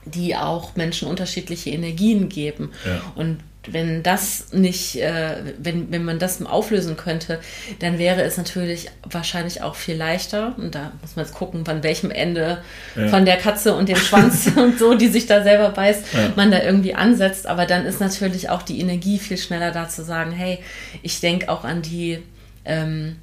die 0.07 0.37
auch 0.37 0.76
Menschen 0.76 1.09
unterschiedliche 1.09 1.70
Energien 1.70 2.28
geben. 2.28 2.72
Ja. 2.85 3.01
Und 3.14 3.39
wenn 3.67 4.03
das 4.03 4.53
nicht, 4.53 4.97
äh, 4.97 5.37
wenn, 5.59 5.91
wenn 5.91 6.05
man 6.05 6.19
das 6.19 6.45
auflösen 6.45 6.97
könnte, 6.97 7.41
dann 7.79 7.99
wäre 7.99 8.23
es 8.23 8.37
natürlich 8.37 8.91
wahrscheinlich 9.03 9.62
auch 9.62 9.75
viel 9.75 9.97
leichter. 9.97 10.55
Und 10.59 10.75
da 10.75 10.93
muss 11.01 11.17
man 11.17 11.25
jetzt 11.25 11.35
gucken, 11.35 11.65
von 11.65 11.83
welchem 11.83 12.11
Ende 12.11 12.59
ja. 12.95 13.09
von 13.09 13.25
der 13.25 13.37
Katze 13.37 13.75
und 13.75 13.89
dem 13.89 13.97
Schwanz 13.97 14.51
und 14.57 14.79
so, 14.79 14.95
die 14.95 15.09
sich 15.09 15.27
da 15.27 15.43
selber 15.43 15.71
beißt, 15.71 16.12
ja. 16.12 16.33
man 16.37 16.51
da 16.51 16.62
irgendwie 16.62 16.95
ansetzt. 16.95 17.47
Aber 17.47 17.67
dann 17.67 17.87
ist 17.87 18.01
natürlich 18.01 18.51
auch 18.51 18.62
die 18.62 18.81
Energie 18.81 19.19
viel 19.19 19.39
schneller 19.39 19.71
da 19.71 19.89
zu 19.89 20.05
sagen, 20.05 20.33
hey, 20.33 20.59
ich 21.03 21.21
denke 21.21 21.49
auch 21.49 21.65
an 21.65 21.83
die, 21.83 22.19
ähm, 22.65 23.17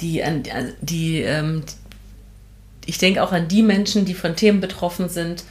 die, 0.00 0.22
an 0.22 0.42
die, 0.80 1.22
ähm, 1.22 1.62
ich 2.84 2.98
denke 2.98 3.22
auch 3.22 3.32
an 3.32 3.48
die 3.48 3.62
Menschen, 3.62 4.04
die 4.04 4.14
von 4.14 4.36
Themen 4.36 4.60
betroffen 4.60 5.08
sind, 5.08 5.44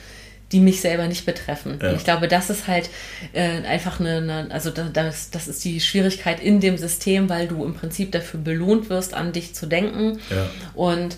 die 0.52 0.60
mich 0.60 0.82
selber 0.82 1.08
nicht 1.08 1.26
betreffen. 1.26 1.80
Ja. 1.82 1.94
ich 1.94 2.04
glaube, 2.04 2.28
das 2.28 2.50
ist 2.50 2.68
halt 2.68 2.90
äh, 3.34 3.64
einfach 3.64 4.00
eine, 4.00 4.18
eine, 4.18 4.48
also 4.52 4.70
das, 4.70 5.32
das 5.32 5.48
ist 5.48 5.64
die 5.64 5.80
Schwierigkeit 5.80 6.42
in 6.42 6.60
dem 6.60 6.78
System, 6.78 7.30
weil 7.30 7.48
du 7.48 7.64
im 7.64 7.74
Prinzip 7.74 8.12
dafür 8.12 8.40
belohnt 8.40 8.90
wirst, 8.90 9.14
an 9.14 9.32
dich 9.32 9.56
zu 9.56 9.66
denken. 9.66 10.20
Ja. 10.30 10.50
Und 10.74 11.18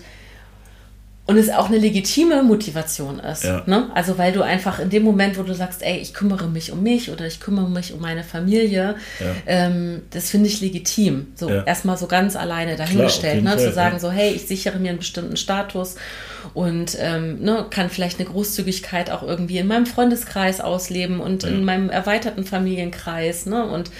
und 1.26 1.38
es 1.38 1.48
auch 1.48 1.68
eine 1.68 1.78
legitime 1.78 2.42
Motivation 2.42 3.18
ist. 3.18 3.44
Ja. 3.44 3.62
Ne? 3.64 3.88
Also 3.94 4.18
weil 4.18 4.32
du 4.32 4.42
einfach 4.42 4.78
in 4.78 4.90
dem 4.90 5.04
Moment, 5.04 5.38
wo 5.38 5.42
du 5.42 5.54
sagst, 5.54 5.82
ey, 5.82 5.96
ich 5.96 6.12
kümmere 6.12 6.48
mich 6.48 6.70
um 6.70 6.82
mich 6.82 7.10
oder 7.10 7.26
ich 7.26 7.40
kümmere 7.40 7.70
mich 7.70 7.94
um 7.94 8.00
meine 8.00 8.22
Familie, 8.22 8.96
ja. 9.20 9.26
ähm, 9.46 10.02
das 10.10 10.28
finde 10.28 10.48
ich 10.48 10.60
legitim. 10.60 11.28
So 11.34 11.48
ja. 11.48 11.62
erstmal 11.62 11.96
so 11.96 12.08
ganz 12.08 12.36
alleine 12.36 12.76
dahingestellt, 12.76 13.40
Klar, 13.40 13.54
ne? 13.54 13.60
Fall, 13.60 13.68
zu 13.70 13.74
sagen, 13.74 13.98
so, 14.00 14.10
hey, 14.10 14.32
ich 14.32 14.46
sichere 14.46 14.78
mir 14.78 14.90
einen 14.90 14.98
bestimmten 14.98 15.38
Status 15.38 15.96
und 16.52 16.96
ähm, 17.00 17.40
ne, 17.40 17.66
kann 17.70 17.88
vielleicht 17.88 18.20
eine 18.20 18.28
Großzügigkeit 18.28 19.10
auch 19.10 19.22
irgendwie 19.22 19.58
in 19.58 19.66
meinem 19.66 19.86
Freundeskreis 19.86 20.60
ausleben 20.60 21.20
und 21.20 21.44
in 21.44 21.64
meinem 21.64 21.90
erweiterten 21.90 22.44
Familienkreis. 22.44 23.46
Ne? 23.46 23.64
Und 23.64 23.90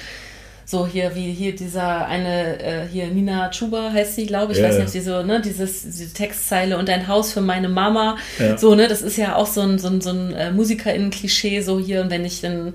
so 0.66 0.86
hier 0.86 1.14
wie 1.14 1.30
hier 1.32 1.54
dieser 1.54 2.06
eine 2.06 2.58
äh, 2.62 2.88
hier 2.90 3.08
Nina 3.08 3.50
Chuba 3.50 3.92
heißt 3.92 4.14
sie 4.14 4.26
glaube 4.26 4.52
ich 4.52 4.58
ja, 4.58 4.68
weiß 4.68 4.78
nicht 4.78 4.94
diese 4.94 5.22
ne 5.24 5.40
dieses 5.40 5.82
diese 5.82 6.12
Textzeile 6.12 6.78
und 6.78 6.88
ein 6.88 7.06
Haus 7.06 7.32
für 7.32 7.42
meine 7.42 7.68
Mama 7.68 8.16
ja. 8.38 8.56
so 8.56 8.74
ne 8.74 8.88
das 8.88 9.02
ist 9.02 9.18
ja 9.18 9.36
auch 9.36 9.46
so 9.46 9.60
ein 9.60 9.78
so 9.78 9.88
ein, 9.88 10.00
so 10.00 10.10
ein 10.10 10.32
äh, 10.32 10.50
Musikerinnen 10.52 11.10
Klischee 11.10 11.60
so 11.60 11.78
hier 11.78 12.00
und 12.00 12.10
wenn 12.10 12.24
ich 12.24 12.40
dann 12.40 12.74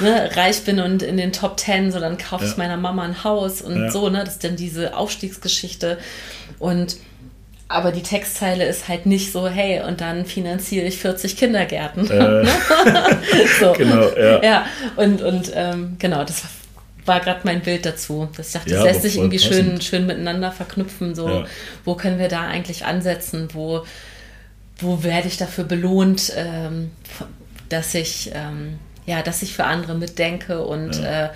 ne, 0.00 0.30
reich 0.34 0.62
bin 0.62 0.80
und 0.80 1.02
in 1.02 1.18
den 1.18 1.32
Top 1.32 1.58
Ten 1.58 1.92
so 1.92 2.00
dann 2.00 2.16
kaufe 2.16 2.44
ja. 2.44 2.50
ich 2.50 2.56
meiner 2.56 2.78
Mama 2.78 3.02
ein 3.02 3.22
Haus 3.22 3.60
und 3.60 3.90
so 3.90 4.08
ne 4.08 4.24
das 4.24 4.34
ist 4.34 4.44
dann 4.44 4.56
diese 4.56 4.96
Aufstiegsgeschichte 4.96 5.98
und 6.58 6.96
aber 7.68 7.90
die 7.90 8.02
Textzeile 8.02 8.64
ist 8.64 8.88
halt 8.88 9.06
nicht 9.06 9.32
so, 9.32 9.48
hey, 9.48 9.80
und 9.80 10.00
dann 10.00 10.24
finanziere 10.24 10.86
ich 10.86 10.98
40 10.98 11.36
Kindergärten. 11.36 12.08
Äh, 12.10 12.46
so. 13.60 13.72
Genau, 13.72 14.08
ja. 14.16 14.42
Ja, 14.42 14.66
und, 14.96 15.20
und 15.22 15.50
ähm, 15.54 15.96
genau, 15.98 16.24
das 16.24 16.44
war 16.44 16.50
war 17.06 17.20
gerade 17.20 17.40
mein 17.44 17.62
Bild 17.62 17.86
dazu. 17.86 18.28
Das, 18.36 18.48
ich 18.48 18.52
dachte, 18.54 18.70
das 18.70 18.84
lässt 18.84 19.02
sich 19.02 19.16
irgendwie 19.16 19.38
schön, 19.38 19.80
schön 19.80 20.06
miteinander 20.06 20.52
verknüpfen. 20.52 21.14
So, 21.14 21.28
ja. 21.28 21.44
wo 21.84 21.94
können 21.94 22.18
wir 22.18 22.28
da 22.28 22.48
eigentlich 22.48 22.84
ansetzen? 22.84 23.48
Wo, 23.52 23.84
wo 24.78 25.02
werde 25.02 25.28
ich 25.28 25.36
dafür 25.36 25.64
belohnt, 25.64 26.32
ähm, 26.36 26.90
dass 27.68 27.94
ich, 27.94 28.30
ähm, 28.34 28.78
ja, 29.06 29.22
dass 29.22 29.42
ich 29.42 29.54
für 29.54 29.64
andere 29.64 29.94
mitdenke 29.94 30.64
und 30.64 30.96
ja. 30.96 31.26
äh, 31.26 31.28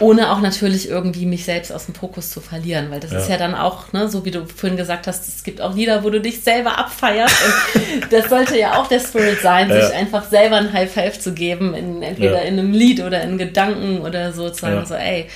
ohne 0.00 0.30
auch 0.32 0.40
natürlich 0.40 0.88
irgendwie 0.88 1.26
mich 1.26 1.44
selbst 1.44 1.72
aus 1.72 1.86
dem 1.86 1.94
Fokus 1.94 2.30
zu 2.30 2.40
verlieren, 2.40 2.90
weil 2.90 3.00
das 3.00 3.12
ja. 3.12 3.18
ist 3.18 3.28
ja 3.28 3.36
dann 3.36 3.54
auch, 3.54 3.92
ne, 3.92 4.08
so 4.08 4.24
wie 4.24 4.30
du 4.30 4.46
vorhin 4.46 4.76
gesagt 4.76 5.06
hast, 5.06 5.26
es 5.28 5.42
gibt 5.42 5.60
auch 5.60 5.74
Lieder, 5.74 6.04
wo 6.04 6.10
du 6.10 6.20
dich 6.20 6.42
selber 6.42 6.78
abfeierst 6.78 7.34
und 7.74 7.84
das 8.12 8.28
sollte 8.28 8.58
ja 8.58 8.78
auch 8.78 8.86
der 8.86 9.00
Spirit 9.00 9.40
sein, 9.40 9.68
ja. 9.68 9.86
sich 9.86 9.94
einfach 9.94 10.28
selber 10.28 10.56
ein 10.56 10.72
High 10.72 10.90
Five 10.90 11.18
zu 11.18 11.32
geben, 11.32 11.74
in, 11.74 12.02
entweder 12.02 12.42
ja. 12.42 12.48
in 12.48 12.58
einem 12.58 12.72
Lied 12.72 13.00
oder 13.00 13.22
in 13.22 13.38
Gedanken 13.38 14.00
oder 14.00 14.32
so, 14.32 14.50
zu 14.50 14.60
sagen 14.62 14.86
so, 14.86 14.94
ey, 14.94 15.26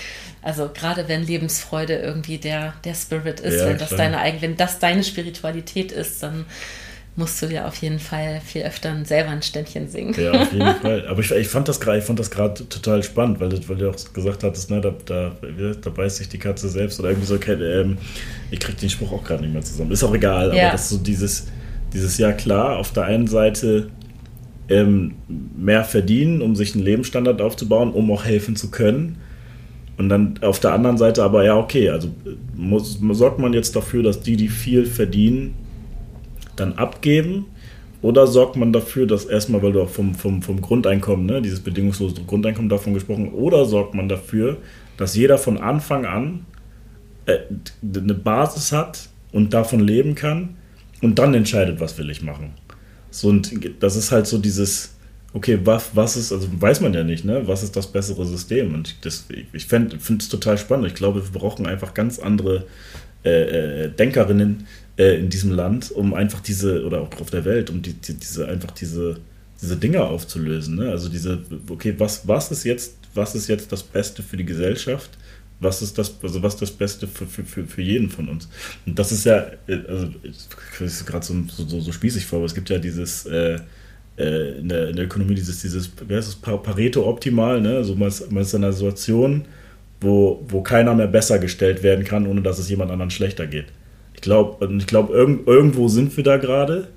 also 0.42 0.70
gerade 0.74 1.06
wenn 1.08 1.24
Lebensfreude 1.24 1.94
irgendwie 1.94 2.38
der, 2.38 2.74
der 2.84 2.94
Spirit 2.94 3.40
ist, 3.40 3.64
wenn 3.64 3.78
das 3.78 3.90
deine 3.90 4.18
wenn 4.40 4.56
das 4.56 4.80
deine 4.80 5.04
Spiritualität 5.04 5.92
ist, 5.92 6.22
dann 6.22 6.46
musst 7.14 7.42
du 7.42 7.46
dir 7.46 7.66
auf 7.66 7.76
jeden 7.76 7.98
Fall 7.98 8.40
viel 8.40 8.62
öfter 8.62 8.96
selber 9.04 9.30
ein 9.30 9.42
Ständchen 9.42 9.88
singen. 9.88 10.14
Ja, 10.18 10.32
auf 10.32 10.52
jeden 10.52 10.74
Fall. 10.82 11.06
Aber 11.08 11.20
ich, 11.20 11.30
ich 11.30 11.48
fand 11.48 11.68
das 11.68 11.80
gerade 11.80 12.68
total 12.68 13.02
spannend, 13.02 13.38
weil, 13.38 13.52
weil 13.68 13.76
du 13.76 13.90
auch 13.90 14.12
gesagt 14.14 14.42
hattest, 14.42 14.70
ne, 14.70 14.80
da, 14.80 14.94
da, 15.04 15.32
da 15.80 15.90
beißt 15.90 16.16
sich 16.16 16.28
die 16.28 16.38
Katze 16.38 16.68
selbst 16.68 16.98
oder 17.00 17.10
irgendwie 17.10 17.26
so. 17.26 17.36
Ähm, 17.36 17.98
ich 18.50 18.60
krieg 18.60 18.78
den 18.78 18.88
Spruch 18.88 19.12
auch 19.12 19.24
gerade 19.24 19.42
nicht 19.42 19.52
mehr 19.52 19.62
zusammen. 19.62 19.90
Ist 19.90 20.02
auch 20.04 20.14
egal, 20.14 20.56
ja. 20.56 20.64
aber 20.64 20.72
das 20.72 20.84
ist 20.84 20.88
so 20.90 20.98
dieses, 20.98 21.48
dieses, 21.92 22.16
ja 22.16 22.32
klar, 22.32 22.78
auf 22.78 22.92
der 22.92 23.04
einen 23.04 23.26
Seite 23.26 23.90
ähm, 24.70 25.16
mehr 25.28 25.84
verdienen, 25.84 26.40
um 26.40 26.56
sich 26.56 26.74
einen 26.74 26.84
Lebensstandard 26.84 27.42
aufzubauen, 27.42 27.92
um 27.92 28.10
auch 28.10 28.24
helfen 28.24 28.56
zu 28.56 28.70
können. 28.70 29.18
Und 29.98 30.08
dann 30.08 30.38
auf 30.40 30.60
der 30.60 30.72
anderen 30.72 30.96
Seite 30.96 31.22
aber, 31.22 31.44
ja, 31.44 31.58
okay, 31.58 31.90
also 31.90 32.08
muss, 32.56 32.98
sorgt 33.10 33.38
man 33.38 33.52
jetzt 33.52 33.76
dafür, 33.76 34.02
dass 34.02 34.22
die, 34.22 34.36
die 34.36 34.48
viel 34.48 34.86
verdienen, 34.86 35.54
dann 36.56 36.74
abgeben? 36.74 37.46
Oder 38.02 38.26
sorgt 38.26 38.56
man 38.56 38.72
dafür, 38.72 39.06
dass 39.06 39.24
erstmal, 39.24 39.62
weil 39.62 39.72
du 39.72 39.82
auch 39.82 39.88
vom, 39.88 40.14
vom, 40.14 40.42
vom 40.42 40.60
Grundeinkommen, 40.60 41.24
ne, 41.24 41.40
dieses 41.40 41.60
bedingungslose 41.60 42.22
Grundeinkommen 42.26 42.68
davon 42.68 42.94
gesprochen, 42.94 43.32
oder 43.32 43.64
sorgt 43.64 43.94
man 43.94 44.08
dafür, 44.08 44.56
dass 44.96 45.14
jeder 45.14 45.38
von 45.38 45.58
Anfang 45.58 46.04
an 46.04 46.44
äh, 47.26 47.38
eine 47.82 48.14
Basis 48.14 48.72
hat 48.72 49.08
und 49.30 49.54
davon 49.54 49.80
leben 49.80 50.16
kann 50.16 50.56
und 51.00 51.18
dann 51.18 51.32
entscheidet, 51.34 51.78
was 51.78 51.96
will 51.96 52.10
ich 52.10 52.22
machen? 52.22 52.54
So, 53.10 53.28
und 53.28 53.52
das 53.80 53.94
ist 53.94 54.10
halt 54.10 54.26
so 54.26 54.38
dieses, 54.38 54.94
okay, 55.32 55.58
was, 55.64 55.94
was 55.94 56.16
ist, 56.16 56.32
also 56.32 56.48
weiß 56.50 56.80
man 56.80 56.94
ja 56.94 57.04
nicht, 57.04 57.24
ne? 57.24 57.46
Was 57.46 57.62
ist 57.62 57.76
das 57.76 57.86
bessere 57.86 58.26
System? 58.26 58.74
Und 58.74 59.04
das, 59.04 59.26
ich 59.52 59.66
finde 59.66 59.96
es 59.96 60.28
total 60.28 60.58
spannend. 60.58 60.86
Ich 60.86 60.94
glaube, 60.94 61.22
wir 61.22 61.40
brauchen 61.40 61.66
einfach 61.66 61.94
ganz 61.94 62.18
andere 62.18 62.66
äh, 63.24 63.84
äh 63.84 63.88
Denkerinnen, 63.90 64.66
äh, 64.96 65.18
in 65.18 65.28
diesem 65.28 65.52
Land, 65.52 65.90
um 65.90 66.14
einfach 66.14 66.40
diese, 66.40 66.84
oder 66.84 67.00
auch 67.00 67.20
auf 67.20 67.30
der 67.30 67.44
Welt, 67.44 67.70
um 67.70 67.82
die, 67.82 67.94
die, 67.94 68.14
diese, 68.14 68.48
einfach 68.48 68.70
diese, 68.72 69.18
diese 69.60 69.76
Dinge 69.76 70.02
aufzulösen. 70.04 70.76
Ne? 70.76 70.90
Also 70.90 71.08
diese, 71.08 71.42
okay, 71.68 71.94
was, 71.98 72.26
was 72.26 72.50
ist 72.50 72.64
jetzt, 72.64 72.96
was 73.14 73.34
ist 73.34 73.48
jetzt 73.48 73.72
das 73.72 73.82
Beste 73.82 74.22
für 74.22 74.36
die 74.36 74.46
Gesellschaft? 74.46 75.10
Was 75.60 75.80
ist 75.80 75.96
das, 75.96 76.16
also 76.22 76.42
was 76.42 76.56
das 76.56 76.72
Beste 76.72 77.06
für, 77.06 77.26
für, 77.26 77.64
für, 77.64 77.82
jeden 77.82 78.10
von 78.10 78.28
uns? 78.28 78.48
Und 78.84 78.98
das 78.98 79.12
ist 79.12 79.24
ja, 79.24 79.46
äh, 79.68 79.78
also 79.88 80.08
ich 80.22 81.06
gerade 81.06 81.24
so, 81.24 81.34
so, 81.48 81.80
so 81.80 81.92
spießig 81.92 82.26
vor, 82.26 82.38
aber 82.38 82.46
es 82.46 82.54
gibt 82.54 82.68
ja 82.68 82.78
dieses 82.78 83.26
äh, 83.26 83.60
äh, 84.18 84.58
in, 84.58 84.68
der, 84.68 84.88
in 84.90 84.96
der 84.96 85.06
Ökonomie 85.06 85.34
dieses, 85.34 85.62
dieses, 85.62 85.90
wie 86.06 86.14
heißt 86.14 86.28
das, 86.28 86.36
Pareto 86.36 87.06
optimal, 87.08 87.60
ne? 87.60 87.76
Also 87.76 87.94
man 87.94 88.08
ist, 88.08 88.30
man 88.30 88.42
ist 88.42 88.52
in 88.54 88.62
einer 88.62 88.72
Situation, 88.72 89.44
wo, 90.00 90.44
wo 90.48 90.62
keiner 90.62 90.94
mehr 90.94 91.06
besser 91.06 91.38
gestellt 91.38 91.82
werden 91.82 92.04
kann, 92.04 92.26
ohne 92.26 92.42
dass 92.42 92.58
es 92.58 92.68
jemand 92.68 92.90
anderen 92.90 93.10
schlechter 93.10 93.46
geht. 93.46 93.66
Glaube, 94.22 94.66
ich 94.78 94.86
glaube, 94.86 95.12
irgend, 95.12 95.46
irgendwo 95.46 95.88
sind 95.88 96.16
wir 96.16 96.24
da 96.24 96.38
gerade. 96.38 96.88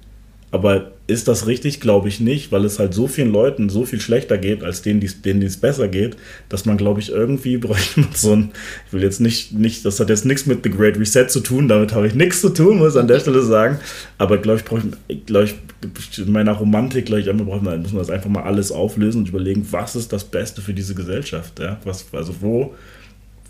Aber 0.52 0.94
ist 1.08 1.28
das 1.28 1.48
richtig? 1.48 1.82
Glaube 1.82 2.08
ich 2.08 2.22
nicht, 2.22 2.52
weil 2.54 2.64
es 2.64 2.80
halt 2.80 2.94
so 2.94 3.08
vielen 3.08 3.32
Leuten 3.32 3.68
so 3.68 3.84
viel 3.84 4.00
schlechter 4.00 4.38
geht, 4.38 4.64
als 4.64 4.82
denen, 4.82 5.06
denen 5.26 5.42
es 5.42 5.58
besser 5.58 5.90
geht, 5.90 6.16
dass 6.48 6.66
man, 6.66 6.78
glaube 6.78 7.02
ich, 7.02 7.12
irgendwie 7.12 7.58
bräuchte 7.58 8.00
man 8.00 8.10
so 8.14 8.32
ein, 8.32 8.52
ich 8.88 8.94
will 8.94 9.04
jetzt 9.04 9.20
nicht, 9.20 9.52
nicht, 9.52 9.84
das 9.84 10.00
hat 10.00 10.10
jetzt 10.10 10.26
nichts 10.26 10.46
mit 10.46 10.64
The 10.64 10.70
Great 10.70 10.98
Reset 10.98 11.28
zu 11.28 11.42
tun, 11.42 11.68
damit 11.68 11.94
habe 11.94 12.08
ich 12.08 12.16
nichts 12.16 12.40
zu 12.40 12.50
tun, 12.50 12.78
muss 12.78 12.94
ich 12.94 13.02
an 13.02 13.08
der 13.10 13.20
Stelle 13.20 13.42
sagen. 13.42 13.80
Aber 14.18 14.38
glaube 14.38 14.60
ich, 14.60 14.66
brauche 14.66 14.84
ich, 15.10 15.26
glaube 15.26 15.46
ich, 15.46 16.20
in 16.20 16.32
meiner 16.32 16.54
Romantik, 16.54 17.08
glaube 17.08 17.22
ich, 17.22 17.30
einmal 17.30 17.46
braucht 17.46 17.64
man, 17.64 17.82
muss 17.82 17.92
man 17.92 18.00
das 18.00 18.10
einfach 18.10 18.30
mal 18.30 18.44
alles 18.44 18.72
auflösen 18.72 19.20
und 19.20 19.30
überlegen, 19.30 19.68
was 19.72 19.96
ist 19.98 20.14
das 20.14 20.24
Beste 20.24 20.62
für 20.62 20.74
diese 20.74 20.96
Gesellschaft, 20.96 21.60
ja? 21.60 21.80
Was, 21.84 22.06
also 22.14 22.34
wo, 22.40 22.74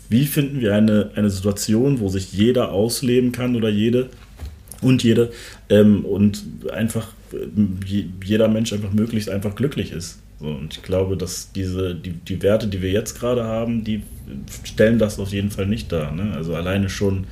wie 0.08 0.26
finden 0.26 0.60
wir 0.60 0.74
eine, 0.74 1.10
eine 1.14 1.30
Situation, 1.30 2.00
wo 2.00 2.08
sich 2.08 2.32
jeder 2.32 2.72
ausleben 2.72 3.32
kann 3.32 3.56
oder 3.56 3.68
jede 3.68 4.10
und 4.82 5.02
jede 5.02 5.32
ähm, 5.68 6.04
und 6.04 6.44
einfach 6.72 7.08
äh, 7.32 8.04
jeder 8.24 8.48
Mensch 8.48 8.72
einfach 8.72 8.92
möglichst 8.92 9.28
einfach 9.28 9.54
glücklich 9.54 9.92
ist. 9.92 10.20
Und 10.38 10.76
ich 10.76 10.82
glaube, 10.82 11.16
dass 11.16 11.50
diese, 11.52 11.94
die, 11.94 12.12
die 12.12 12.42
Werte, 12.42 12.68
die 12.68 12.82
wir 12.82 12.90
jetzt 12.90 13.18
gerade 13.18 13.44
haben, 13.44 13.84
die 13.84 14.02
stellen 14.64 14.98
das 14.98 15.18
auf 15.18 15.32
jeden 15.32 15.50
Fall 15.50 15.66
nicht 15.66 15.90
dar. 15.90 16.12
Ne? 16.12 16.34
Also 16.36 16.54
alleine 16.54 16.90
schon, 16.90 17.24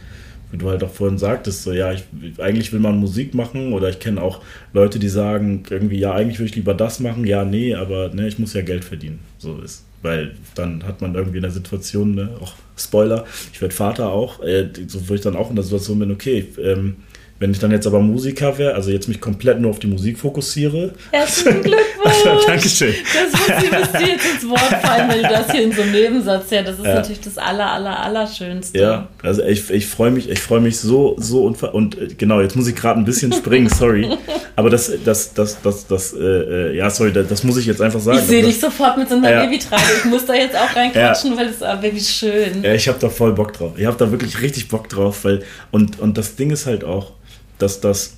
wie 0.51 0.57
du 0.57 0.71
halt 0.71 0.83
auch 0.83 0.91
vorhin 0.91 1.19
sagtest, 1.19 1.65
so 1.65 1.73
ja, 1.73 1.93
ich, 1.93 2.05
eigentlich 2.39 2.73
will 2.73 2.81
man 2.81 2.99
Musik 2.99 3.35
machen 3.35 3.75
oder 3.75 3.91
ich 3.91 3.99
kenne 3.99 4.23
auch 4.23 4.41
Leute, 4.73 4.99
die 4.99 5.11
sagen 5.11 5.65
irgendwie, 5.69 5.99
ja, 5.99 6.15
eigentlich 6.15 6.39
würde 6.39 6.49
ich 6.49 6.57
lieber 6.57 6.73
das 6.73 6.99
machen, 6.99 7.27
ja, 7.27 7.45
nee, 7.45 7.75
aber 7.75 8.09
ne, 8.09 8.27
ich 8.27 8.39
muss 8.39 8.55
ja 8.55 8.63
Geld 8.63 8.85
verdienen. 8.85 9.19
So 9.39 9.61
ist 9.61 9.85
weil 10.05 10.35
dann 10.55 10.85
hat 10.85 11.01
man 11.01 11.15
irgendwie 11.15 11.39
in 11.39 11.43
der 11.43 11.51
Situation, 11.51 12.15
ne, 12.15 12.29
auch 12.41 12.53
Spoiler, 12.77 13.25
ich 13.53 13.61
werde 13.61 13.75
Vater 13.75 14.11
auch, 14.11 14.43
äh, 14.43 14.69
so 14.87 15.09
wo 15.09 15.15
ich 15.15 15.23
dann 15.23 15.37
auch 15.37 15.49
in 15.49 15.57
der 15.57 15.65
Situation 15.65 15.99
bin, 15.99 16.13
okay, 16.13 16.47
ähm, 16.59 16.97
wenn 17.41 17.51
ich 17.51 17.59
dann 17.59 17.73
jetzt 17.73 17.87
aber 17.87 18.01
Musiker 18.01 18.57
wäre, 18.59 18.75
also 18.75 18.91
jetzt 18.91 19.09
mich 19.09 19.21
komplett 19.21 19.61
nur 19.61 19.71
auf 19.71 19.81
die 19.81 19.89
Musik 19.89 20.19
fokussiere. 20.19 20.95
Herzlichen 21.11 21.63
Glückwunsch! 21.63 22.45
Dankeschön. 22.47 22.95
Das 23.13 23.81
müsste 23.81 23.99
dir 23.99 24.13
jetzt 24.13 24.35
ins 24.35 24.49
Wort 24.49 24.61
fallen, 24.61 25.11
wenn 25.11 25.23
du 25.23 25.29
das 25.29 25.51
hier 25.51 25.65
in 25.65 25.73
so 25.73 25.83
einem 25.83 25.93
Nebensatz 25.93 26.51
ja, 26.51 26.63
das 26.63 26.79
ist 26.79 26.85
ja. 26.85 26.95
natürlich 26.95 27.21
das 27.21 27.37
aller, 27.37 27.73
aller, 27.73 28.01
allerschönste. 28.01 28.79
Ja, 28.79 29.09
also 29.23 29.43
ich, 29.43 29.69
ich 29.71 29.87
freue 29.87 30.13
mich, 30.13 30.31
ich 30.31 30.39
freue 30.39 30.61
mich 30.61 30.79
so, 30.79 31.17
so 31.19 31.45
und, 31.45 31.61
und 31.63 31.99
äh, 31.99 32.09
genau, 32.17 32.41
jetzt 32.41 32.55
muss 32.55 32.69
ich 32.69 32.77
gerade 32.77 33.01
ein 33.01 33.05
bisschen 33.05 33.33
springen, 33.33 33.69
sorry. 33.69 34.09
Aber 34.57 34.71
das, 34.71 34.93
das, 35.05 35.35
das, 35.35 35.61
das, 35.61 35.87
das, 35.89 36.13
äh, 36.13 36.19
äh 36.19 36.77
ja, 36.77 36.89
sorry, 36.89 37.13
das, 37.13 37.27
das, 37.27 37.43
muss 37.43 37.57
ich 37.57 37.67
jetzt 37.67 37.83
einfach 37.83 38.01
sagen. 38.01 38.19
Ich 38.19 38.27
sehe 38.27 38.45
dich 38.45 38.61
sofort 38.61 38.97
mit 38.97 39.09
so 39.09 39.17
einer 39.17 39.31
ja. 39.31 39.45
Babytrage. 39.45 39.83
Ich 39.99 40.05
muss 40.05 40.25
da 40.25 40.35
jetzt 40.35 40.55
auch 40.55 40.75
reinquatschen, 40.75 41.33
ja. 41.33 41.37
weil 41.37 41.49
es 41.49 41.63
aber 41.63 41.83
wirklich 41.83 42.09
schön. 42.09 42.63
Ja, 42.63 42.75
ich 42.75 42.87
habe 42.87 42.99
da 43.01 43.09
voll 43.09 43.33
Bock 43.33 43.53
drauf. 43.53 43.73
Ich 43.77 43.87
habe 43.87 43.97
da 43.97 44.11
wirklich 44.11 44.41
richtig 44.41 44.69
Bock 44.69 44.89
drauf, 44.89 45.25
weil, 45.25 45.43
und, 45.73 45.99
und 45.99 46.17
das 46.17 46.37
Ding 46.37 46.53
ist 46.53 46.67
halt 46.67 46.85
auch, 46.85 47.13
dass 47.59 47.81
das, 47.81 48.17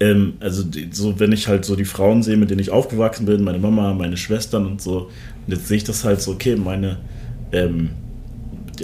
ähm, 0.00 0.34
also 0.40 0.62
die, 0.62 0.88
so 0.92 1.18
wenn 1.20 1.32
ich 1.32 1.48
halt 1.48 1.64
so 1.64 1.76
die 1.76 1.84
Frauen 1.84 2.22
sehe, 2.22 2.36
mit 2.36 2.50
denen 2.50 2.60
ich 2.60 2.70
aufgewachsen 2.70 3.26
bin, 3.26 3.42
meine 3.42 3.58
Mama, 3.58 3.94
meine 3.94 4.16
Schwestern 4.16 4.66
und 4.66 4.80
so, 4.80 5.10
und 5.46 5.52
jetzt 5.52 5.68
sehe 5.68 5.78
ich 5.78 5.84
das 5.84 6.04
halt 6.04 6.20
so, 6.20 6.32
okay, 6.32 6.56
meine, 6.56 6.98
ähm, 7.52 7.90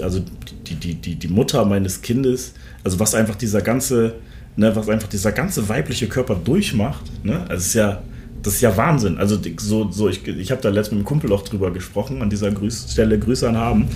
also 0.03 0.21
die, 0.67 0.75
die, 0.75 0.95
die, 0.95 1.15
die 1.17 1.29
Mutter 1.29 1.65
meines 1.65 2.03
Kindes, 2.03 2.55
also 2.83 2.99
was 2.99 3.15
einfach 3.15 3.37
dieser 3.37 3.63
ganze, 3.63 4.15
ne, 4.57 4.75
was 4.75 4.89
einfach 4.89 5.09
dieser 5.09 5.33
ganze 5.33 5.69
weibliche 5.69 6.09
Körper 6.09 6.35
durchmacht, 6.35 7.05
ne, 7.25 7.41
also 7.43 7.55
es 7.55 7.67
ist 7.67 7.75
ja, 7.75 8.03
das 8.45 8.57
ist 8.57 8.61
ja 8.61 8.77
Wahnsinn. 8.77 9.17
Also 9.19 9.39
so, 9.57 9.91
so 9.91 10.09
ich, 10.09 10.27
ich 10.29 10.51
habe 10.51 10.61
da 10.61 10.69
letztens 10.69 10.93
mit 10.93 10.99
einem 10.99 11.05
Kumpel 11.07 11.33
auch 11.33 11.43
drüber 11.43 11.73
gesprochen, 11.73 12.21
an 12.21 12.29
dieser 12.29 12.51
Grüß 12.51 12.93
Stelle 12.93 13.19
Grüße 13.19 13.49
an 13.49 13.57
Haben. 13.57 13.89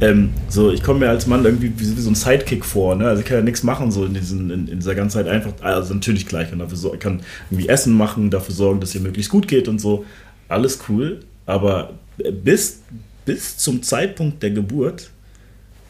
Ähm, 0.00 0.30
so, 0.48 0.70
ich 0.70 0.82
komme 0.82 1.00
mir 1.00 1.10
als 1.10 1.26
Mann 1.26 1.44
irgendwie 1.44 1.72
wie, 1.76 1.96
wie, 1.96 2.00
so 2.00 2.08
ein 2.08 2.14
Sidekick 2.14 2.64
vor. 2.64 2.94
Ne? 2.94 3.06
Also 3.06 3.20
ich 3.20 3.26
kann 3.26 3.38
ja 3.38 3.42
nichts 3.42 3.64
machen 3.64 3.90
so 3.90 4.04
in, 4.04 4.14
diesen, 4.14 4.50
in, 4.50 4.68
in 4.68 4.78
dieser 4.78 4.94
ganzen 4.94 5.18
Zeit 5.18 5.28
einfach, 5.28 5.52
also 5.60 5.92
natürlich 5.92 6.26
gleich, 6.26 6.50
kann 6.50 6.60
dafür 6.60 6.78
so, 6.78 6.94
ich 6.94 7.00
kann 7.00 7.20
irgendwie 7.50 7.68
Essen 7.68 7.96
machen, 7.96 8.30
dafür 8.30 8.54
sorgen, 8.54 8.80
dass 8.80 8.94
ihr 8.94 9.00
möglichst 9.00 9.30
gut 9.30 9.48
geht 9.48 9.66
und 9.66 9.80
so. 9.80 10.04
Alles 10.48 10.78
cool, 10.88 11.20
aber 11.44 11.94
bis, 12.44 12.80
bis 13.24 13.58
zum 13.58 13.82
Zeitpunkt 13.82 14.40
der 14.42 14.52
Geburt 14.52 15.10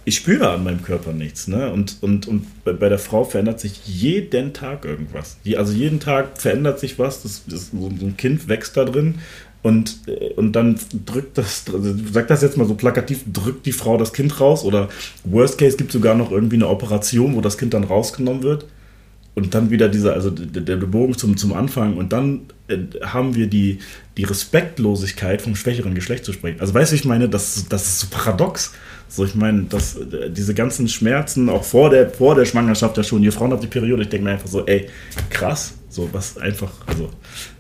ich 0.06 0.14
spüre 0.14 0.50
an 0.50 0.62
meinem 0.62 0.82
Körper 0.82 1.12
nichts. 1.12 1.48
Ne? 1.48 1.70
Und, 1.70 1.98
und, 2.00 2.28
und 2.28 2.46
bei 2.64 2.88
der 2.88 2.98
Frau 2.98 3.24
verändert 3.24 3.58
sich 3.58 3.84
jeden 3.86 4.52
Tag 4.52 4.84
irgendwas. 4.84 5.36
Also 5.56 5.72
jeden 5.72 5.98
Tag 5.98 6.40
verändert 6.40 6.78
sich 6.78 6.96
was. 6.98 7.24
Das, 7.24 7.42
das, 7.48 7.72
so 7.72 7.88
ein 7.88 8.16
Kind 8.16 8.46
wächst 8.46 8.76
da 8.76 8.84
drin. 8.84 9.16
Und, 9.62 9.98
äh, 10.06 10.32
und 10.34 10.52
dann 10.52 10.78
drückt 11.04 11.36
das, 11.36 11.64
sag 12.12 12.28
das 12.28 12.40
jetzt 12.40 12.56
mal 12.56 12.68
so 12.68 12.74
plakativ, 12.74 13.24
drückt 13.32 13.66
die 13.66 13.72
Frau 13.72 13.96
das 13.96 14.12
Kind 14.12 14.40
raus. 14.40 14.64
Oder 14.64 14.88
worst 15.24 15.58
case 15.58 15.76
gibt 15.76 15.90
sogar 15.90 16.14
noch 16.14 16.30
irgendwie 16.30 16.56
eine 16.56 16.68
Operation, 16.68 17.34
wo 17.34 17.40
das 17.40 17.58
Kind 17.58 17.74
dann 17.74 17.82
rausgenommen 17.82 18.44
wird. 18.44 18.64
Und 19.34 19.54
dann 19.54 19.70
wieder 19.70 19.88
dieser, 19.88 20.14
also 20.14 20.30
der, 20.30 20.62
der 20.62 20.76
Bogen 20.76 21.18
zum, 21.18 21.36
zum 21.36 21.52
Anfang. 21.52 21.96
Und 21.96 22.12
dann 22.12 22.42
äh, 22.68 22.78
haben 23.02 23.34
wir 23.34 23.48
die, 23.48 23.80
die 24.16 24.24
Respektlosigkeit 24.24 25.42
vom 25.42 25.56
schwächeren 25.56 25.96
Geschlecht 25.96 26.24
zu 26.24 26.32
sprechen. 26.32 26.60
Also 26.60 26.72
weißt 26.74 26.92
du, 26.92 26.94
ich 26.96 27.04
meine, 27.04 27.28
das, 27.28 27.66
das 27.68 27.86
ist 27.88 28.00
so 28.00 28.06
paradox. 28.08 28.72
So, 29.08 29.24
ich 29.24 29.34
meine, 29.34 29.62
dass 29.64 29.96
diese 30.30 30.52
ganzen 30.52 30.88
Schmerzen 30.88 31.48
auch 31.48 31.64
vor 31.64 31.90
der, 31.90 32.10
vor 32.10 32.34
der 32.34 32.44
Schwangerschaft 32.44 32.96
ja 32.96 33.04
schon, 33.04 33.22
ihr 33.22 33.32
Frauen 33.32 33.52
habt 33.52 33.62
die 33.62 33.68
Periode, 33.68 34.02
ich 34.02 34.08
denke 34.08 34.24
mir 34.24 34.32
einfach 34.32 34.48
so, 34.48 34.66
ey, 34.66 34.88
krass, 35.30 35.74
so 35.88 36.08
was 36.12 36.36
einfach, 36.38 36.70
also 36.86 37.10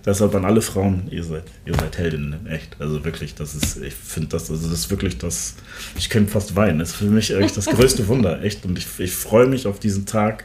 deshalb 0.04 0.34
an 0.34 0.44
alle 0.44 0.60
Frauen, 0.60 1.08
ihr 1.10 1.24
seid, 1.24 1.44
ihr 1.64 1.74
seid 1.74 1.96
Heldinnen, 1.96 2.46
echt. 2.46 2.76
Also 2.80 3.04
wirklich, 3.04 3.34
das 3.34 3.54
ist, 3.54 3.82
ich 3.82 3.94
finde 3.94 4.28
das, 4.28 4.50
also 4.50 4.68
das 4.68 4.80
ist 4.80 4.90
wirklich 4.90 5.18
das, 5.18 5.54
ich 5.96 6.10
könnte 6.10 6.32
fast 6.32 6.54
weinen. 6.54 6.78
Das 6.78 6.90
ist 6.90 6.96
für 6.96 7.04
mich 7.06 7.34
eigentlich 7.34 7.54
das 7.54 7.66
größte 7.66 8.06
Wunder, 8.08 8.42
echt. 8.42 8.64
Und 8.64 8.76
ich, 8.76 8.86
ich 8.98 9.12
freue 9.12 9.46
mich 9.46 9.66
auf 9.66 9.78
diesen 9.78 10.04
Tag, 10.04 10.44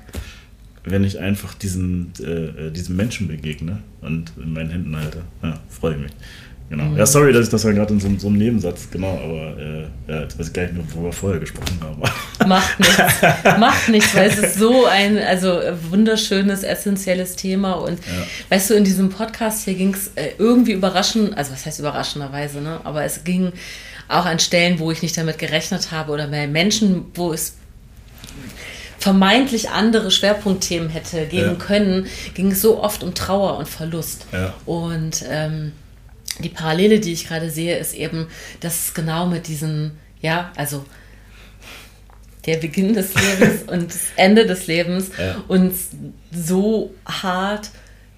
wenn 0.83 1.03
ich 1.03 1.19
einfach 1.19 1.53
diesen, 1.53 2.13
äh, 2.19 2.67
äh 2.67 2.71
diesem 2.71 2.95
Menschen 2.95 3.27
begegne 3.27 3.83
und 4.01 4.31
in 4.41 4.53
meinen 4.53 4.69
Händen 4.69 4.95
halte. 4.95 5.23
Ja, 5.43 5.59
freue 5.69 5.95
ich 5.95 6.01
mich. 6.01 6.11
Genau. 6.71 6.85
Mhm. 6.85 6.97
Ja, 6.97 7.05
sorry, 7.05 7.33
dass 7.33 7.45
ich 7.45 7.51
das 7.51 7.63
ja 7.63 7.71
gerade 7.71 7.93
in 7.93 7.99
so, 7.99 8.09
so, 8.17 8.27
einem 8.27 8.37
Nebensatz, 8.37 8.87
genau, 8.89 9.19
aber 9.23 9.57
äh, 9.59 9.81
ja, 10.07 10.21
jetzt 10.21 10.39
weiß 10.39 10.47
ich 10.47 10.53
gar 10.53 10.63
nicht 10.63 10.73
mehr, 10.73 10.83
wo 10.95 11.03
wir 11.03 11.13
vorher 11.13 11.39
gesprochen 11.39 11.79
haben. 11.81 12.01
Macht 12.49 12.79
nichts. 12.79 13.59
Macht 13.59 13.89
nichts, 13.89 14.15
weil 14.15 14.29
es 14.29 14.37
ist 14.39 14.55
so 14.55 14.85
ein 14.85 15.19
also 15.19 15.59
wunderschönes, 15.89 16.63
essentielles 16.63 17.35
Thema. 17.35 17.73
Und 17.73 17.99
ja. 17.99 18.25
weißt 18.49 18.71
du, 18.71 18.73
in 18.73 18.83
diesem 18.83 19.09
Podcast 19.09 19.65
hier 19.65 19.75
ging 19.75 19.93
es 19.93 20.11
äh, 20.15 20.31
irgendwie 20.39 20.71
überraschend, 20.71 21.37
also 21.37 21.51
was 21.51 21.65
heißt 21.65 21.79
überraschenderweise, 21.79 22.61
ne? 22.61 22.79
Aber 22.83 23.03
es 23.03 23.23
ging 23.23 23.51
auch 24.07 24.25
an 24.25 24.39
Stellen, 24.39 24.79
wo 24.79 24.91
ich 24.91 25.01
nicht 25.01 25.17
damit 25.17 25.37
gerechnet 25.37 25.91
habe 25.91 26.11
oder 26.11 26.27
bei 26.27 26.47
Menschen, 26.47 27.05
wo 27.13 27.33
es 27.33 27.57
vermeintlich 28.97 29.71
andere 29.71 30.11
Schwerpunktthemen 30.11 30.89
hätte 30.89 31.25
geben 31.25 31.57
ja. 31.59 31.65
können, 31.65 32.07
ging 32.33 32.51
es 32.51 32.61
so 32.61 32.81
oft 32.81 33.03
um 33.03 33.13
Trauer 33.13 33.57
und 33.57 33.67
Verlust. 33.67 34.25
Ja. 34.31 34.53
Und 34.65 35.23
ähm, 35.27 35.71
die 36.41 36.49
Parallele, 36.49 36.99
die 36.99 37.13
ich 37.13 37.27
gerade 37.27 37.49
sehe, 37.49 37.77
ist 37.77 37.93
eben, 37.93 38.27
dass 38.59 38.87
es 38.87 38.93
genau 38.93 39.27
mit 39.27 39.47
diesen, 39.47 39.97
ja, 40.21 40.51
also 40.55 40.85
der 42.45 42.57
Beginn 42.57 42.93
des 42.93 43.13
Lebens 43.39 43.63
und 43.63 43.93
das 43.93 44.07
Ende 44.15 44.45
des 44.45 44.67
Lebens 44.67 45.11
ja. 45.17 45.43
uns 45.47 45.89
so 46.31 46.93
hart 47.05 47.69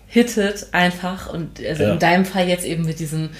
hittet 0.07 0.67
einfach 0.73 1.31
und 1.33 1.59
also 1.59 1.83
ja. 1.83 1.93
in 1.93 1.99
deinem 1.99 2.25
Fall 2.25 2.47
jetzt 2.47 2.65
eben 2.65 2.85
mit 2.85 2.99
diesen 2.99 3.31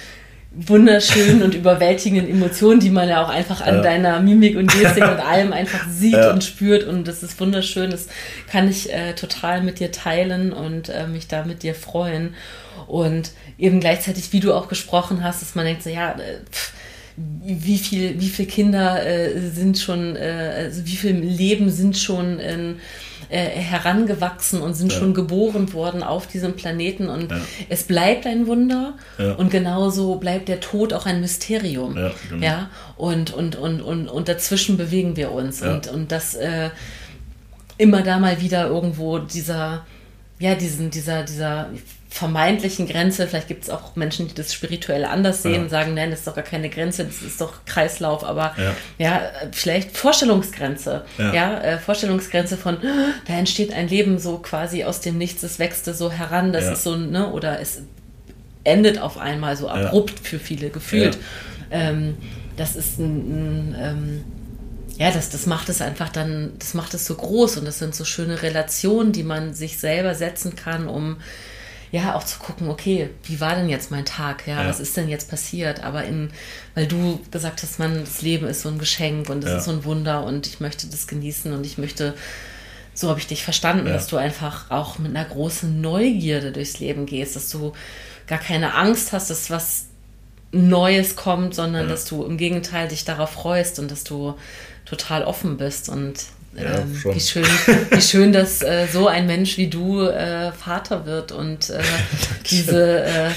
wunderschönen 0.56 1.42
und 1.42 1.54
überwältigenden 1.54 2.30
Emotionen, 2.30 2.80
die 2.80 2.90
man 2.90 3.08
ja 3.08 3.24
auch 3.24 3.28
einfach 3.28 3.60
an 3.60 3.76
ja. 3.76 3.82
deiner 3.82 4.20
Mimik 4.20 4.56
und 4.56 4.70
Gestik 4.70 5.02
und 5.02 5.20
allem 5.20 5.52
einfach 5.54 5.88
sieht 5.88 6.14
ja. 6.14 6.32
und 6.32 6.44
spürt 6.44 6.84
und 6.84 7.08
das 7.08 7.22
ist 7.22 7.40
wunderschön, 7.40 7.90
das 7.90 8.08
kann 8.50 8.68
ich 8.68 8.92
äh, 8.92 9.14
total 9.14 9.62
mit 9.62 9.80
dir 9.80 9.90
teilen 9.90 10.52
und 10.52 10.88
äh, 10.88 11.06
mich 11.06 11.26
da 11.26 11.44
mit 11.44 11.62
dir 11.62 11.74
freuen 11.74 12.34
und 12.86 13.32
eben 13.58 13.80
gleichzeitig, 13.80 14.32
wie 14.32 14.40
du 14.40 14.52
auch 14.54 14.68
gesprochen 14.68 15.24
hast, 15.24 15.42
dass 15.42 15.54
man 15.54 15.64
denkt 15.64 15.82
so, 15.82 15.90
ja, 15.90 16.12
äh, 16.12 16.38
pff, 16.50 16.72
wie 17.16 17.78
viel, 17.78 18.20
wie 18.20 18.28
viele 18.28 18.48
Kinder 18.48 19.06
äh, 19.06 19.38
sind 19.38 19.78
schon, 19.78 20.16
äh, 20.16 20.52
also 20.56 20.84
wie 20.84 20.96
viel 20.96 21.14
Leben 21.14 21.70
sind 21.70 21.96
schon 21.96 22.40
in, 22.40 22.80
äh, 23.34 23.48
herangewachsen 23.48 24.60
und 24.62 24.74
sind 24.74 24.92
ja. 24.92 24.98
schon 24.98 25.12
geboren 25.12 25.72
worden 25.72 26.02
auf 26.04 26.28
diesem 26.28 26.54
Planeten 26.54 27.08
und 27.08 27.32
ja. 27.32 27.40
es 27.68 27.82
bleibt 27.82 28.26
ein 28.26 28.46
Wunder 28.46 28.94
ja. 29.18 29.32
und 29.32 29.50
genauso 29.50 30.16
bleibt 30.16 30.48
der 30.48 30.60
Tod 30.60 30.92
auch 30.92 31.04
ein 31.04 31.20
Mysterium. 31.20 31.96
Ja, 31.96 32.12
genau. 32.28 32.44
ja? 32.44 32.70
Und, 32.96 33.34
und, 33.34 33.56
und, 33.56 33.82
und, 33.82 34.08
und 34.08 34.28
dazwischen 34.28 34.76
bewegen 34.76 35.16
wir 35.16 35.32
uns 35.32 35.62
und, 35.62 35.88
und 35.88 36.12
das 36.12 36.34
äh, 36.34 36.70
immer 37.76 38.02
da 38.02 38.18
mal 38.18 38.40
wieder 38.40 38.68
irgendwo 38.68 39.18
dieser, 39.18 39.84
ja, 40.38 40.54
diesen, 40.54 40.90
dieser, 40.90 41.24
dieser 41.24 41.70
vermeintlichen 42.14 42.86
Grenze, 42.86 43.26
vielleicht 43.26 43.48
gibt 43.48 43.64
es 43.64 43.70
auch 43.70 43.96
Menschen, 43.96 44.28
die 44.28 44.34
das 44.34 44.54
spirituell 44.54 45.04
anders 45.04 45.42
sehen, 45.42 45.64
ja. 45.64 45.68
sagen, 45.68 45.94
nein, 45.94 46.10
das 46.10 46.20
ist 46.20 46.28
doch 46.28 46.36
gar 46.36 46.44
keine 46.44 46.70
Grenze, 46.70 47.04
das 47.04 47.22
ist 47.22 47.40
doch 47.40 47.64
Kreislauf, 47.66 48.22
aber 48.22 48.54
ja, 48.56 48.74
ja 48.98 49.22
vielleicht 49.50 49.96
Vorstellungsgrenze, 49.96 51.04
ja, 51.18 51.34
ja 51.34 51.60
äh, 51.60 51.78
Vorstellungsgrenze 51.78 52.56
von, 52.56 52.76
da 53.26 53.32
entsteht 53.32 53.72
ein 53.72 53.88
Leben 53.88 54.20
so 54.20 54.38
quasi 54.38 54.84
aus 54.84 55.00
dem 55.00 55.18
Nichts, 55.18 55.42
es 55.42 55.58
wächst 55.58 55.86
so 55.86 56.12
heran, 56.12 56.52
das 56.52 56.66
ist 56.66 56.84
so, 56.84 56.94
ne, 56.94 57.32
oder 57.32 57.58
es 57.60 57.82
endet 58.62 59.00
auf 59.00 59.18
einmal 59.18 59.56
so 59.56 59.68
abrupt 59.68 60.20
für 60.24 60.38
viele 60.38 60.70
gefühlt. 60.70 61.18
Ähm, 61.72 62.16
das 62.56 62.76
ist 62.76 63.00
ein, 63.00 63.72
ein 63.72 63.76
ähm, 63.76 64.24
ja, 64.98 65.10
das, 65.10 65.30
das 65.30 65.46
macht 65.46 65.68
es 65.68 65.82
einfach 65.82 66.10
dann, 66.10 66.52
das 66.60 66.74
macht 66.74 66.94
es 66.94 67.06
so 67.06 67.16
groß 67.16 67.56
und 67.56 67.64
das 67.64 67.80
sind 67.80 67.92
so 67.92 68.04
schöne 68.04 68.42
Relationen, 68.42 69.10
die 69.10 69.24
man 69.24 69.52
sich 69.52 69.78
selber 69.78 70.14
setzen 70.14 70.54
kann, 70.54 70.86
um 70.86 71.16
ja, 71.94 72.16
auch 72.16 72.24
zu 72.24 72.40
gucken, 72.40 72.68
okay, 72.70 73.10
wie 73.22 73.38
war 73.38 73.54
denn 73.54 73.68
jetzt 73.68 73.92
mein 73.92 74.04
Tag? 74.04 74.48
Ja, 74.48 74.62
ja. 74.62 74.68
was 74.68 74.80
ist 74.80 74.96
denn 74.96 75.08
jetzt 75.08 75.30
passiert? 75.30 75.84
Aber 75.84 76.02
in, 76.02 76.30
weil 76.74 76.88
du 76.88 77.20
gesagt 77.30 77.62
hast, 77.62 77.78
man, 77.78 78.00
das 78.00 78.20
Leben 78.20 78.48
ist 78.48 78.62
so 78.62 78.68
ein 78.68 78.80
Geschenk 78.80 79.30
und 79.30 79.44
es 79.44 79.50
ja. 79.50 79.58
ist 79.58 79.66
so 79.66 79.70
ein 79.70 79.84
Wunder 79.84 80.24
und 80.24 80.48
ich 80.48 80.58
möchte 80.58 80.88
das 80.88 81.06
genießen 81.06 81.52
und 81.52 81.64
ich 81.64 81.78
möchte, 81.78 82.14
so 82.94 83.10
habe 83.10 83.20
ich 83.20 83.28
dich 83.28 83.44
verstanden, 83.44 83.86
dass 83.86 84.08
du 84.08 84.16
einfach 84.16 84.72
auch 84.72 84.98
mit 84.98 85.14
einer 85.14 85.24
großen 85.24 85.80
Neugierde 85.80 86.50
durchs 86.50 86.80
Leben 86.80 87.06
gehst, 87.06 87.36
dass 87.36 87.48
du 87.50 87.74
gar 88.26 88.40
keine 88.40 88.74
Angst 88.74 89.12
hast, 89.12 89.30
dass 89.30 89.48
was 89.50 89.84
Neues 90.50 91.14
kommt, 91.14 91.54
sondern 91.54 91.88
dass 91.88 92.06
du 92.06 92.24
im 92.24 92.38
Gegenteil 92.38 92.88
dich 92.88 93.04
darauf 93.04 93.30
freust 93.30 93.78
und 93.78 93.88
dass 93.88 94.02
du 94.02 94.34
total 94.84 95.22
offen 95.22 95.58
bist 95.58 95.88
und 95.88 96.24
ja, 96.56 96.78
ähm, 96.78 97.14
wie, 97.14 97.20
schön, 97.20 97.44
wie 97.90 98.00
schön, 98.00 98.32
dass 98.32 98.62
äh, 98.62 98.86
so 98.92 99.08
ein 99.08 99.26
Mensch 99.26 99.56
wie 99.56 99.68
du 99.68 100.02
äh, 100.02 100.52
Vater 100.52 101.04
wird 101.04 101.32
und 101.32 101.70
äh, 101.70 101.80
diese 102.50 103.04
äh, 103.04 103.30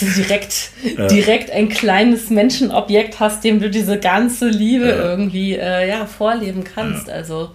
direkt, 0.00 0.70
ja. 0.96 1.06
direkt 1.06 1.50
ein 1.50 1.68
kleines 1.68 2.30
Menschenobjekt 2.30 3.20
hast, 3.20 3.44
dem 3.44 3.60
du 3.60 3.70
diese 3.70 3.98
ganze 3.98 4.48
Liebe 4.48 4.88
ja. 4.88 4.96
irgendwie 4.96 5.54
äh, 5.54 5.88
ja, 5.88 6.06
vorleben 6.06 6.64
kannst. 6.64 7.08
Also 7.08 7.50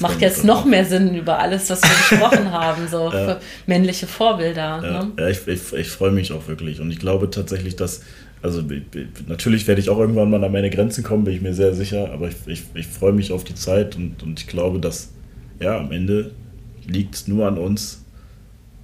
macht 0.00 0.20
jetzt 0.20 0.44
noch 0.44 0.64
mehr 0.64 0.84
Sinn 0.84 1.14
über 1.14 1.38
alles, 1.38 1.70
was 1.70 1.82
wir 1.82 1.90
besprochen 1.90 2.50
haben, 2.52 2.88
so 2.88 3.12
männliche 3.66 4.06
Vorbilder. 4.06 4.80
Ne? 4.80 5.30
ich, 5.30 5.46
ich, 5.46 5.72
ich 5.72 5.88
freue 5.88 6.10
mich 6.10 6.32
auch 6.32 6.48
wirklich 6.48 6.80
und 6.80 6.90
ich 6.90 6.98
glaube 6.98 7.30
tatsächlich, 7.30 7.76
dass 7.76 8.02
also 8.42 8.62
natürlich 9.26 9.66
werde 9.66 9.80
ich 9.80 9.90
auch 9.90 9.98
irgendwann 9.98 10.30
mal 10.30 10.42
an 10.42 10.52
meine 10.52 10.70
Grenzen 10.70 11.02
kommen, 11.02 11.24
bin 11.24 11.34
ich 11.34 11.40
mir 11.40 11.54
sehr 11.54 11.74
sicher, 11.74 12.12
aber 12.12 12.28
ich, 12.28 12.36
ich, 12.46 12.62
ich 12.74 12.86
freue 12.86 13.12
mich 13.12 13.32
auf 13.32 13.44
die 13.44 13.54
Zeit 13.54 13.96
und, 13.96 14.22
und 14.22 14.40
ich 14.40 14.46
glaube, 14.46 14.78
dass 14.78 15.10
ja, 15.60 15.78
am 15.78 15.90
Ende 15.90 16.32
liegt 16.86 17.14
es 17.14 17.28
nur 17.28 17.46
an 17.46 17.58
uns, 17.58 18.04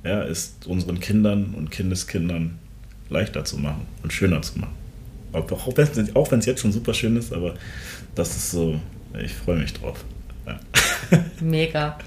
ja, 0.05 0.23
ist 0.23 0.67
unseren 0.67 1.01
Kindern 1.01 1.55
und 1.57 1.71
Kindeskindern 1.71 2.59
leichter 3.09 3.45
zu 3.45 3.59
machen 3.59 3.87
und 4.03 4.13
schöner 4.13 4.43
zu 4.43 4.59
machen. 4.59 4.75
Auch, 5.33 6.31
wenn 6.31 6.39
es 6.39 6.47
jetzt 6.47 6.61
schon 6.61 6.73
super 6.73 6.95
schön 6.95 7.17
ist, 7.17 7.33
aber 7.33 7.55
das 8.15 8.37
ist 8.37 8.51
so, 8.53 8.79
ich 9.23 9.33
freue 9.33 9.59
mich 9.59 9.73
drauf. 9.73 10.05
Ja. 10.47 10.61
Mega. 11.41 11.99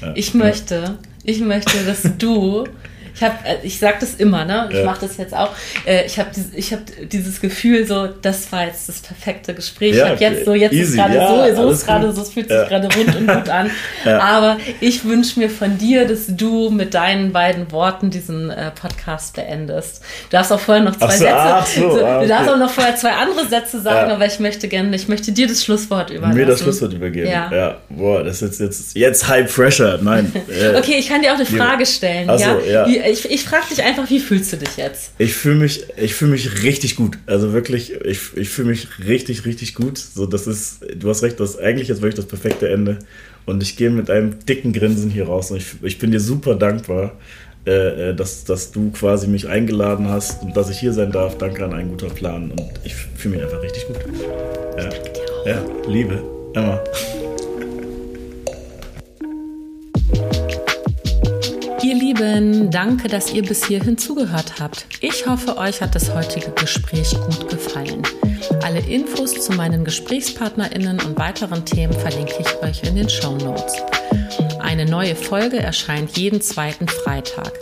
Ja. 0.00 0.12
Ich 0.14 0.34
möchte, 0.34 0.98
ich 1.24 1.40
möchte, 1.40 1.84
dass 1.84 2.02
du 2.18 2.64
ich 3.16 3.22
habe, 3.22 3.34
äh, 3.44 3.56
ich 3.62 3.78
sage 3.78 3.96
das 4.00 4.14
immer, 4.14 4.44
ne? 4.44 4.68
Ich 4.70 4.76
ja. 4.76 4.84
mache 4.84 5.00
das 5.00 5.16
jetzt 5.16 5.34
auch. 5.34 5.50
Äh, 5.86 6.04
ich 6.04 6.18
habe 6.18 6.28
ich 6.54 6.72
hab 6.72 6.80
dieses 7.10 7.40
Gefühl, 7.40 7.86
so, 7.86 8.06
das 8.06 8.52
war 8.52 8.66
jetzt 8.66 8.90
das 8.90 9.00
perfekte 9.00 9.54
Gespräch. 9.54 9.94
Ja, 9.94 10.06
ich 10.06 10.22
habe 10.22 10.34
jetzt 10.34 10.44
so, 10.44 10.52
jetzt 10.52 10.74
easy. 10.74 10.82
ist 10.90 10.96
gerade 10.96 11.16
ja, 11.16 11.54
so, 11.54 11.62
so 11.62 11.70
ist 11.70 11.86
gerade 11.86 12.12
so, 12.12 12.20
es 12.20 12.30
fühlt 12.30 12.48
sich 12.48 12.68
gerade 12.68 12.88
rund 12.94 13.16
und 13.16 13.26
gut 13.26 13.48
an. 13.48 13.70
Aber 14.04 14.58
ich 14.80 15.04
wünsche 15.06 15.40
mir 15.40 15.48
von 15.48 15.78
dir, 15.78 16.06
dass 16.06 16.26
du 16.28 16.68
mit 16.68 16.92
deinen 16.92 17.32
beiden 17.32 17.72
Worten 17.72 18.10
diesen 18.10 18.50
äh, 18.50 18.70
Podcast 18.70 19.34
beendest. 19.34 20.02
Du 20.24 20.36
darfst 20.36 20.52
auch 20.52 20.60
vorher 20.60 20.84
noch 20.84 20.96
zwei 20.96 21.16
so, 21.16 21.24
Sätze. 21.24 21.80
So, 21.80 22.04
ah, 22.04 22.16
okay. 22.18 22.22
Du 22.24 22.28
darfst 22.28 22.50
auch 22.50 22.58
noch 22.58 22.70
vorher 22.70 22.96
zwei 22.96 23.12
andere 23.12 23.46
Sätze 23.46 23.80
sagen, 23.80 24.10
aber 24.10 24.26
ich 24.26 24.38
möchte 24.40 24.68
gerne, 24.68 24.94
ich 24.94 25.08
möchte 25.08 25.32
dir 25.32 25.46
das 25.46 25.64
Schlusswort 25.64 26.10
überlassen. 26.10 26.38
Mir 26.38 26.46
das 26.46 26.60
Schlusswort 26.60 26.92
übergeben. 26.92 27.30
Ja. 27.30 27.78
Boah, 27.88 28.22
das 28.22 28.42
ist 28.42 28.60
jetzt, 28.60 28.60
jetzt, 28.60 28.96
jetzt 28.96 29.28
High 29.28 29.50
Pressure. 29.50 29.98
Nein. 30.02 30.30
okay, 30.76 30.96
ich 30.98 31.08
kann 31.08 31.22
dir 31.22 31.32
auch 31.32 31.36
eine 31.36 31.46
Frage 31.46 31.86
stellen. 31.86 32.28
Achso, 32.28 32.58
ja. 32.60 32.86
Wie, 32.86 33.05
ich, 33.06 33.30
ich 33.30 33.44
frage 33.44 33.66
dich 33.70 33.82
einfach, 33.82 34.08
wie 34.10 34.20
fühlst 34.20 34.52
du 34.52 34.56
dich 34.56 34.76
jetzt? 34.76 35.12
Ich 35.18 35.34
fühle 35.34 35.56
mich, 35.56 35.86
ich 35.96 36.14
fühle 36.14 36.32
mich 36.32 36.62
richtig 36.62 36.96
gut. 36.96 37.18
Also 37.26 37.52
wirklich, 37.52 37.92
ich, 37.92 38.36
ich 38.36 38.48
fühle 38.48 38.68
mich 38.68 38.88
richtig, 39.06 39.44
richtig 39.44 39.74
gut. 39.74 39.98
So, 39.98 40.26
das 40.26 40.46
ist, 40.46 40.80
du 40.94 41.08
hast 41.08 41.22
recht, 41.22 41.38
das 41.40 41.50
ist 41.50 41.60
eigentlich 41.60 41.88
jetzt 41.88 42.02
wirklich 42.02 42.16
das 42.16 42.26
perfekte 42.26 42.68
Ende. 42.68 42.98
Und 43.44 43.62
ich 43.62 43.76
gehe 43.76 43.90
mit 43.90 44.10
einem 44.10 44.44
dicken 44.46 44.72
Grinsen 44.72 45.10
hier 45.10 45.26
raus. 45.26 45.50
Und 45.50 45.58
ich, 45.58 45.66
ich 45.82 45.98
bin 45.98 46.10
dir 46.10 46.20
super 46.20 46.54
dankbar, 46.54 47.16
äh, 47.66 48.10
äh, 48.10 48.14
dass, 48.14 48.44
dass 48.44 48.72
du 48.72 48.90
quasi 48.90 49.28
mich 49.28 49.48
eingeladen 49.48 50.08
hast 50.08 50.42
und 50.42 50.56
dass 50.56 50.70
ich 50.70 50.78
hier 50.78 50.92
sein 50.92 51.12
darf. 51.12 51.38
Danke 51.38 51.64
an 51.64 51.74
einen 51.74 51.90
guter 51.90 52.10
Plan. 52.10 52.50
Und 52.50 52.70
ich 52.84 52.94
fühle 52.94 53.36
mich 53.36 53.44
einfach 53.44 53.62
richtig 53.62 53.86
gut. 53.86 53.98
Ja. 54.76 54.90
Ja, 55.46 55.64
Liebe, 55.86 56.22
Emma. 56.54 56.82
Lieben, 62.16 62.70
danke, 62.70 63.08
dass 63.08 63.30
ihr 63.32 63.42
bis 63.42 63.66
hierhin 63.66 63.98
zugehört 63.98 64.54
habt. 64.58 64.86
Ich 65.00 65.26
hoffe, 65.26 65.58
euch 65.58 65.82
hat 65.82 65.94
das 65.94 66.14
heutige 66.14 66.50
Gespräch 66.52 67.10
gut 67.10 67.50
gefallen. 67.50 68.02
Alle 68.62 68.80
Infos 68.80 69.34
zu 69.34 69.52
meinen 69.52 69.84
GesprächspartnerInnen 69.84 70.98
und 71.00 71.18
weiteren 71.18 71.66
Themen 71.66 71.92
verlinke 71.92 72.36
ich 72.40 72.62
euch 72.62 72.82
in 72.84 72.96
den 72.96 73.10
Show 73.10 73.36
Notes. 73.36 73.74
Eine 74.60 74.86
neue 74.86 75.14
Folge 75.14 75.58
erscheint 75.58 76.16
jeden 76.16 76.40
zweiten 76.40 76.88
Freitag. 76.88 77.52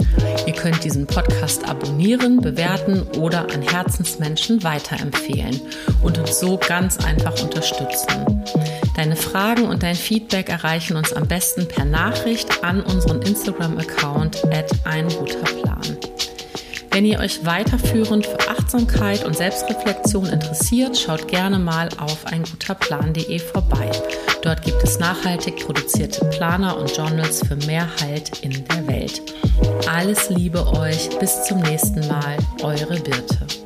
Ihr 0.47 0.55
könnt 0.55 0.85
diesen 0.85 1.07
Podcast 1.07 1.69
abonnieren, 1.69 2.41
bewerten 2.41 3.03
oder 3.19 3.51
an 3.53 3.63
Herzensmenschen 3.63 4.63
weiterempfehlen 4.63 5.61
und 6.03 6.19
uns 6.19 6.39
so 6.39 6.59
ganz 6.59 6.99
einfach 6.99 7.43
unterstützen. 7.43 8.09
Deine 8.95 9.17
Fragen 9.17 9.65
und 9.65 9.83
dein 9.83 9.97
Feedback 9.97 10.49
erreichen 10.49 10.97
uns 10.97 11.13
am 11.13 11.27
besten 11.27 11.67
per 11.67 11.85
Nachricht 11.85 12.63
an 12.65 12.81
unseren 12.81 13.23
Instagram-Account 13.23 14.45
at 14.53 14.71
ein 14.85 15.09
guter 15.09 15.43
Plan. 15.43 15.99
Wenn 16.95 17.05
ihr 17.05 17.19
euch 17.19 17.45
weiterführend 17.45 18.25
für 18.25 18.49
Achtsamkeit 18.49 19.25
und 19.25 19.37
Selbstreflexion 19.37 20.27
interessiert, 20.27 20.97
schaut 20.97 21.27
gerne 21.27 21.59
mal 21.59 21.89
auf 21.99 22.25
einguterplan.de 22.27 23.41
vorbei. 23.41 23.91
Dort 24.43 24.63
gibt 24.63 24.81
es 24.85 25.01
nachhaltig 25.01 25.57
produzierte 25.57 26.25
Planer 26.27 26.77
und 26.79 26.97
Journals 26.97 27.45
für 27.45 27.57
mehr 27.57 27.89
Halt 28.01 28.39
in 28.43 28.65
der 28.67 28.87
Welt. 28.87 29.23
Alles 29.91 30.31
Liebe 30.31 30.65
euch. 30.69 31.09
Bis 31.19 31.43
zum 31.43 31.59
nächsten 31.63 32.07
Mal. 32.07 32.37
Eure 32.63 33.01
Birte. 33.01 33.64